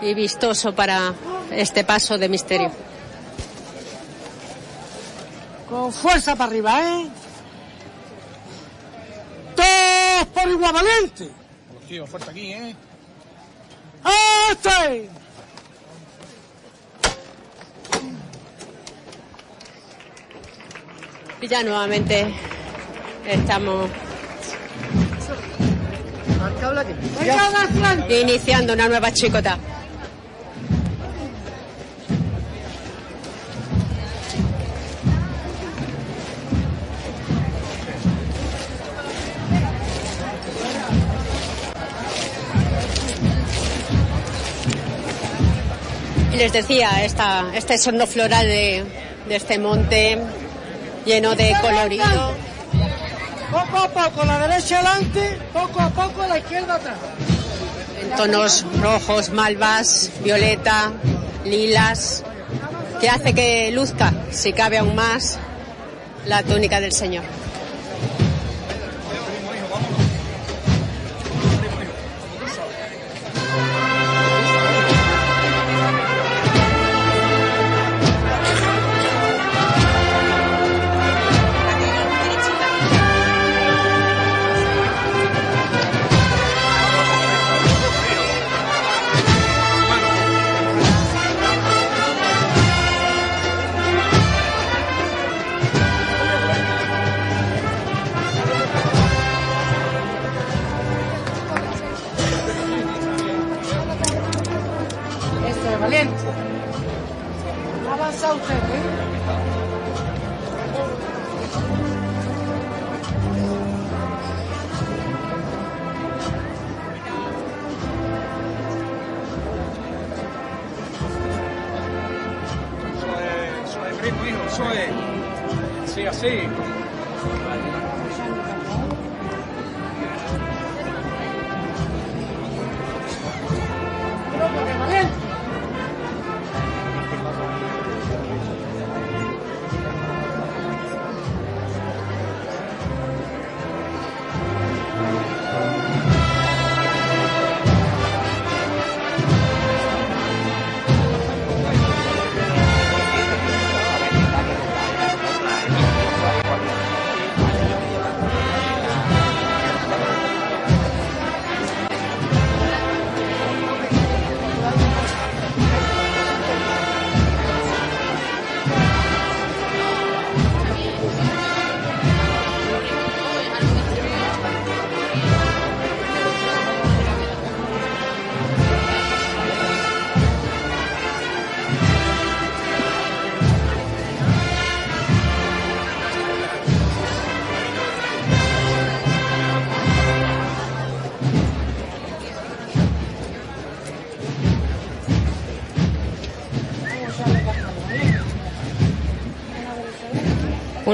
y 0.00 0.14
vistoso 0.14 0.74
para 0.74 1.12
este 1.50 1.84
paso 1.84 2.16
de 2.16 2.30
misterio. 2.30 2.70
Con 5.68 5.92
fuerza 5.92 6.34
para 6.36 6.50
arriba, 6.50 6.80
¿eh? 6.80 7.25
Todos 10.16 10.28
por 10.28 10.48
igual 10.48 10.72
valiente. 10.72 11.28
Tío, 11.86 12.06
fuerte 12.06 12.30
aquí, 12.30 12.52
¿eh? 12.52 12.74
¡Este! 14.50 15.10
Y 21.42 21.48
ya 21.48 21.62
nuevamente 21.62 22.34
estamos 23.26 23.90
iniciando 28.08 28.72
una 28.72 28.88
nueva 28.88 29.12
chicota. 29.12 29.58
Les 46.36 46.52
decía, 46.52 47.04
esta, 47.04 47.46
este 47.54 47.78
sonno 47.78 48.06
floral 48.06 48.46
de, 48.46 48.84
de 49.28 49.36
este 49.36 49.58
monte 49.58 50.18
lleno 51.04 51.34
de 51.34 51.54
colorido. 51.60 52.34
Poco 53.50 53.78
a 53.78 53.88
poco 53.88 54.24
la 54.24 54.46
derecha 54.46 54.80
adelante, 54.80 55.38
poco 55.52 55.80
a 55.80 55.88
poco 55.90 56.26
la 56.26 56.38
izquierda 56.38 56.74
atrás. 56.74 56.96
en 58.02 58.16
tonos 58.16 58.66
rojos, 58.80 59.30
malvas, 59.30 60.10
violeta, 60.22 60.92
lilas, 61.44 62.22
que 63.00 63.08
hace 63.08 63.32
que 63.34 63.70
luzca, 63.72 64.12
si 64.30 64.52
cabe 64.52 64.78
aún 64.78 64.94
más, 64.94 65.38
la 66.26 66.42
túnica 66.42 66.80
del 66.80 66.92
Señor. 66.92 67.24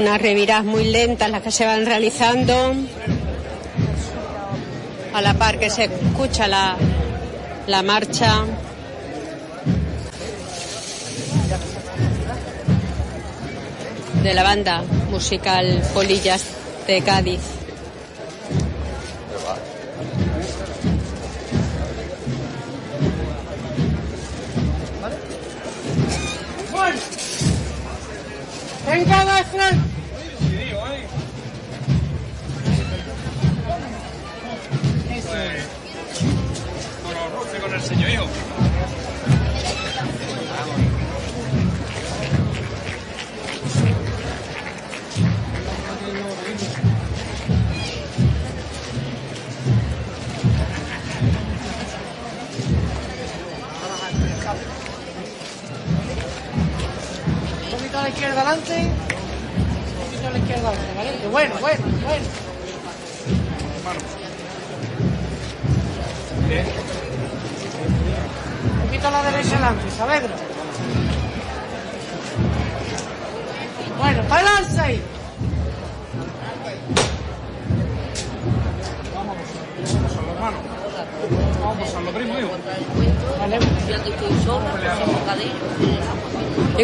Unas 0.03 0.21
reviras 0.21 0.65
muy 0.65 0.83
lentas 0.83 1.29
las 1.29 1.41
que 1.41 1.49
se 1.49 1.65
van 1.65 1.85
realizando. 1.85 2.75
A 5.13 5.21
la 5.21 5.33
par 5.35 5.57
que 5.59 5.69
se 5.69 5.85
escucha 5.85 6.45
la, 6.49 6.75
la 7.67 7.81
marcha. 7.83 8.43
de 14.21 14.33
la 14.33 14.43
banda 14.43 14.83
musical 15.09 15.81
Polillas 15.93 16.43
de 16.85 17.01
Cádiz. 17.01 17.39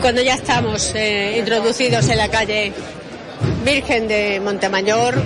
Cuando 0.10 0.24
ya 0.24 0.34
estamos 0.34 0.96
eh, 0.96 1.36
introducidos 1.38 2.10
en 2.10 2.18
la 2.18 2.30
calle 2.30 2.74
Virgen 3.64 4.08
de 4.08 4.40
Montemayor, 4.40 5.22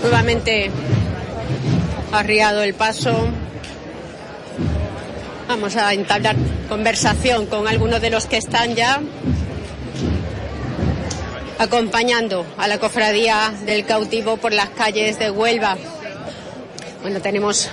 nuevamente 0.00 0.70
arriado 2.12 2.62
el 2.62 2.74
paso. 2.74 3.26
Vamos 5.48 5.74
a 5.74 5.92
entablar 5.94 6.36
conversación 6.68 7.46
con 7.46 7.66
algunos 7.66 8.00
de 8.00 8.10
los 8.10 8.26
que 8.26 8.36
están 8.36 8.76
ya 8.76 9.00
acompañando 11.58 12.46
a 12.56 12.68
la 12.68 12.78
cofradía 12.78 13.52
del 13.66 13.84
cautivo 13.84 14.36
por 14.36 14.52
las 14.52 14.70
calles 14.70 15.18
de 15.18 15.28
Huelva. 15.32 15.76
Bueno, 17.02 17.20
tenemos 17.20 17.68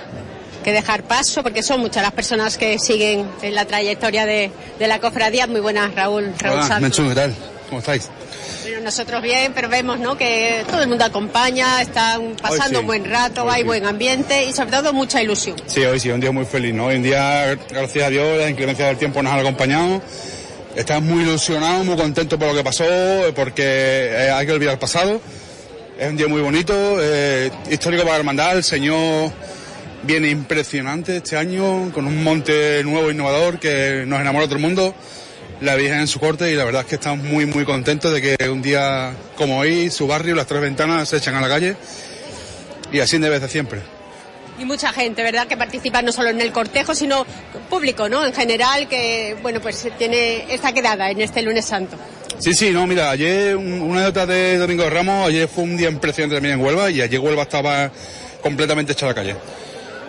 que 0.70 0.74
dejar 0.74 1.04
paso 1.04 1.42
porque 1.42 1.64
son 1.64 1.80
muchas 1.80 2.04
las 2.04 2.12
personas 2.12 2.58
que 2.58 2.78
siguen 2.78 3.28
en 3.42 3.56
la 3.56 3.66
trayectoria 3.66 4.26
de, 4.28 4.52
de 4.78 4.88
la 4.88 5.00
cofradía. 5.00 5.48
Muy 5.48 5.62
buenas, 5.62 5.96
Raúl. 5.96 6.32
Raúl 6.38 6.60
Hola. 6.60 6.80
Menchu, 6.80 7.10
¿qué 7.10 7.16
tal? 7.16 7.36
¿Cómo 7.70 7.80
estáis? 7.80 8.10
Bueno, 8.62 8.82
nosotros 8.82 9.22
bien, 9.24 9.52
pero 9.56 9.68
vemos 9.68 10.00
¿no? 10.00 10.16
que 10.16 10.64
todo 10.70 10.84
el 10.84 10.88
mundo 10.88 11.06
acompaña, 11.06 11.82
están 11.82 12.36
pasando 12.40 12.80
sí. 12.80 12.82
un 12.82 12.86
buen 12.86 13.06
rato, 13.10 13.46
Hoy 13.46 13.52
hay 13.52 13.62
sí. 13.62 13.68
buen 13.68 13.86
ambiente 13.86 14.46
y 14.46 14.54
sobre 14.54 14.70
todo 14.72 14.94
mucha 14.94 15.24
ilusión. 15.24 15.56
Sí, 15.66 15.84
hoy 15.84 16.00
sí, 16.00 16.12
un 16.12 16.20
día 16.20 16.32
muy 16.32 16.46
feliz, 16.46 16.74
¿no? 16.74 16.86
Hoy 16.86 16.98
un 16.98 17.04
día, 17.04 17.58
gracias 17.70 18.06
a 18.06 18.10
Dios, 18.10 18.38
la 18.38 18.50
inclemencia 18.50 18.86
del 18.88 18.98
tiempo 18.98 19.24
nos 19.24 19.34
ha 19.34 19.40
acompañado. 19.40 20.02
Estamos 20.76 21.10
muy 21.10 21.24
ilusionados, 21.24 21.84
muy 21.84 21.98
contentos 21.98 22.38
por 22.38 22.50
lo 22.50 22.54
que 22.54 22.64
pasó, 22.64 22.86
porque 23.36 23.64
eh, 23.64 24.32
hay 24.32 24.46
que 24.46 24.52
olvidar 24.52 24.74
el 24.74 24.80
pasado. 24.80 25.20
Es 25.98 26.08
un 26.08 26.16
día 26.16 26.28
muy 26.28 26.42
bonito, 26.42 26.74
eh, 27.02 27.50
histórico 27.72 28.04
para 28.04 28.14
la 28.14 28.20
hermandad. 28.20 28.58
El 28.58 28.64
Señor 28.64 29.32
viene 30.04 30.30
impresionante 30.30 31.18
este 31.18 31.36
año, 31.38 31.92
con 31.94 32.06
un 32.08 32.24
monte 32.24 32.84
nuevo, 32.84 33.12
innovador, 33.12 33.60
que 33.60 34.04
nos 34.08 34.20
enamora 34.22 34.46
a 34.46 34.48
todo 34.48 34.56
el 34.58 34.62
mundo. 34.62 34.96
La 35.62 35.76
Virgen 35.76 36.00
en 36.00 36.08
su 36.08 36.20
corte 36.20 36.52
y 36.52 36.56
la 36.56 36.64
verdad 36.64 36.82
es 36.84 36.88
que 36.88 36.96
estamos 36.96 37.26
muy, 37.26 37.46
muy 37.46 37.66
contentos 37.66 38.14
de 38.14 38.22
que 38.22 38.50
un 38.50 38.62
día 38.62 39.14
como 39.36 39.60
hoy, 39.60 39.90
su 39.90 40.08
barrio, 40.08 40.34
las 40.36 40.48
tres 40.48 40.62
ventanas 40.62 41.10
se 41.10 41.18
echan 41.18 41.36
a 41.36 41.42
la 41.42 41.50
calle. 41.50 41.76
Y 42.92 43.00
así 43.02 43.18
debe 43.18 43.40
ser 43.40 43.50
siempre. 43.50 43.82
Y 44.58 44.66
mucha 44.66 44.92
gente, 44.92 45.22
¿verdad?, 45.24 45.48
que 45.48 45.56
participa 45.58 46.02
no 46.02 46.12
solo 46.12 46.30
en 46.30 46.42
el 46.42 46.52
cortejo, 46.52 46.94
sino 46.96 47.26
público, 47.70 48.10
¿no?, 48.10 48.26
en 48.26 48.34
general, 48.34 48.88
que, 48.90 49.38
bueno, 49.42 49.62
pues 49.62 49.88
tiene 49.98 50.54
esta 50.54 50.74
quedada 50.74 51.10
en 51.12 51.22
este 51.22 51.42
lunes 51.42 51.66
santo. 51.66 51.98
Sí, 52.40 52.54
sí, 52.54 52.72
no, 52.72 52.86
mira, 52.88 53.10
ayer, 53.12 53.56
un- 53.56 53.82
una 53.82 54.02
nota 54.04 54.26
de 54.26 54.58
Domingo 54.58 54.84
de 54.84 54.90
Ramos, 54.90 55.28
ayer 55.28 55.48
fue 55.48 55.64
un 55.66 55.78
día 55.78 55.90
impresionante 55.90 56.36
también 56.36 56.56
en 56.56 56.66
Huelva 56.66 56.90
y 56.90 57.02
ayer 57.02 57.20
Huelva 57.20 57.44
estaba 57.44 57.92
completamente 58.42 58.94
hecha 58.94 59.06
a 59.06 59.10
la 59.10 59.16
calle. 59.16 59.36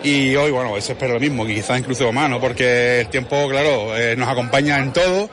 Y 0.03 0.35
hoy, 0.35 0.51
bueno, 0.51 0.79
se 0.81 0.93
espera 0.93 1.13
lo 1.13 1.19
mismo, 1.19 1.45
quizás 1.45 1.79
incluso 1.79 2.11
más, 2.11 2.29
¿no? 2.29 2.39
Porque 2.39 3.01
el 3.01 3.07
tiempo, 3.07 3.47
claro, 3.47 3.95
eh, 3.95 4.15
nos 4.15 4.27
acompaña 4.27 4.79
en 4.79 4.91
todo 4.93 5.29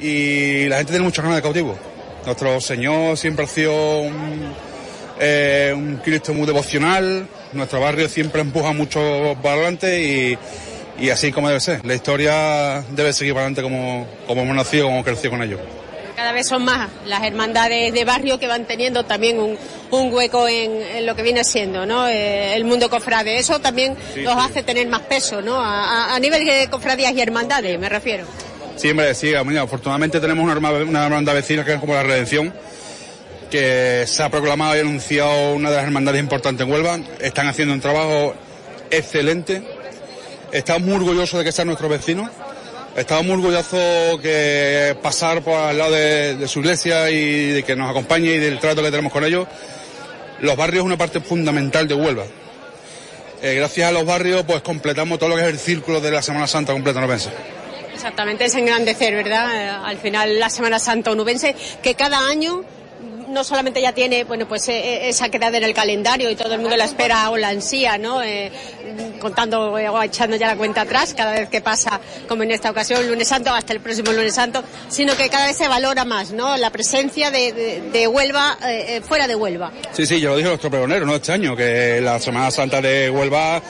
y 0.00 0.66
la 0.68 0.78
gente 0.78 0.92
tiene 0.92 1.04
muchas 1.04 1.24
ganas 1.24 1.36
de 1.38 1.42
cautivo. 1.42 1.78
Nuestro 2.26 2.60
Señor 2.60 3.16
siempre 3.16 3.44
ha 3.44 3.48
sido 3.48 4.00
un, 4.00 4.52
eh, 5.20 5.72
un 5.74 5.96
Cristo 5.98 6.34
muy 6.34 6.46
devocional, 6.46 7.28
nuestro 7.52 7.80
barrio 7.80 8.08
siempre 8.08 8.40
empuja 8.40 8.72
mucho 8.72 9.36
para 9.40 9.54
adelante 9.54 10.02
y, 10.02 10.38
y 10.98 11.10
así 11.10 11.30
como 11.30 11.48
debe 11.48 11.60
ser. 11.60 11.84
La 11.84 11.94
historia 11.94 12.84
debe 12.90 13.12
seguir 13.12 13.34
para 13.34 13.46
adelante 13.46 13.62
como, 13.62 14.06
como 14.26 14.42
hemos 14.42 14.56
nacido, 14.56 14.84
como 14.84 14.96
hemos 14.96 15.06
crecido 15.06 15.30
con 15.30 15.42
ellos. 15.42 15.60
Cada 16.16 16.32
vez 16.32 16.46
son 16.46 16.64
más 16.64 16.88
las 17.06 17.22
hermandades 17.24 17.92
de 17.92 18.04
barrio 18.04 18.38
que 18.38 18.46
van 18.46 18.64
teniendo 18.66 19.04
también 19.04 19.38
un, 19.38 19.58
un 19.90 20.12
hueco 20.12 20.46
en, 20.48 20.70
en 20.82 21.06
lo 21.06 21.14
que 21.16 21.22
viene 21.22 21.42
siendo, 21.44 21.86
¿no?, 21.86 22.06
Eh, 22.08 22.54
el 22.54 22.64
mundo 22.64 22.88
cofrade. 22.90 23.38
Eso 23.38 23.60
también 23.60 23.96
Sí, 24.14 24.20
los 24.22 24.34
sí. 24.34 24.40
hace 24.40 24.62
tener 24.62 24.86
más 24.88 25.00
peso, 25.02 25.40
¿no?, 25.40 25.56
a, 25.60 26.12
a- 26.12 26.14
a 26.14 26.18
nivel 26.20 26.44
de 26.44 26.68
cofradías 26.70 27.12
y 27.14 27.20
hermandades, 27.20 27.78
me 27.78 27.88
refiero. 27.88 28.24
Sí, 28.76 28.90
hombre, 28.90 29.14
sí, 29.14 29.32
mira, 29.44 29.62
afortunadamente 29.62 30.18
tenemos 30.20 30.44
una, 30.44 30.70
una 30.82 31.04
hermandad 31.06 31.34
vecina 31.34 31.64
que 31.64 31.74
es 31.74 31.80
como 31.80 31.94
la 31.94 32.02
Redención, 32.02 32.52
que 33.50 34.04
se 34.06 34.22
ha 34.22 34.30
proclamado 34.30 34.76
y 34.76 34.80
anunciado 34.80 35.54
una 35.54 35.70
de 35.70 35.76
las 35.76 35.84
hermandades 35.84 36.20
importantes 36.20 36.66
en 36.66 36.72
Huelva. 36.72 36.98
Están 37.20 37.48
haciendo 37.48 37.74
un 37.74 37.80
trabajo 37.80 38.34
excelente. 38.90 39.62
Estamos 40.52 40.82
muy 40.82 40.94
orgullosos 40.96 41.38
de 41.38 41.44
que 41.44 41.52
sean 41.52 41.66
nuestros 41.68 41.90
vecinos. 41.90 42.30
Estamos 42.96 43.24
muy 43.24 43.34
orgullosos 43.36 44.20
que 44.20 44.94
pasar 45.02 45.40
por 45.42 45.54
al 45.54 45.78
lado 45.78 45.92
de, 45.92 46.36
de 46.36 46.46
su 46.48 46.60
iglesia 46.60 47.10
y 47.10 47.52
de 47.52 47.62
que 47.62 47.74
nos 47.74 47.90
acompañe 47.90 48.34
y 48.34 48.38
del 48.38 48.58
trato 48.58 48.82
que 48.82 48.90
tenemos 48.90 49.12
con 49.12 49.24
ellos. 49.24 49.46
Los 50.40 50.56
barrios 50.56 50.82
es 50.82 50.86
una 50.86 50.98
parte 50.98 51.20
fundamental 51.20 51.88
de 51.88 51.94
Huelva. 51.94 52.24
Eh, 53.40 53.54
gracias 53.54 53.88
a 53.88 53.92
los 53.92 54.04
barrios, 54.04 54.44
pues 54.46 54.60
completamos 54.60 55.18
todo 55.18 55.30
lo 55.30 55.36
que 55.36 55.42
es 55.42 55.48
el 55.48 55.58
círculo 55.58 56.00
de 56.00 56.10
la 56.10 56.20
Semana 56.20 56.46
Santa 56.46 56.72
completa 56.74 57.00
novense. 57.00 57.30
Exactamente, 57.94 58.44
es 58.44 58.54
engrandecer, 58.54 59.14
¿verdad? 59.14 59.50
Eh, 59.54 59.68
Al 59.84 59.96
final 59.96 60.38
la 60.38 60.50
Semana 60.50 60.78
Santa 60.78 61.12
onubense, 61.12 61.56
que 61.82 61.94
cada 61.94 62.28
año 62.28 62.62
no 63.32 63.42
solamente 63.44 63.80
ya 63.82 63.92
tiene, 63.92 64.24
bueno, 64.24 64.46
pues 64.46 64.68
eh, 64.68 64.78
eh, 64.78 65.08
esa 65.08 65.28
quedada 65.28 65.56
en 65.58 65.64
el 65.64 65.74
calendario 65.74 66.30
y 66.30 66.36
todo 66.36 66.54
el 66.54 66.60
mundo 66.60 66.76
la 66.76 66.84
espera 66.84 67.30
o 67.30 67.36
la 67.36 67.48
ansía, 67.48 67.98
¿no? 67.98 68.22
Eh, 68.22 68.52
contando 69.20 69.72
o 69.72 70.02
echando 70.02 70.36
ya 70.36 70.46
la 70.48 70.56
cuenta 70.56 70.82
atrás 70.82 71.14
cada 71.14 71.32
vez 71.32 71.48
que 71.48 71.60
pasa, 71.60 72.00
como 72.28 72.42
en 72.42 72.50
esta 72.52 72.70
ocasión, 72.70 73.06
lunes 73.08 73.26
santo 73.28 73.50
hasta 73.52 73.72
el 73.72 73.80
próximo 73.80 74.12
lunes 74.12 74.34
santo, 74.34 74.62
sino 74.88 75.16
que 75.16 75.28
cada 75.28 75.46
vez 75.46 75.56
se 75.56 75.66
valora 75.68 76.04
más, 76.04 76.30
¿no? 76.32 76.56
La 76.56 76.70
presencia 76.70 77.30
de, 77.30 77.52
de- 77.92 78.06
Huelva 78.08 78.58
fuera 79.08 79.26
de 79.26 79.34
Huelva. 79.34 79.72
Sí, 79.92 80.04
sí, 80.06 80.20
yo 80.20 80.30
lo 80.30 80.36
dijo 80.36 80.48
nuestro 80.50 80.70
pregonero, 80.70 81.06
¿no? 81.06 81.14
Este 81.16 81.32
año, 81.32 81.56
que 81.56 82.00
la 82.02 82.18
Semana 82.20 82.50
Santa 82.50 82.80
de 82.82 83.08
Huelva 83.10 83.62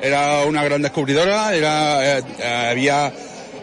era 0.00 0.44
una 0.46 0.64
gran 0.64 0.80
descubridora, 0.80 1.54
era, 1.54 2.16
había 2.70 3.12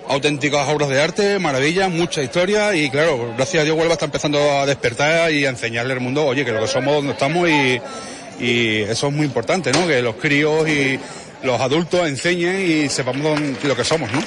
auténticas 0.10 0.68
obras 0.70 0.90
de 0.90 1.02
arte, 1.02 1.40
maravillas, 1.40 1.90
mucha 1.90 2.22
historia 2.22 2.76
y 2.76 2.90
claro, 2.90 3.34
gracias 3.36 3.62
a 3.62 3.66
Dios 3.66 3.78
Huelva 3.78 3.94
está 3.94 4.06
empezando 4.06 4.40
a 4.40 4.66
despertar 4.66 5.32
y 5.32 5.46
a 5.46 5.50
enseñarle 5.50 5.94
al 5.94 6.00
mundo, 6.00 6.26
oye, 6.26 6.46
que 6.46 6.52
lo 6.52 6.62
que 6.62 6.68
somos, 6.68 6.96
donde 6.96 7.12
estamos 7.12 7.50
y, 7.50 7.82
y 8.40 8.82
eso 8.82 9.08
es 9.08 9.14
muy 9.14 9.26
importante, 9.26 9.72
¿no? 9.72 9.88
Que 9.88 10.02
los 10.02 10.16
críos 10.16 10.68
y 10.68 11.00
los 11.44 11.60
adultos 11.60 12.08
enseñen 12.08 12.62
y 12.62 12.90
sepamos 12.90 13.40
lo 13.64 13.76
que 13.76 13.84
somos, 13.84 14.12
¿no? 14.12 14.22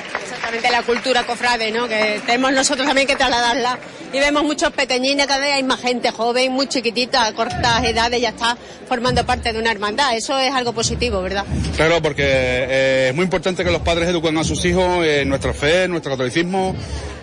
Exactamente 0.51 0.70
la 0.70 0.82
cultura 0.82 1.24
cofrade, 1.24 1.70
¿no? 1.70 1.86
Que 1.89 2.20
tenemos 2.27 2.52
nosotros 2.52 2.86
también 2.86 3.06
que 3.06 3.14
trasladarla. 3.14 3.78
Y 4.12 4.18
vemos 4.18 4.43
muchos 4.43 4.72
pequeñines, 4.72 5.27
cada 5.28 5.39
vez 5.40 5.52
hay 5.55 5.62
más 5.62 5.81
gente 5.81 6.10
joven, 6.10 6.51
muy 6.51 6.66
chiquitita, 6.66 7.27
a 7.27 7.32
cortas 7.32 7.85
edades, 7.85 8.20
ya 8.20 8.31
está 8.31 8.56
formando 8.89 9.24
parte 9.24 9.52
de 9.52 9.59
una 9.60 9.70
hermandad. 9.70 10.16
Eso 10.16 10.36
es 10.39 10.52
algo 10.52 10.72
positivo, 10.72 11.22
¿verdad? 11.22 11.44
Claro, 11.77 12.02
porque 12.02 12.24
eh, 12.27 13.06
es 13.10 13.14
muy 13.14 13.24
importante 13.24 13.62
que 13.64 13.70
los 13.70 13.82
padres 13.82 14.09
eduquen 14.09 14.36
a 14.39 14.43
sus 14.44 14.64
hijos 14.64 15.06
en 15.06 15.28
nuestra 15.28 15.52
fe, 15.52 15.85
en 15.85 15.93
nuestro 15.93 16.10
catolicismo, 16.10 16.74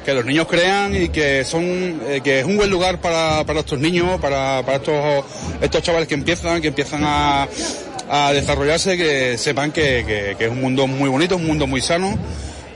que 0.05 0.13
los 0.13 0.23
niños 0.23 0.47
crean 0.47 0.95
y 0.95 1.09
que 1.09 1.43
son 1.43 2.01
eh, 2.07 2.21
que 2.23 2.39
es 2.39 2.45
un 2.45 2.55
buen 2.55 2.69
lugar 2.69 3.01
para, 3.01 3.41
estos 3.41 3.79
niños, 3.79 4.21
para, 4.21 4.61
estos, 4.61 5.25
estos 5.59 5.83
chavales 5.83 6.07
que 6.07 6.13
empiezan, 6.13 6.61
que 6.61 6.69
empiezan 6.69 7.01
a, 7.03 7.47
desarrollarse, 8.31 8.95
que 8.95 9.37
sepan 9.37 9.73
que- 9.73 10.35
que 10.37 10.45
es 10.45 10.49
un 10.49 10.61
mundo 10.61 10.87
muy 10.87 11.09
bonito, 11.09 11.35
un 11.35 11.45
mundo 11.45 11.67
muy 11.67 11.81
sano 11.81 12.17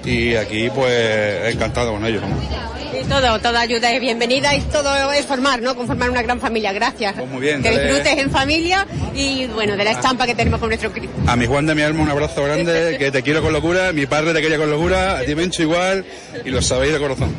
y 0.06 0.36
aquí 0.36 0.70
pues 0.70 1.54
encantado 1.54 1.94
con 1.94 2.06
ellos. 2.06 2.22
¿no? 2.22 2.72
Y 3.00 3.04
todo, 3.06 3.40
toda 3.40 3.62
ayuda 3.62 3.92
es 3.94 4.02
bienvenida 4.02 4.54
y 4.54 4.62
todo 4.62 5.12
es 5.14 5.26
formar, 5.26 5.62
¿no? 5.62 5.76
Conformar 5.76 6.10
una 6.10 6.22
gran 6.22 6.42
familia. 6.42 6.74
Gracias. 6.74 7.14
Pues 7.14 7.30
muy 7.30 7.40
bien, 7.40 7.64
que 7.64 7.70
disfrutes 7.70 8.18
en 8.18 8.30
familia 8.30 8.86
y, 9.16 9.48
bueno, 9.48 9.78
de 9.78 9.84
la 9.86 9.92
estampa 9.92 10.26
que 10.26 10.36
tenemos 10.36 10.60
con 10.60 10.70
nuestro 10.70 10.92
Cristo. 10.92 11.16
A 11.26 11.36
mi 11.38 11.46
Juan 11.46 11.66
de 11.66 11.76
mi 11.76 11.84
alma 11.84 12.04
un 12.04 12.10
abrazo 12.10 12.44
grande, 12.44 12.98
que 13.00 13.12
te 13.12 13.24
quiero 13.24 13.42
con 13.42 13.54
locura, 13.54 13.94
mi 13.94 14.06
padre 14.08 14.34
te 14.34 14.42
quería 14.42 14.58
con 14.58 14.70
locura, 14.70 15.20
a 15.20 15.22
ti 15.22 15.36
Mencho 15.36 15.62
igual 15.62 16.06
y 16.44 16.50
lo 16.50 16.62
sabéis 16.62 16.94
de 16.94 17.00
corazón. 17.00 17.34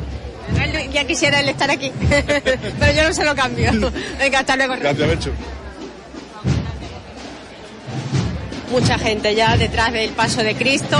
Ya 0.91 1.05
quisiera 1.05 1.39
él 1.39 1.49
estar 1.49 1.69
aquí, 1.71 1.91
pero 2.79 2.93
yo 2.93 3.03
no 3.03 3.13
se 3.13 3.23
lo 3.23 3.35
cambio. 3.35 3.71
Venga, 4.19 4.39
hasta 4.39 4.55
luego. 4.55 4.75
Gracias 4.79 5.07
Mencho. 5.07 5.31
Mucha 8.71 8.97
gente 8.97 9.35
ya 9.35 9.55
detrás 9.55 9.93
del 9.93 10.09
paso 10.11 10.43
de 10.43 10.55
Cristo. 10.55 10.97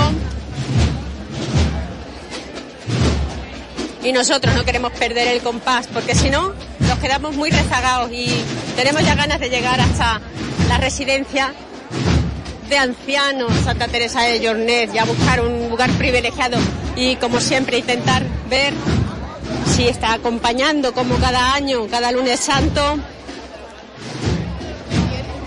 Y 4.04 4.12
nosotros 4.12 4.54
no 4.54 4.64
queremos 4.64 4.92
perder 4.92 5.28
el 5.28 5.40
compás, 5.40 5.88
porque 5.88 6.14
si 6.14 6.30
no, 6.30 6.52
nos 6.80 6.98
quedamos 6.98 7.34
muy 7.34 7.50
rezagados 7.50 8.12
y 8.12 8.28
tenemos 8.76 9.02
ya 9.02 9.14
ganas 9.14 9.40
de 9.40 9.48
llegar 9.48 9.80
hasta 9.80 10.20
la 10.68 10.78
residencia 10.78 11.54
de 12.68 12.78
ancianos 12.78 13.52
Santa 13.64 13.88
Teresa 13.88 14.22
de 14.22 14.40
Llornet 14.40 14.94
y 14.94 14.98
a 14.98 15.04
buscar 15.04 15.40
un 15.40 15.68
lugar 15.70 15.90
privilegiado 15.92 16.58
y 16.96 17.16
como 17.16 17.40
siempre 17.40 17.78
intentar 17.78 18.22
ver 18.48 18.72
si 19.66 19.88
está 19.88 20.12
acompañando 20.14 20.92
como 20.92 21.16
cada 21.16 21.54
año, 21.54 21.86
cada 21.88 22.12
lunes 22.12 22.40
santo, 22.40 22.98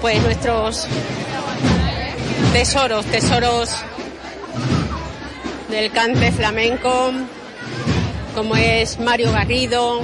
pues 0.01 0.21
nuestros 0.21 0.88
tesoros, 2.53 3.05
tesoros 3.05 3.69
del 5.69 5.91
cante 5.91 6.31
flamenco, 6.31 7.11
como 8.38 8.55
es 8.55 8.99
Mario 8.99 9.31
Garrido, 9.31 9.99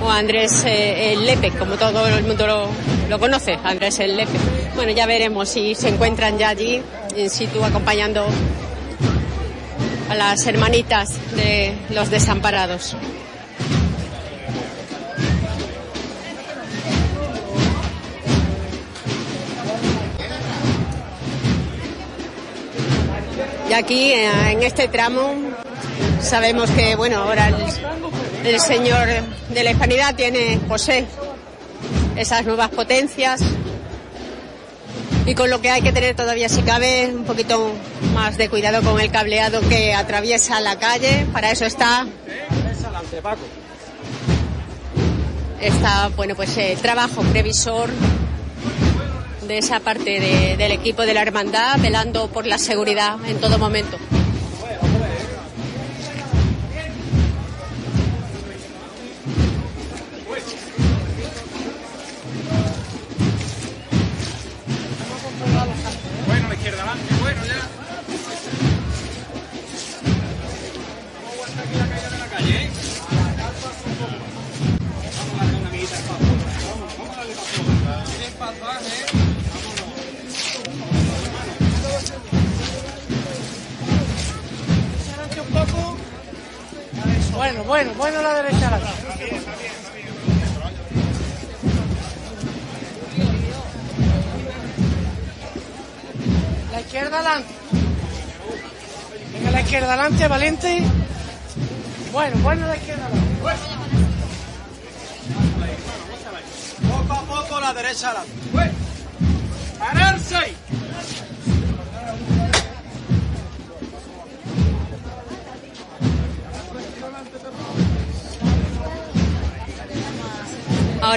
o 0.00 0.08
Andrés 0.08 0.62
eh, 0.64 1.12
el 1.12 1.26
Lepe, 1.26 1.50
como 1.50 1.74
todo 1.74 2.06
el 2.06 2.22
mundo 2.22 2.46
lo, 2.46 2.68
lo 3.08 3.18
conoce, 3.18 3.58
Andrés 3.64 3.98
el 3.98 4.16
Lepe. 4.16 4.38
Bueno, 4.76 4.92
ya 4.92 5.06
veremos 5.06 5.48
si 5.48 5.74
se 5.74 5.88
encuentran 5.88 6.38
ya 6.38 6.50
allí, 6.50 6.80
in 7.16 7.28
situ, 7.28 7.64
acompañando 7.64 8.24
a 10.08 10.14
las 10.14 10.46
hermanitas 10.46 11.14
de 11.34 11.74
los 11.90 12.10
desamparados. 12.10 12.96
Aquí, 23.78 24.12
eh, 24.12 24.52
en 24.52 24.62
este 24.62 24.88
tramo, 24.88 25.34
sabemos 26.20 26.68
que, 26.70 26.96
bueno, 26.96 27.18
ahora 27.18 27.50
el, 28.44 28.60
señor 28.60 29.08
de 29.50 29.64
la 29.64 29.70
hispanidad 29.70 30.14
tiene, 30.14 30.58
posee 30.66 31.06
esas 32.16 32.44
nuevas 32.44 32.70
potencias 32.70 33.40
y 35.26 35.34
con 35.34 35.48
lo 35.48 35.60
que 35.60 35.70
hay 35.70 35.82
que 35.82 35.92
tener 35.92 36.16
todavía, 36.16 36.48
si 36.48 36.62
cabe, 36.62 37.12
un 37.14 37.24
poquito 37.24 37.72
más 38.14 38.36
de 38.36 38.48
cuidado 38.48 38.82
con 38.82 39.00
el 39.00 39.10
cableado 39.10 39.60
que 39.68 39.94
atraviesa 39.94 40.60
la 40.60 40.78
calle. 40.78 41.26
Para 41.32 41.50
eso 41.52 41.64
está 41.64 42.06
está 45.60 46.08
bueno 46.16 46.36
pues 46.36 46.56
el 46.56 46.78
trabajo 46.78 47.22
previsor 47.22 47.90
de 49.48 49.58
esa 49.58 49.80
parte 49.80 50.20
de- 50.20 50.56
del 50.56 50.70
equipo 50.72 51.02
de 51.02 51.14
la 51.14 51.22
hermandad 51.22 51.78
velando 51.80 52.28
por 52.28 52.46
la 52.46 52.58
seguridad 52.58 53.16
en 53.26 53.40
todo 53.40 53.58
momento. 53.58 53.96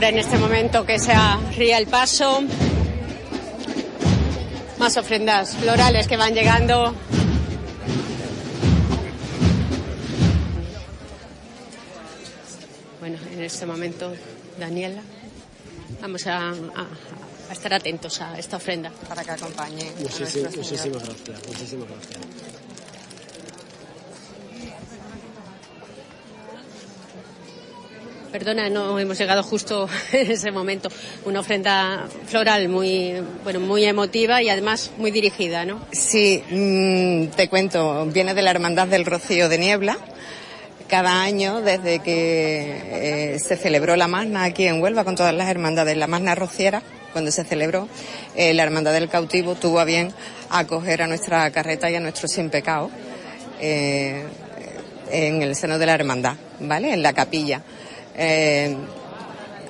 Ahora 0.02 0.10
en 0.10 0.18
este 0.18 0.40
momento 0.40 0.84
que 0.84 0.98
se 0.98 1.14
ría 1.56 1.78
el 1.78 1.86
paso, 1.86 2.42
más 4.80 4.98
ofrendas 4.98 5.56
florales 5.58 6.08
que 6.08 6.18
van 6.18 6.34
llegando. 6.34 6.96
Bueno, 13.00 13.18
en 13.34 13.42
este 13.42 13.66
momento, 13.66 14.14
Daniela, 14.60 15.02
vamos 16.02 16.28
a, 16.28 16.50
a- 16.50 16.54
a 17.50 17.54
estar 17.54 17.74
atentos 17.74 18.22
a 18.22 18.38
esta 18.40 18.58
ofrenda 18.58 18.92
para 19.10 19.24
que 19.24 19.32
acompañe. 19.32 19.90
a 19.90 20.00
nuestro 20.00 20.26
muchísimas 20.56 21.04
gracias, 21.04 21.48
muchísimas 21.48 21.88
gracias. 21.90 22.20
Perdona, 28.32 28.70
no 28.70 28.98
hemos 28.98 29.18
llegado 29.18 29.44
justo 29.44 29.90
en 30.14 30.32
ese 30.32 30.52
momento. 30.52 30.90
Una 31.26 31.42
ofrenda 31.42 32.08
floral 32.28 32.70
muy, 32.70 33.16
bueno, 33.44 33.60
muy 33.60 33.84
emotiva 33.84 34.42
y 34.42 34.50
además 34.50 34.92
muy 34.98 35.12
dirigida, 35.12 35.66
¿no? 35.66 35.82
Sí, 35.92 36.42
mm, 36.50 37.36
te 37.36 37.50
cuento, 37.50 38.06
viene 38.06 38.34
de 38.34 38.42
la 38.42 38.52
Hermandad 38.52 38.88
del 38.88 39.06
Rocío 39.06 39.50
de 39.50 39.58
Niebla. 39.58 39.98
Cada 40.88 41.22
año, 41.24 41.62
desde 41.62 42.00
que 42.00 43.34
eh, 43.36 43.40
se 43.40 43.58
celebró 43.58 43.96
la 43.98 44.08
Magna 44.08 44.44
aquí 44.46 44.66
en 44.66 44.82
Huelva 44.82 45.04
con 45.04 45.16
todas 45.16 45.34
las 45.34 45.50
hermandades, 45.50 45.98
la 45.98 46.08
Magna 46.08 46.36
Rociera, 46.36 46.82
cuando 47.12 47.32
se 47.32 47.44
celebró, 47.44 47.90
eh, 48.36 48.54
la 48.54 48.64
Hermandad 48.64 48.94
del 48.94 49.10
Cautivo 49.10 49.56
tuvo 49.56 49.80
a 49.80 49.86
bien 49.86 50.14
acoger 50.50 51.02
a 51.02 51.08
nuestra 51.08 51.50
carreta 51.52 51.90
y 51.90 51.96
a 51.96 52.00
nuestro 52.00 52.28
sin 52.28 52.50
pecado 52.50 52.90
eh, 53.60 54.24
en 55.12 55.42
el 55.42 55.56
seno 55.56 55.78
de 55.78 55.86
la 55.86 55.96
Hermandad, 55.96 56.36
¿vale? 56.60 56.94
En 56.94 57.04
la 57.04 57.14
capilla. 57.14 57.62
Eh, 58.16 58.76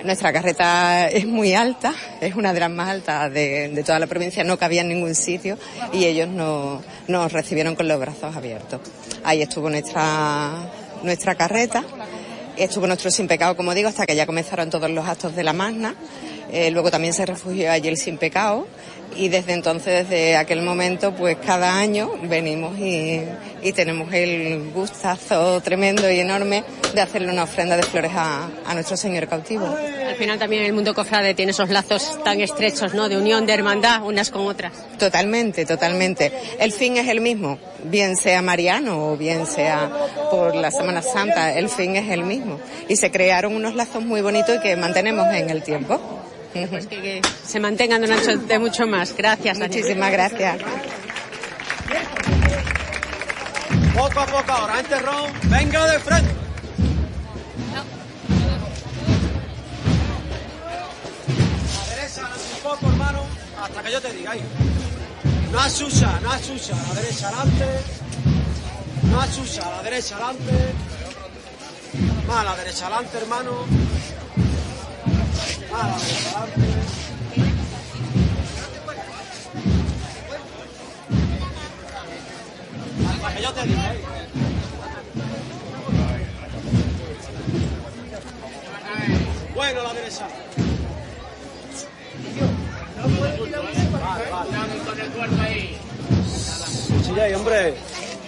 nuestra 0.04 0.34
carreta 0.34 1.08
es 1.10 1.26
muy 1.28 1.54
alta, 1.54 1.94
es 2.22 2.34
una 2.36 2.54
de 2.54 2.60
las 2.60 2.72
más 2.72 2.90
altas 2.90 3.32
de, 3.32 3.84
toda 3.86 4.00
la 4.00 4.08
provincia, 4.08 4.44
no 4.44 4.58
cabía 4.58 4.82
en 4.82 4.88
ningún 4.90 5.14
sitio 5.14 5.58
y 5.94 6.06
ellos 6.06 6.28
no- 6.28 6.82
nos 7.08 7.32
recibieron 7.32 7.76
con 7.76 7.88
los 7.88 8.00
brazos 8.00 8.36
abiertos. 8.36 8.82
Ahí 9.24 9.44
estuvo 9.44 9.70
nuestra, 9.70 10.72
nuestra 11.04 11.36
carreta, 11.36 11.84
estuvo 12.58 12.88
nuestro 12.88 13.12
sin 13.12 13.28
pecado, 13.28 13.56
como 13.56 13.76
digo, 13.76 13.90
hasta 13.90 14.08
que 14.08 14.16
ya 14.16 14.26
comenzaron 14.26 14.72
todos 14.72 14.90
los 14.90 15.08
actos 15.08 15.36
de 15.36 15.44
la 15.44 15.54
magna. 15.54 15.94
Eh, 16.52 16.72
luego 16.72 16.90
también 16.92 17.14
se 17.14 17.26
refugió 17.26 17.72
allí 17.72 17.88
el 17.88 17.98
sin 17.98 18.18
pecado 18.18 18.68
y 19.16 19.30
desde 19.30 19.54
entonces, 19.54 20.10
desde 20.10 20.36
aquel 20.36 20.62
momento, 20.62 21.14
pues 21.14 21.38
cada 21.46 21.78
año 21.78 22.12
venimos 22.24 22.78
y, 22.80 23.22
y 23.62 23.72
tenemos 23.74 24.14
el 24.14 24.72
gustazo 24.74 25.62
tremendo 25.62 26.10
y 26.10 26.20
enorme 26.20 26.64
de 26.94 27.02
hacerle 27.02 27.32
una 27.32 27.44
ofrenda 27.44 27.78
de 27.78 27.84
flores 27.84 28.12
a, 28.16 28.50
a 28.66 28.74
nuestro 28.74 28.98
Señor 28.98 29.28
cautivo. 29.28 29.66
Al 29.66 30.16
final 30.16 30.40
también 30.40 30.64
el 30.64 30.74
mundo 30.74 30.94
cofrade 30.94 31.34
tiene 31.34 31.52
esos 31.52 31.70
lazos 31.70 32.22
tan 32.24 32.42
estrechos, 32.42 32.94
¿no? 32.94 33.08
De 33.10 33.18
unión, 33.18 33.46
de 33.46 33.54
hermandad, 33.54 34.04
unas 34.04 34.30
con 34.30 34.48
otras. 34.48 34.74
Totalmente, 34.98 35.66
totalmente. 35.66 36.32
El 36.60 36.72
fin 36.72 36.98
es 36.98 37.08
el 37.08 37.22
mismo, 37.22 37.58
bien 37.86 38.18
sea 38.18 38.42
mariano 38.42 39.12
o 39.12 39.18
bien 39.18 39.46
sea 39.46 39.90
por 40.30 40.56
la 40.56 40.72
Semana 40.72 41.02
Santa, 41.02 41.54
el 41.58 41.70
fin 41.70 41.96
es 41.96 42.10
el 42.10 42.24
mismo. 42.24 42.60
Y 42.88 42.98
se 42.98 43.12
crearon 43.12 43.56
unos 43.56 43.76
lazos 43.76 44.04
muy 44.04 44.22
bonitos 44.22 44.58
y 44.58 44.60
que 44.60 44.76
mantenemos 44.76 45.34
en 45.34 45.50
el 45.50 45.64
tiempo. 45.64 46.00
Pues 46.54 46.88
que, 46.88 47.02
que 47.02 47.22
se 47.46 47.60
mantengan 47.60 48.02
durante 48.02 48.60
mucho 48.60 48.86
más. 48.86 49.16
Gracias, 49.16 49.58
Daniel. 49.58 49.82
Muchísimas 49.82 50.12
gracias. 50.12 50.58
Poco 53.96 54.20
a 54.20 54.26
poco 54.26 54.52
ahora, 54.52 54.80
enterrón, 54.80 55.32
venga 55.44 55.86
de 55.92 56.00
frente. 56.00 56.32
La 61.78 61.96
derecha, 61.96 62.22
un 62.56 62.62
poco, 62.64 62.88
hermano, 62.88 63.24
hasta 63.62 63.84
que 63.84 63.92
yo 63.92 64.02
te 64.02 64.14
diga 64.14 64.32
ahí. 64.32 64.42
No 65.52 65.60
achucha, 65.60 66.20
no 66.22 66.32
achucha, 66.32 66.74
la 66.88 67.02
derecha 67.02 67.28
adelante. 67.28 67.66
No 69.04 69.22
achucha, 69.22 69.70
la 69.70 69.84
derecha 69.84 70.16
adelante. 70.16 70.74
Más 72.28 72.46
la 72.46 72.56
derecha 72.56 72.88
adelante, 72.88 73.18
hermano. 73.18 73.52
Más 75.72 75.90
la 75.90 75.98
derecha 75.98 76.30
adelante. 76.30 76.62
Hasta 83.10 83.36
que 83.36 83.42
yo 83.42 83.54
te 83.54 83.68
diga 83.68 83.90
ahí. 83.90 84.02
Bueno, 89.56 89.84
la 89.84 89.94
derecha. 89.94 90.28
Cuchilla 96.90 97.38
hombre. 97.38 97.76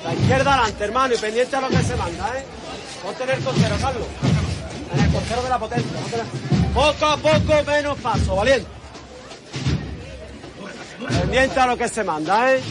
La 0.04 0.14
izquierda 0.14 0.54
adelante, 0.54 0.84
hermano, 0.84 1.14
y 1.14 1.18
pendiente 1.18 1.56
a 1.56 1.62
lo 1.62 1.70
que 1.70 1.84
se 1.84 1.96
manda, 1.96 2.38
¿eh? 2.38 2.44
Ponte 3.02 3.24
en 3.24 3.30
el 3.30 3.44
costero, 3.44 3.76
Carlos. 3.80 4.08
En 4.94 5.00
el 5.00 5.12
costero 5.12 5.44
de 5.44 5.50
la 5.50 5.60
potencia. 5.60 6.63
Poco 6.74 7.06
a 7.06 7.18
poco 7.18 7.64
menos 7.68 8.00
paso, 8.00 8.36
valiente. 8.36 8.68
Pendiente 11.08 11.60
a 11.60 11.68
lo 11.68 11.78
que 11.78 11.88
se 11.88 12.04
manda, 12.04 12.54
¿eh? 12.54 12.62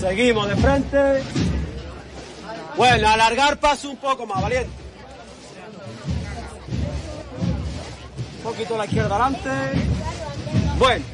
Seguimos 0.00 0.48
de 0.48 0.56
frente. 0.56 1.22
Bueno, 2.76 3.08
alargar 3.08 3.58
paso 3.58 3.90
un 3.90 3.96
poco 3.98 4.26
más, 4.26 4.40
valiente. 4.40 4.70
Un 8.38 8.42
poquito 8.42 8.74
a 8.74 8.78
la 8.78 8.84
izquierda 8.86 9.16
adelante. 9.16 9.50
Bueno. 10.78 11.04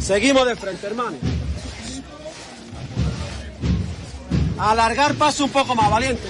Seguimos 0.00 0.46
de 0.46 0.54
frente, 0.54 0.86
hermano. 0.86 1.16
Alargar 4.58 5.14
paso 5.14 5.44
un 5.44 5.50
poco 5.50 5.74
más, 5.74 5.90
valiente. 5.90 6.28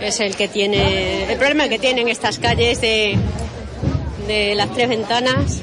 Es 0.00 0.20
el 0.20 0.36
que 0.36 0.48
tiene. 0.48 1.30
El 1.30 1.38
problema 1.38 1.68
que 1.68 1.78
tienen 1.78 2.08
estas 2.08 2.38
calles 2.38 2.80
de, 2.80 3.16
de 4.26 4.54
las 4.54 4.72
tres 4.72 4.88
ventanas. 4.88 5.60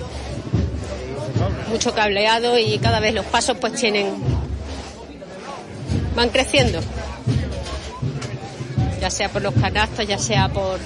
Mucho 1.69 1.93
cableado 1.93 2.57
y 2.57 2.77
cada 2.79 2.99
vez 2.99 3.13
los 3.13 3.25
pasos 3.25 3.57
pues 3.59 3.73
tienen. 3.73 4.13
van 6.15 6.29
creciendo. 6.29 6.79
Ya 9.01 9.09
sea 9.09 9.29
por 9.29 9.41
los 9.41 9.53
canastos, 9.53 10.07
ya 10.07 10.17
sea 10.17 10.49
por 10.49 10.79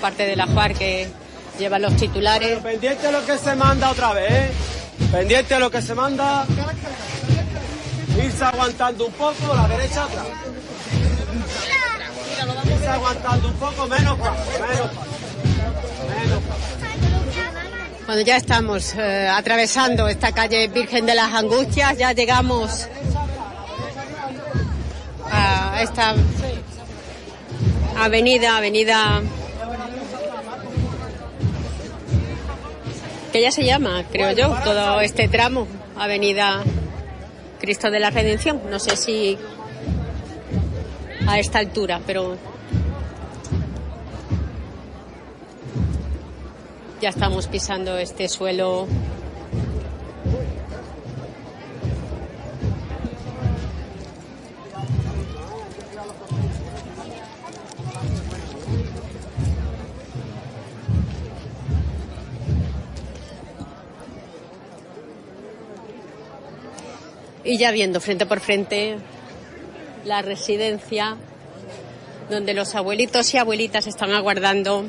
parte 0.00 0.26
de 0.26 0.34
la 0.34 0.46
JUAR 0.46 0.74
que 0.74 1.08
lleva 1.58 1.78
los 1.78 1.94
titulares. 1.96 2.58
Pendiente 2.58 3.06
a 3.06 3.10
lo 3.12 3.24
que 3.24 3.38
se 3.38 3.54
manda 3.54 3.90
otra 3.90 4.12
vez, 4.12 4.30
¿eh? 4.30 4.50
Pendiente 5.12 5.54
a 5.54 5.58
lo 5.58 5.70
que 5.70 5.82
se 5.82 5.94
manda. 5.94 6.46
Irse 8.22 8.44
aguantando 8.44 9.06
un 9.06 9.12
poco, 9.12 9.54
la 9.54 9.68
derecha 9.68 10.04
atrás. 10.04 10.26
Aguantando 12.88 13.48
un 13.48 13.54
poco, 13.54 13.86
menos. 13.86 14.18
Cuando 18.04 18.24
ya 18.24 18.36
estamos 18.36 18.94
eh, 18.94 19.28
atravesando 19.28 20.08
esta 20.08 20.32
calle 20.32 20.66
Virgen 20.68 21.06
de 21.06 21.14
las 21.14 21.32
Angustias, 21.32 21.96
ya 21.96 22.12
llegamos 22.12 22.88
a 25.30 25.80
esta 25.82 26.14
avenida, 27.96 28.56
avenida 28.56 29.22
que 33.32 33.40
ya 33.40 33.52
se 33.52 33.64
llama, 33.64 34.04
creo 34.10 34.32
yo, 34.32 34.48
todo 34.64 35.00
este 35.00 35.28
tramo, 35.28 35.68
avenida 35.96 36.62
Cristo 37.60 37.90
de 37.90 38.00
la 38.00 38.10
Redención. 38.10 38.60
No 38.68 38.80
sé 38.80 38.96
si 38.96 39.38
a 41.28 41.38
esta 41.38 41.60
altura, 41.60 42.00
pero 42.04 42.36
ya 47.00 47.08
estamos 47.08 47.46
pisando 47.46 47.96
este 47.96 48.28
suelo. 48.28 48.86
Y 67.42 67.56
ya 67.56 67.70
viendo 67.72 68.00
frente 68.00 68.26
por 68.26 68.40
frente 68.40 68.98
la 70.04 70.20
residencia 70.20 71.16
donde 72.28 72.52
los 72.52 72.74
abuelitos 72.74 73.32
y 73.32 73.38
abuelitas 73.38 73.86
están 73.86 74.12
aguardando 74.12 74.84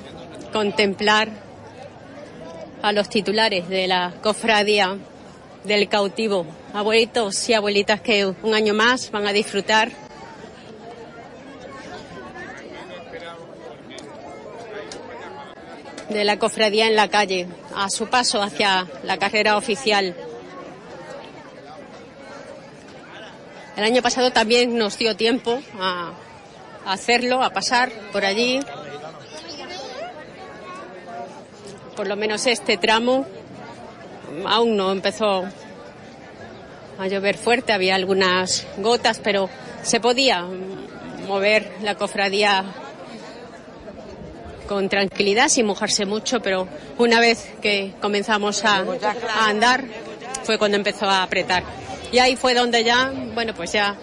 contemplar 0.52 1.51
a 2.82 2.92
los 2.92 3.10
titulares 3.10 3.70
de 3.70 3.88
la 3.88 4.14
cofradía 4.22 4.98
del 5.64 5.88
cautivo. 5.90 6.46
Abuelitos 6.74 7.50
y 7.50 7.54
abuelitas 7.54 8.02
que 8.02 8.26
un 8.26 8.54
año 8.54 8.74
más 8.74 9.12
van 9.12 9.28
a 9.28 9.34
disfrutar 9.34 9.92
de 16.10 16.26
la 16.26 16.38
cofradía 16.38 16.88
en 16.88 16.96
la 16.96 17.08
calle, 17.08 17.48
a 17.76 17.90
su 17.90 18.08
paso 18.08 18.42
hacia 18.42 18.88
la 19.04 19.18
carrera 19.18 19.56
oficial. 19.56 20.14
El 23.78 23.84
año 23.84 24.02
pasado 24.02 24.32
también 24.32 24.78
nos 24.78 24.98
dio 24.98 25.16
tiempo 25.16 25.62
a 25.80 26.12
hacerlo, 26.86 27.42
a 27.42 27.52
pasar 27.52 27.92
por 28.12 28.26
allí. 28.26 28.60
Por 32.02 32.08
lo 32.08 32.16
menos 32.16 32.48
este 32.48 32.78
tramo 32.78 33.28
aún 34.48 34.76
no 34.76 34.92
empezó 34.92 35.46
a 36.98 37.08
llover 37.08 37.38
fuerte, 37.38 37.74
había 37.74 37.94
algunas 37.94 38.66
gotas, 38.78 39.22
pero 39.24 39.52
se 39.84 40.00
podía 40.00 40.44
mover 41.28 41.72
la 41.84 41.94
cofradía 41.94 42.66
con 44.68 44.90
tranquilidad, 44.90 45.48
sin 45.48 45.68
mojarse 45.68 46.08
mucho, 46.08 46.42
pero 46.42 46.68
una 46.98 47.20
vez 47.20 47.48
que 47.62 47.94
comenzamos 48.02 48.66
a, 48.66 48.84
andar 49.42 49.84
fue 50.42 50.58
cuando 50.58 50.78
empezó 50.78 51.08
a 51.08 51.22
apretar. 51.22 51.62
Y 52.12 52.18
ahí 52.18 52.36
fue 52.36 52.56
donde 52.56 52.84
ya, 52.84 53.14
bueno, 53.36 53.54
pues 53.54 53.74
ya 53.74 53.96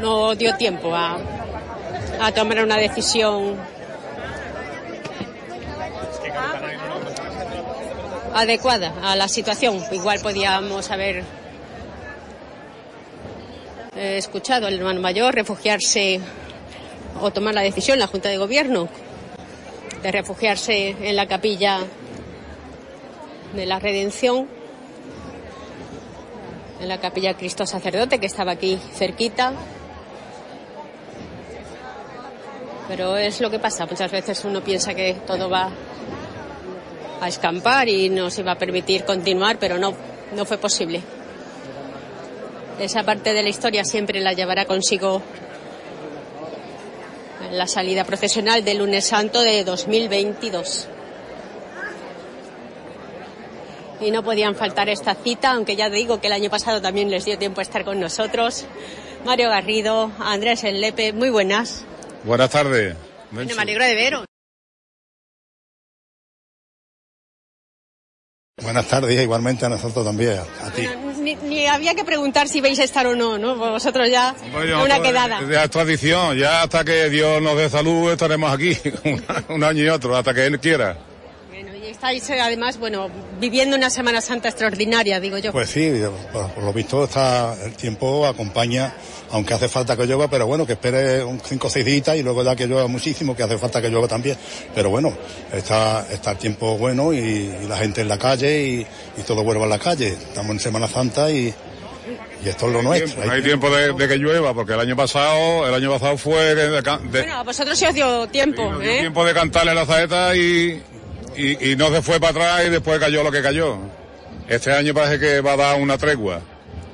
no 0.00 0.34
dio 0.34 0.56
tiempo 0.56 0.94
a 0.96 1.18
tomar 2.34 2.64
una 2.64 2.78
decisión 2.78 3.75
adecuada 8.36 8.92
a 9.02 9.16
la 9.16 9.28
situación. 9.28 9.82
Igual 9.92 10.20
podíamos 10.20 10.90
haber 10.90 11.24
eh, 13.96 14.18
escuchado 14.18 14.66
al 14.66 14.74
hermano 14.74 15.00
mayor 15.00 15.34
refugiarse 15.34 16.20
o 17.20 17.30
tomar 17.30 17.54
la 17.54 17.62
decisión, 17.62 17.98
la 17.98 18.06
Junta 18.06 18.28
de 18.28 18.36
Gobierno, 18.36 18.88
de 20.02 20.12
refugiarse 20.12 20.94
en 21.00 21.16
la 21.16 21.26
capilla 21.26 21.80
de 23.54 23.64
la 23.64 23.78
Redención, 23.78 24.46
en 26.78 26.88
la 26.88 27.00
capilla 27.00 27.34
Cristo 27.34 27.64
Sacerdote, 27.64 28.18
que 28.18 28.26
estaba 28.26 28.52
aquí 28.52 28.78
cerquita. 28.92 29.52
Pero 32.86 33.16
es 33.16 33.40
lo 33.40 33.50
que 33.50 33.58
pasa, 33.58 33.86
muchas 33.86 34.12
veces 34.12 34.44
uno 34.44 34.60
piensa 34.60 34.94
que 34.94 35.14
todo 35.26 35.48
va 35.48 35.70
a 37.20 37.28
escampar 37.28 37.88
y 37.88 38.08
nos 38.08 38.38
iba 38.38 38.52
a 38.52 38.58
permitir 38.58 39.04
continuar, 39.04 39.58
pero 39.58 39.78
no, 39.78 39.94
no 40.34 40.44
fue 40.44 40.58
posible. 40.58 41.02
Esa 42.78 43.04
parte 43.04 43.32
de 43.32 43.42
la 43.42 43.48
historia 43.48 43.84
siempre 43.84 44.20
la 44.20 44.32
llevará 44.32 44.66
consigo 44.66 45.22
la 47.50 47.66
salida 47.66 48.04
procesional 48.04 48.64
del 48.64 48.78
lunes 48.78 49.06
santo 49.06 49.40
de 49.40 49.64
2022. 49.64 50.88
Y 54.00 54.10
no 54.10 54.22
podían 54.22 54.54
faltar 54.54 54.90
esta 54.90 55.14
cita, 55.14 55.52
aunque 55.52 55.74
ya 55.74 55.88
digo 55.88 56.20
que 56.20 56.26
el 56.26 56.34
año 56.34 56.50
pasado 56.50 56.82
también 56.82 57.10
les 57.10 57.24
dio 57.24 57.38
tiempo 57.38 57.60
a 57.60 57.62
estar 57.62 57.84
con 57.84 57.98
nosotros. 57.98 58.66
Mario 59.24 59.48
Garrido, 59.48 60.10
Andrés 60.18 60.64
Enlepe, 60.64 61.14
muy 61.14 61.30
buenas. 61.30 61.84
Buenas 62.24 62.50
tardes. 62.50 62.94
Bueno, 63.30 63.54
me 63.54 63.62
alegro 63.62 63.84
de 63.84 63.94
veros. 63.94 64.26
Buenas 68.62 68.88
tardes, 68.88 69.20
igualmente 69.20 69.66
a 69.66 69.68
nosotros 69.68 70.02
también, 70.02 70.38
a 70.62 70.70
ti. 70.70 70.88
Ni, 71.20 71.34
ni 71.34 71.66
había 71.66 71.94
que 71.94 72.04
preguntar 72.04 72.48
si 72.48 72.62
vais 72.62 72.78
a 72.78 72.84
estar 72.84 73.06
o 73.06 73.14
no, 73.14 73.36
¿no? 73.36 73.54
Vosotros 73.54 74.08
ya, 74.08 74.34
Bueno, 74.50 74.82
una 74.82 74.94
esto 74.96 75.02
quedada. 75.02 75.40
Ya 75.46 75.64
es 75.64 75.70
tradición, 75.70 76.38
ya 76.38 76.62
hasta 76.62 76.82
que 76.82 77.10
Dios 77.10 77.42
nos 77.42 77.54
dé 77.58 77.68
salud 77.68 78.10
estaremos 78.10 78.50
aquí, 78.50 78.74
un 79.50 79.62
año 79.62 79.84
y 79.84 79.88
otro, 79.90 80.16
hasta 80.16 80.32
que 80.32 80.46
Él 80.46 80.58
quiera. 80.58 80.96
Estáis 81.96 82.28
eh, 82.28 82.38
además, 82.42 82.78
bueno, 82.78 83.08
viviendo 83.40 83.74
una 83.74 83.88
Semana 83.88 84.20
Santa 84.20 84.50
extraordinaria, 84.50 85.18
digo 85.18 85.38
yo. 85.38 85.50
Pues 85.50 85.70
sí, 85.70 85.90
por, 86.30 86.62
lo 86.62 86.70
visto 86.74 87.04
está, 87.04 87.54
el 87.64 87.72
tiempo 87.72 88.26
acompaña, 88.26 88.92
aunque 89.30 89.54
hace 89.54 89.66
falta 89.66 89.96
que 89.96 90.04
llueva, 90.04 90.28
pero 90.28 90.46
bueno, 90.46 90.66
que 90.66 90.74
espere 90.74 91.24
un 91.24 91.40
cinco 91.40 91.68
o 91.68 91.70
seis 91.70 91.86
días 91.86 92.14
y 92.16 92.22
luego 92.22 92.44
ya 92.44 92.54
que 92.54 92.66
llueva 92.66 92.86
muchísimo, 92.86 93.34
que 93.34 93.42
hace 93.44 93.56
falta 93.56 93.80
que 93.80 93.88
llueva 93.88 94.06
también. 94.08 94.36
Pero 94.74 94.90
bueno, 94.90 95.16
está, 95.54 96.06
está 96.12 96.32
el 96.32 96.36
tiempo 96.36 96.76
bueno 96.76 97.14
y, 97.14 97.18
y 97.18 97.66
la 97.66 97.78
gente 97.78 98.02
en 98.02 98.08
la 98.08 98.18
calle 98.18 98.62
y, 98.62 98.86
y 99.16 99.22
todo 99.26 99.42
vuelve 99.42 99.64
a 99.64 99.66
la 99.66 99.78
calle. 99.78 100.08
Estamos 100.08 100.50
en 100.50 100.60
Semana 100.60 100.88
Santa 100.88 101.30
y, 101.30 101.46
y 102.44 102.48
esto 102.48 102.66
es 102.66 102.72
lo 102.74 102.82
nuestro. 102.82 103.24
No 103.24 103.32
hay 103.32 103.42
tiempo 103.42 103.70
de, 103.70 103.94
de 103.94 104.06
que 104.06 104.16
llueva, 104.18 104.52
porque 104.52 104.74
el 104.74 104.80
año 104.80 104.96
pasado, 104.96 105.66
el 105.66 105.72
año 105.72 105.90
pasado 105.92 106.18
fue 106.18 106.54
de, 106.54 106.68
de- 106.68 106.82
de- 106.82 107.20
Bueno, 107.22 107.36
a 107.38 107.42
vosotros 107.42 107.78
se 107.78 107.88
os 107.88 107.94
dio 107.94 108.26
tiempo, 108.28 108.70
¿eh? 108.82 108.98
tiempo 109.00 109.24
de 109.24 109.32
cantarle 109.32 109.74
la 109.74 109.86
saeta 109.86 110.36
y, 110.36 110.82
y, 111.36 111.72
y 111.72 111.76
no 111.76 111.90
se 111.90 112.02
fue 112.02 112.18
para 112.20 112.30
atrás 112.30 112.66
y 112.66 112.70
después 112.70 112.98
cayó 112.98 113.22
lo 113.22 113.30
que 113.30 113.42
cayó. 113.42 113.78
Este 114.48 114.72
año 114.72 114.94
parece 114.94 115.18
que 115.18 115.40
va 115.40 115.52
a 115.52 115.56
dar 115.56 115.80
una 115.80 115.98
tregua. 115.98 116.40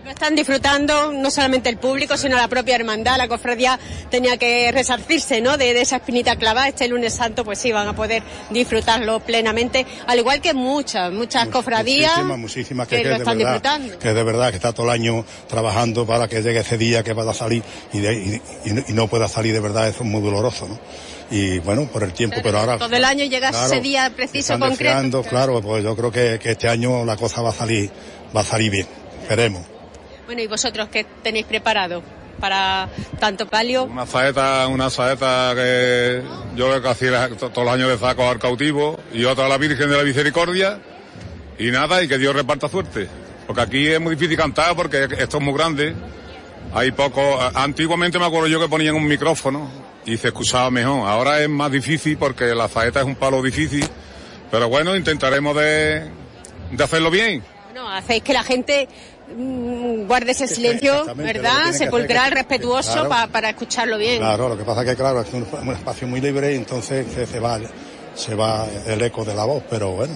Lo 0.05 0.10
están 0.10 0.35
disfrutando 0.35 1.12
no 1.12 1.31
solamente 1.31 1.69
el 1.69 1.77
público, 1.77 2.16
sino 2.16 2.36
la 2.36 2.48
propia 2.48 2.74
hermandad. 2.74 3.16
La 3.19 3.28
cofradía 3.28 3.78
tenía 4.10 4.36
que 4.36 4.73
resarcirse 4.73 5.40
¿no? 5.40 5.56
de, 5.56 5.73
de 5.74 5.81
esa 5.81 5.97
espinita 5.97 6.35
clavada. 6.35 6.66
Este 6.69 6.89
lunes 6.89 7.14
santo, 7.14 7.44
pues 7.44 7.60
sí, 7.60 7.70
van 7.70 7.86
a 7.86 7.94
poder 7.94 8.20
disfrutarlo 8.51 9.20
plenamente, 9.20 9.86
al 10.09 10.19
igual 10.19 10.40
que 10.40 10.55
muchas, 10.55 11.12
muchas 11.12 11.47
cofradías 11.48 12.10
Muchísimas, 12.16 12.39
muchísimas 12.39 12.89
que, 12.89 12.97
que 12.97 13.02
que 13.05 13.09
lo 13.10 13.14
están 13.16 13.39
verdad, 13.39 13.52
disfrutando. 13.52 13.98
que 14.01 14.12
de 14.12 14.23
verdad 14.24 14.51
que 14.51 14.56
está 14.56 14.73
todo 14.73 14.86
el 14.86 14.93
año 14.93 15.24
trabajando 15.48 16.05
para 16.05 16.27
que 16.27 16.43
llegue 16.43 16.59
ese 16.60 16.78
día 16.78 17.05
que 17.05 17.12
va 17.12 17.31
a 17.31 17.35
salir 17.35 17.62
y, 17.93 18.01
de- 18.01 18.43
y 18.89 18.93
no 18.93 19.06
pueda 19.06 19.28
salir 19.28 19.55
de 19.55 19.60
verdad, 19.60 19.86
eso 19.89 20.02
es 20.02 20.09
muy 20.10 20.20
doloroso, 20.20 20.66
¿no? 20.66 20.81
Y 21.32 21.59
bueno, 21.60 21.86
por 21.86 22.02
el 22.02 22.12
tiempo, 22.12 22.36
pero 22.42 22.59
ahora... 22.59 22.76
Todo 22.76 22.94
el 22.94 23.04
año 23.04 23.24
llega 23.24 23.48
Claro, 23.48 23.66
ese 23.66 23.80
día 23.80 24.12
preciso, 24.14 24.52
están 24.52 24.68
concreto. 24.68 25.22
claro, 25.22 25.62
pues 25.62 25.82
yo 25.82 25.96
creo 25.96 26.12
que, 26.12 26.38
que 26.38 26.50
este 26.52 26.68
año 26.68 27.04
la 27.06 27.16
cosa 27.16 27.40
va 27.40 27.48
a 27.48 27.54
salir, 27.54 27.90
va 28.36 28.42
a 28.42 28.44
salir 28.44 28.70
bien, 28.70 28.86
esperemos. 29.22 29.62
Bueno, 30.26 30.42
¿y 30.42 30.46
vosotros 30.46 30.88
qué 30.92 31.06
tenéis 31.22 31.46
preparado 31.46 32.02
para 32.38 32.88
tanto 33.18 33.46
palio? 33.48 33.84
Una 33.84 34.04
saeta, 34.06 34.66
una 34.68 34.90
saeta 34.90 35.52
que 35.54 36.22
yo 36.54 36.82
casi 36.82 37.06
todos 37.38 37.64
los 37.64 37.74
años 37.74 37.88
le 37.88 37.98
saco 37.98 38.28
al 38.28 38.38
cautivo 38.38 39.00
y 39.14 39.24
otra 39.24 39.46
a 39.46 39.48
la 39.48 39.56
Virgen 39.56 39.88
de 39.88 39.96
la 39.96 40.02
Misericordia 40.02 40.80
y 41.59 41.70
nada, 41.70 42.02
y 42.02 42.09
que 42.09 42.18
Dios 42.18 42.34
reparta 42.34 42.68
suerte. 42.68 43.09
Porque 43.46 43.62
aquí 43.62 43.88
es 43.88 44.00
muy 44.00 44.16
difícil 44.16 44.36
cantar 44.36 44.76
porque 44.76 45.09
esto 45.18 45.38
es 45.38 45.42
muy 45.42 45.54
grande. 45.54 45.94
Hay 46.74 46.90
poco, 46.93 47.20
antiguamente 47.55 48.19
me 48.19 48.24
acuerdo 48.27 48.49
yo 48.49 48.59
que 48.61 48.69
ponían 48.69 48.94
un 48.94 49.07
micrófono 49.07 49.69
y 50.07 50.16
se 50.16 50.28
escuchaba 50.28 50.70
mejor. 50.70 51.07
Ahora 51.09 51.40
es 51.40 51.49
más 51.49 51.70
difícil 51.70 52.16
porque 52.16 52.55
la 52.55 52.69
saeta 52.69 53.01
es 53.01 53.07
un 53.07 53.15
palo 53.16 53.43
difícil. 53.43 53.86
Pero 54.51 54.69
bueno, 54.69 54.97
intentaremos 54.97 55.55
de, 55.57 56.11
de 56.70 56.85
hacerlo 56.85 57.11
bien. 57.11 57.43
Bueno, 57.66 57.89
hacéis 57.90 58.23
que 58.23 58.32
la 58.32 58.43
gente 58.43 58.89
mm, 59.36 60.07
guarde 60.07 60.32
ese 60.32 60.47
silencio, 60.49 61.05
¿verdad? 61.15 61.73
Sepulcral, 61.73 62.31
que- 62.31 62.35
respetuoso 62.36 62.93
claro. 62.93 63.09
pa- 63.09 63.27
para 63.28 63.51
escucharlo 63.51 63.99
bien. 63.99 64.19
Claro, 64.19 64.49
lo 64.49 64.57
que 64.59 64.65
pasa 64.65 64.85
que 64.85 64.94
claro, 64.97 65.20
es 65.23 65.32
un, 65.32 65.47
un 65.62 65.69
espacio 65.74 66.07
muy 66.09 66.20
libre 66.20 66.53
y 66.53 66.57
entonces 66.57 67.07
se, 67.15 67.27
se 67.27 67.39
va, 67.40 67.59
se 68.15 68.35
va 68.35 68.66
el 68.86 69.01
eco 69.03 69.24
de 69.24 69.35
la 69.35 69.44
voz, 69.44 69.62
pero 69.70 69.90
bueno, 69.93 70.15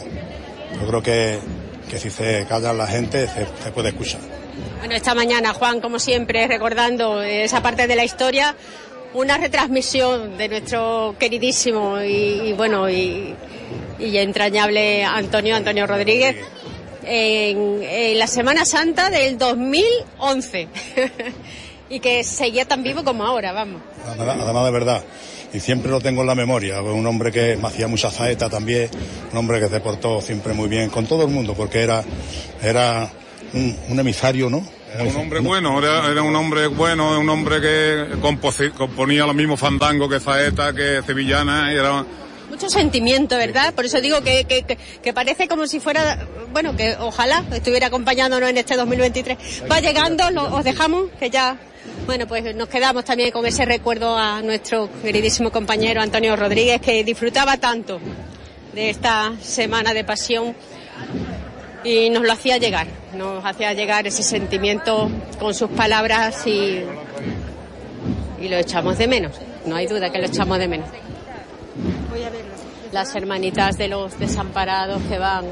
yo 0.80 0.86
creo 0.86 1.02
que, 1.02 1.38
que 1.88 1.98
si 1.98 2.10
se 2.10 2.46
calla 2.48 2.72
la 2.72 2.86
gente 2.86 3.26
se, 3.28 3.46
se 3.62 3.70
puede 3.72 3.88
escuchar. 3.90 4.20
Bueno, 4.78 4.94
esta 4.94 5.14
mañana, 5.14 5.52
Juan, 5.52 5.80
como 5.80 5.98
siempre, 5.98 6.46
recordando 6.46 7.22
esa 7.22 7.62
parte 7.62 7.86
de 7.86 7.96
la 7.96 8.04
historia, 8.04 8.54
una 9.14 9.38
retransmisión 9.38 10.36
de 10.36 10.48
nuestro 10.48 11.14
queridísimo 11.18 12.00
y, 12.00 12.48
y 12.48 12.52
bueno, 12.52 12.88
y, 12.88 13.34
y 13.98 14.16
entrañable 14.18 15.04
Antonio, 15.04 15.56
Antonio 15.56 15.86
Rodríguez, 15.86 16.36
en, 17.04 17.82
en 17.82 18.18
la 18.18 18.26
Semana 18.26 18.64
Santa 18.64 19.10
del 19.10 19.38
2011. 19.38 20.68
y 21.88 22.00
que 22.00 22.24
seguía 22.24 22.64
tan 22.66 22.82
vivo 22.82 23.04
como 23.04 23.24
ahora, 23.24 23.52
vamos. 23.52 23.80
Además, 24.06 24.36
además 24.40 24.64
de 24.64 24.70
verdad, 24.70 25.04
y 25.56 25.60
siempre 25.60 25.90
lo 25.90 26.00
tengo 26.00 26.20
en 26.20 26.26
la 26.26 26.34
memoria, 26.34 26.80
un 26.82 27.06
hombre 27.06 27.32
que 27.32 27.56
me 27.56 27.68
hacía 27.68 27.88
mucha 27.88 28.10
saeta 28.10 28.48
también, 28.50 28.90
un 29.32 29.38
hombre 29.38 29.58
que 29.60 29.68
se 29.68 29.80
portó 29.80 30.20
siempre 30.20 30.52
muy 30.52 30.68
bien 30.68 30.90
con 30.90 31.06
todo 31.06 31.22
el 31.24 31.28
mundo, 31.30 31.54
porque 31.54 31.80
era, 31.82 32.04
era 32.62 33.10
un, 33.54 33.76
un 33.88 33.98
emisario, 33.98 34.50
¿no? 34.50 34.62
Era 34.94 35.04
un 35.04 35.16
hombre 35.16 35.40
bueno, 35.40 35.78
era, 35.78 36.10
era 36.10 36.22
un 36.22 36.34
hombre 36.36 36.68
bueno, 36.68 37.18
un 37.18 37.28
hombre 37.28 37.60
que 37.60 38.06
componía 38.76 39.26
los 39.26 39.34
mismos 39.34 39.58
fandangos 39.60 40.08
que 40.10 40.20
Saeta, 40.20 40.72
que 40.72 41.02
Sevillana, 41.04 41.72
y 41.72 41.76
era 41.76 42.04
Mucho 42.48 42.68
sentimiento, 42.70 43.36
¿verdad? 43.36 43.74
Por 43.74 43.84
eso 43.84 44.00
digo 44.00 44.22
que, 44.22 44.44
que, 44.44 44.62
que, 44.62 44.76
que 45.02 45.12
parece 45.12 45.48
como 45.48 45.66
si 45.66 45.80
fuera, 45.80 46.26
bueno, 46.52 46.76
que 46.76 46.96
ojalá 47.00 47.44
estuviera 47.52 47.88
acompañándonos 47.88 48.48
en 48.48 48.56
este 48.58 48.76
2023. 48.76 49.36
Va 49.70 49.80
llegando, 49.80 50.30
lo- 50.30 50.54
os 50.54 50.64
dejamos, 50.64 51.10
que 51.18 51.28
ya, 51.28 51.56
bueno, 52.06 52.26
pues 52.26 52.54
nos 52.54 52.68
quedamos 52.68 53.04
también 53.04 53.30
con 53.30 53.44
ese 53.46 53.64
recuerdo 53.64 54.16
a 54.16 54.40
nuestro 54.42 54.88
queridísimo 55.02 55.50
compañero 55.50 56.00
Antonio 56.00 56.36
Rodríguez, 56.36 56.80
que 56.80 57.02
disfrutaba 57.02 57.56
tanto 57.56 58.00
de 58.72 58.90
esta 58.90 59.32
semana 59.40 59.92
de 59.92 60.04
pasión 60.04 60.54
y 61.82 62.10
nos 62.10 62.22
lo 62.22 62.32
hacía 62.32 62.58
llegar, 62.58 62.86
nos 63.14 63.44
hacía 63.44 63.72
llegar 63.72 64.06
ese 64.06 64.22
sentimiento 64.22 65.10
con 65.38 65.54
sus 65.54 65.70
palabras 65.70 66.46
y, 66.46 66.82
y 68.40 68.48
lo 68.48 68.56
echamos 68.56 68.98
de 68.98 69.08
menos, 69.08 69.32
no 69.64 69.76
hay 69.76 69.86
duda 69.86 70.10
que 70.10 70.18
lo 70.18 70.26
echamos 70.26 70.58
de 70.58 70.68
menos. 70.68 70.88
Las 72.92 73.14
hermanitas 73.14 73.76
de 73.78 73.88
los 73.88 74.18
desamparados 74.18 75.02
que 75.08 75.18
van 75.18 75.44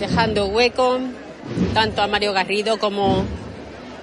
dejando 0.00 0.46
hueco, 0.46 0.98
tanto 1.74 2.02
a 2.02 2.06
Mario 2.06 2.32
Garrido 2.32 2.78
como 2.78 3.24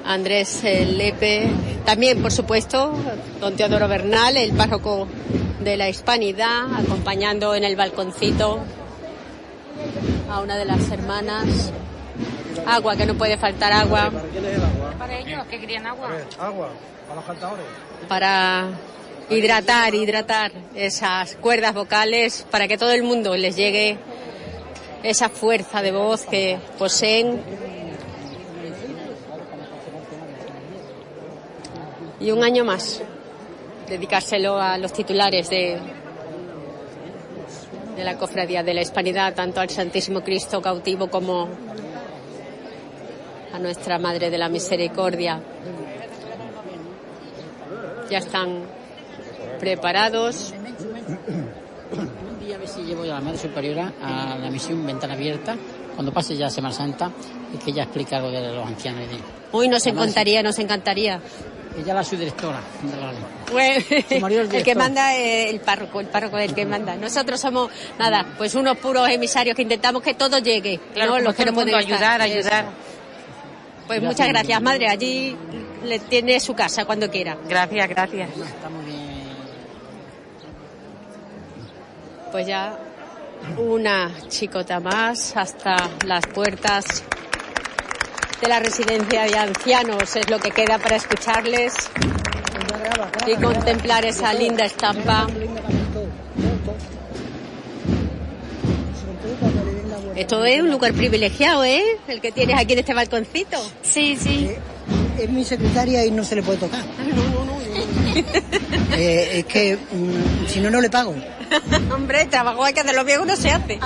Andrés 0.07 0.63
eh, 0.63 0.85
Lepe, 0.85 1.49
también 1.85 2.21
por 2.21 2.31
supuesto 2.31 2.93
don 3.41 3.55
Teodoro 3.57 3.89
Bernal, 3.89 4.37
el 4.37 4.53
párroco 4.53 5.05
de 5.61 5.75
la 5.75 5.89
Hispanidad, 5.89 6.73
acompañando 6.73 7.53
en 7.53 7.65
el 7.65 7.75
balconcito 7.75 8.59
a 10.29 10.39
una 10.39 10.55
de 10.55 10.65
las 10.65 10.89
hermanas. 10.89 11.71
Agua, 12.65 12.95
que 12.95 13.05
no 13.05 13.13
puede 13.13 13.37
faltar 13.37 13.71
agua 13.71 14.11
Para 14.97 15.19
ellos 15.19 15.45
que 15.49 15.59
querían 15.59 15.85
agua. 15.85 16.09
Agua, 16.39 16.69
para 17.07 17.15
los 17.15 17.25
cantadores. 17.25 17.65
para 18.07 18.67
hidratar, 19.29 19.93
hidratar 19.93 20.51
esas 20.73 21.35
cuerdas 21.35 21.73
vocales 21.73 22.45
para 22.49 22.67
que 22.67 22.77
todo 22.77 22.91
el 22.91 23.03
mundo 23.03 23.35
les 23.35 23.55
llegue 23.55 23.97
esa 25.03 25.29
fuerza 25.29 25.81
de 25.81 25.91
voz 25.91 26.21
que 26.25 26.59
poseen. 26.77 27.41
Y 32.19 32.31
un 32.31 32.43
año 32.43 32.65
más, 32.65 33.01
dedicárselo 33.87 34.57
a 34.59 34.77
los 34.77 34.91
titulares 34.91 35.49
de, 35.49 35.77
de 37.95 38.03
la 38.03 38.17
Cofradía 38.17 38.63
de 38.63 38.73
la 38.73 38.81
Hispanidad, 38.81 39.35
tanto 39.35 39.59
al 39.59 39.69
Santísimo 39.69 40.21
Cristo 40.21 40.61
cautivo 40.61 41.09
como 41.09 41.47
a 43.53 43.59
nuestra 43.59 43.99
Madre 43.99 44.29
de 44.29 44.37
la 44.37 44.49
Misericordia. 44.49 45.41
Ya 48.09 48.17
están 48.17 48.61
preparados. 49.59 50.53
Un 51.91 52.39
día 52.45 52.55
a 52.55 52.59
ver 52.59 52.67
si 52.67 52.81
llevo 52.81 53.03
a 53.03 53.07
la 53.07 53.21
Madre 53.21 53.37
Superiora 53.37 53.93
a 54.01 54.37
la 54.37 54.49
misión 54.49 54.85
Ventana 54.85 55.13
Abierta, 55.13 55.55
cuando 55.95 56.11
pase 56.11 56.35
ya 56.35 56.49
Semana 56.49 56.73
Santa, 56.73 57.11
y 57.53 57.57
que 57.57 57.71
ella 57.71 57.83
explica 57.83 58.19
lo 58.19 58.31
de 58.31 58.53
los 58.53 58.65
ancianos. 58.65 59.03
Hoy 59.51 59.67
nos 59.69 59.85
encantaría, 59.85 60.43
nos 60.43 60.59
encantaría. 60.59 61.21
Ella 61.77 62.01
de 62.01 62.25
la 62.25 63.13
Pues, 63.51 63.85
Su 64.09 64.19
marido 64.19 64.41
es 64.41 64.53
el 64.53 64.63
que 64.63 64.73
manda 64.73 65.15
es 65.15 65.53
el 65.53 65.59
párroco, 65.59 65.99
el 65.99 66.07
párroco 66.07 66.37
es 66.39 66.49
el 66.49 66.55
que 66.55 66.65
manda. 66.65 66.95
Nosotros 66.95 67.39
somos, 67.39 67.69
nada, 67.99 68.25
pues 68.37 68.55
unos 68.55 68.77
puros 68.77 69.07
emisarios 69.09 69.55
que 69.55 69.61
intentamos 69.61 70.01
que 70.01 70.15
todo 70.15 70.39
llegue. 70.39 70.79
Claro, 70.93 71.13
¿no? 71.13 71.19
Los 71.19 71.35
que 71.35 71.45
no 71.45 71.53
pueden 71.53 71.75
estar. 71.75 71.93
ayudar, 71.93 72.21
ayudar. 72.21 72.65
Pues 73.85 74.01
muchas 74.01 74.27
gracias, 74.27 74.61
madre. 74.61 74.87
Allí 74.87 75.35
le 75.83 75.99
tiene 75.99 76.39
su 76.39 76.55
casa 76.55 76.85
cuando 76.85 77.09
quiera. 77.11 77.37
Gracias, 77.47 77.89
gracias. 77.89 78.29
Pues 82.31 82.47
ya 82.47 82.77
una 83.57 84.11
chicota 84.27 84.79
más 84.79 85.37
hasta 85.37 85.89
las 86.05 86.25
puertas 86.25 87.03
de 88.41 88.47
la 88.47 88.59
residencia 88.59 89.23
de 89.23 89.35
ancianos 89.37 90.15
es 90.15 90.29
lo 90.29 90.39
que 90.39 90.51
queda 90.51 90.77
para 90.77 90.95
escucharles 90.95 91.73
y 93.25 93.35
contemplar 93.35 94.05
esa 94.05 94.33
linda 94.33 94.65
estampa. 94.65 95.27
Esto 100.15 100.45
es 100.45 100.61
un 100.61 100.71
lugar 100.71 100.93
privilegiado, 100.93 101.63
¿eh? 101.63 101.83
El 102.07 102.21
que 102.21 102.31
tienes 102.31 102.57
aquí 102.59 102.73
en 102.73 102.79
este 102.79 102.93
balconcito. 102.93 103.57
Sí, 103.83 104.17
sí. 104.19 104.51
Es 105.17 105.29
mi 105.29 105.43
secretaria 105.43 106.05
y 106.05 106.11
no 106.11 106.23
se 106.23 106.35
le 106.35 106.43
puede 106.43 106.59
tocar. 106.59 106.81
Eh, 108.99 109.39
es 109.39 109.45
que 109.45 109.75
mm, 109.75 110.47
si 110.47 110.59
no, 110.59 110.71
no 110.71 110.81
le 110.81 110.89
pago. 110.89 111.13
Hombre, 111.93 112.25
trabajo 112.25 112.63
hay 112.63 112.73
que 112.73 112.79
hacerlo 112.79 113.05
bien, 113.05 113.21
uno 113.21 113.35
se 113.35 113.51
hace. 113.51 113.79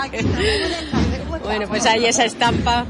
Bueno, 1.43 1.67
pues 1.67 1.85
hay 1.85 2.05
esa 2.05 2.23
estampa 2.23 2.85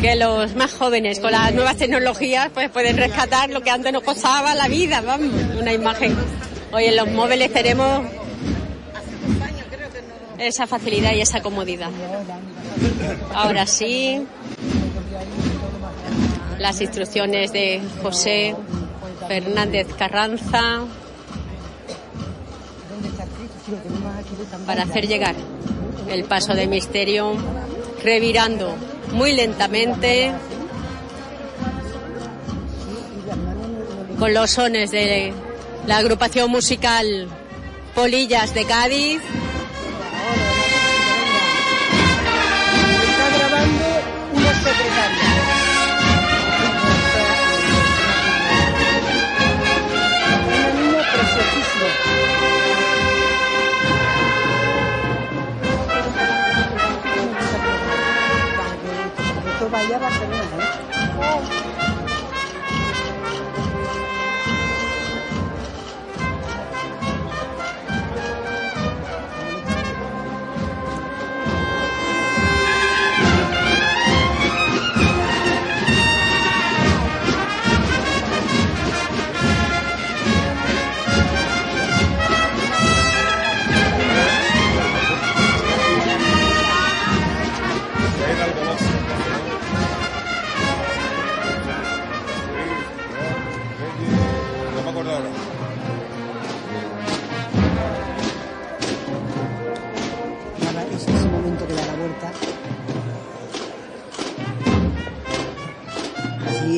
que 0.00 0.16
los 0.16 0.54
más 0.54 0.72
jóvenes 0.72 1.20
con 1.20 1.32
las 1.32 1.52
nuevas 1.54 1.76
tecnologías 1.76 2.50
pues 2.52 2.70
pueden 2.70 2.96
rescatar 2.96 3.50
lo 3.50 3.62
que 3.62 3.70
antes 3.70 3.92
nos 3.92 4.02
costaba 4.02 4.54
la 4.54 4.68
vida, 4.68 5.00
vamos, 5.00 5.32
una 5.60 5.72
imagen. 5.72 6.16
Hoy 6.72 6.84
en 6.84 6.96
los 6.96 7.10
móviles 7.10 7.52
tenemos 7.52 8.04
esa 10.38 10.66
facilidad 10.66 11.12
y 11.12 11.20
esa 11.20 11.40
comodidad. 11.40 11.90
Ahora 13.34 13.66
sí, 13.66 14.26
las 16.58 16.80
instrucciones 16.80 17.52
de 17.52 17.80
José 18.02 18.54
Fernández 19.28 19.86
Carranza 19.98 20.84
para 24.66 24.82
hacer 24.84 25.06
llegar 25.06 25.34
el 26.08 26.24
paso 26.24 26.54
de 26.54 26.66
misterio, 26.66 27.34
revirando 28.06 28.76
muy 29.14 29.32
lentamente 29.32 30.30
con 34.16 34.32
los 34.32 34.52
sones 34.52 34.92
de 34.92 35.32
la 35.88 35.96
agrupación 35.96 36.48
musical 36.48 37.28
Polillas 37.96 38.54
de 38.54 38.64
Cádiz. 38.64 39.20
Esto 59.86 60.00
vaya 60.00 60.04
a 60.04 60.10
Barcelona, 60.10 60.34
¿eh? 60.34 60.35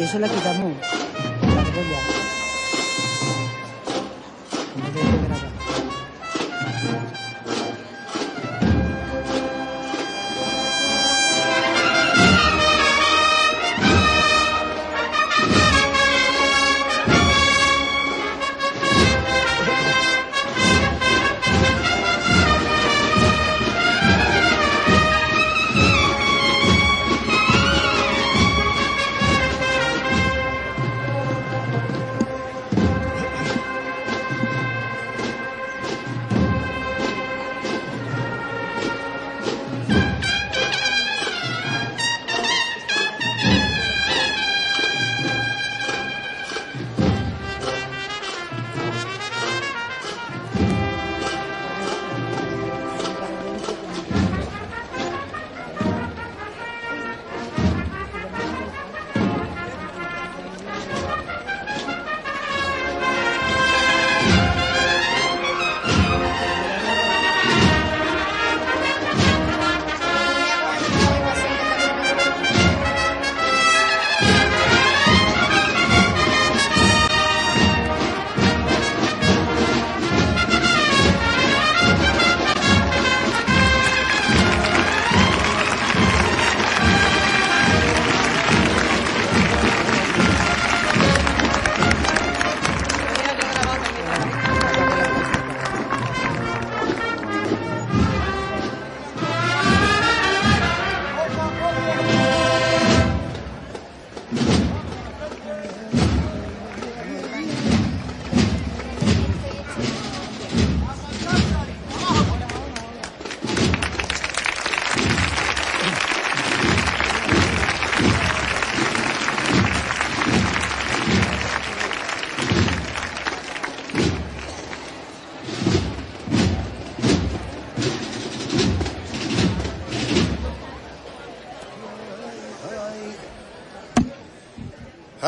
Eso 0.09 0.18
la 0.18 0.28
quitamos. 0.28 1.07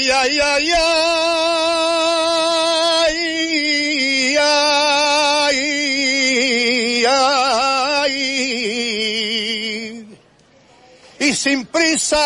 Ay, 0.00 0.38
y 11.18 11.34
sin 11.34 11.66
prisa. 11.66 12.16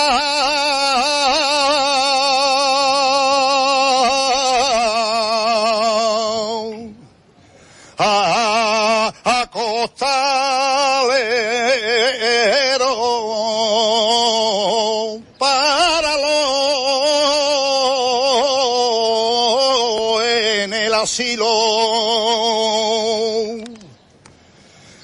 Asilo 21.03 21.47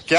que 0.06 0.16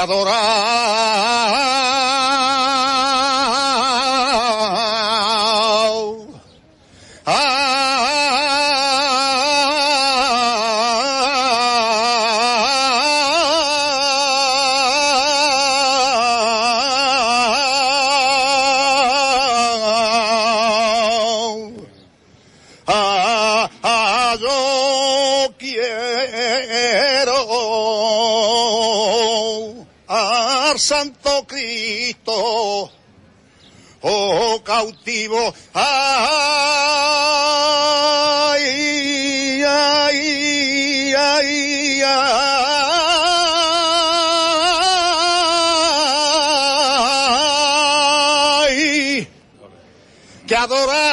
cautivo, 35.20 35.54
ay, 35.74 35.84
ay, 39.64 41.14
ay, 41.16 42.02
ay, 48.62 49.28
que 50.48 50.56
adorar. 50.56 51.09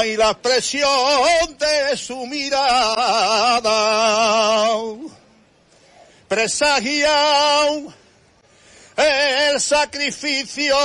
Hay 0.00 0.16
la 0.16 0.30
expresión 0.30 0.88
de 1.58 1.94
su 1.96 2.26
mirada. 2.26 3.70
Presagia 6.26 7.68
el 8.96 9.60
sacrificio. 9.60 10.76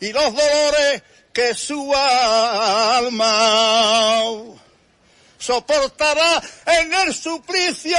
Y 0.00 0.12
los 0.12 0.34
dolores 0.34 1.02
que 1.32 1.54
su 1.54 1.94
alma 1.94 3.30
soportará 5.38 6.42
en 6.80 6.94
el 6.94 7.14
suplicio. 7.14 7.96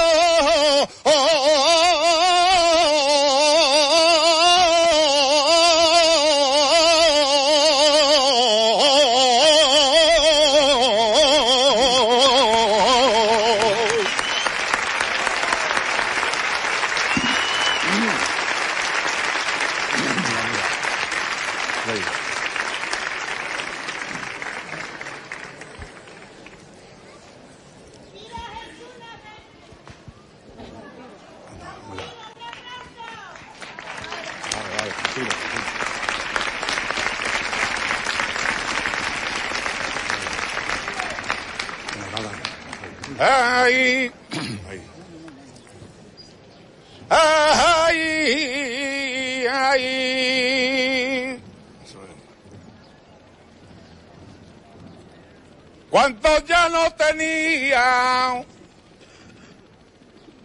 Cuando 55.91 56.29
ya 56.45 56.69
no 56.69 56.89
tenía, 56.91 58.43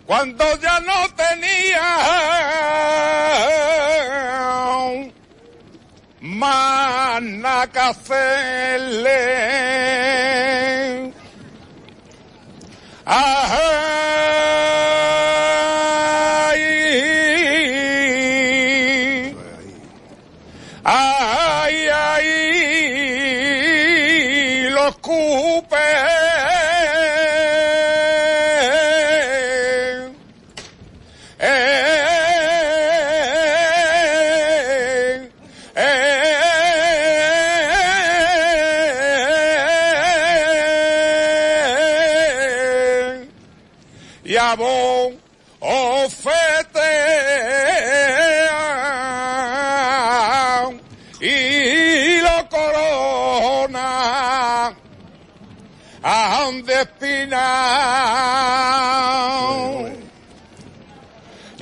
cuando 0.05 0.44
ya 0.58 0.81
no 0.81 1.08
tenía. 1.15 1.83
Más 6.20 7.68
que 7.68 7.78
hacerle. 7.78 9.23
Ay, 13.05 13.66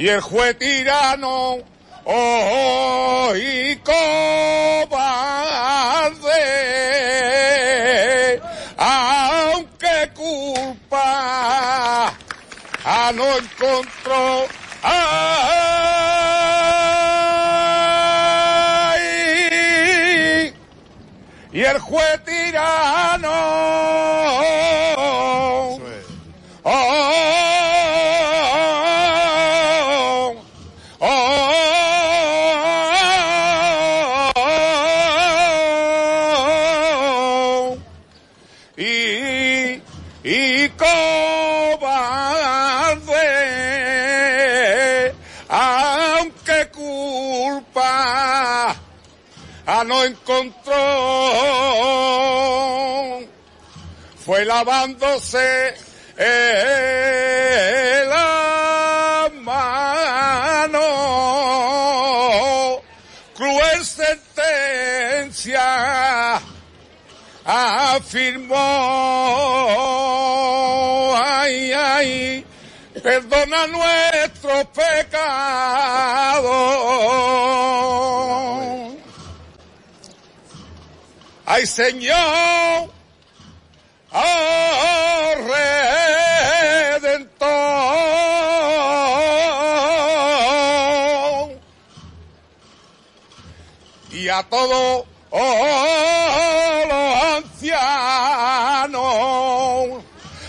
y 0.04 0.08
el 0.10 0.20
juez 0.20 0.58
tirano 0.58 1.56
oh, 2.04 3.32
y 3.34 3.74
cobarde 3.76 5.00
aunque 8.76 10.10
culpa 10.14 11.04
ah, 12.84 13.12
no 13.14 13.24
encontró. 13.38 14.46
Ay. 14.82 14.92
Y 21.50 21.62
el 21.62 21.78
juez 21.78 22.24
tirano 22.26 23.32
lavándose 54.54 55.74
la 58.06 59.28
mano, 59.42 60.80
cruel 63.34 63.84
sentencia 63.84 65.60
afirmó, 67.44 68.54
ay, 71.16 71.72
ay, 71.72 72.46
perdona 73.02 73.66
nuestros 73.66 74.64
pecados. 74.66 75.34
Ay, 81.44 81.66
Señor, 81.66 82.93
todos 94.50 95.04
oh, 95.30 95.38
oh, 95.38 95.66
oh, 96.36 96.84
los 96.88 97.22
ancianos. 97.44 98.94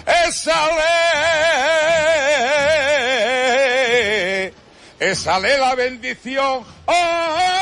Esa 0.06 0.68
ley, 4.38 4.54
esa 5.00 5.40
ley 5.40 5.60
la 5.60 5.76
bendición. 5.76 6.64
Oh, 6.86 7.55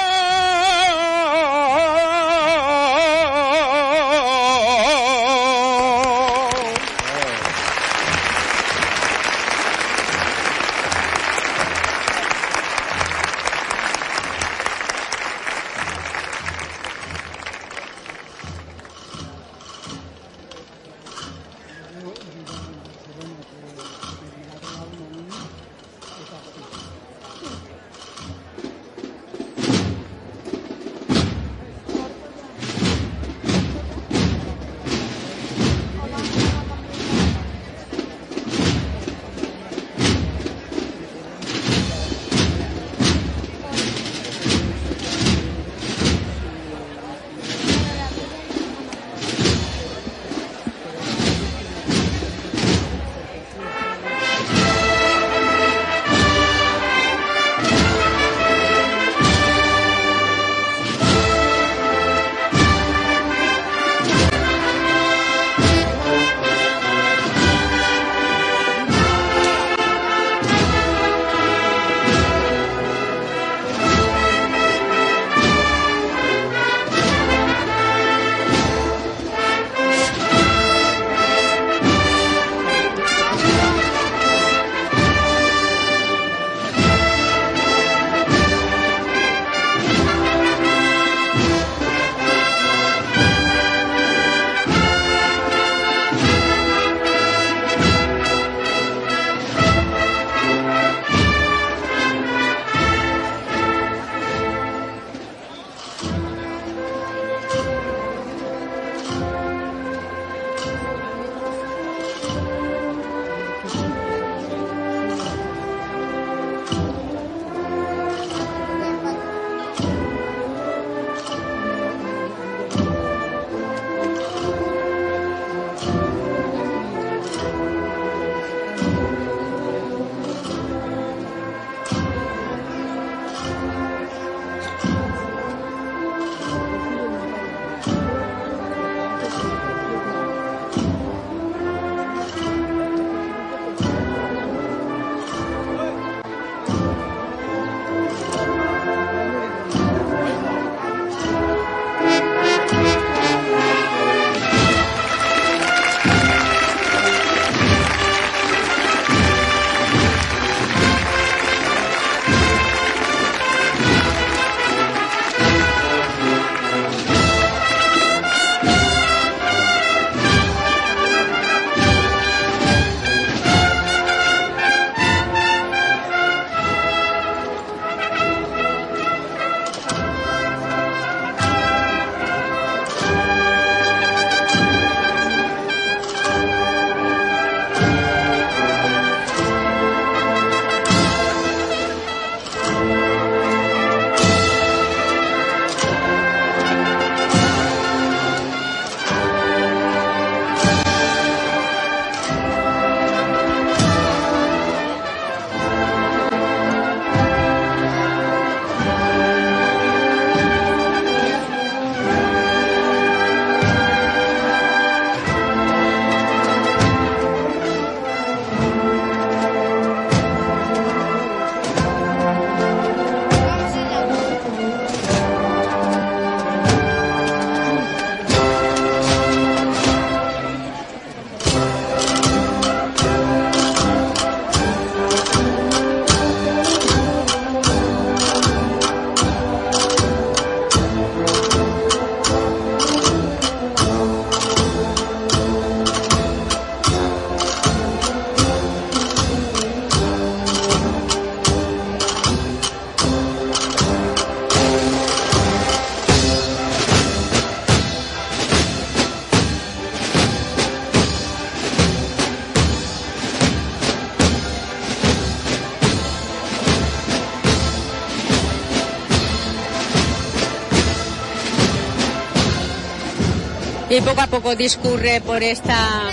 y 273.96 274.02
poco 274.02 274.22
a 274.22 274.28
poco 274.28 274.56
discurre 274.56 275.22
por 275.22 275.44
esta 275.44 276.10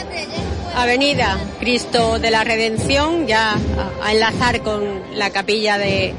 avenida 0.76 1.39
Cristo 1.60 2.18
de 2.18 2.31
la 2.31 2.44
Redención, 2.44 3.26
ya 3.26 3.57
a 4.02 4.12
enlazar 4.12 4.60
con 4.60 5.02
la 5.15 5.31
capilla 5.31 5.78
de, 5.78 6.12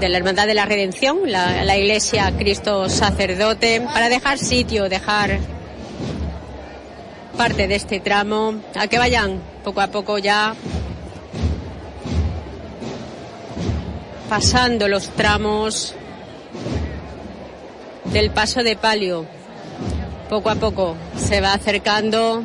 de 0.00 0.08
la 0.08 0.16
Hermandad 0.16 0.46
de 0.46 0.54
la 0.54 0.64
Redención, 0.64 1.18
la, 1.30 1.64
la 1.64 1.76
iglesia 1.76 2.32
Cristo 2.38 2.88
Sacerdote, 2.88 3.82
para 3.92 4.08
dejar 4.08 4.38
sitio, 4.38 4.88
dejar 4.88 5.38
parte 7.36 7.68
de 7.68 7.74
este 7.74 8.00
tramo, 8.00 8.54
a 8.74 8.86
que 8.86 8.96
vayan 8.96 9.38
poco 9.64 9.82
a 9.82 9.88
poco 9.88 10.16
ya 10.16 10.54
pasando 14.30 14.88
los 14.88 15.10
tramos 15.10 15.94
del 18.06 18.30
paso 18.30 18.62
de 18.62 18.76
palio. 18.76 19.35
Poco 20.28 20.50
a 20.50 20.56
poco 20.56 20.96
se 21.16 21.40
va 21.40 21.52
acercando 21.52 22.42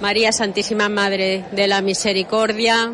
María 0.00 0.32
Santísima 0.32 0.88
Madre 0.88 1.44
de 1.52 1.66
la 1.68 1.80
Misericordia. 1.82 2.92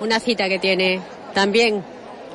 Una 0.00 0.18
cita 0.20 0.48
que 0.48 0.58
tiene 0.58 1.00
también 1.34 1.84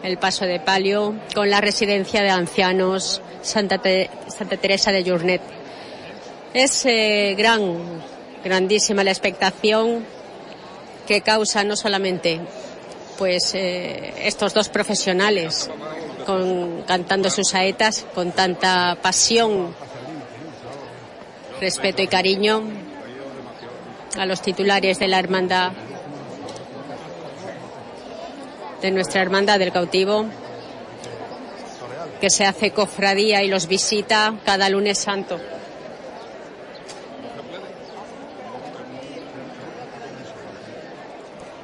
el 0.03 0.17
paso 0.17 0.45
de 0.45 0.59
palio 0.59 1.13
con 1.35 1.49
la 1.49 1.59
residencia 1.61 2.21
de 2.21 2.29
ancianos 2.29 3.21
Santa, 3.41 3.77
Te- 3.79 4.09
Santa 4.27 4.55
Teresa 4.57 4.91
de 4.91 5.03
Journet. 5.03 5.41
Es 6.53 6.85
eh, 6.85 7.35
gran, 7.37 7.77
grandísima 8.43 9.03
la 9.03 9.11
expectación 9.11 10.05
que 11.05 11.21
causa 11.21 11.63
no 11.65 11.75
solamente 11.75 12.39
pues 13.17 13.53
eh, 13.55 14.13
estos 14.23 14.53
dos 14.53 14.69
profesionales 14.69 15.69
cantando 16.25 17.29
sus 17.29 17.49
saetas 17.49 18.05
con 18.13 18.31
tanta 18.31 18.97
pasión, 19.01 19.75
respeto 21.59 22.01
y 22.01 22.07
cariño 22.07 22.63
a 24.17 24.25
los 24.25 24.41
titulares 24.41 24.99
de 24.99 25.07
la 25.07 25.19
hermandad 25.19 25.71
de 28.81 28.91
nuestra 28.91 29.21
hermandad 29.21 29.59
del 29.59 29.71
cautivo 29.71 30.25
que 32.19 32.29
se 32.29 32.45
hace 32.45 32.71
cofradía 32.71 33.41
y 33.41 33.47
los 33.47 33.67
visita 33.67 34.33
cada 34.45 34.69
lunes 34.69 34.97
santo. 34.97 35.39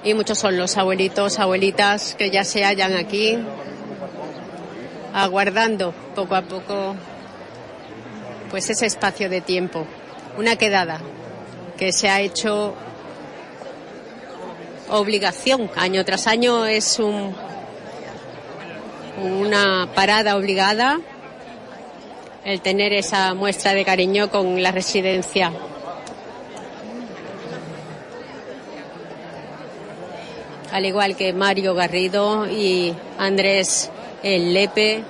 Y 0.04 0.14
muchos 0.14 0.38
son 0.38 0.56
los 0.56 0.78
abuelitos, 0.78 1.40
abuelitas 1.40 2.16
que 2.16 2.30
ya 2.30 2.46
se 2.46 2.64
hallan 2.64 2.94
aquí 2.94 3.38
aguardando 5.24 5.94
poco 6.16 6.36
a 6.36 6.42
poco 6.42 6.96
pues 8.50 8.70
ese 8.70 8.88
espacio 8.88 9.30
de 9.30 9.42
tiempo, 9.42 9.86
una 10.38 10.56
quedada 10.56 11.00
que 11.78 11.92
se 11.94 12.10
ha 12.10 12.20
hecho 12.22 12.74
obligación 14.90 15.70
año 15.76 16.04
tras 16.04 16.26
año 16.26 16.66
es 16.66 16.98
un 17.00 17.36
una 19.22 19.90
parada 19.94 20.36
obligada 20.36 21.00
el 22.46 22.62
tener 22.62 22.94
esa 22.94 23.34
muestra 23.34 23.74
de 23.74 23.84
cariño 23.84 24.32
con 24.32 24.64
la 24.64 24.72
residencia. 24.72 25.52
Al 30.72 30.86
igual 30.86 31.16
que 31.16 31.34
Mario 31.34 31.74
Garrido 31.76 32.48
y 32.48 32.94
Andrés 33.18 33.92
El 34.24 34.54
Lepe, 34.54 35.04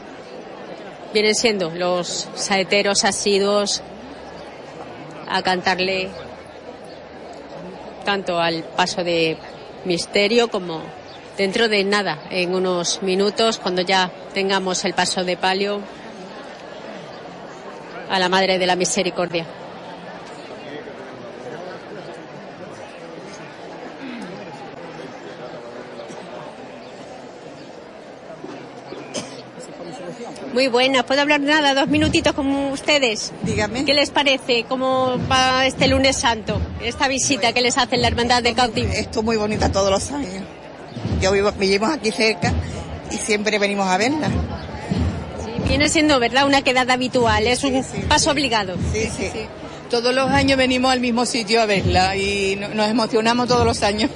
vienen 1.14 1.36
siendo 1.36 1.72
los 1.72 2.30
saeteros 2.36 3.04
asiduos 3.04 3.82
a 5.28 5.42
cantarle 5.42 6.10
tanto 8.06 8.40
al 8.40 8.64
paso 8.64 9.04
de 9.04 9.38
misterio 9.86 10.50
como 10.50 10.82
dentro 11.38 11.70
de 11.70 11.84
nada, 11.84 12.20
en 12.30 12.54
unos 12.54 13.02
minutos, 13.02 13.58
cuando 13.60 13.82
ya 13.82 14.12
tengamos 14.34 14.84
el 14.86 14.94
paso 14.94 15.24
de 15.24 15.38
palio 15.38 15.82
a 18.10 18.20
la 18.20 18.30
Madre 18.30 18.60
de 18.60 18.68
la 18.68 18.76
Misericordia. 18.76 19.46
Muy 30.60 30.68
buenas, 30.68 31.06
¿puedo 31.06 31.22
hablar 31.22 31.40
nada? 31.40 31.74
Dos 31.74 31.88
minutitos 31.88 32.34
con 32.34 32.46
ustedes. 32.74 33.32
Dígame. 33.44 33.86
¿Qué 33.86 33.94
les 33.94 34.10
parece? 34.10 34.66
¿Cómo 34.68 35.18
va 35.32 35.66
este 35.66 35.88
lunes 35.88 36.18
santo? 36.18 36.60
Esta 36.84 37.08
visita 37.08 37.54
que 37.54 37.62
les 37.62 37.78
hace 37.78 37.96
la 37.96 38.10
Hermandad 38.10 38.44
del 38.44 38.56
Cautivo. 38.56 38.92
Esto 38.92 39.20
es 39.20 39.26
muy 39.26 39.38
bonita 39.38 39.72
todos 39.72 39.90
los 39.90 40.12
años. 40.12 40.44
Yo 41.22 41.32
vivo, 41.32 41.54
vivimos 41.54 41.90
aquí 41.94 42.12
cerca 42.12 42.52
y 43.10 43.16
siempre 43.16 43.58
venimos 43.58 43.88
a 43.88 43.96
verla. 43.96 44.28
Viene 45.66 45.88
siendo, 45.88 46.20
¿verdad? 46.20 46.46
Una 46.46 46.62
quedada 46.62 46.92
habitual, 46.96 47.48
es 47.48 47.64
un 47.64 47.82
paso 48.10 48.30
obligado. 48.32 48.76
Sí, 48.92 49.08
sí. 49.18 49.30
Todos 49.90 50.14
los 50.14 50.30
años 50.30 50.58
venimos 50.58 50.92
al 50.92 51.00
mismo 51.00 51.26
sitio 51.26 51.62
a 51.62 51.68
verla 51.68 52.18
y 52.18 52.58
no- 52.60 52.68
nos 52.68 52.90
emocionamos 52.90 53.48
todos 53.48 53.66
los 53.66 53.82
años. 53.82 54.12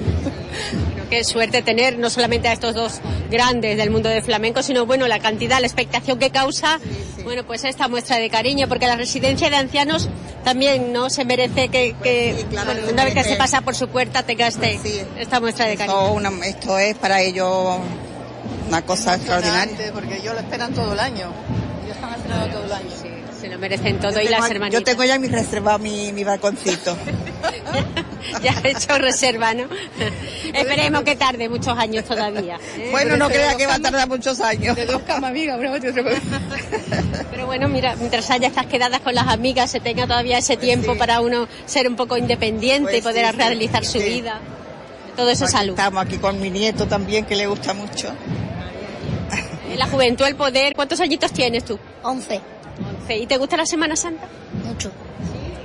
Es 1.20 1.28
suerte 1.28 1.62
tener 1.62 1.98
no 1.98 2.10
solamente 2.10 2.48
a 2.48 2.54
estos 2.54 2.74
dos 2.76 3.02
grandes 3.30 3.78
del 3.78 3.90
mundo 3.90 4.10
del 4.10 4.24
flamenco, 4.24 4.62
sino 4.64 4.86
bueno, 4.86 5.08
la 5.08 5.20
cantidad, 5.20 5.60
la 5.60 5.68
expectación 5.68 6.20
que 6.20 6.30
causa, 6.30 6.80
bueno, 7.24 7.44
pues 7.46 7.64
esta 7.64 7.88
muestra 7.88 8.18
de 8.18 8.30
cariño, 8.30 8.68
porque 8.68 8.88
la 8.88 8.96
residencia 8.96 9.50
de 9.50 9.56
ancianos 9.58 10.10
también 10.44 10.92
no 10.92 11.10
se 11.10 11.24
merece 11.26 11.70
que, 11.70 11.96
que 12.04 12.46
bueno, 12.52 12.82
una 12.92 13.06
vez 13.06 13.14
que 13.14 13.24
se 13.24 13.36
pasa 13.38 13.62
por 13.62 13.76
su 13.76 13.88
puerta 13.88 14.24
tenga 14.24 14.48
este, 14.48 14.80
esta 15.18 15.40
muestra 15.40 15.66
de 15.68 15.78
cariño. 15.78 16.00
Esto, 16.02 16.14
una- 16.14 16.46
esto 16.46 16.78
es 16.80 16.96
para 16.98 17.22
ellos 17.22 17.78
una 18.68 18.82
cosa 18.82 19.16
extraordinaria. 19.16 19.92
Porque 19.94 20.18
ellos 20.18 20.34
lo 20.34 20.40
esperan 20.40 20.74
todo 20.74 20.94
el 20.94 21.00
año. 21.00 21.32
Ellos 21.86 21.96
están 21.96 22.14
esperando 22.14 22.48
todo 22.48 22.66
el 22.66 22.72
año. 22.72 22.90
Merecen 23.64 23.98
todo 24.00 24.12
Yo 24.14 24.20
y 24.22 24.26
las 24.28 24.42
tengo- 24.42 24.54
hermanitas. 24.56 24.80
Yo 24.82 24.84
tengo 24.84 25.04
ya 25.06 25.18
mi 25.18 25.28
reservado 25.30 25.80
mi, 25.80 26.12
mi 26.12 26.24
balconcito. 26.26 26.98
ya 28.44 28.54
he 28.64 28.72
hecho 28.72 28.98
reserva, 28.98 29.54
¿no? 29.54 29.64
Esperemos 30.54 31.04
que 31.04 31.16
tarde 31.16 31.48
muchos 31.48 31.78
años 31.78 32.04
todavía. 32.06 32.60
¿eh? 32.78 32.90
Bueno, 32.92 33.16
no 33.18 33.28
crea 33.30 33.56
que 33.56 33.66
va 33.66 33.76
a 33.76 33.80
tardar 33.80 34.08
muchos 34.10 34.40
años. 34.42 34.76
De 34.76 34.86
dos 34.86 35.02
camas, 35.04 35.30
amiga, 35.32 35.56
una 35.56 35.78
y 35.78 35.88
otra 35.88 36.04
Pero 37.32 37.46
bueno, 37.46 37.70
mira, 37.70 37.96
mientras 37.96 38.30
haya 38.32 38.50
estas 38.50 38.66
quedadas 38.66 39.00
con 39.00 39.16
las 39.16 39.28
amigas, 39.28 39.72
se 39.72 39.80
tenga 39.80 40.06
todavía 40.06 40.38
ese 40.38 40.58
tiempo 40.58 40.98
para 40.98 41.22
uno 41.22 41.48
ser 41.66 41.88
un 41.88 41.96
poco 41.96 42.18
independiente 42.18 42.98
y 42.98 43.02
Pues 43.02 43.14
poder 43.16 43.26
sí, 43.28 43.32
sí, 43.32 43.38
realizar 43.38 43.86
su 43.86 44.00
sí. 44.00 44.04
vida. 44.10 44.40
Todo 45.16 45.30
eso 45.30 45.46
es 45.46 45.52
Aquí 45.52 45.60
salud. 45.60 45.74
Estamos 45.80 46.06
aquí 46.06 46.18
con 46.18 46.40
mi 46.42 46.50
nieto 46.50 46.86
también, 46.88 47.26
que 47.26 47.36
le 47.36 47.48
gusta 47.48 47.74
mucho. 47.74 48.12
La 49.78 49.88
juventud, 49.88 50.26
el 50.26 50.36
poder. 50.36 50.74
¿Cuántos 50.76 51.00
añitos 51.00 51.32
tienes 51.32 51.64
tú? 51.66 51.80
Once. 52.04 52.40
¿Y 53.10 53.26
te 53.28 53.38
gusta 53.38 53.58
la 53.58 53.66
Semana 53.66 53.96
Santa? 53.96 54.28
Mucho. 54.66 54.92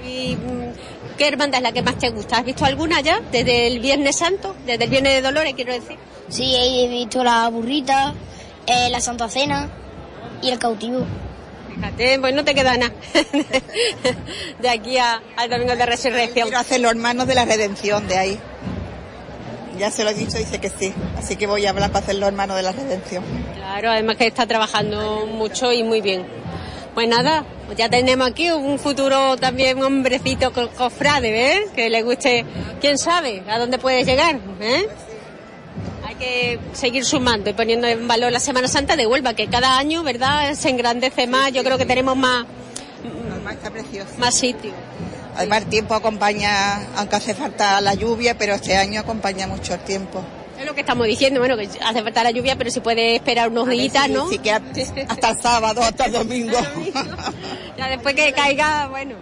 ¿Y 0.07 0.36
mm, 0.36 1.17
qué 1.17 1.28
hermandad 1.28 1.58
es 1.58 1.62
la 1.62 1.73
que 1.73 1.83
más 1.83 1.97
te 1.99 2.10
gusta? 2.10 2.39
¿Has 2.39 2.44
visto 2.44 2.65
alguna 2.65 3.00
ya? 3.00 3.20
¿Desde 3.33 3.67
el 3.67 3.78
Viernes 3.81 4.17
Santo? 4.17 4.55
¿Desde 4.67 4.84
el 4.84 4.91
Viernes 4.91 5.15
de 5.15 5.23
Dolores, 5.23 5.55
quiero 5.55 5.73
decir? 5.73 5.97
Sí, 6.28 6.55
he 6.57 6.89
visto 6.89 7.23
la 7.25 7.49
burrita, 7.49 8.15
eh, 8.67 8.89
la 8.91 9.00
Santa 9.00 9.28
Cena 9.28 9.68
y 10.42 10.50
el 10.50 10.58
cautivo. 10.58 11.05
Fíjate, 11.75 12.18
pues 12.18 12.34
no 12.34 12.44
te 12.44 12.55
queda 12.55 12.76
nada. 12.76 12.92
de 14.60 14.68
aquí 14.68 14.99
a- 14.99 15.23
al 15.36 15.49
Domingo 15.49 15.76
de 15.76 15.86
Resurrección. 15.86 16.49
Quiero 16.49 16.58
hacer 16.60 16.81
los 16.81 16.91
hermanos 16.91 17.26
de 17.26 17.34
la 17.34 17.44
redención 17.44 18.07
de 18.08 18.18
ahí. 18.18 18.39
Ya 19.78 19.91
se 19.92 20.02
lo 20.02 20.10
he 20.10 20.15
dicho, 20.15 20.36
dice 20.39 20.58
que 20.60 20.70
sí. 20.70 20.92
Así 21.17 21.36
que 21.36 21.47
voy 21.47 21.65
a 21.67 21.70
hablar 21.70 21.91
para 21.92 22.05
hacer 22.05 22.17
los 22.17 22.28
hermanos 22.28 22.57
de 22.57 22.62
la 22.65 22.73
redención. 22.73 23.23
Claro, 23.55 23.91
además 23.92 24.17
que 24.17 24.26
está 24.26 24.44
trabajando 24.47 25.25
mucho 25.26 25.73
y 25.73 25.84
muy 25.84 26.00
bien. 26.00 26.26
Pues 26.99 27.09
nada, 27.09 27.44
pues 27.67 27.78
ya 27.78 27.89
tenemos 27.89 28.27
aquí 28.28 28.51
un 28.51 28.77
futuro 28.77 29.36
también 29.36 29.81
hombrecito 29.81 30.52
co- 30.52 30.68
cofrade, 30.70 31.52
¿eh? 31.52 31.67
Que 31.73 31.89
le 31.89 32.02
guste, 32.02 32.44
quién 32.81 32.99
sabe, 32.99 33.44
a 33.49 33.57
dónde 33.60 33.78
puedes 33.78 34.05
llegar, 34.05 34.41
¿eh? 34.60 34.89
Hay 36.05 36.17
que 36.17 36.59
seguir 36.73 37.05
sumando 37.05 37.51
y 37.51 37.52
poniendo 37.52 37.86
en 37.86 38.09
valor 38.09 38.33
la 38.33 38.41
Semana 38.41 38.67
Santa 38.67 38.97
de 38.97 39.07
Huelva, 39.07 39.35
que 39.35 39.47
cada 39.47 39.78
año, 39.78 40.02
¿verdad?, 40.02 40.52
se 40.55 40.70
engrandece 40.70 41.28
más. 41.28 41.52
Yo 41.52 41.62
creo 41.62 41.78
que 41.78 41.86
tenemos 41.86 42.17
más, 42.17 42.47
Además 43.31 43.55
está 43.55 43.70
precioso. 43.70 44.10
más 44.18 44.35
sitio. 44.35 44.73
Además 45.36 45.62
el 45.62 45.67
tiempo 45.68 45.94
acompaña, 45.94 46.85
aunque 46.97 47.15
hace 47.15 47.33
falta 47.33 47.81
la 47.81 47.94
lluvia, 47.94 48.36
pero 48.36 48.55
este 48.55 48.77
año 48.77 49.02
acompaña 49.02 49.47
mucho 49.47 49.73
el 49.75 49.81
tiempo. 49.85 50.25
Es 50.59 50.67
lo 50.67 50.75
que 50.75 50.81
estamos 50.81 51.07
diciendo, 51.07 51.41
bueno, 51.41 51.57
que 51.57 51.69
hace 51.85 52.03
falta 52.03 52.25
la 52.25 52.31
lluvia, 52.33 52.57
pero 52.57 52.70
si 52.70 52.81
puede 52.81 53.15
esperar 53.15 53.49
unos 53.49 53.69
días, 53.69 54.09
¿no? 54.11 54.28
Sí, 54.28 54.39
que 54.39 54.51
hasta 55.09 55.31
el 55.31 55.39
sábado, 55.39 55.81
hasta 55.83 56.07
el 56.07 56.12
domingo. 56.12 56.59
Ya 57.77 57.89
después 57.89 58.15
que 58.15 58.33
caiga, 58.33 58.89
bueno, 58.89 59.15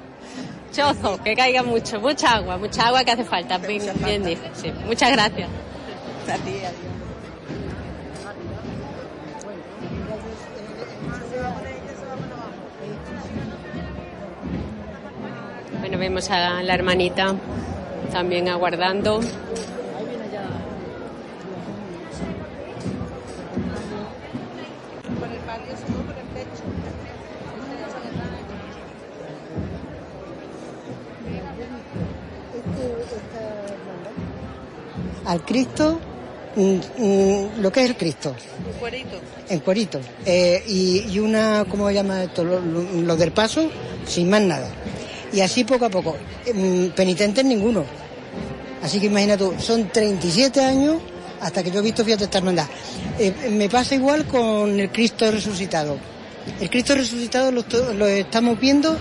chozo, 0.72 1.22
que 1.22 1.36
caiga 1.36 1.62
mucho, 1.62 2.00
mucha 2.00 2.36
agua, 2.36 2.56
mucha 2.56 2.86
agua 2.86 3.04
que 3.04 3.12
hace 3.12 3.24
falta, 3.24 3.58
bien, 3.58 3.82
bien 4.04 4.24
dice, 4.24 4.50
sí. 4.54 4.72
Muchas 4.86 5.12
gracias. 5.12 5.48
A 6.28 6.34
ti, 6.38 6.50
adiós. 6.50 6.96
Bueno, 15.80 15.98
vemos 15.98 16.30
a 16.30 16.62
la 16.62 16.74
hermanita 16.74 17.34
también 18.10 18.48
aguardando. 18.48 19.20
Al 35.26 35.44
Cristo, 35.44 35.98
mm, 36.56 37.02
mm, 37.02 37.60
lo 37.60 37.70
que 37.72 37.82
es 37.84 37.90
el 37.90 37.96
Cristo, 37.96 38.34
en 39.48 39.60
cuerito. 39.60 40.00
Eh, 40.24 40.62
y, 40.66 41.04
y 41.12 41.18
una, 41.18 41.64
¿cómo 41.68 41.88
se 41.88 41.94
llama 41.94 42.22
esto? 42.24 42.44
Lo, 42.44 42.60
lo- 42.60 43.16
del 43.16 43.32
paso, 43.32 43.68
sin 44.06 44.30
más 44.30 44.42
nada. 44.42 44.68
Y 45.32 45.40
así 45.40 45.64
poco 45.64 45.84
a 45.86 45.90
poco. 45.90 46.16
Mm, 46.54 46.86
Penitentes 46.88 47.44
ninguno. 47.44 47.84
Así 48.82 49.00
que 49.00 49.06
imagina 49.06 49.36
tú, 49.36 49.54
son 49.58 49.88
37 49.88 50.60
años 50.60 50.96
hasta 51.40 51.62
que 51.62 51.70
yo 51.70 51.80
he 51.80 51.82
visto, 51.82 52.04
fíjate, 52.04 52.24
esta 52.24 52.38
hermandad. 52.38 52.66
Eh, 53.18 53.32
me 53.50 53.68
pasa 53.68 53.94
igual 53.94 54.26
con 54.26 54.78
el 54.78 54.90
Cristo 54.90 55.30
resucitado. 55.30 55.96
El 56.60 56.70
Cristo 56.70 56.94
resucitado 56.94 57.50
lo 57.50 58.06
estamos 58.06 58.60
viendo, 58.60 58.96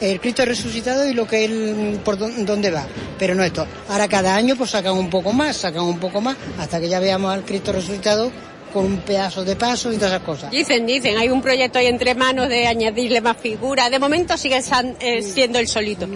el 0.00 0.20
Cristo 0.20 0.44
resucitado 0.44 1.06
y 1.08 1.14
lo 1.14 1.26
que 1.26 1.44
él, 1.44 2.00
por 2.04 2.18
dó- 2.18 2.30
dónde 2.44 2.70
va. 2.70 2.86
Pero 3.18 3.34
no 3.34 3.42
esto. 3.44 3.66
Ahora 3.88 4.08
cada 4.08 4.34
año 4.34 4.54
pues 4.56 4.70
sacan 4.70 4.94
un 4.94 5.10
poco 5.10 5.32
más, 5.32 5.56
sacan 5.56 5.82
un 5.82 5.98
poco 5.98 6.20
más, 6.20 6.36
hasta 6.58 6.80
que 6.80 6.88
ya 6.88 7.00
veamos 7.00 7.32
al 7.32 7.44
Cristo 7.44 7.72
resucitado 7.72 8.30
con 8.72 8.84
un 8.84 8.98
pedazo 8.98 9.44
de 9.44 9.56
paso 9.56 9.90
y 9.92 9.96
todas 9.96 10.12
esas 10.12 10.22
cosas. 10.24 10.50
Dicen, 10.50 10.84
dicen, 10.86 11.16
hay 11.16 11.30
un 11.30 11.40
proyecto 11.40 11.78
ahí 11.78 11.86
entre 11.86 12.14
manos 12.14 12.48
de 12.48 12.66
añadirle 12.66 13.20
más 13.20 13.36
figuras. 13.38 13.90
De 13.90 13.98
momento 13.98 14.36
sigue 14.36 14.60
san- 14.62 14.96
eh, 15.00 15.22
siendo 15.22 15.58
el 15.58 15.66
solito. 15.66 16.06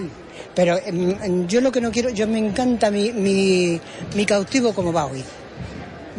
Pero 0.54 0.78
em, 0.84 1.16
em, 1.22 1.46
yo 1.46 1.62
lo 1.62 1.72
que 1.72 1.80
no 1.80 1.90
quiero, 1.90 2.10
yo 2.10 2.28
me 2.28 2.38
encanta 2.38 2.90
mi, 2.90 3.10
mi, 3.10 3.80
mi 4.14 4.26
cautivo 4.26 4.74
como 4.74 4.92
va 4.92 5.06
hoy. 5.06 5.24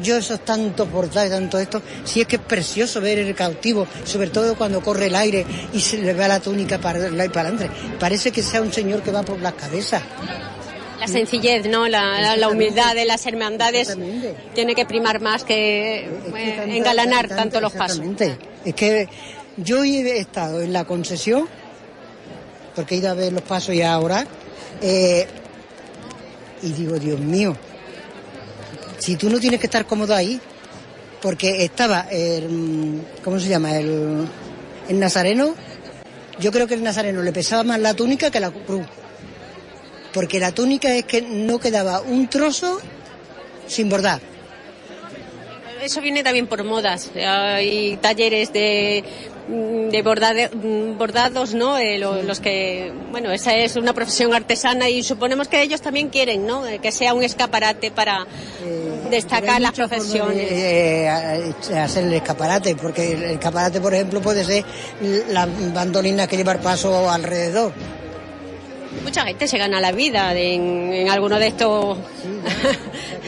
Yo 0.01 0.17
esos 0.17 0.39
tantos 0.43 0.87
portales, 0.89 1.31
tanto 1.31 1.59
esto, 1.59 1.81
si 2.03 2.21
es 2.21 2.27
que 2.27 2.37
es 2.37 2.41
precioso 2.41 2.99
ver 2.99 3.19
el 3.19 3.35
cautivo, 3.35 3.87
sobre 4.05 4.29
todo 4.31 4.55
cuando 4.55 4.81
corre 4.81 5.05
el 5.07 5.15
aire 5.15 5.45
y 5.71 5.79
se 5.79 5.97
le 5.97 6.13
ve 6.13 6.27
la 6.27 6.39
túnica 6.39 6.79
para, 6.79 6.97
la- 7.09 7.29
para 7.31 7.49
adelante. 7.49 7.69
Parece 7.99 8.31
que 8.31 8.41
sea 8.41 8.61
un 8.61 8.73
señor 8.73 9.03
que 9.03 9.11
va 9.11 9.21
por 9.23 9.39
las 9.39 9.53
cabezas. 9.53 10.01
La 10.99 11.07
sencillez, 11.07 11.67
¿no? 11.67 11.87
La, 11.87 12.19
la- 12.21 12.37
la 12.37 12.47
humildad 12.49 12.95
de 12.95 13.05
las 13.05 13.25
hermandades 13.27 13.95
tiene 14.55 14.73
que 14.73 14.85
primar 14.85 15.19
más 15.21 15.43
que 15.43 16.05
eh, 16.05 16.63
engalanar 16.69 17.27
tanto 17.27 17.59
los 17.61 17.73
pasos. 17.73 17.99
Es 18.65 18.73
que 18.73 19.07
yo 19.57 19.83
he 19.83 20.17
estado 20.17 20.61
en 20.61 20.73
la 20.73 20.85
concesión, 20.85 21.47
porque 22.73 22.95
he 22.95 22.97
ido 22.97 23.11
a 23.11 23.13
ver 23.13 23.31
los 23.33 23.43
pasos 23.43 23.75
y 23.75 23.81
ahora, 23.83 24.25
eh, 24.81 25.27
y 26.63 26.71
digo, 26.71 26.97
Dios 26.97 27.19
mío, 27.19 27.55
si 29.03 29.17
tú 29.17 29.29
no 29.29 29.37
tienes 29.37 29.59
que 29.59 29.67
estar 29.67 29.85
cómodo 29.85 30.15
ahí, 30.15 30.39
porque 31.21 31.65
estaba 31.65 32.07
el, 32.09 33.01
¿cómo 33.21 33.37
se 33.37 33.49
llama? 33.49 33.77
El, 33.77 34.25
el 34.87 34.97
nazareno, 34.97 35.55
yo 36.39 36.53
creo 36.53 36.67
que 36.67 36.75
el 36.75 36.83
nazareno 36.83 37.21
le 37.21 37.33
pesaba 37.33 37.63
más 37.63 37.81
la 37.81 37.93
túnica 37.93 38.31
que 38.31 38.39
la 38.39 38.49
cruz, 38.49 38.85
porque 40.13 40.39
la 40.39 40.53
túnica 40.53 40.95
es 40.95 41.03
que 41.03 41.21
no 41.21 41.59
quedaba 41.59 41.99
un 41.99 42.29
trozo 42.29 42.79
sin 43.67 43.89
bordar. 43.89 44.21
Eso 45.81 45.99
viene 45.99 46.23
también 46.23 46.47
por 46.47 46.63
modas. 46.63 47.11
Hay 47.13 47.97
talleres 47.97 48.53
de, 48.53 49.03
de 49.47 50.01
bordade- 50.03 50.49
mm, 50.53 50.97
bordados, 50.97 51.53
¿no? 51.53 51.77
Eh, 51.77 51.97
lo- 51.97 52.21
los 52.23 52.39
que, 52.39 52.93
bueno, 53.11 53.31
esa 53.31 53.55
es 53.55 53.75
una 53.75 53.93
profesión 53.93 54.33
artesana 54.33 54.89
y 54.89 55.03
suponemos 55.03 55.47
que 55.49 55.61
ellos 55.61 55.81
también 55.81 56.09
quieren, 56.09 56.45
¿no? 56.47 56.65
Eh, 56.65 56.79
Que 56.79 56.91
sea 56.91 57.13
un 57.13 57.23
escaparate 57.23 57.91
para 57.91 58.25
destacar 59.09 59.59
las 59.61 59.73
profesiones. 59.73 60.47
Eh, 60.49 61.09
hacer 61.77 62.05
el 62.05 62.13
escaparate, 62.13 62.75
porque 62.75 63.11
el 63.13 63.23
escaparate, 63.23 63.81
por 63.81 63.93
ejemplo, 63.93 64.21
puede 64.21 64.43
ser 64.45 64.63
la 65.29 65.45
bandolina 65.73 66.25
que 66.27 66.37
lleva 66.37 66.53
el 66.53 66.59
paso 66.59 67.09
alrededor. 67.11 67.73
Mucha 69.03 69.25
gente 69.25 69.47
se 69.47 69.57
gana 69.57 69.81
la 69.81 69.91
vida 69.91 70.33
en, 70.37 70.93
en 70.93 71.09
alguno 71.09 71.37
de 71.39 71.47
estos 71.47 71.97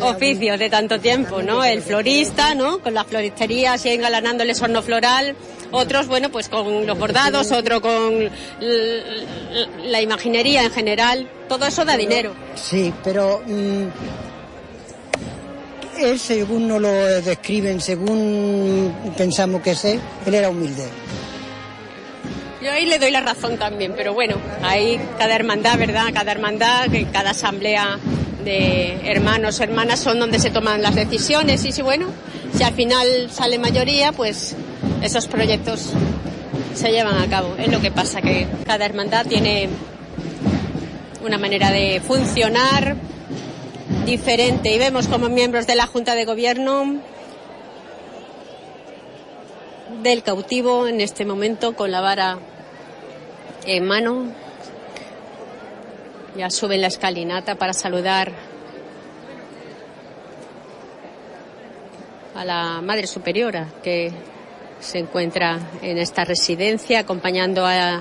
oficios 0.00 0.58
de 0.58 0.70
tanto 0.70 0.98
tiempo, 1.00 1.42
¿no? 1.42 1.64
El 1.64 1.82
florista, 1.82 2.54
¿no? 2.54 2.78
Con 2.80 2.94
las 2.94 3.06
floristerías 3.06 3.84
y 3.86 3.90
engalanando 3.90 4.42
el 4.42 4.52
horno 4.60 4.82
floral. 4.82 5.36
Otros, 5.70 6.06
bueno, 6.06 6.30
pues 6.30 6.48
con 6.48 6.86
los 6.86 6.98
bordados, 6.98 7.52
otro 7.52 7.80
con 7.82 8.30
la 9.84 10.00
imaginería 10.00 10.64
en 10.64 10.70
general. 10.70 11.28
Todo 11.48 11.66
eso 11.66 11.84
da 11.84 11.96
dinero. 11.96 12.32
Sí, 12.54 12.92
pero 13.04 13.42
mm, 13.46 13.86
él, 15.98 16.18
según 16.18 16.68
nos 16.68 16.80
lo 16.80 16.92
describen, 17.22 17.80
según 17.80 18.94
pensamos 19.16 19.62
que 19.62 19.72
es 19.72 19.84
él, 19.84 20.00
era 20.26 20.48
humilde. 20.48 20.84
Yo 22.62 22.72
ahí 22.72 22.86
le 22.86 22.98
doy 22.98 23.10
la 23.10 23.20
razón 23.20 23.56
también, 23.56 23.94
pero 23.96 24.14
bueno, 24.14 24.36
ahí 24.62 24.98
cada 25.18 25.34
hermandad, 25.36 25.78
¿verdad? 25.78 26.06
Cada 26.12 26.32
hermandad, 26.32 26.88
cada 27.12 27.30
asamblea 27.30 27.98
de 28.48 28.98
hermanos, 29.04 29.60
hermanas 29.60 30.00
son 30.00 30.18
donde 30.18 30.38
se 30.38 30.48
toman 30.48 30.80
las 30.80 30.94
decisiones 30.94 31.66
y 31.66 31.72
si 31.72 31.82
bueno, 31.82 32.06
si 32.56 32.62
al 32.62 32.72
final 32.72 33.28
sale 33.30 33.58
mayoría, 33.58 34.12
pues 34.12 34.56
esos 35.02 35.28
proyectos 35.28 35.90
se 36.74 36.90
llevan 36.90 37.18
a 37.18 37.28
cabo. 37.28 37.54
Es 37.58 37.70
lo 37.70 37.78
que 37.82 37.90
pasa, 37.90 38.22
que 38.22 38.46
cada 38.64 38.86
hermandad 38.86 39.26
tiene 39.26 39.68
una 41.22 41.36
manera 41.36 41.70
de 41.70 42.00
funcionar 42.00 42.96
diferente 44.06 44.74
y 44.74 44.78
vemos 44.78 45.08
como 45.08 45.28
miembros 45.28 45.66
de 45.66 45.76
la 45.76 45.86
Junta 45.86 46.14
de 46.14 46.24
Gobierno 46.24 47.02
del 50.02 50.22
cautivo 50.22 50.86
en 50.86 51.02
este 51.02 51.26
momento 51.26 51.76
con 51.76 51.90
la 51.90 52.00
vara 52.00 52.38
en 53.66 53.84
mano. 53.86 54.47
Ya 56.38 56.50
suben 56.50 56.80
la 56.80 56.86
escalinata 56.86 57.56
para 57.56 57.72
saludar 57.72 58.30
a 62.36 62.44
la 62.44 62.80
Madre 62.80 63.08
Superiora 63.08 63.66
que 63.82 64.12
se 64.78 65.00
encuentra 65.00 65.58
en 65.82 65.98
esta 65.98 66.24
residencia 66.24 67.00
acompañando 67.00 67.66
a 67.66 68.00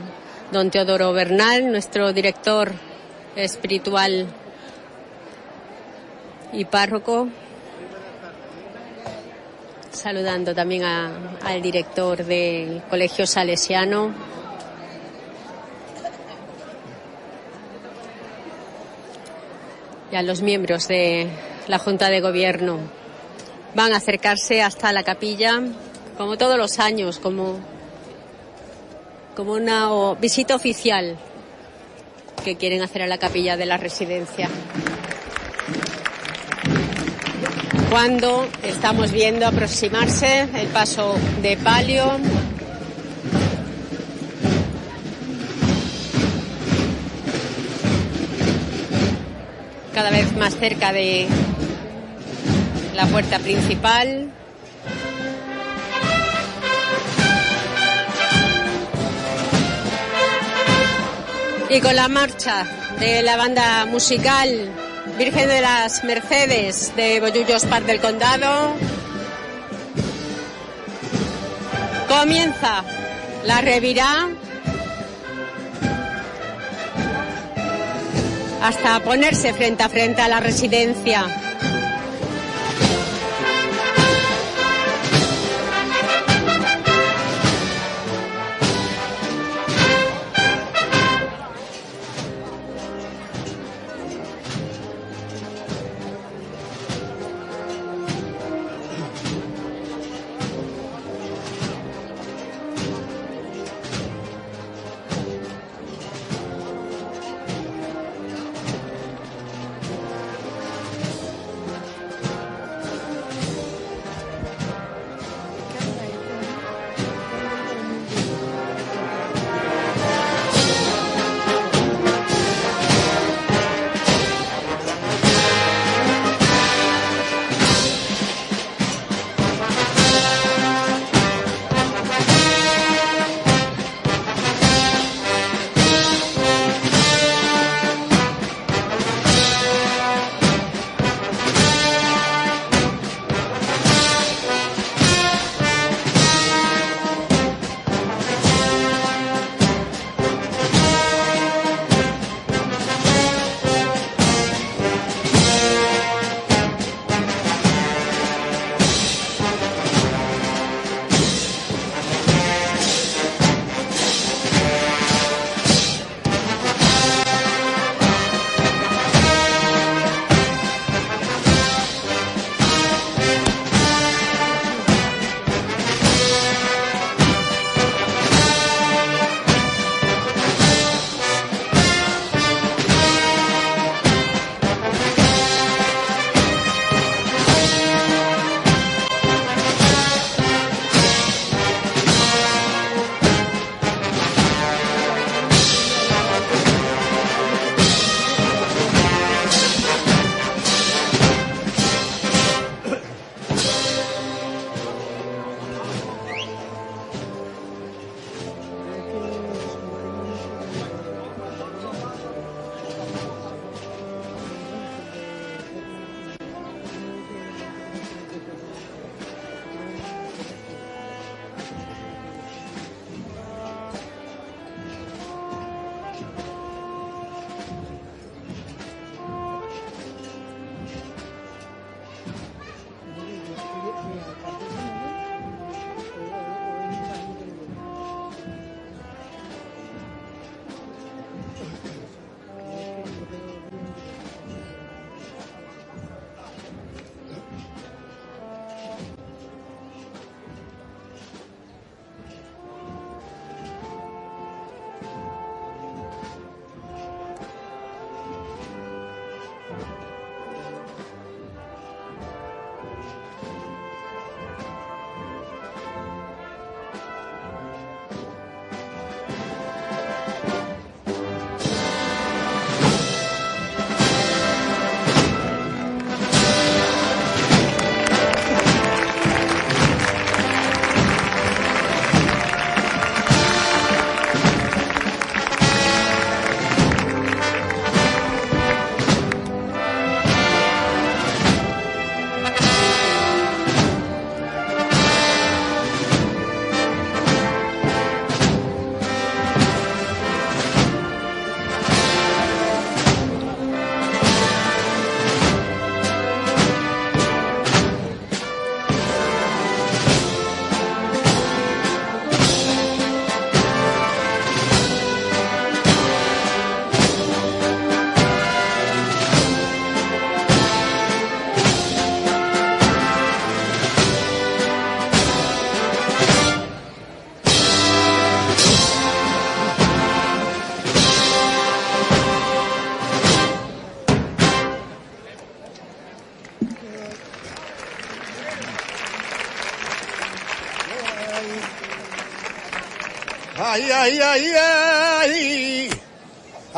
don 0.52 0.70
Teodoro 0.70 1.14
Bernal, 1.14 1.72
nuestro 1.72 2.14
director 2.14 2.72
espiritual 3.36 4.28
y 6.54 6.64
párroco 6.66 7.30
saludando 9.92 10.54
también 10.54 10.84
al 10.84 11.62
director 11.64 12.24
del 12.24 12.84
Colegio 12.88 13.26
Salesiano. 13.26 14.27
Y 20.12 20.16
a 20.16 20.22
los 20.22 20.42
miembros 20.42 20.88
de 20.88 21.28
la 21.68 21.80
Junta 21.80 22.10
de 22.10 22.22
Gobierno 22.22 22.80
van 23.76 23.94
a 23.94 23.98
acercarse 23.98 24.62
hasta 24.62 24.94
la 24.94 25.04
capilla, 25.04 25.62
como 26.18 26.38
todos 26.38 26.58
los 26.58 26.80
años, 26.80 27.20
como, 27.20 27.60
como 29.36 29.54
una 29.54 30.14
visita 30.16 30.56
oficial 30.56 31.18
que 32.44 32.56
quieren 32.56 32.82
hacer 32.82 33.02
a 33.02 33.08
la 33.08 33.18
capilla 33.18 33.58
de 33.58 33.66
la 33.66 33.78
residencia. 33.78 34.50
cuando 37.90 38.48
estamos 38.64 39.12
viendo 39.12 39.48
aproximarse 39.48 40.48
el 40.54 40.68
paso 40.68 41.16
de 41.42 41.58
palio. 41.58 42.20
Cada 49.98 50.12
vez 50.12 50.32
más 50.38 50.56
cerca 50.56 50.94
de 50.94 51.28
la 52.94 53.08
puerta 53.08 53.40
principal. 53.40 54.32
Y 61.72 61.82
con 61.82 61.96
la 61.96 62.08
marcha 62.10 62.68
de 63.00 63.24
la 63.24 63.38
banda 63.38 63.88
musical 63.88 64.70
Virgen 65.18 65.50
de 65.50 65.62
las 65.62 66.04
Mercedes 66.04 66.96
de 66.96 67.20
Bollullos 67.20 67.66
Par 67.66 67.84
del 67.84 68.00
Condado. 68.00 68.76
Comienza 72.08 72.84
la 73.46 73.62
revirá 73.62 74.28
hasta 78.62 79.00
ponerse 79.02 79.54
frente 79.54 79.84
a 79.84 79.90
frente 79.90 80.22
a 80.22 80.28
la 80.28 80.40
residencia. 80.40 81.47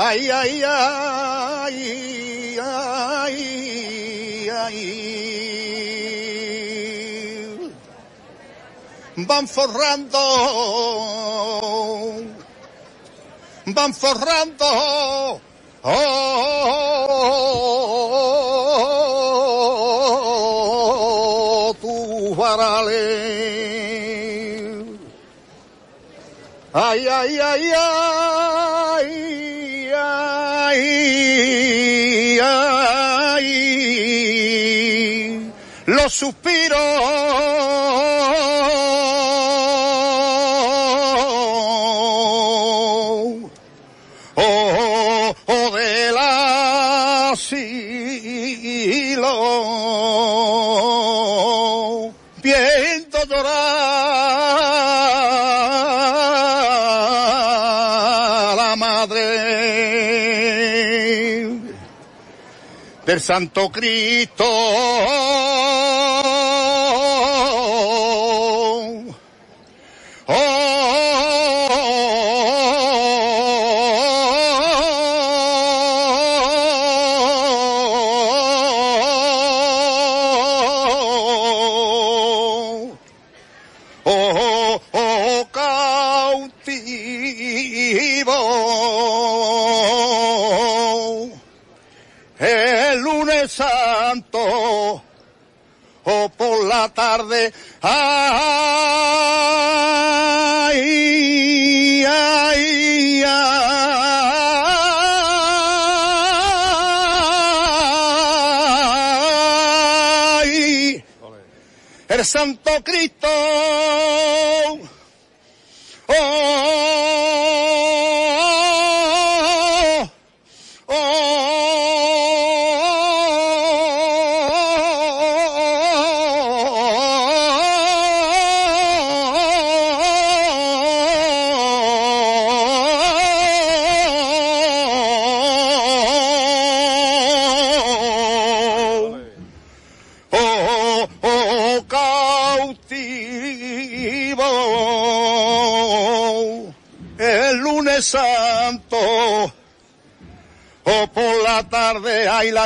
Ay, 0.10 0.26
ay, 0.32 0.64
ay, 0.66 1.78
ay, 2.58 3.38
ay. 4.50 4.78
Van 9.28 9.46
forrando, 9.48 10.26
van 13.66 13.94
forrando. 13.94 15.42
Oh, 15.84 16.40
tu 21.82 22.34
varales. 22.34 23.60
Ay, 26.74 27.08
ay, 27.08 27.40
ay, 27.40 27.72
ay, 27.72 28.09
los 36.20 36.34
suspiros. 36.34 36.80
Oh, 44.36 45.36
oh, 45.46 45.72
del 45.72 46.18
asilo, 46.18 47.64
viendo 52.42 53.26
llorar 53.26 53.56
la 58.56 58.76
madre 58.78 59.40
del 63.06 63.22
Santo 63.22 63.70
Cristo. 63.72 65.29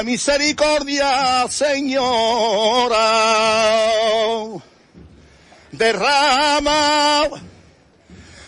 Misericordia, 0.04 1.48
Señora. 1.50 3.00
Derrama 5.72 7.30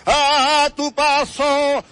a 0.06 0.69
tu 0.75 0.93
paso. 0.93 1.84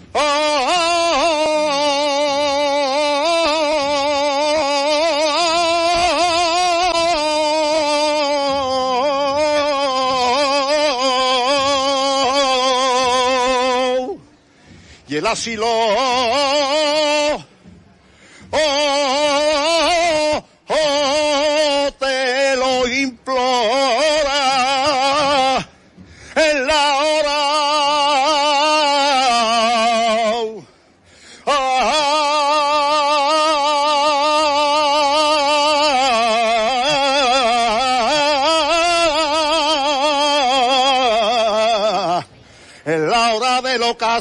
Y 15.08 15.18
el 15.18 15.28
asilo 15.28 15.68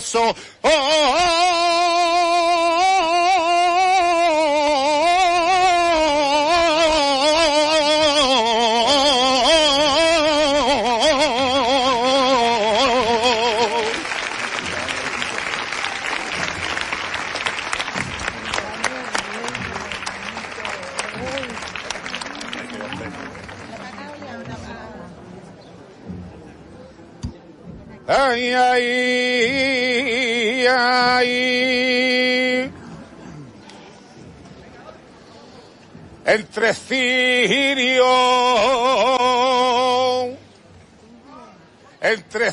del 0.03 0.35
Entre 36.63 36.75
cirio, 36.75 38.07
entre 42.01 42.53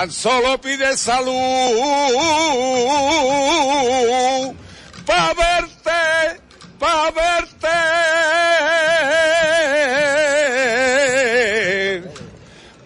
tan 0.00 0.10
solo 0.10 0.56
pide 0.58 0.96
salud 0.96 1.34
pa' 5.04 5.34
verte, 5.40 6.40
pa' 6.78 7.10
verte, 7.10 7.78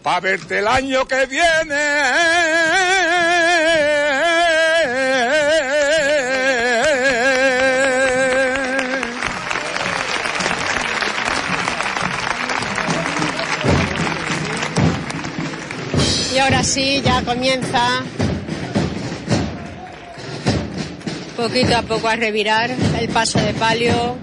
pa' 0.02 0.20
verte 0.20 0.58
el 0.58 0.66
año 0.66 1.06
que 1.06 1.26
viene. 1.26 1.73
Sí, 16.74 17.00
ya 17.04 17.22
comienza 17.22 18.02
poquito 21.36 21.76
a 21.76 21.82
poco 21.82 22.08
a 22.08 22.16
revirar 22.16 22.68
el 22.98 23.08
paso 23.10 23.38
de 23.38 23.54
palio. 23.54 24.16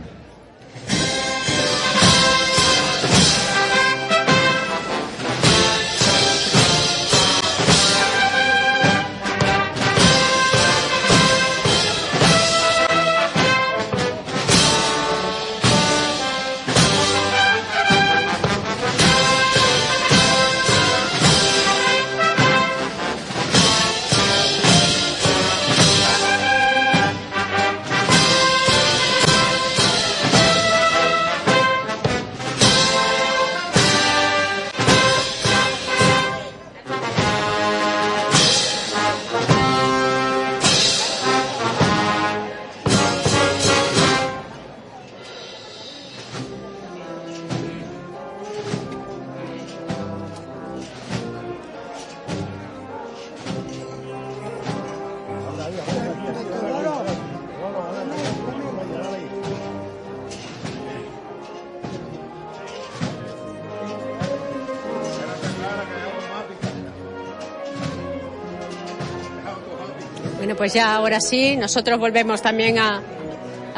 Pues 70.61 70.73
ya 70.73 70.93
ahora 70.93 71.19
sí, 71.19 71.57
nosotros 71.57 71.97
volvemos 71.97 72.43
también 72.43 72.77
a, 72.77 73.01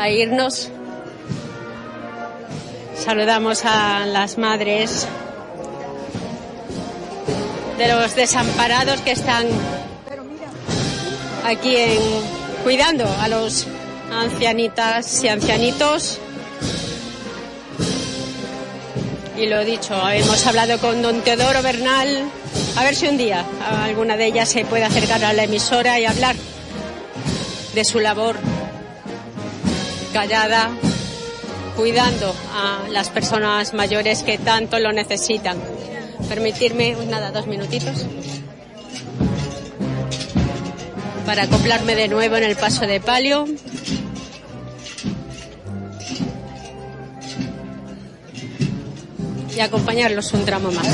irnos. 0.10 0.70
Saludamos 2.94 3.64
a 3.64 4.06
las 4.06 4.38
madres 4.38 5.08
de 7.78 7.88
los 7.88 8.14
desamparados 8.18 9.00
que 9.00 9.14
están 9.14 9.48
aquí 11.46 11.74
en, 11.78 12.02
cuidando 12.66 13.06
a 13.22 13.30
los 13.30 13.66
ancianitas 14.12 15.24
y 15.24 15.30
ancianitos. 15.30 16.20
Y 19.38 19.46
lo 19.46 19.64
dicho, 19.64 19.94
hemos 20.10 20.46
hablado 20.46 20.78
con 20.80 21.02
don 21.02 21.22
Teodoro 21.22 21.62
Bernal. 21.62 22.26
A 22.76 22.84
ver 22.84 22.94
si 22.94 23.08
un 23.08 23.16
día 23.16 23.46
alguna 23.86 24.18
de 24.18 24.26
ellas 24.26 24.50
se 24.50 24.66
puede 24.66 24.84
acercar 24.84 25.24
a 25.24 25.32
la 25.32 25.46
emisora 25.46 25.98
y 25.98 26.06
hablar 26.06 26.36
de 27.74 27.84
su 27.84 28.00
labor 28.00 28.38
callada, 30.14 30.70
cuidando 31.76 32.36
a 32.54 32.88
las 32.90 33.10
personas 33.10 33.74
mayores 33.74 34.24
que 34.24 34.38
tanto 34.38 34.80
lo 34.80 34.92
necesitan. 34.92 35.58
Permitirme, 36.30 36.96
nada, 37.08 37.32
dos 37.32 37.48
minutitos. 37.48 38.06
Para 41.26 41.44
acoplarme 41.44 41.96
de 41.96 42.08
nuevo 42.08 42.36
en 42.36 42.44
el 42.44 42.56
paso 42.56 42.86
de 42.86 43.00
palio. 43.00 43.46
Y 49.56 49.60
acompañarlos 49.60 50.34
un 50.34 50.46
tramo 50.46 50.72
más. 50.72 50.88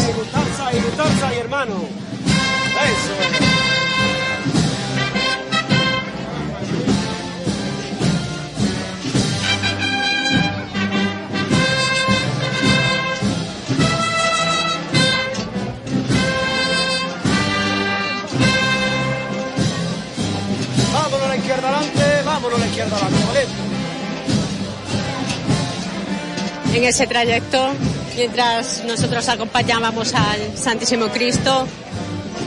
En 26.74 26.84
ese 26.84 27.08
trayecto 27.08 27.74
mientras 28.16 28.84
nosotros 28.86 29.28
acompañábamos 29.28 30.14
al 30.14 30.58
Santísimo 30.58 31.08
Cristo 31.08 31.68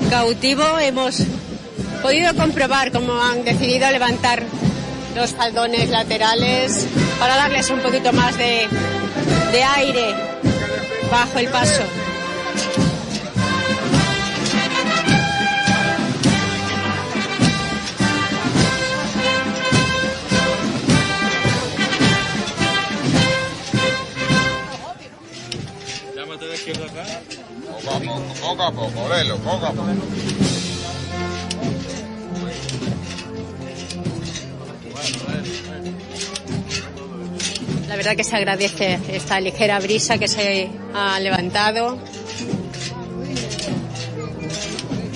cautivo 0.09 0.78
hemos 0.78 1.23
podido 2.02 2.35
comprobar 2.35 2.93
cómo 2.93 3.20
han 3.20 3.44
decidido 3.44 3.91
levantar 3.91 4.43
los 5.15 5.33
faldones 5.33 5.91
laterales 5.91 6.86
para 7.19 7.36
darles 7.36 7.69
un 7.70 7.81
poquito 7.81 8.12
más 8.12 8.36
de 8.39 8.69
aire 9.77 10.15
bajo 11.11 11.39
el 11.39 11.49
paso. 11.49 12.02
Poco, 28.57 28.65
poco 28.65 28.65
a 28.65 28.73
poco, 28.73 29.09
Lelo, 29.09 29.37
poco 29.39 29.67
a 29.67 29.71
poco. 29.71 29.89
La 37.89 37.97
verdad 37.97 38.17
que 38.17 38.25
se 38.25 38.37
agradece 38.37 38.99
esta 39.09 39.41
ligera 39.41 39.79
brisa 39.81 40.19
que 40.19 40.29
se 40.29 40.71
ha 40.95 41.21
levantado. 41.21 41.99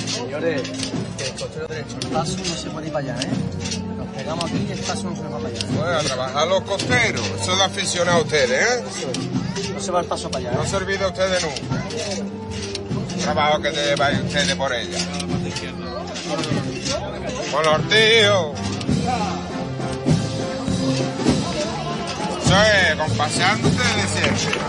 Señores, 0.07 0.63
el 1.19 1.41
costero 1.41 1.67
derecho, 1.67 1.97
el 2.03 2.09
paso 2.09 2.37
no 2.37 2.45
se 2.55 2.71
puede 2.71 2.87
ir 2.87 2.93
para 2.93 3.15
allá, 3.15 3.23
¿eh? 3.23 3.81
Nos 3.97 4.09
pegamos 4.09 4.45
aquí 4.45 4.67
y 4.69 4.73
el 4.73 4.79
paso 4.81 5.11
no 5.11 5.17
se 5.17 5.23
va 5.23 5.39
para 5.39 5.49
allá. 5.49 5.67
Bueno, 5.71 5.99
a 5.99 6.03
trabajar 6.03 6.49
los 6.49 6.61
costeros. 6.63 7.27
Eso 7.41 7.57
de 7.57 7.65
aficionado 7.65 8.19
a 8.19 8.23
ustedes, 8.23 8.51
¿eh? 8.51 8.85
No 9.75 9.81
se 9.81 9.91
va 9.91 10.01
el 10.01 10.07
paso 10.07 10.31
para 10.31 10.49
allá. 10.49 10.53
¿eh? 10.53 10.59
No 10.63 10.69
se 10.69 10.77
olvide 10.77 11.05
a 11.05 11.09
ustedes 11.09 11.43
nunca. 11.43 12.46
Trabajo 13.27 13.61
que 13.61 13.73
lleváis 13.73 14.21
ustedes 14.21 14.55
por 14.55 14.73
ella. 14.73 14.99
Con 17.51 17.65
los 17.65 17.89
tíos. 17.89 18.47
Eso 22.45 22.57
es, 22.63 22.95
compaseando 22.95 23.69
ustedes 23.69 24.11
siempre. 24.13 24.61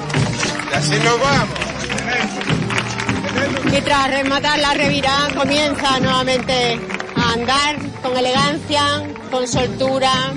Y 0.72 0.74
así 0.74 0.96
nos 1.04 1.20
vamos. 1.20 1.60
Y 3.78 3.82
tras 3.82 4.10
rematar 4.10 4.58
la 4.58 4.74
revirada 4.74 5.36
comienza 5.36 6.00
nuevamente 6.00 6.80
a 7.16 7.34
andar 7.34 7.76
con 8.02 8.18
elegancia, 8.18 9.04
con 9.30 9.48
soltura 9.48 10.34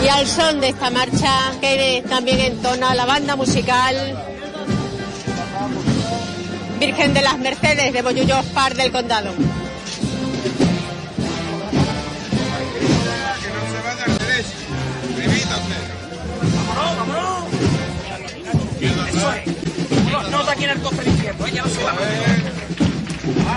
y 0.00 0.06
al 0.06 0.28
son 0.28 0.60
de 0.60 0.68
esta 0.68 0.90
marcha 0.90 1.52
que 1.60 2.04
también 2.08 2.38
entona 2.38 2.94
la 2.94 3.04
banda 3.04 3.34
musical 3.34 4.31
Virgen 6.86 7.14
de 7.14 7.22
las 7.22 7.38
Mercedes 7.38 7.92
de 7.92 8.02
Bollullos 8.02 8.44
Par 8.46 8.74
del 8.74 8.90
Condado. 8.90 9.32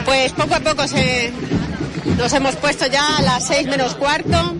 Pues 0.05 0.31
poco 0.33 0.53
a 0.53 0.59
poco 0.59 0.87
se, 0.87 1.33
nos 2.19 2.31
hemos 2.31 2.55
puesto 2.57 2.85
ya 2.85 3.17
a 3.17 3.21
las 3.23 3.47
seis 3.47 3.65
menos 3.65 3.95
cuarto. 3.95 4.55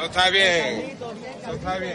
Eso 0.00 0.08
está 0.08 0.30
bien. 0.30 0.96
Eso 1.42 1.52
está 1.52 1.76
bien. 1.76 1.94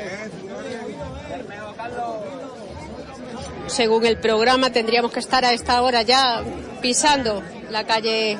Según 3.66 4.06
el 4.06 4.18
programa 4.18 4.72
tendríamos 4.72 5.12
que 5.12 5.20
estar 5.20 5.44
a 5.44 5.54
esta 5.54 5.82
hora 5.82 6.04
ya 6.04 6.44
pisando 6.84 7.42
la 7.72 7.84
calle 7.88 8.38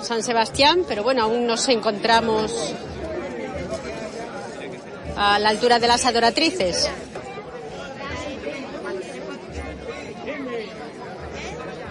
San 0.00 0.22
Sebastián, 0.22 0.86
pero 0.88 1.02
bueno, 1.02 1.24
aún 1.24 1.46
nos 1.46 1.68
encontramos 1.68 2.74
a 5.18 5.38
la 5.38 5.50
altura 5.50 5.78
de 5.78 5.88
las 5.88 6.06
adoratrices. 6.06 6.90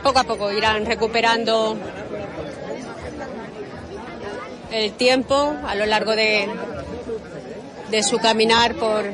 Poco 0.02 0.18
a 0.18 0.24
poco 0.24 0.52
irán 0.52 0.88
recuperando 0.88 1.77
el 4.75 4.91
tiempo 4.91 5.55
a 5.65 5.73
lo 5.73 5.85
largo 5.85 6.15
de, 6.15 6.49
su 8.03 8.17
caminar 8.17 8.75
por 8.75 9.05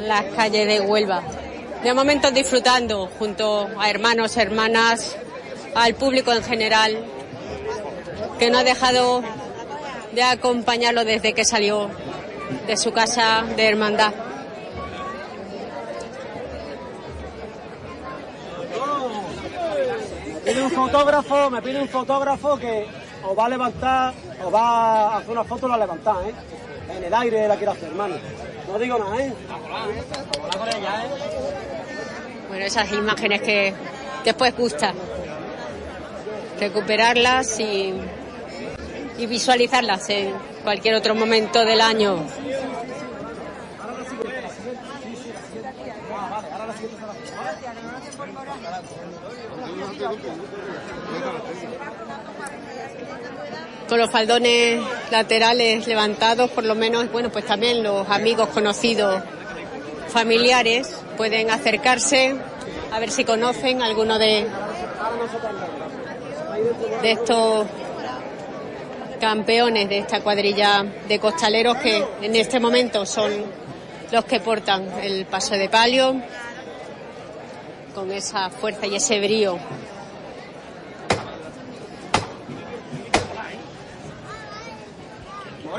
las 0.00 0.24
calles 0.36 0.66
de 0.66 0.80
Huelva. 0.80 1.22
De 1.82 1.94
momento 1.94 2.30
disfrutando 2.30 3.08
junto 3.18 3.70
a 3.78 3.88
hermanos, 3.88 4.36
hermanas, 4.36 5.16
al 5.74 5.94
público 5.94 6.30
en 6.32 6.42
general, 6.42 7.04
que 8.38 8.50
no 8.50 8.58
ha 8.58 8.64
dejado 8.64 9.22
de 10.12 10.22
acompañarlo 10.22 11.06
desde 11.06 11.32
que 11.32 11.46
salió 11.46 11.88
de 12.66 12.76
su 12.76 12.92
casa 12.92 13.44
de 13.56 13.66
hermandad. 13.66 14.12
Pide 20.44 20.62
un 20.62 20.70
fotógrafo, 20.70 21.48
me 21.48 21.62
pide 21.62 21.80
un 21.80 21.88
fotógrafo 21.88 22.58
que 22.58 22.99
os 23.22 23.38
va 23.38 23.44
a 23.44 23.48
levantar, 23.48 24.14
os 24.44 24.54
va 24.54 24.60
a 24.60 25.16
hacer 25.18 25.30
una 25.30 25.44
foto 25.44 25.68
la 25.68 25.76
levantar, 25.76 26.16
¿eh? 26.24 26.34
En 26.96 27.04
el 27.04 27.14
aire 27.14 27.46
la 27.48 27.56
quiero 27.56 27.72
hacer, 27.72 27.88
hermano. 27.88 28.16
No 28.68 28.78
digo 28.78 28.98
nada, 28.98 29.22
¿eh? 29.22 29.32
Bueno, 32.48 32.64
esas 32.64 32.92
imágenes 32.92 33.42
que 33.42 33.74
después 34.24 34.56
gusta 34.56 34.92
recuperarlas 36.58 37.58
y, 37.60 37.94
y 39.18 39.26
visualizarlas 39.26 40.10
en 40.10 40.34
cualquier 40.62 40.94
otro 40.94 41.14
momento 41.14 41.64
del 41.64 41.80
año. 41.80 42.18
Con 53.90 53.98
los 53.98 54.08
faldones 54.08 54.80
laterales 55.10 55.84
levantados, 55.88 56.48
por 56.52 56.62
lo 56.62 56.76
menos, 56.76 57.10
bueno, 57.10 57.28
pues 57.28 57.44
también 57.44 57.82
los 57.82 58.08
amigos 58.08 58.50
conocidos, 58.50 59.20
familiares, 60.06 60.94
pueden 61.16 61.50
acercarse 61.50 62.36
a 62.92 63.00
ver 63.00 63.10
si 63.10 63.24
conocen 63.24 63.82
alguno 63.82 64.16
de, 64.16 64.46
estos 67.02 67.66
campeones 69.18 69.88
de 69.88 69.98
esta 69.98 70.20
cuadrilla 70.20 70.86
de 71.08 71.18
costaleros 71.18 71.78
que 71.78 72.06
en 72.22 72.36
este 72.36 72.60
momento 72.60 73.04
son 73.04 73.32
los 74.12 74.24
que 74.24 74.38
portan 74.38 74.88
el 75.02 75.26
paso 75.26 75.54
de 75.54 75.68
palio 75.68 76.14
con 77.92 78.12
esa 78.12 78.50
fuerza 78.50 78.86
y 78.86 78.94
ese 78.94 79.18
brío. 79.18 79.58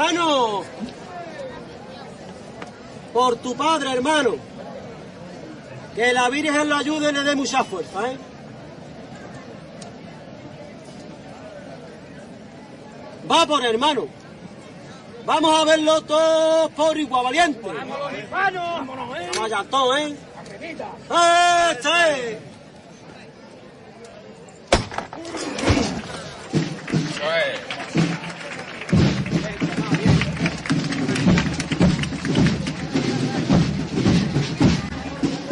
Morano, 0.01 0.63
por 3.13 3.35
tu 3.35 3.55
padre, 3.55 3.93
hermano, 3.93 4.35
que 5.93 6.11
la 6.11 6.27
Virgen 6.29 6.69
lo 6.69 6.75
ayude 6.75 7.11
y 7.11 7.13
le 7.13 7.21
dé 7.21 7.35
mucha 7.35 7.63
fuerza, 7.63 8.11
¿eh? 8.11 8.17
Va 13.29 13.45
por 13.45 13.63
hermano. 13.63 14.07
Vamos 15.23 15.61
a 15.61 15.65
verlo 15.65 16.01
todos 16.01 16.71
por 16.71 16.97
igual 16.97 17.25
valiente. 17.25 17.69
Vamos 18.31 19.37
allá 19.39 19.63
todos, 19.69 19.99
¿eh? 19.99 20.15
¡Este! 21.71 22.39
Eso 27.11 27.35
es. 27.35 27.70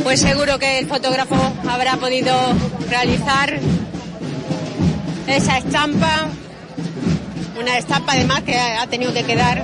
Pues 0.03 0.21
seguro 0.21 0.57
que 0.57 0.79
el 0.79 0.87
fotógrafo 0.87 1.35
habrá 1.69 1.97
podido 1.97 2.33
realizar 2.89 3.59
esa 5.27 5.57
estampa, 5.59 6.27
una 7.59 7.77
estampa 7.77 8.13
además 8.13 8.41
que 8.41 8.57
ha 8.57 8.87
tenido 8.87 9.13
que 9.13 9.23
quedar 9.23 9.63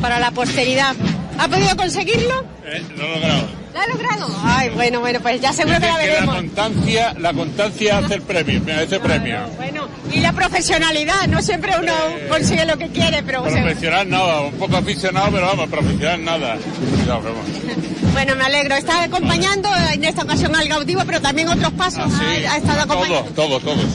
para 0.00 0.18
la 0.20 0.30
posteridad. 0.32 0.94
¿Ha 1.38 1.48
podido 1.48 1.76
conseguirlo? 1.76 2.44
Eh, 2.66 2.82
lo 2.96 3.04
he 3.04 3.08
logrado. 3.14 3.48
¿Lo 3.72 3.80
ha 3.80 3.86
logrado? 3.86 4.26
Ay, 4.44 4.70
bueno, 4.70 5.00
bueno, 5.00 5.20
pues 5.20 5.40
ya 5.40 5.52
seguro 5.52 5.76
que 5.78 5.86
la 5.86 5.92
que 5.98 6.06
la 6.06 6.12
veremos. 6.14 6.34
constancia, 6.34 7.14
la 7.18 7.32
constancia 7.32 7.98
hace 7.98 8.14
el 8.14 8.22
premio, 8.22 8.60
me 8.62 8.72
hace 8.72 8.98
premio. 9.00 9.38
Bueno, 9.56 9.88
y 10.12 10.20
la 10.20 10.32
profesionalidad, 10.32 11.26
no 11.28 11.40
siempre 11.40 11.72
uno 11.80 11.92
consigue 12.28 12.64
lo 12.66 12.76
que 12.76 12.88
quiere, 12.88 13.22
pero 13.22 13.42
Profesional 13.44 14.10
nada, 14.10 14.40
un 14.40 14.54
poco 14.54 14.76
aficionado, 14.76 15.30
pero 15.30 15.46
vamos, 15.46 15.68
profesional 15.68 16.24
nada. 16.24 16.56
Cuidado, 16.96 17.22
vamos. 17.22 17.46
bueno, 17.64 17.82
me 18.14 18.44
alegro. 18.44 18.74
Está 18.76 19.04
acompañando 19.04 19.68
en 19.92 20.04
esta 20.04 20.22
ocasión 20.22 20.54
al 20.54 20.68
cautivo, 20.68 21.02
pero 21.06 21.20
también 21.20 21.48
otros 21.48 21.72
pasos 21.72 22.12
ha, 22.12 22.52
ha 22.52 22.56
estado 22.56 22.82
acompañando. 22.82 23.30
Todos, 23.30 23.62
todos, 23.62 23.62
todos. 23.62 23.86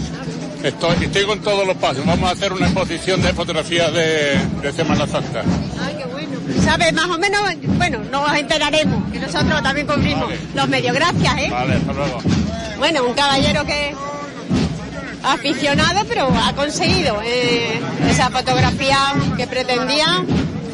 Estoy, 0.63 0.95
estoy 1.05 1.25
con 1.25 1.39
todos 1.41 1.67
los 1.67 1.75
pasos. 1.77 2.05
Vamos 2.05 2.29
a 2.29 2.33
hacer 2.33 2.53
una 2.53 2.67
exposición 2.67 3.21
de 3.21 3.33
fotografías 3.33 3.93
de, 3.93 4.39
de 4.61 4.71
Semana 4.71 5.05
Santa. 5.05 5.43
Ay, 5.81 5.95
qué 5.97 6.05
bueno. 6.05 6.39
¿Sabe? 6.63 6.91
Más 6.93 7.07
o 7.07 7.17
menos, 7.17 7.41
bueno, 7.77 7.99
nos 8.11 8.33
enteraremos, 8.33 9.11
que 9.11 9.19
nosotros 9.19 9.61
también 9.61 9.87
cubrimos 9.87 10.31
los 10.55 10.69
medios. 10.69 10.95
Gracias, 10.95 11.37
¿eh? 11.37 11.49
Vale, 11.51 11.73
hasta 11.75 11.93
luego. 11.93 12.17
Bueno, 12.77 13.03
un 13.03 13.13
caballero 13.13 13.65
que 13.65 13.93
aficionado, 15.23 16.05
pero 16.07 16.29
ha 16.33 16.53
conseguido 16.53 17.21
eh, 17.23 17.79
esa 18.09 18.29
fotografía 18.29 18.97
que 19.37 19.47
pretendía 19.47 20.23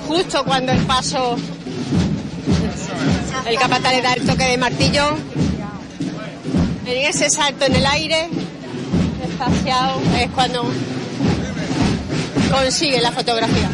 justo 0.08 0.43
cuando 0.43 0.72
el 0.72 0.80
paso, 0.80 1.35
el 3.45 3.58
capataz 3.58 3.93
le 3.93 4.01
da 4.01 4.14
el 4.14 4.26
toque 4.26 4.45
de 4.45 4.58
martillo. 4.58 5.18
En 6.85 7.06
ese 7.06 7.30
salto 7.30 7.66
en 7.66 7.76
el 7.76 7.85
aire, 7.85 8.30
espaciado, 9.24 10.01
es 10.18 10.30
cuando 10.32 10.66
consigue 12.51 13.00
la 13.00 13.11
fotografía. 13.11 13.69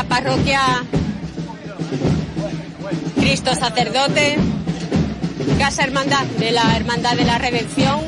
La 0.00 0.08
parroquia 0.08 0.62
Cristo 3.16 3.54
Sacerdote, 3.54 4.38
Casa 5.58 5.84
Hermandad 5.84 6.24
de 6.38 6.52
la 6.52 6.74
Hermandad 6.74 7.16
de 7.16 7.24
la 7.26 7.36
Redención. 7.36 8.00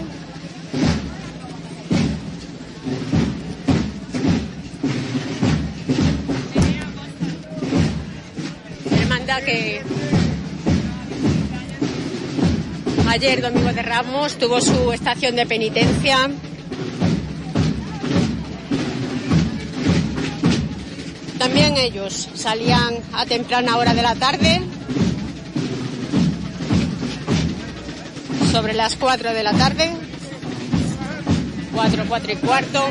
Hermandad 8.91 9.43
que 9.43 9.83
ayer, 13.11 13.43
domingo 13.43 13.71
de 13.75 13.83
Ramos, 13.83 14.39
tuvo 14.39 14.63
su 14.63 14.93
estación 14.93 15.37
de 15.37 15.45
penitencia. 15.45 16.31
También 21.73 21.93
ellos. 21.93 22.29
Salían 22.35 22.99
a 23.15 23.25
temprana 23.25 23.79
hora 23.79 23.95
de 23.95 24.03
la 24.03 24.15
tarde, 24.15 24.61
sobre 28.51 28.75
las 28.75 28.97
4 28.97 29.33
de 29.33 29.43
la 29.43 29.53
tarde, 29.53 29.91
4, 31.75 32.05
4 32.07 32.33
y 32.33 32.37
cuarto, 32.37 32.85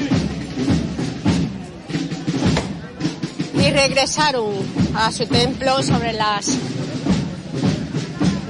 y 3.54 3.70
regresaron 3.70 4.52
a 4.96 5.12
su 5.12 5.28
templo 5.28 5.84
sobre 5.84 6.14
las 6.14 6.58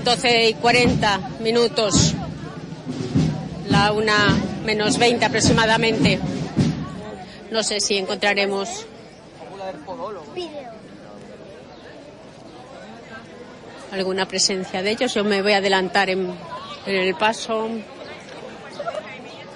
12 0.06 0.50
y 0.50 0.54
40 0.54 1.20
minutos, 1.42 2.14
la 3.68 3.92
una 3.92 4.38
menos 4.66 4.98
20 4.98 5.26
aproximadamente. 5.26 6.20
No 7.52 7.64
sé 7.64 7.82
si 7.82 7.98
encontraremos 7.98 8.86
alguna 13.92 14.28
presencia 14.28 14.82
de 14.82 14.92
ellos. 14.92 15.14
Yo 15.14 15.24
me 15.24 15.42
voy 15.42 15.54
a 15.54 15.58
adelantar 15.58 16.10
en, 16.10 16.36
el 16.86 17.16
paso, 17.16 17.70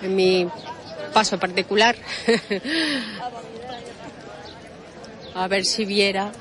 en 0.01 0.15
mi 0.15 0.47
paso 1.13 1.39
particular, 1.39 1.95
a 5.33 5.47
ver 5.47 5.65
si 5.65 5.85
viera. 5.85 6.31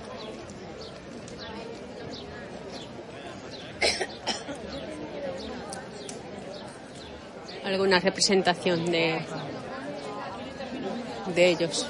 alguna 7.64 7.98
representación 7.98 8.84
de 8.86 9.20
de 11.34 11.50
ellos. 11.50 11.86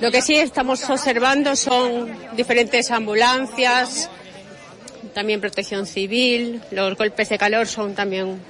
Lo 0.00 0.10
que 0.10 0.22
sí 0.22 0.36
estamos 0.36 0.88
observando 0.88 1.56
son 1.56 2.36
diferentes 2.36 2.90
ambulancias, 2.90 4.10
también 5.14 5.40
protección 5.40 5.86
civil, 5.86 6.62
los 6.70 6.96
golpes 6.96 7.28
de 7.30 7.38
calor 7.38 7.66
son 7.66 7.94
también 7.94 8.40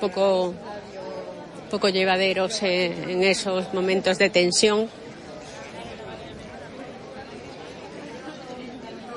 poco, 0.00 0.54
poco 1.70 1.88
llevaderos 1.88 2.62
en, 2.64 3.22
esos 3.22 3.72
momentos 3.72 4.18
de 4.18 4.30
tensión. 4.30 4.88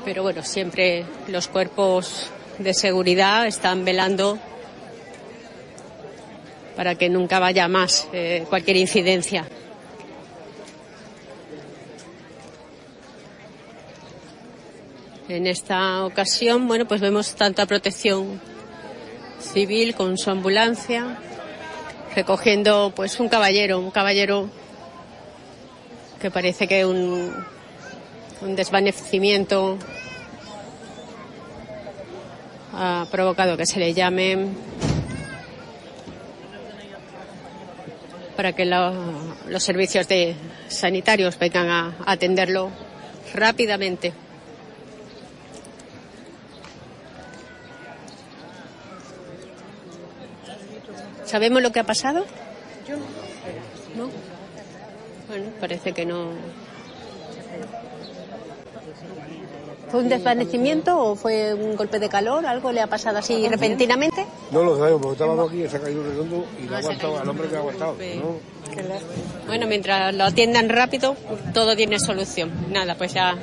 Pero 0.05 0.21
bueno, 0.21 0.43
siempre 0.43 1.03
los 1.27 1.47
cuerpos 1.47 2.29
de 2.59 2.75
seguridad 2.75 3.47
están 3.47 3.83
velando 3.83 4.37
para 6.75 6.95
que 6.95 7.09
nunca 7.09 7.39
vaya 7.39 7.67
más 7.67 8.07
eh, 8.13 8.45
cualquier 8.49 8.77
incidencia. 8.77 9.45
En 15.27 15.47
esta 15.47 16.05
ocasión, 16.05 16.67
bueno, 16.67 16.85
pues 16.85 17.01
vemos 17.01 17.33
tanta 17.33 17.65
protección 17.65 18.39
civil 19.39 19.95
con 19.95 20.17
su 20.17 20.29
ambulancia, 20.29 21.17
recogiendo 22.15 22.93
pues 22.95 23.19
un 23.19 23.27
caballero, 23.27 23.79
un 23.79 23.89
caballero 23.89 24.49
que 26.21 26.29
parece 26.29 26.67
que 26.67 26.85
un, 26.85 27.33
un 28.41 28.55
desvanecimiento 28.55 29.77
ha 32.73 33.07
provocado 33.09 33.57
que 33.57 33.65
se 33.65 33.79
le 33.79 33.93
llame 33.93 34.49
para 38.35 38.53
que 38.53 38.65
lo- 38.65 39.35
los 39.47 39.63
servicios 39.63 40.07
de 40.07 40.35
sanitarios 40.67 41.37
vengan 41.39 41.69
a 41.69 41.95
atenderlo 42.05 42.69
rápidamente. 43.33 44.13
¿Sabemos 51.25 51.61
lo 51.61 51.71
que 51.71 51.79
ha 51.79 51.83
pasado? 51.83 52.25
¿No? 53.95 54.09
Bueno, 55.27 55.49
parece 55.59 55.91
que 55.93 56.05
no. 56.05 56.29
¿Fue 59.89 59.99
un 60.01 60.09
desvanecimiento 60.09 60.97
o 60.99 61.15
fue 61.15 61.53
un 61.53 61.75
golpe 61.75 61.99
de 61.99 62.09
calor? 62.09 62.45
¿Algo 62.45 62.71
le 62.71 62.81
ha 62.81 62.87
pasado 62.87 63.19
así 63.19 63.47
repentinamente? 63.47 64.25
No 64.51 64.63
lo 64.63 64.77
sabemos, 64.77 65.01
porque 65.01 65.13
estábamos 65.13 65.49
aquí 65.49 65.63
y 65.63 65.69
se 65.69 65.77
ha 65.77 65.79
caído 65.81 66.03
redondo 66.03 66.45
y 66.61 66.63
lo 66.67 66.75
ha 66.75 66.79
aguantado 66.79 67.19
al 67.19 67.29
hombre 67.29 67.47
que 67.47 67.55
ha 67.55 67.59
aguantado. 67.59 67.93
¿no? 67.93 69.45
Bueno, 69.47 69.67
mientras 69.67 70.13
lo 70.15 70.23
atiendan 70.25 70.69
rápido, 70.69 71.15
todo 71.53 71.75
tiene 71.75 71.99
solución. 71.99 72.51
Nada, 72.71 72.95
pues 72.95 73.13
ya 73.13 73.35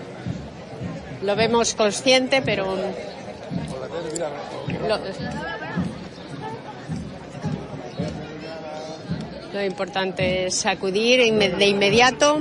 lo 1.22 1.36
vemos 1.36 1.74
consciente, 1.74 2.42
pero 2.42 2.76
lo, 4.88 4.98
lo 9.52 9.64
importante 9.64 10.46
es 10.46 10.64
acudir 10.66 11.20
inme- 11.20 11.54
de 11.56 11.66
inmediato. 11.66 12.40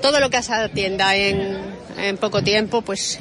Todo 0.00 0.20
lo 0.20 0.30
que 0.30 0.42
se 0.42 0.52
atienda 0.54 1.16
en, 1.16 1.71
en 1.96 2.16
poco 2.16 2.42
tiempo, 2.42 2.82
pues 2.82 3.20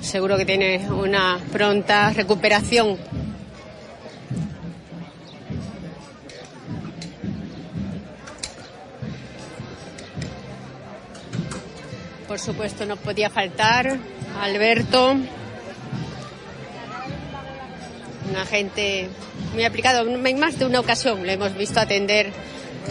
seguro 0.00 0.36
que 0.36 0.44
tiene 0.44 0.88
una 0.90 1.38
pronta 1.52 2.10
recuperación. 2.10 2.98
Por 12.26 12.38
supuesto, 12.38 12.86
no 12.86 12.96
podía 12.96 13.28
faltar 13.28 13.98
Alberto, 14.40 15.16
un 18.30 18.36
agente 18.36 19.08
muy 19.52 19.64
aplicado. 19.64 20.08
En 20.08 20.38
más 20.38 20.58
de 20.58 20.64
una 20.64 20.80
ocasión 20.80 21.26
le 21.26 21.32
hemos 21.32 21.56
visto 21.56 21.80
atender 21.80 22.32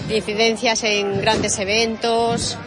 incidencias 0.09 0.83
en 0.83 1.21
grandes 1.21 1.57
eventos, 1.59 2.57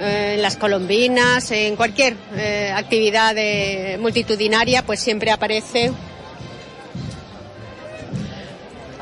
en 0.00 0.40
las 0.42 0.56
colombinas, 0.56 1.50
en 1.50 1.76
cualquier 1.76 2.16
eh, 2.36 2.72
actividad 2.74 3.34
eh, 3.36 3.98
multitudinaria, 4.00 4.84
pues 4.84 5.00
siempre 5.00 5.30
aparece. 5.30 5.92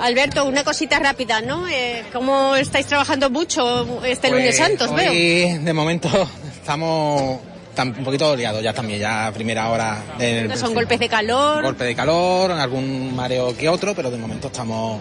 Alberto, 0.00 0.44
una 0.44 0.62
cosita 0.62 0.98
rápida, 1.00 1.40
¿no? 1.40 1.66
Eh, 1.68 2.04
¿Cómo 2.12 2.54
estáis 2.54 2.86
trabajando 2.86 3.30
mucho 3.30 4.04
este 4.04 4.30
lunes 4.30 4.56
Pues 4.56 4.68
santos, 4.68 4.94
veo? 4.94 5.10
hoy, 5.10 5.58
de 5.58 5.72
momento, 5.72 6.08
estamos 6.54 7.40
un 7.80 8.04
poquito 8.04 8.34
liados 8.34 8.62
ya 8.62 8.72
también, 8.72 8.98
ya 9.00 9.28
a 9.28 9.32
primera 9.32 9.68
hora 9.70 10.02
del 10.18 10.56
Son 10.56 10.74
golpes 10.74 10.98
de 10.98 11.08
calor. 11.08 11.62
golpe 11.62 11.84
de 11.84 11.94
calor, 11.94 12.50
algún 12.52 13.14
mareo 13.14 13.56
que 13.56 13.68
otro, 13.68 13.94
pero 13.94 14.10
de 14.10 14.18
momento 14.18 14.48
estamos 14.48 15.00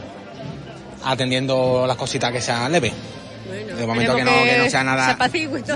atendiendo 1.04 1.86
las 1.88 1.98
cositas 1.98 2.32
que 2.32 2.42
sean 2.42 2.72
leves. 2.72 2.94
De 3.48 3.88
momento 3.88 4.16
que 4.16 4.24
no, 4.24 4.32
que 4.44 4.58
no 4.58 4.70
sea 4.70 4.80
se 4.80 4.84
nada, 4.86 5.18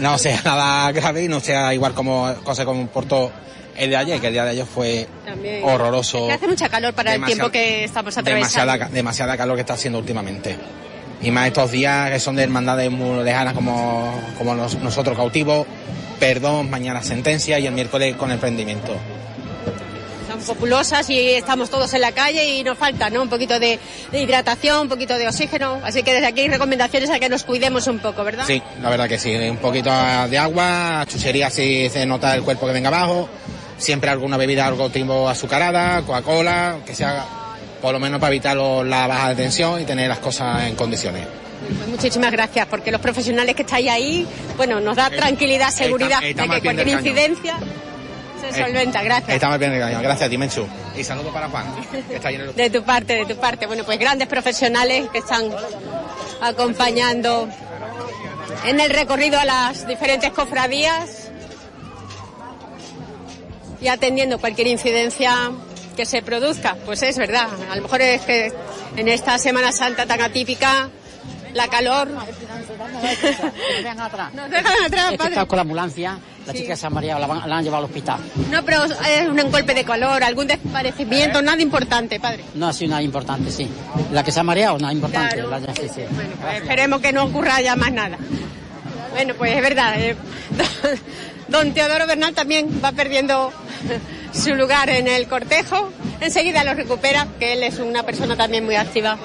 no 0.01 0.17
sea 0.17 0.41
nada 0.43 0.91
grave 0.91 1.23
y 1.23 1.27
no 1.27 1.39
sea 1.39 1.73
igual 1.73 1.93
como 1.93 2.33
cosa 2.43 2.65
como 2.65 2.81
comportó 2.81 3.31
el 3.77 3.89
de 3.89 3.95
ayer, 3.95 4.19
que 4.19 4.27
el 4.27 4.33
día 4.33 4.43
de 4.43 4.49
ayer 4.51 4.65
fue 4.65 5.07
También. 5.25 5.63
horroroso. 5.63 6.27
Que 6.27 6.33
hace 6.33 6.47
mucha 6.47 6.69
calor 6.69 6.93
para 6.93 7.15
el 7.15 7.23
tiempo 7.23 7.49
que 7.49 7.85
estamos 7.85 8.17
atravesando. 8.17 8.59
demasiada, 8.71 8.89
demasiada 8.93 9.37
calor 9.37 9.55
que 9.55 9.61
está 9.61 9.73
haciendo 9.73 9.97
últimamente. 9.99 10.57
Y 11.21 11.31
más 11.31 11.47
estos 11.47 11.71
días 11.71 12.09
que 12.11 12.19
son 12.19 12.35
de 12.35 12.43
hermandades 12.43 12.91
muy 12.91 13.23
lejanas 13.23 13.53
como, 13.53 14.13
como 14.37 14.55
nos- 14.55 14.75
nosotros 14.79 15.15
cautivos, 15.15 15.65
perdón, 16.19 16.69
mañana 16.69 17.01
sentencia 17.03 17.59
y 17.59 17.67
el 17.67 17.73
miércoles 17.73 18.15
con 18.17 18.31
el 18.31 18.39
prendimiento. 18.39 18.93
Populosas 20.43 21.09
y 21.09 21.31
estamos 21.31 21.69
todos 21.69 21.93
en 21.93 22.01
la 22.01 22.11
calle 22.11 22.45
y 22.45 22.63
nos 22.63 22.77
falta 22.77 23.09
¿no? 23.09 23.21
un 23.21 23.29
poquito 23.29 23.59
de, 23.59 23.79
de 24.11 24.21
hidratación, 24.21 24.81
un 24.81 24.89
poquito 24.89 25.17
de 25.17 25.27
oxígeno. 25.27 25.79
Así 25.83 26.03
que 26.03 26.13
desde 26.13 26.27
aquí 26.27 26.47
recomendaciones 26.47 27.09
a 27.09 27.19
que 27.19 27.29
nos 27.29 27.43
cuidemos 27.43 27.87
un 27.87 27.99
poco, 27.99 28.23
¿verdad? 28.23 28.45
Sí, 28.47 28.61
la 28.81 28.89
verdad 28.89 29.07
que 29.07 29.17
sí, 29.19 29.33
un 29.35 29.57
poquito 29.57 29.89
de 30.29 30.37
agua, 30.37 31.05
chuchería 31.07 31.49
si 31.49 31.89
se 31.89 32.05
nota 32.05 32.35
el 32.35 32.43
cuerpo 32.43 32.67
que 32.67 32.73
venga 32.73 32.89
abajo, 32.89 33.29
siempre 33.77 34.09
alguna 34.09 34.37
bebida 34.37 34.65
algo 34.67 34.89
tipo 34.89 35.27
azucarada, 35.29 36.01
Coca-Cola, 36.03 36.77
que 36.85 36.93
sea 36.95 37.25
por 37.81 37.93
lo 37.93 37.99
menos 37.99 38.19
para 38.19 38.31
evitar 38.31 38.55
lo- 38.55 38.83
la 38.83 39.07
baja 39.07 39.29
de 39.29 39.35
tensión 39.35 39.81
y 39.81 39.85
tener 39.85 40.07
las 40.07 40.19
cosas 40.19 40.63
en 40.65 40.75
condiciones. 40.75 41.25
Pues 41.77 41.89
muchísimas 41.89 42.31
gracias, 42.31 42.67
porque 42.67 42.91
los 42.91 43.01
profesionales 43.01 43.55
que 43.55 43.61
estáis 43.61 43.89
ahí, 43.89 44.27
bueno, 44.57 44.79
nos 44.79 44.95
da 44.97 45.09
tranquilidad, 45.09 45.69
seguridad 45.71 46.19
está- 46.23 46.27
está 46.27 46.41
de 46.43 46.47
que 46.61 46.61
cualquier 46.67 46.85
cañón. 46.97 47.01
Se 48.41 48.49
Eh, 48.49 48.63
solventa. 48.65 49.01
Gracias. 49.03 49.29
Estamos 49.29 49.59
bien 49.59 49.73
engañados. 49.73 50.03
Gracias, 50.03 50.29
Dimenchu. 50.29 50.67
Y 50.97 51.03
saludo 51.03 51.31
para 51.31 51.47
Juan, 51.49 51.65
que 52.09 52.15
está 52.15 52.27
ahí 52.29 52.35
en 52.35 52.41
el 52.41 52.55
De 52.55 52.69
tu 52.69 52.83
parte, 52.83 53.13
de 53.15 53.25
tu 53.25 53.35
parte. 53.39 53.65
Bueno, 53.67 53.83
pues 53.83 53.97
grandes 53.99 54.27
profesionales 54.27 55.09
que 55.11 55.19
están 55.19 55.49
acompañando 56.41 57.47
en 58.65 58.79
el 58.79 58.89
recorrido 58.89 59.39
a 59.39 59.45
las 59.45 59.87
diferentes 59.87 60.31
cofradías 60.31 61.29
y 63.79 63.87
atendiendo 63.87 64.39
cualquier 64.39 64.67
incidencia 64.67 65.51
que 65.95 66.05
se 66.05 66.21
produzca. 66.21 66.75
Pues 66.85 67.01
es 67.03 67.17
verdad, 67.17 67.47
a 67.69 67.75
lo 67.75 67.81
mejor 67.83 68.01
es 68.01 68.21
que 68.21 68.51
en 68.97 69.07
esta 69.07 69.37
Semana 69.37 69.71
Santa 69.71 70.05
tan 70.05 70.21
atípica, 70.21 70.89
la 71.53 71.67
calor... 71.67 72.07
Nos 72.09 72.25
dejan 73.83 73.99
atrás. 73.99 74.33
Nos 74.33 74.49
dejan 74.49 74.83
atrás, 74.85 75.05
Es 75.05 75.11
que 75.11 75.17
padre. 75.17 75.47
con 75.47 75.55
la 75.57 75.61
ambulancia, 75.61 76.17
la 76.53 76.59
chica 76.59 76.75
se 76.75 76.87
ha 76.87 76.89
mareado, 76.89 77.19
la, 77.19 77.27
van- 77.27 77.49
la 77.49 77.57
han 77.57 77.63
llevado 77.63 77.83
al 77.85 77.89
hospital. 77.89 78.19
No, 78.49 78.63
pero 78.63 78.83
es 78.85 79.27
un 79.27 79.51
golpe 79.51 79.73
de 79.73 79.83
calor, 79.83 80.23
algún 80.23 80.47
desparecimiento, 80.47 81.41
nada 81.41 81.61
importante, 81.61 82.19
padre. 82.19 82.43
No 82.55 82.67
ha 82.67 82.73
sido 82.73 82.89
nada 82.91 83.01
importante, 83.03 83.51
sí. 83.51 83.67
La 84.11 84.23
que 84.23 84.31
se 84.31 84.39
ha 84.39 84.43
mareado, 84.43 84.77
nada 84.77 84.93
importante. 84.93 85.35
Claro. 85.35 85.49
La- 85.49 85.59
sí, 85.73 85.83
sí. 85.93 86.01
Pues 86.41 86.55
esperemos 86.61 87.01
que 87.01 87.11
no 87.13 87.23
ocurra 87.25 87.61
ya 87.61 87.75
más 87.75 87.91
nada. 87.91 88.17
Bueno, 89.11 89.33
pues 89.37 89.55
es 89.55 89.61
verdad. 89.61 89.93
eh, 89.99 90.15
don 91.47 91.73
Teodoro 91.73 92.07
Bernal 92.07 92.33
también 92.33 92.81
va 92.83 92.91
perdiendo 92.93 93.51
su 94.33 94.53
lugar 94.55 94.89
en 94.89 95.07
el 95.07 95.27
cortejo. 95.27 95.91
Enseguida 96.21 96.63
lo 96.63 96.73
recupera, 96.75 97.27
que 97.39 97.53
él 97.53 97.63
es 97.63 97.79
una 97.79 98.03
persona 98.03 98.35
también 98.37 98.63
muy 98.63 98.75
activa. 98.75 99.17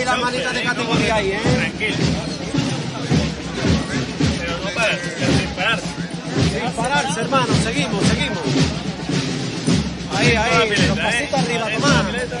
Ahí 0.00 0.06
las 0.06 0.18
manitas 0.18 0.54
de 0.54 0.62
categoría 0.62 1.14
ahí, 1.16 1.32
¿eh? 1.32 1.40
Tranquilo. 1.42 1.96
Pero 4.38 4.56
no 4.56 4.70
parar, 4.70 4.98
sin 4.98 5.48
parar. 5.50 5.78
Sin 5.78 6.72
pararse, 6.72 7.20
hermano, 7.20 7.54
seguimos, 7.62 8.06
seguimos. 8.06 8.38
Ahí, 10.16 10.34
ahí, 10.36 10.70
los 10.88 10.98
pasitos 10.98 11.40
arriba, 11.40 11.68
Tomás. 11.68 12.04
No, 12.04 12.08
hermano. 12.08 12.40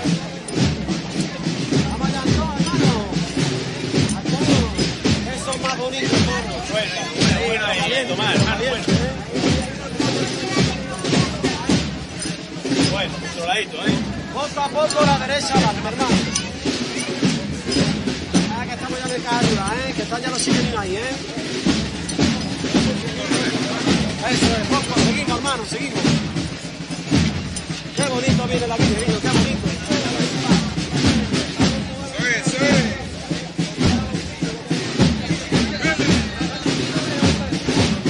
Eso 5.36 5.50
es 5.52 5.60
más 5.60 5.76
bonito, 5.76 6.16
hermano. 6.16 6.54
Bueno, 6.70 6.94
bueno, 7.46 7.66
¿eh? 7.72 8.06
Bueno, 12.90 13.14
controladito, 13.20 13.76
¿eh? 13.86 13.98
Poco 14.32 14.60
a 14.60 14.68
poco 14.68 15.04
la 15.04 15.18
derecha 15.18 15.54
hermano. 15.58 16.39
De 19.10 19.16
carga, 19.22 19.74
¿eh? 19.88 19.92
Que 19.96 20.02
están 20.02 20.22
ya 20.22 20.30
los 20.30 20.38
chiquilines 20.38 20.76
ahí, 20.76 20.96
¿eh? 20.96 21.10
Eso 24.30 24.46
es, 24.46 24.68
poco, 24.68 25.00
seguimos, 25.00 25.36
hermano, 25.36 25.64
seguimos. 25.68 26.00
Qué 27.96 28.02
bonito 28.04 28.44
viene 28.46 28.66
la 28.68 28.76
Virgen, 28.76 29.20
qué 29.20 29.28
bonito. 29.28 29.68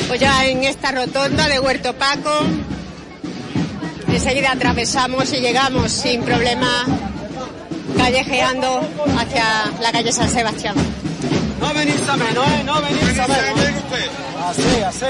Pues 0.08 0.20
ya 0.20 0.46
en 0.46 0.64
esta 0.64 0.92
rotonda 0.92 1.48
de 1.48 1.60
Huerto 1.60 1.94
Paco, 1.94 2.42
enseguida 4.08 4.52
atravesamos 4.52 5.32
y 5.32 5.40
llegamos 5.40 5.92
sin 5.92 6.22
problema 6.22 7.09
callejeando 8.00 8.80
hacia 9.18 9.70
la 9.80 9.92
calle 9.92 10.10
San 10.10 10.28
Sebastián. 10.30 10.74
No 11.60 11.74
venís 11.74 12.08
a 12.08 12.16
menos, 12.16 12.46
¿eh? 12.46 12.62
No 12.64 12.80
venís 12.80 13.18
a 13.18 13.28
menos. 13.28 13.60
Así, 14.48 14.82
así. 14.86 15.06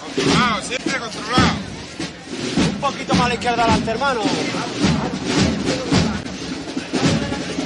Controlado, 0.00 0.62
siempre 0.62 0.98
controlado. 0.98 1.52
Un 2.72 2.80
poquito 2.80 3.14
más 3.14 3.26
a 3.26 3.28
la 3.28 3.34
izquierda 3.34 3.62
adelante, 3.64 3.90
hermano. 3.90 4.20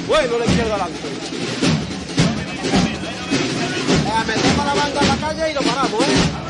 Bueno, 0.07 0.37
la 0.37 0.45
izquierda 0.45 0.75
adelante. 0.75 0.99
Eh, 4.05 4.23
metemos 4.27 4.65
la 4.65 4.73
banda 4.73 5.01
en 5.01 5.07
la 5.07 5.15
calle 5.15 5.51
y 5.51 5.53
lo 5.53 5.61
paramos, 5.61 6.01
¿eh? 6.01 6.42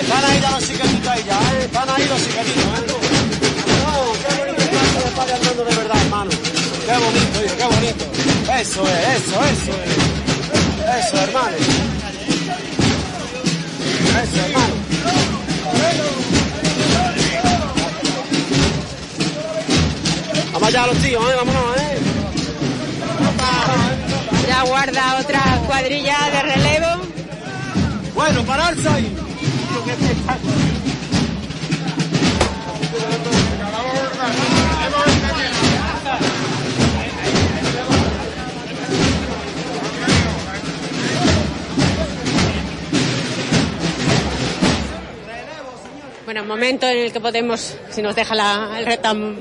Están 0.00 0.24
ahí 0.24 0.40
ya 0.40 0.50
los 0.50 0.66
chiquititos 0.66 1.08
ahí 1.08 1.24
ya, 1.26 1.38
¿eh? 1.38 1.64
Están 1.64 1.88
ahí 1.90 2.06
los 2.08 2.18
chiquititos, 2.18 2.64
¿eh? 2.64 2.84
No, 3.82 4.12
qué 4.22 4.34
bonito 4.38 4.62
de 4.62 5.10
padre 5.16 5.34
andando 5.34 5.64
de 5.64 5.74
verdad, 5.76 5.96
hermano. 6.02 6.30
Qué 6.30 6.92
bonito, 6.92 7.44
hijo, 7.44 7.56
qué 7.56 7.64
bonito. 7.64 8.04
Eso 8.60 8.82
es, 8.88 9.22
eso, 9.22 9.44
eso 9.44 9.72
es. 9.82 11.06
Eso, 11.06 11.16
hermano. 11.22 11.56
Eso, 14.22 14.38
hermano. 14.44 14.74
Vamos 20.52 20.68
allá 20.68 20.86
los 20.86 20.98
tíos, 20.98 21.24
¿eh? 21.24 21.34
Vámonos, 21.36 21.76
¿eh? 21.76 21.98
Ya 24.48 24.62
guarda 24.62 25.18
otra 25.20 25.40
cuadrilla 25.66 26.18
de 26.30 26.42
relevo. 26.42 27.02
Bueno, 28.14 28.42
pararse 28.44 28.88
ahí. 28.88 29.21
Bueno, 46.24 46.44
momento 46.44 46.86
en 46.86 46.98
el 46.98 47.12
que 47.12 47.20
podemos, 47.20 47.76
si 47.90 48.00
nos 48.00 48.14
deja 48.14 48.34
la- 48.34 48.76
el 48.78 48.86
retam- 48.86 49.36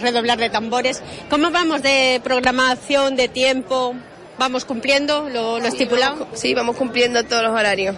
redoblar 0.00 0.38
de 0.38 0.50
tambores. 0.50 1.02
¿Cómo 1.30 1.50
vamos 1.50 1.82
de 1.82 2.20
programación, 2.24 3.14
de 3.16 3.28
tiempo? 3.28 3.94
¿Vamos 4.36 4.64
cumpliendo 4.64 5.28
lo, 5.28 5.58
lo 5.60 5.66
estipulado? 5.66 6.26
Sí, 6.34 6.54
vamos 6.54 6.76
cumpliendo 6.76 7.24
todos 7.24 7.42
los 7.44 7.52
horarios. 7.52 7.96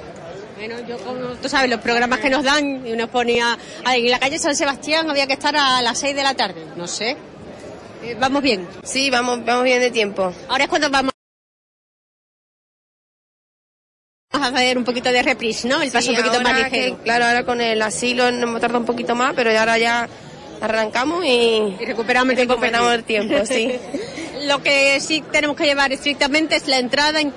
Bueno, 0.61 0.79
yo 0.87 0.99
como 0.99 1.21
tú 1.41 1.49
sabes, 1.49 1.71
los 1.71 1.81
programas 1.81 2.19
que 2.19 2.29
nos 2.29 2.45
dan, 2.45 2.87
y 2.87 2.93
nos 2.93 3.09
ponía, 3.09 3.57
ahí 3.83 4.05
en 4.05 4.11
la 4.11 4.19
calle 4.19 4.39
San 4.39 4.55
Sebastián 4.55 5.09
había 5.09 5.27
que 5.27 5.33
estar 5.33 5.57
a 5.57 5.81
las 5.81 5.99
6 5.99 6.15
de 6.15 6.23
la 6.23 6.35
tarde, 6.35 6.67
no 6.77 6.87
sé. 6.87 7.17
Eh, 8.03 8.15
¿Vamos 8.21 8.43
bien? 8.43 8.69
Sí, 8.83 9.09
vamos, 9.09 9.43
vamos 9.43 9.65
bien 9.65 9.81
de 9.81 9.91
tiempo. 9.91 10.35
Ahora 10.49 10.65
es 10.65 10.69
cuando 10.69 10.91
vamos 10.91 11.13
a 14.33 14.47
hacer 14.49 14.77
un 14.77 14.85
poquito 14.85 15.11
de 15.11 15.23
reprise, 15.23 15.67
¿no? 15.67 15.81
El 15.81 15.91
paso 15.91 16.11
Sí, 16.11 16.19
un 16.19 16.23
poquito 16.23 16.43
más 16.43 16.55
ligero. 16.55 16.99
que, 16.99 17.03
claro, 17.05 17.25
ahora 17.25 17.45
con 17.45 17.63
el 17.63 17.81
asilo 17.81 18.31
nos 18.31 18.43
hemos 18.43 18.61
tardado 18.61 18.81
un 18.81 18.87
poquito 18.87 19.15
más, 19.15 19.33
pero 19.35 19.59
ahora 19.59 19.79
ya 19.79 20.11
arrancamos 20.61 21.25
y, 21.25 21.75
recuperamos 21.87 22.93
el 22.93 23.05
tiempo, 23.05 23.47
sí. 23.47 23.79
Lo 24.43 24.63
que 24.63 24.99
sí 25.01 25.23
tenemos 25.31 25.57
que 25.57 25.65
llevar 25.65 25.93
estrictamente 25.93 26.57
es 26.57 26.67
la 26.67 26.79
entrada 26.79 27.21
en, 27.21 27.33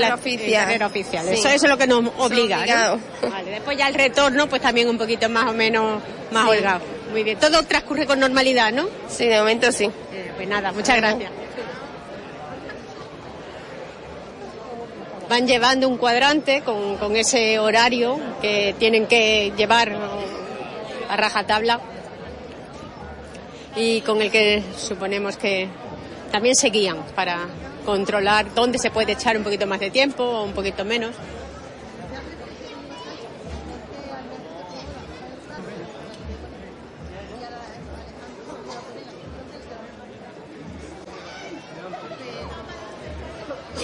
la 0.00 0.14
oficial. 0.14 0.44
en 0.48 0.54
carrera 0.54 0.86
oficial. 0.86 1.26
Sí. 1.28 1.34
Eso, 1.34 1.48
eso 1.48 1.66
es 1.66 1.70
lo 1.70 1.76
que 1.78 1.86
nos 1.86 2.04
obliga. 2.18 2.58
Vale, 3.22 3.50
después 3.50 3.76
ya 3.76 3.88
el 3.88 3.94
retorno, 3.94 4.48
pues 4.48 4.62
también 4.62 4.88
un 4.88 4.96
poquito 4.98 5.28
más 5.28 5.46
o 5.50 5.52
menos 5.52 6.02
más 6.30 6.44
Sí. 6.44 6.50
holgado. 6.50 6.80
Muy 7.10 7.22
bien, 7.22 7.38
todo 7.38 7.62
transcurre 7.62 8.06
con 8.06 8.18
normalidad, 8.20 8.72
¿no? 8.72 8.88
Sí, 9.08 9.26
de 9.26 9.38
momento 9.38 9.70
sí. 9.70 9.84
Eh, 9.84 10.32
pues 10.36 10.48
nada, 10.48 10.72
muchas 10.72 10.96
gracias. 10.96 11.30
Van 15.28 15.46
llevando 15.46 15.88
un 15.88 15.98
cuadrante 15.98 16.62
con, 16.62 16.96
con 16.98 17.16
ese 17.16 17.58
horario 17.58 18.18
que 18.40 18.74
tienen 18.78 19.06
que 19.06 19.52
llevar 19.56 19.92
a 21.08 21.16
rajatabla 21.16 21.80
y 23.74 24.00
con 24.02 24.22
el 24.22 24.30
que 24.30 24.62
suponemos 24.78 25.36
que 25.36 25.68
también 26.30 26.56
se 26.56 26.70
guían 26.70 26.98
para 27.14 27.46
controlar 27.84 28.54
dónde 28.54 28.78
se 28.78 28.90
puede 28.90 29.12
echar 29.12 29.36
un 29.36 29.44
poquito 29.44 29.66
más 29.66 29.80
de 29.80 29.90
tiempo 29.90 30.22
o 30.22 30.44
un 30.44 30.52
poquito 30.52 30.84
menos. 30.84 31.14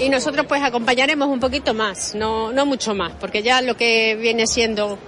Y 0.00 0.08
nosotros 0.08 0.46
pues 0.48 0.60
acompañaremos 0.64 1.28
un 1.28 1.38
poquito 1.38 1.74
más, 1.74 2.16
no, 2.16 2.50
no 2.50 2.66
mucho 2.66 2.92
más, 2.92 3.12
porque 3.20 3.44
ya 3.44 3.62
lo 3.62 3.76
que 3.76 4.16
viene 4.16 4.48
siendo 4.48 4.98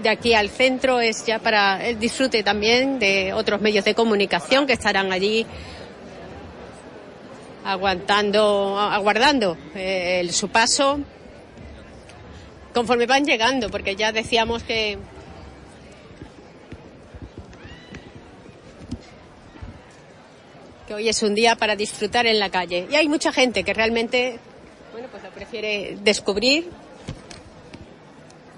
de 0.00 0.08
aquí 0.08 0.34
al 0.34 0.50
centro 0.50 1.00
es 1.00 1.26
ya 1.26 1.40
para 1.40 1.84
el 1.84 1.98
disfrute 1.98 2.44
también 2.44 3.00
de 3.00 3.32
otros 3.32 3.60
medios 3.60 3.84
de 3.84 3.94
comunicación 3.94 4.68
que 4.68 4.74
estarán 4.74 5.12
allí 5.12 5.46
aguantando, 7.64 8.78
aguardando 8.78 9.56
eh, 9.74 10.28
su 10.32 10.48
paso 10.48 11.00
conforme 12.74 13.06
van 13.06 13.24
llegando, 13.24 13.70
porque 13.70 13.96
ya 13.96 14.12
decíamos 14.12 14.62
que 14.62 14.98
que 20.86 20.94
hoy 20.94 21.08
es 21.08 21.22
un 21.22 21.36
día 21.36 21.54
para 21.54 21.76
disfrutar 21.76 22.26
en 22.26 22.40
la 22.40 22.50
calle. 22.50 22.88
Y 22.90 22.96
hay 22.96 23.06
mucha 23.06 23.30
gente 23.30 23.62
que 23.62 23.72
realmente, 23.72 24.40
bueno, 24.92 25.06
pues 25.08 25.22
lo 25.22 25.30
prefiere 25.30 25.96
descubrir 26.02 26.68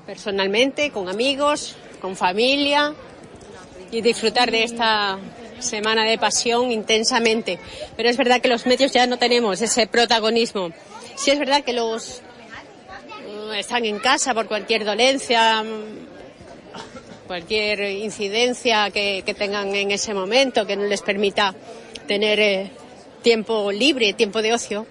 personalmente, 0.07 0.91
con 0.91 1.11
amigos, 1.11 1.77
con 2.01 2.17
familia 2.17 2.95
y 3.91 4.01
disfrutar 4.01 4.51
de 4.51 4.65
esta 4.65 5.19
semana 5.62 6.05
de 6.05 6.18
pasión 6.18 6.70
intensamente. 6.70 7.58
Pero 7.97 8.08
es 8.08 8.16
verdad 8.16 8.41
que 8.41 8.49
los 8.49 8.66
medios 8.66 8.92
ya 8.92 9.07
no 9.07 9.18
tenemos 9.18 9.60
ese 9.60 9.86
protagonismo. 9.86 10.70
Sí 11.16 11.31
es 11.31 11.39
verdad 11.39 11.65
que 11.65 11.73
los 11.73 12.23
eh, 13.52 13.58
están 13.58 13.84
en 13.84 13.99
casa 13.99 14.34
por 14.34 14.47
cualquier 14.47 14.84
dolencia, 14.84 15.65
cualquier 17.26 17.81
incidencia 17.91 18.91
que, 18.91 19.23
que 19.24 19.34
tengan 19.34 19.74
en 19.74 19.91
ese 19.91 20.15
momento 20.15 20.66
que 20.66 20.76
no 20.76 20.84
les 20.84 21.02
permita 21.02 21.55
tener 22.07 22.41
eh, 22.41 22.70
tiempo 23.23 23.73
libre, 23.73 24.12
tiempo 24.12 24.42
de 24.42 24.52
ocio 24.52 24.86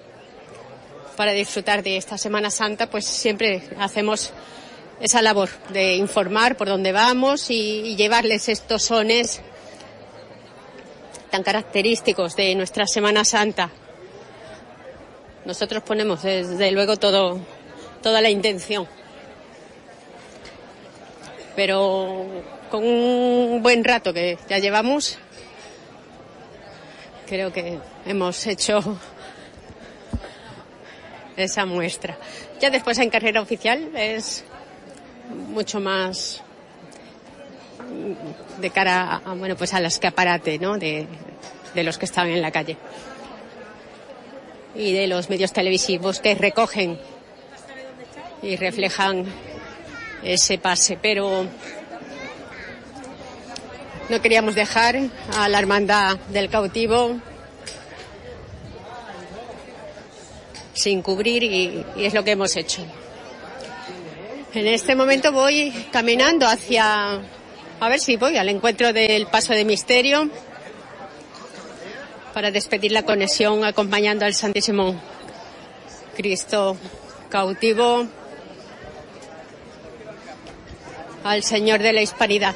para 1.16 1.34
disfrutar 1.34 1.84
de 1.84 1.98
esta 1.98 2.18
Semana 2.18 2.50
Santa, 2.50 2.90
pues 2.90 3.06
siempre 3.06 3.62
hacemos 3.78 4.32
esa 5.02 5.22
labor 5.22 5.50
de 5.70 5.96
informar 5.96 6.56
por 6.56 6.68
dónde 6.68 6.92
vamos 6.92 7.50
y, 7.50 7.82
y 7.82 7.96
llevarles 7.96 8.50
estos 8.50 8.84
sones 8.84 9.42
tan 11.32 11.44
característicos 11.44 12.36
de 12.36 12.54
nuestra 12.56 12.86
Semana 12.86 13.24
Santa. 13.24 13.72
Nosotros 15.46 15.82
ponemos 15.82 16.22
desde 16.22 16.72
luego 16.72 16.98
todo, 16.98 17.40
toda 18.04 18.22
la 18.22 18.30
intención. 18.30 18.88
Pero 21.56 22.28
con 22.70 22.86
un 22.86 23.64
buen 23.64 23.84
rato 23.84 24.14
que 24.14 24.38
ya 24.50 24.60
llevamos, 24.60 25.18
creo 27.28 27.52
que 27.52 27.80
hemos 28.06 28.46
hecho 28.46 29.00
esa 31.38 31.66
muestra. 31.66 32.18
Ya 32.60 32.70
después 32.70 32.98
en 33.00 33.10
carrera 33.10 33.42
oficial 33.42 33.90
es 33.96 34.44
mucho 35.50 35.80
más 35.80 36.44
de 38.60 38.70
cara 38.70 39.22
a, 39.26 39.34
bueno, 39.34 39.56
pues 39.56 39.74
al 39.74 39.86
escaparate, 39.86 40.60
¿no? 40.60 40.78
De, 40.78 41.08
de 41.74 41.84
los 41.84 41.98
que 41.98 42.06
están 42.06 42.28
en 42.28 42.42
la 42.42 42.52
calle. 42.52 42.78
Y 44.76 44.94
de 44.94 45.08
los 45.08 45.30
medios 45.30 45.52
televisivos 45.54 46.20
que 46.20 46.36
recogen 46.36 47.00
y 48.42 48.56
reflejan 48.56 49.26
ese 50.24 50.58
pase. 50.58 50.98
Pero 51.02 51.46
no 54.10 54.22
queríamos 54.22 54.56
dejar 54.56 54.98
a 55.36 55.50
la 55.50 55.60
hermandad 55.60 56.18
del 56.30 56.50
cautivo 56.50 57.18
sin 60.74 61.02
cubrir 61.02 61.44
y, 61.44 61.86
y, 61.96 62.06
es 62.06 62.14
lo 62.14 62.24
que 62.24 62.32
hemos 62.32 62.56
hecho. 62.56 62.84
En 64.54 64.68
este 64.68 64.96
momento 64.96 65.32
voy 65.32 65.72
caminando 65.92 66.46
hacia, 66.46 67.22
a 67.82 67.90
ver 67.90 68.00
si 68.00 68.16
voy 68.16 68.38
al 68.38 68.48
encuentro 68.48 68.94
del 68.94 69.26
paso 69.26 69.54
de 69.54 69.66
misterio 69.66 70.30
para 72.32 72.52
despedir 72.52 72.92
la 72.92 73.02
conexión 73.02 73.66
acompañando 73.66 74.24
al 74.24 74.36
Santísimo 74.36 74.96
Cristo 76.16 76.78
cautivo, 77.30 78.06
al 81.24 81.42
Señor 81.42 81.82
de 81.82 81.94
la 81.94 82.04
Hispanidad. 82.04 82.56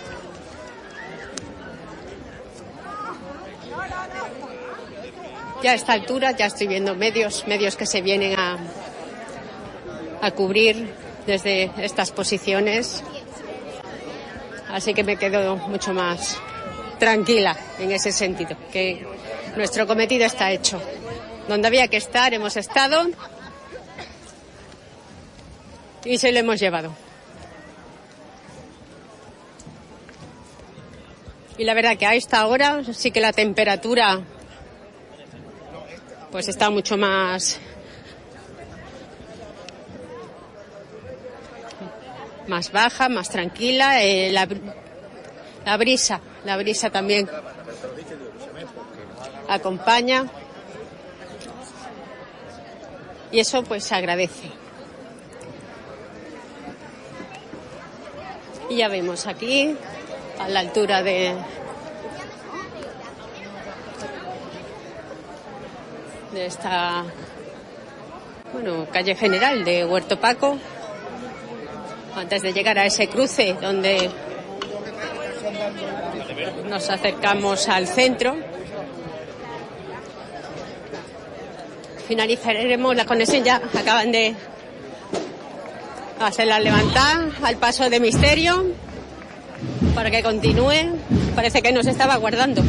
Ya 5.63 5.71
a 5.71 5.73
esta 5.73 5.93
altura 5.93 6.31
ya 6.37 6.45
estoy 6.45 6.67
viendo 6.67 6.93
medios, 6.93 7.47
medios 7.47 7.75
que 7.75 7.87
se 7.87 8.03
vienen 8.03 8.39
a, 8.39 8.59
a 10.21 10.31
cubrir 10.31 10.93
desde 11.25 11.71
estas 11.79 12.11
posiciones. 12.11 13.03
Así 14.75 14.93
que 14.93 15.05
me 15.05 15.15
quedo 15.15 15.55
mucho 15.55 15.93
más 15.93 16.37
tranquila 16.99 17.55
en 17.79 17.93
ese 17.93 18.11
sentido, 18.11 18.57
que 18.73 19.07
nuestro 19.55 19.87
cometido 19.87 20.25
está 20.25 20.51
hecho. 20.51 20.81
Donde 21.47 21.69
había 21.69 21.87
que 21.87 21.95
estar 21.95 22.33
hemos 22.33 22.57
estado 22.57 23.07
y 26.03 26.17
se 26.17 26.29
lo 26.33 26.39
hemos 26.39 26.59
llevado. 26.59 26.93
Y 31.57 31.63
la 31.63 31.73
verdad 31.73 31.95
que 31.95 32.05
a 32.05 32.15
esta 32.15 32.45
hora 32.45 32.83
sí 32.91 33.11
que 33.11 33.21
la 33.21 33.31
temperatura 33.31 34.23
pues 36.33 36.49
está 36.49 36.69
mucho 36.69 36.97
más 36.97 37.61
más 42.48 42.72
baja, 42.72 43.09
más 43.09 43.30
tranquila, 43.30 44.03
eh, 44.03 44.32
la, 44.32 44.48
la 45.65 45.77
brisa, 45.77 46.22
la 46.43 46.57
brisa 46.57 46.90
también 46.90 47.30
acompaña 49.48 50.25
y 53.32 53.40
eso 53.40 53.64
pues 53.64 53.83
se 53.83 53.95
agradece. 53.95 54.51
Y 58.69 58.77
ya 58.77 58.88
vemos 58.88 59.27
aquí, 59.27 59.75
a 60.40 60.49
la 60.49 60.61
altura 60.61 61.03
de, 61.03 61.35
de 66.32 66.45
esta 66.45 67.03
bueno, 68.53 68.88
calle 68.91 69.15
general 69.15 69.64
de 69.65 69.85
Huerto 69.85 70.19
Paco, 70.19 70.57
antes 72.15 72.41
de 72.41 72.53
llegar 72.53 72.79
a 72.79 72.85
ese 72.85 73.07
cruce 73.07 73.55
donde 73.61 74.09
nos 76.69 76.89
acercamos 76.89 77.67
al 77.67 77.87
centro. 77.87 78.35
Finalizaremos 82.07 82.95
la 82.95 83.05
conexión 83.05 83.43
ya, 83.43 83.61
acaban 83.77 84.11
de 84.11 84.35
hacerla 86.19 86.59
levantar 86.59 87.29
al 87.41 87.57
paso 87.57 87.89
de 87.89 87.99
misterio 87.99 88.65
para 89.93 90.11
que 90.11 90.23
continúe. 90.23 90.97
Parece 91.35 91.61
que 91.61 91.71
nos 91.71 91.87
estaba 91.87 92.15
guardando. 92.17 92.63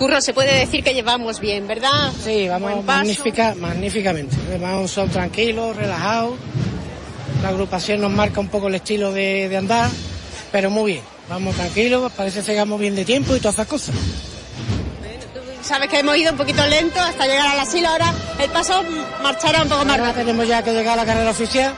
Curro, 0.00 0.18
se 0.22 0.32
puede 0.32 0.60
decir 0.60 0.82
que 0.82 0.94
llevamos 0.94 1.40
bien, 1.40 1.66
¿verdad? 1.66 2.10
Sí, 2.24 2.48
vamos 2.48 2.82
magnífica, 2.86 3.54
magníficamente. 3.54 4.34
Vamos 4.58 4.90
son 4.90 5.10
tranquilos, 5.10 5.76
relajados. 5.76 6.38
la 7.42 7.50
agrupación 7.50 8.00
nos 8.00 8.10
marca 8.10 8.40
un 8.40 8.48
poco 8.48 8.68
el 8.68 8.76
estilo 8.76 9.12
de, 9.12 9.50
de 9.50 9.56
andar, 9.58 9.90
pero 10.50 10.70
muy 10.70 10.92
bien. 10.92 11.04
Vamos 11.28 11.54
tranquilos, 11.54 12.10
parece 12.12 12.40
que 12.40 12.46
llegamos 12.46 12.80
bien 12.80 12.96
de 12.96 13.04
tiempo 13.04 13.36
y 13.36 13.40
todas 13.40 13.56
esas 13.56 13.66
cosas. 13.66 13.94
Sabes 15.60 15.90
que 15.90 15.98
hemos 15.98 16.16
ido 16.16 16.32
un 16.32 16.38
poquito 16.38 16.66
lento 16.66 16.98
hasta 16.98 17.26
llegar 17.26 17.48
al 17.48 17.60
asilo, 17.60 17.88
ahora 17.88 18.14
el 18.38 18.48
paso 18.48 18.82
marchará 19.22 19.64
un 19.64 19.68
poco 19.68 19.84
más 19.84 19.98
rápido. 19.98 20.24
tenemos 20.24 20.48
ya 20.48 20.62
que 20.62 20.72
llegar 20.72 20.94
a 20.94 21.02
la 21.02 21.04
carrera 21.04 21.30
oficial 21.30 21.74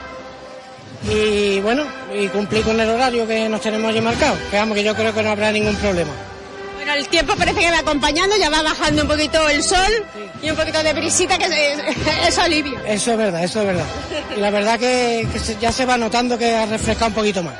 y 1.11 1.59
bueno, 1.59 1.83
y 2.17 2.29
cumplir 2.29 2.63
con 2.63 2.79
el 2.79 2.89
horario 2.89 3.27
que 3.27 3.49
nos 3.49 3.59
tenemos 3.59 3.89
allí 3.89 3.99
marcado. 3.99 4.37
Que 4.49 4.55
vamos, 4.55 4.77
que 4.77 4.83
yo 4.85 4.95
creo 4.95 5.13
que 5.13 5.23
no 5.23 5.31
habrá 5.31 5.51
ningún 5.51 5.75
problema. 5.75 6.13
Bueno, 6.83 6.99
el 6.99 7.07
tiempo 7.07 7.33
parece 7.37 7.61
que 7.61 7.71
va 7.71 7.79
acompañando, 7.79 8.35
ya 8.35 8.49
va 8.49 8.61
bajando 8.61 9.03
un 9.03 9.07
poquito 9.07 9.47
el 9.47 9.63
sol 9.63 10.05
y 10.41 10.49
un 10.49 10.55
poquito 10.57 10.83
de 10.83 10.91
brisita 10.93 11.37
que 11.37 11.45
eso 12.27 12.41
alivia. 12.43 12.77
Eso 12.85 13.11
es 13.13 13.17
verdad, 13.17 13.41
eso 13.41 13.61
es 13.61 13.67
verdad. 13.67 13.85
Y 14.35 14.39
la 14.41 14.49
verdad 14.49 14.77
que, 14.77 15.25
que 15.31 15.39
se- 15.39 15.57
ya 15.57 15.71
se 15.71 15.85
va 15.85 15.97
notando 15.97 16.37
que 16.37 16.53
ha 16.53 16.65
refrescado 16.65 17.07
un 17.07 17.13
poquito 17.13 17.41
más. 17.41 17.53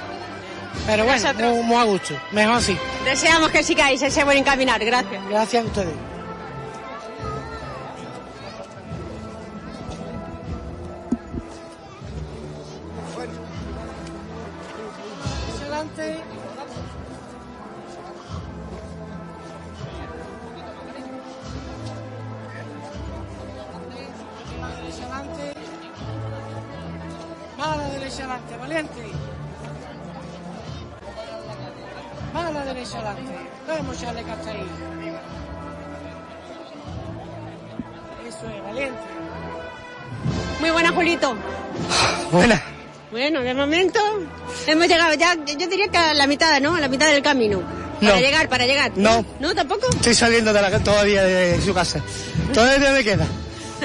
Pero 0.85 1.05
bueno, 1.05 1.33
muy, 1.35 1.63
muy 1.63 1.77
a 1.77 1.83
gusto, 1.83 2.13
mejor 2.31 2.55
así. 2.55 2.77
Deseamos 3.05 3.49
que 3.51 3.63
sigáis 3.63 4.01
ese 4.01 4.25
buen 4.25 4.39
encaminar, 4.39 4.83
gracias. 4.83 5.23
Gracias 5.29 5.63
a 5.63 5.67
ustedes. 5.67 5.93
Adelante. 28.73 29.01
Más 32.33 32.45
a 32.45 32.51
la 32.51 32.65
derecha 32.65 32.95
adelante. 32.97 33.33
Vamos, 33.67 33.99
Charles 34.01 34.25
Castaí. 34.25 34.63
Eso 38.27 38.49
es, 38.49 38.63
valiente. 38.63 38.99
Muy 40.59 40.69
buena, 40.71 40.91
Julito. 40.91 41.35
Buena. 42.31 42.61
Bueno, 43.11 43.41
de 43.41 43.53
momento 43.53 43.99
hemos 44.65 44.87
llegado 44.87 45.13
ya, 45.13 45.35
yo 45.45 45.67
diría 45.67 45.87
que 45.89 45.97
a 45.97 46.13
la 46.15 46.25
mitad, 46.25 46.59
¿no? 46.61 46.75
A 46.75 46.79
la 46.79 46.87
mitad 46.87 47.07
del 47.07 47.21
camino. 47.21 47.61
Para 48.01 48.15
No. 48.15 48.19
llegar, 48.19 48.49
para 48.49 48.65
llegar. 48.65 48.91
No. 48.95 49.23
¿No 49.39 49.53
tampoco? 49.53 49.87
Estoy 49.91 50.15
saliendo 50.15 50.51
de 50.51 50.61
la, 50.61 50.79
todavía 50.79 51.21
de 51.23 51.61
su 51.61 51.73
casa. 51.73 52.01
Todavía 52.53 52.91
me 52.91 53.03
queda. 53.03 53.27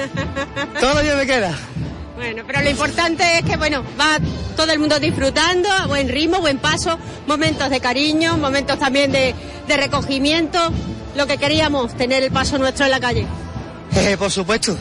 Todavía 0.79 1.15
me 1.15 1.25
queda. 1.27 1.53
Bueno, 2.19 2.43
pero 2.45 2.61
lo 2.61 2.69
importante 2.69 3.23
es 3.37 3.45
que, 3.45 3.55
bueno, 3.55 3.81
va 3.97 4.19
todo 4.57 4.69
el 4.73 4.79
mundo 4.79 4.99
disfrutando, 4.99 5.71
a 5.71 5.87
buen 5.87 6.09
ritmo, 6.09 6.41
buen 6.41 6.57
paso, 6.57 6.99
momentos 7.27 7.69
de 7.69 7.79
cariño, 7.79 8.37
momentos 8.37 8.77
también 8.77 9.13
de, 9.13 9.33
de 9.65 9.77
recogimiento, 9.77 10.59
lo 11.15 11.25
que 11.27 11.37
queríamos, 11.37 11.95
tener 11.95 12.21
el 12.23 12.29
paso 12.29 12.57
nuestro 12.57 12.83
en 12.83 12.91
la 12.91 12.99
calle. 12.99 13.25
Eh, 13.95 14.17
por 14.19 14.29
supuesto. 14.29 14.75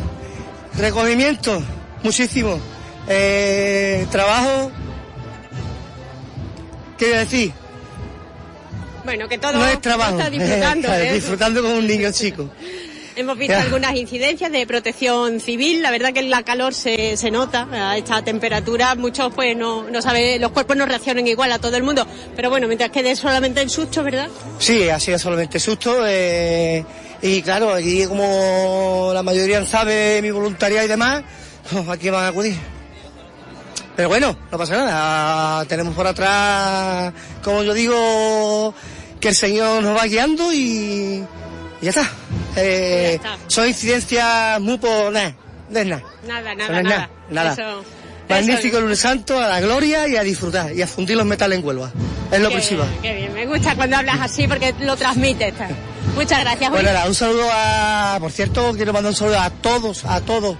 Recogimiento, 0.78 1.62
muchísimo. 2.02 2.58
Eh, 3.06 4.04
trabajo. 4.10 4.72
¿Qué 6.98 7.04
voy 7.04 7.14
a 7.14 7.18
decir? 7.20 7.52
Bueno, 9.04 9.28
que 9.28 9.38
todo 9.38 9.52
no 9.52 9.64
es 9.64 9.80
trabajo. 9.80 10.18
está 10.18 10.28
disfrutando. 10.38 10.88
Eh, 10.92 11.08
¿eh? 11.08 11.14
disfrutando 11.14 11.62
con 11.62 11.70
un 11.70 11.86
niño 11.86 12.10
chico. 12.10 12.50
Hemos 13.18 13.36
visto 13.36 13.52
Ya. 13.54 13.62
algunas 13.62 13.96
incidencias 13.96 14.52
de 14.52 14.64
protección 14.64 15.40
civil. 15.40 15.82
La 15.82 15.90
verdad 15.90 16.12
que 16.12 16.22
la 16.22 16.44
calor 16.44 16.72
se, 16.72 17.16
se 17.16 17.30
nota 17.32 17.66
a 17.72 17.96
esta 17.96 18.22
temperatura. 18.22 18.94
Muchos, 18.94 19.34
pues, 19.34 19.56
no, 19.56 19.82
no 19.90 20.00
sabe, 20.00 20.38
los 20.38 20.52
cuerpos 20.52 20.76
no 20.76 20.86
reaccionan 20.86 21.26
igual 21.26 21.50
a 21.50 21.58
todo 21.58 21.76
el 21.76 21.82
mundo. 21.82 22.06
Pero 22.36 22.48
bueno, 22.48 22.68
mientras 22.68 22.90
quede 22.90 23.16
solamente 23.16 23.60
el 23.60 23.70
susto, 23.70 24.04
¿verdad? 24.04 24.28
Sí, 24.60 24.88
ha 24.88 25.00
sido 25.00 25.18
solamente 25.18 25.58
susto. 25.58 26.04
eh, 26.06 26.84
y 27.20 27.42
claro, 27.42 27.74
aquí 27.74 28.06
como 28.06 29.10
la 29.12 29.24
mayoría 29.24 29.64
sabe 29.66 30.22
mi 30.22 30.30
voluntariado 30.30 30.84
y 30.86 30.88
demás, 30.88 31.24
pues, 31.72 31.88
aquí 31.88 32.10
van 32.10 32.24
a 32.24 32.28
acudir. 32.28 32.56
Pero 33.96 34.08
bueno, 34.10 34.38
no 34.52 34.58
pasa 34.58 34.76
nada. 34.76 35.64
Tenemos 35.64 35.92
por 35.96 36.06
atrás, 36.06 37.12
como 37.42 37.64
yo 37.64 37.74
digo, 37.74 38.72
que 39.18 39.30
el 39.30 39.34
Señor 39.34 39.82
nos 39.82 39.96
va 39.96 40.04
guiando 40.04 40.52
y, 40.54 41.24
y 41.80 41.84
ya 41.84 41.90
está. 41.90 42.08
Eh, 42.56 43.20
Son 43.46 43.66
incidencias 43.68 44.60
muy 44.60 44.78
por 44.78 45.12
nada, 45.12 45.34
nada. 45.70 46.02
Nada, 46.26 46.54
nada, 46.54 46.82
nada. 46.82 47.10
nada. 47.30 47.52
Eso- 47.52 47.84
Magnífico 48.28 48.76
eso- 48.76 48.80
lunes 48.82 48.98
santo, 48.98 49.38
a 49.40 49.48
la 49.48 49.60
gloria 49.60 50.06
y 50.06 50.16
a 50.16 50.22
disfrutar 50.22 50.72
y 50.74 50.82
a 50.82 50.86
fundir 50.86 51.16
los 51.16 51.24
metales 51.24 51.58
en 51.60 51.64
Huelva. 51.64 51.90
Es 52.30 52.40
lo 52.40 52.48
Qué 52.48 52.54
principal. 52.56 52.86
bien, 52.90 53.02
Qué 53.02 53.14
bien, 53.20 53.32
me 53.34 53.46
gusta 53.46 53.74
cuando 53.74 53.96
hablas 53.96 54.16
así 54.20 54.46
porque 54.46 54.74
lo 54.80 54.96
transmites. 54.96 55.54
Muchas 56.14 56.40
gracias, 56.40 56.70
Bueno, 56.70 56.90
nada, 56.92 57.06
un 57.06 57.14
saludo 57.14 57.48
a, 57.52 58.18
por 58.20 58.30
cierto, 58.32 58.72
quiero 58.74 58.92
mandar 58.92 59.10
un 59.12 59.16
saludo 59.16 59.40
a 59.40 59.48
todos, 59.50 60.04
a 60.04 60.20
todos, 60.20 60.56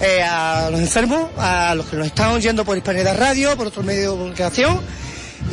eh, 0.00 0.22
a 0.22 0.68
los 0.70 0.80
enfermos, 0.80 1.30
a 1.38 1.74
los 1.74 1.86
que 1.86 1.96
nos 1.96 2.06
están 2.06 2.32
oyendo 2.32 2.64
por 2.64 2.76
Hispanidad 2.76 3.16
Radio, 3.16 3.56
por 3.56 3.68
otros 3.68 3.84
medios 3.84 4.02
de 4.12 4.18
comunicación. 4.18 4.80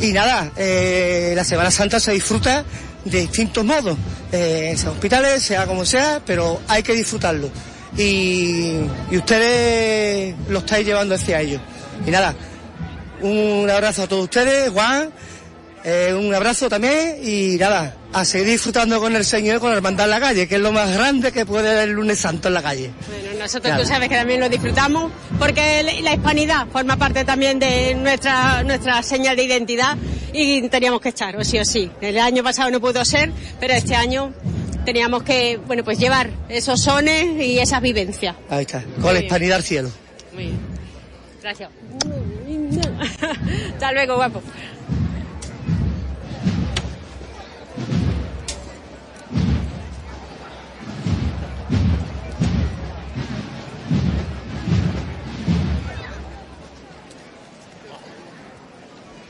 Y 0.00 0.12
nada, 0.12 0.50
eh, 0.56 1.32
la 1.36 1.44
Semana 1.44 1.70
Santa 1.70 1.98
se 2.00 2.12
disfruta 2.12 2.64
de 3.04 3.20
distintos 3.20 3.64
modos, 3.64 3.96
eh, 4.32 4.74
sea 4.76 4.90
hospitales, 4.90 5.42
sea 5.42 5.66
como 5.66 5.84
sea, 5.84 6.20
pero 6.24 6.60
hay 6.68 6.82
que 6.82 6.94
disfrutarlo. 6.94 7.50
Y, 7.96 8.80
y 9.10 9.16
ustedes 9.16 10.34
lo 10.48 10.58
estáis 10.60 10.86
llevando 10.86 11.14
hacia 11.14 11.40
ellos. 11.40 11.60
Y 12.06 12.10
nada, 12.10 12.34
un 13.20 13.68
abrazo 13.70 14.02
a 14.02 14.06
todos 14.06 14.24
ustedes, 14.24 14.70
Juan, 14.70 15.10
eh, 15.84 16.14
un 16.18 16.34
abrazo 16.34 16.68
también 16.68 17.18
y 17.22 17.56
nada, 17.56 17.94
a 18.14 18.24
seguir 18.24 18.46
disfrutando 18.48 19.00
con 19.00 19.14
el 19.16 19.24
Señor 19.24 19.56
y 19.56 19.60
con 19.60 19.70
la 19.70 19.76
hermandad 19.76 20.06
en 20.06 20.10
la 20.10 20.20
calle, 20.20 20.46
que 20.48 20.54
es 20.54 20.60
lo 20.60 20.70
más 20.72 20.90
grande 20.92 21.32
que 21.32 21.44
puede 21.44 21.68
haber 21.70 21.88
el 21.88 21.94
lunes 21.96 22.18
santo 22.18 22.48
en 22.48 22.54
la 22.54 22.62
calle. 22.62 22.90
Bueno, 23.08 23.38
nosotros 23.40 23.76
tú 23.78 23.84
sabes 23.86 24.08
que 24.08 24.14
también 24.14 24.40
lo 24.40 24.48
disfrutamos 24.48 25.10
porque 25.38 25.82
la- 25.82 26.14
hispanidad 26.14 26.66
forma 26.68 26.96
parte 26.96 27.24
también 27.24 27.58
de 27.58 27.94
nuestra, 27.96 28.62
nuestra 28.62 29.02
señal 29.02 29.36
de 29.36 29.42
identidad 29.44 29.96
y 30.32 30.68
teníamos 30.68 31.00
que 31.00 31.08
estar, 31.10 31.36
o 31.36 31.44
sí 31.44 31.58
o 31.58 31.64
sí. 31.64 31.90
El 32.00 32.18
año 32.18 32.42
pasado 32.44 32.70
no 32.70 32.80
pudo 32.80 33.04
ser, 33.04 33.32
pero 33.58 33.74
este 33.74 33.94
año 33.96 34.32
teníamos 34.84 35.22
que, 35.24 35.58
bueno, 35.66 35.82
pues 35.82 35.98
llevar 35.98 36.30
esos 36.48 36.80
sones 36.80 37.40
y 37.44 37.58
esas 37.58 37.82
vivencias. 37.82 38.36
Ahí 38.48 38.62
está, 38.62 38.82
con 39.02 39.12
la 39.12 39.20
hispanidad 39.20 39.56
al 39.56 39.62
cielo. 39.64 39.90
Muy 40.32 40.44
bien. 40.44 40.58
Gracias. 41.42 41.68
Hasta 43.74 43.92
luego, 43.92 44.16
guapo. 44.16 44.40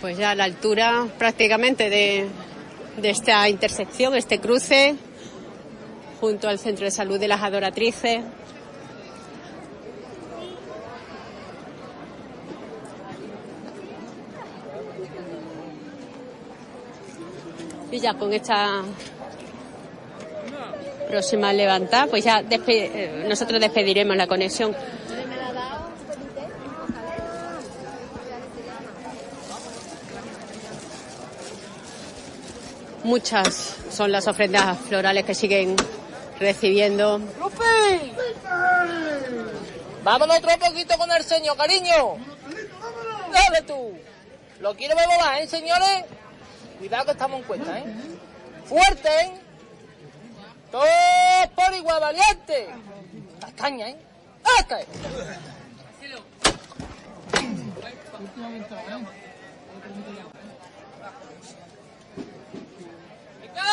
Pues 0.05 0.18
ya 0.18 0.33
a 0.33 0.34
la 0.34 0.44
altura 0.44 1.07
prácticamente 1.16 1.89
de, 1.89 2.28
esta 3.02 3.49
intersección, 3.49 4.15
este 4.15 4.39
cruce, 4.39 4.97
junto 6.20 6.47
al 6.47 6.58
Centro 6.58 6.84
de 6.84 6.91
Salud 6.91 7.18
de 7.18 7.26
las 7.26 7.41
Adoratrices. 7.41 8.20
Y 17.91 17.99
ya 17.99 18.12
con 18.12 18.31
esta 18.34 18.83
próxima 21.08 21.50
levantada, 21.55 22.08
pues 22.08 22.24
ya 22.24 22.42
despe- 22.42 22.91
eh, 22.92 23.24
nosotros 23.26 23.58
despediremos 23.58 24.15
la 24.18 24.26
conexión. 24.26 24.76
Muchas 33.05 33.76
son 33.91 34.10
las 34.10 34.26
ofrendas 34.26 34.78
florales 34.78 35.24
que 35.24 35.34
siguen 35.34 35.76
recibiendo. 36.41 37.18
¡Lupi! 37.18 38.12
Vámonos 40.02 40.39
otro 40.39 40.50
poquito 40.58 40.97
con 40.97 41.10
el 41.12 41.23
señor, 41.23 41.57
cariño. 41.57 42.16
Dale 43.31 43.62
tú. 43.66 43.92
Lo 44.60 44.74
quiero 44.74 44.97
ver 44.97 45.07
volar, 45.07 45.42
¿eh, 45.42 45.47
señores? 45.47 46.05
Cuidado 46.78 47.05
que 47.05 47.10
estamos 47.12 47.41
en 47.41 47.47
cuenta, 47.47 47.78
¿eh? 47.78 47.84
Fuerte, 48.65 49.08
¿eh? 49.08 49.33
Todos 50.70 50.89
por 51.55 51.74
igual, 51.74 52.00
valiente. 52.00 52.68
Castaña, 53.41 53.91
¿eh? 53.91 53.97
¡Hasta! 54.58 54.78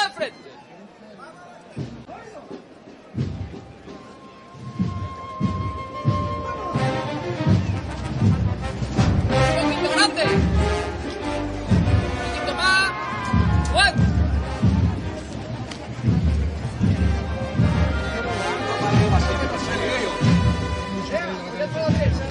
Izquierda 0.02 0.06
al 0.06 0.12
frente. 0.14 0.38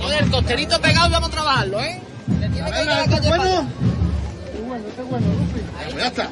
Joder, 0.00 0.31
costerito 0.31 0.81
pegado 0.81 1.10
vamos 1.10 1.28
a 1.28 1.32
trabajarlo, 1.32 1.81
¿eh? 1.81 2.00
Le 2.40 2.49
tiene 2.49 2.62
a 2.62 2.65
que 2.65 2.70
ver, 2.73 2.84
ir 2.84 2.90
a 2.90 2.97
la 2.97 3.05
calle. 3.07 3.28
Bueno. 3.28 3.68
Qué 4.52 4.60
bueno, 4.62 4.84
qué 4.97 5.02
bueno, 5.02 5.26
Lupi. 5.26 5.60
Ahí 5.78 5.94
ya 5.97 6.07
está 6.07 6.31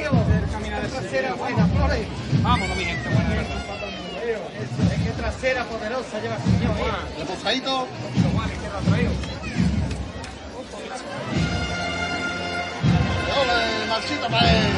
hijo. 0.00 0.24
Trasera 0.90 1.34
buena, 1.34 1.66
Flores. 1.66 2.06
Vámonos, 2.42 2.76
mi 2.76 2.84
gente 2.84 3.08
buena. 3.08 3.42
Es 3.42 5.00
que 5.02 5.10
trasera 5.10 5.64
poderosa 5.64 6.20
lleva 6.20 6.36
el 6.36 6.42
señor. 6.42 6.76
¿eh? 6.78 7.18
Reposadito. 7.18 7.88
Ole, 13.40 13.86
marchita 13.88 14.28
para 14.28 14.50
él. 14.50 14.72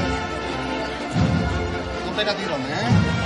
No 2.06 2.12
pega 2.16 2.34
tirones, 2.34 2.68
¿eh? 2.70 3.24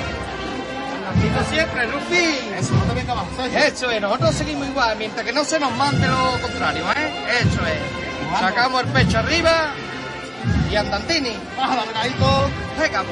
Bendito 1.15 1.44
siempre, 1.50 1.86
Lupi. 1.86 2.55
Eso, 2.58 2.75
no 2.75 2.84
te 2.84 2.94
venga 2.94 3.15
más. 3.15 3.26
Eso 3.55 3.91
es, 3.91 4.00
nosotros 4.00 4.34
seguimos 4.34 4.68
igual, 4.68 4.97
mientras 4.99 5.25
que 5.25 5.33
no 5.33 5.44
se 5.44 5.58
nos 5.58 5.73
mande 5.73 6.07
lo 6.07 6.41
contrario, 6.41 6.84
¿eh? 6.92 7.41
Eso 7.41 7.67
es. 7.67 8.41
Sacamos 8.41 8.83
el 8.83 8.89
pecho 8.89 9.18
arriba 9.18 9.73
y 10.70 10.76
andantini. 10.76 11.36
Bájala, 11.56 11.82
pegadito. 11.84 12.50
Venga. 12.78 13.04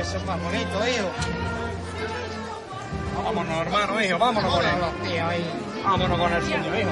Eso 0.00 0.16
es 0.16 0.24
más 0.24 0.42
bonito, 0.42 0.88
hijo. 0.88 1.10
Vámonos, 3.24 3.58
hermano, 3.58 4.00
hijo. 4.02 4.18
Vámonos 4.18 4.54
con 4.54 4.64
el 4.64 5.08
tío 5.08 5.26
ahí. 5.26 5.44
Vámonos 5.84 6.18
con 6.18 6.32
el 6.32 6.42
sueño, 6.42 6.78
hijo. 6.78 6.90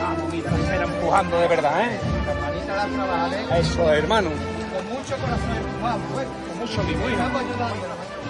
Vamos, 0.00 0.32
mi 0.32 0.40
trasera 0.40 0.84
empujando 0.84 1.40
de 1.40 1.48
verdad, 1.48 1.80
¿eh? 1.84 2.00
La 2.68 3.56
¿eh? 3.56 3.60
Eso, 3.60 3.92
hermano. 3.92 4.30
Con 4.30 4.88
mucho 4.88 5.16
corazón 5.16 5.56
empujamos, 5.56 6.22
¿eh? 6.22 6.26
Con 6.48 6.58
mucho 6.58 6.82
vivo, 6.84 7.10
hijo. 7.10 8.01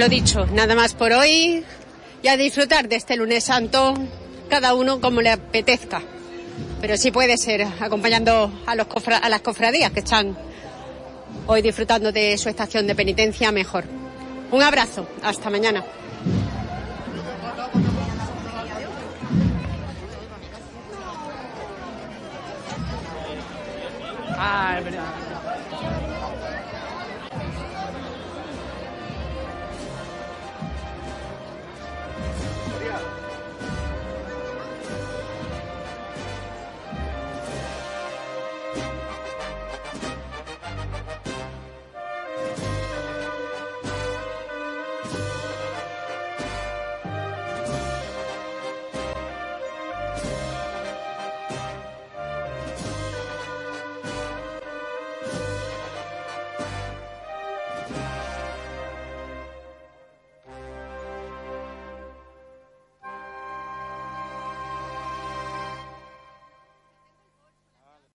lo 0.00 0.08
dicho, 0.08 0.46
nada 0.46 0.74
más 0.74 0.94
por 0.94 1.12
hoy 1.12 1.62
y 2.22 2.28
a 2.28 2.38
disfrutar 2.38 2.88
de 2.88 2.96
este 2.96 3.16
lunes 3.16 3.44
santo, 3.44 3.92
cada 4.48 4.72
uno 4.72 4.98
como 4.98 5.20
le 5.20 5.28
apetezca. 5.30 6.00
Pero 6.80 6.96
sí 6.96 7.10
puede 7.10 7.36
ser 7.36 7.66
acompañando 7.80 8.50
a, 8.66 8.74
los 8.74 8.86
cofra- 8.88 9.20
a 9.22 9.28
las 9.28 9.42
cofradías 9.42 9.90
que 9.92 10.00
están 10.00 10.38
hoy 11.46 11.60
disfrutando 11.60 12.12
de 12.12 12.38
su 12.38 12.48
estación 12.48 12.86
de 12.86 12.94
penitencia 12.94 13.52
mejor. 13.52 13.84
Un 14.50 14.62
abrazo, 14.62 15.06
hasta 15.22 15.50
mañana. 15.50 15.84
Ah. 24.36 24.80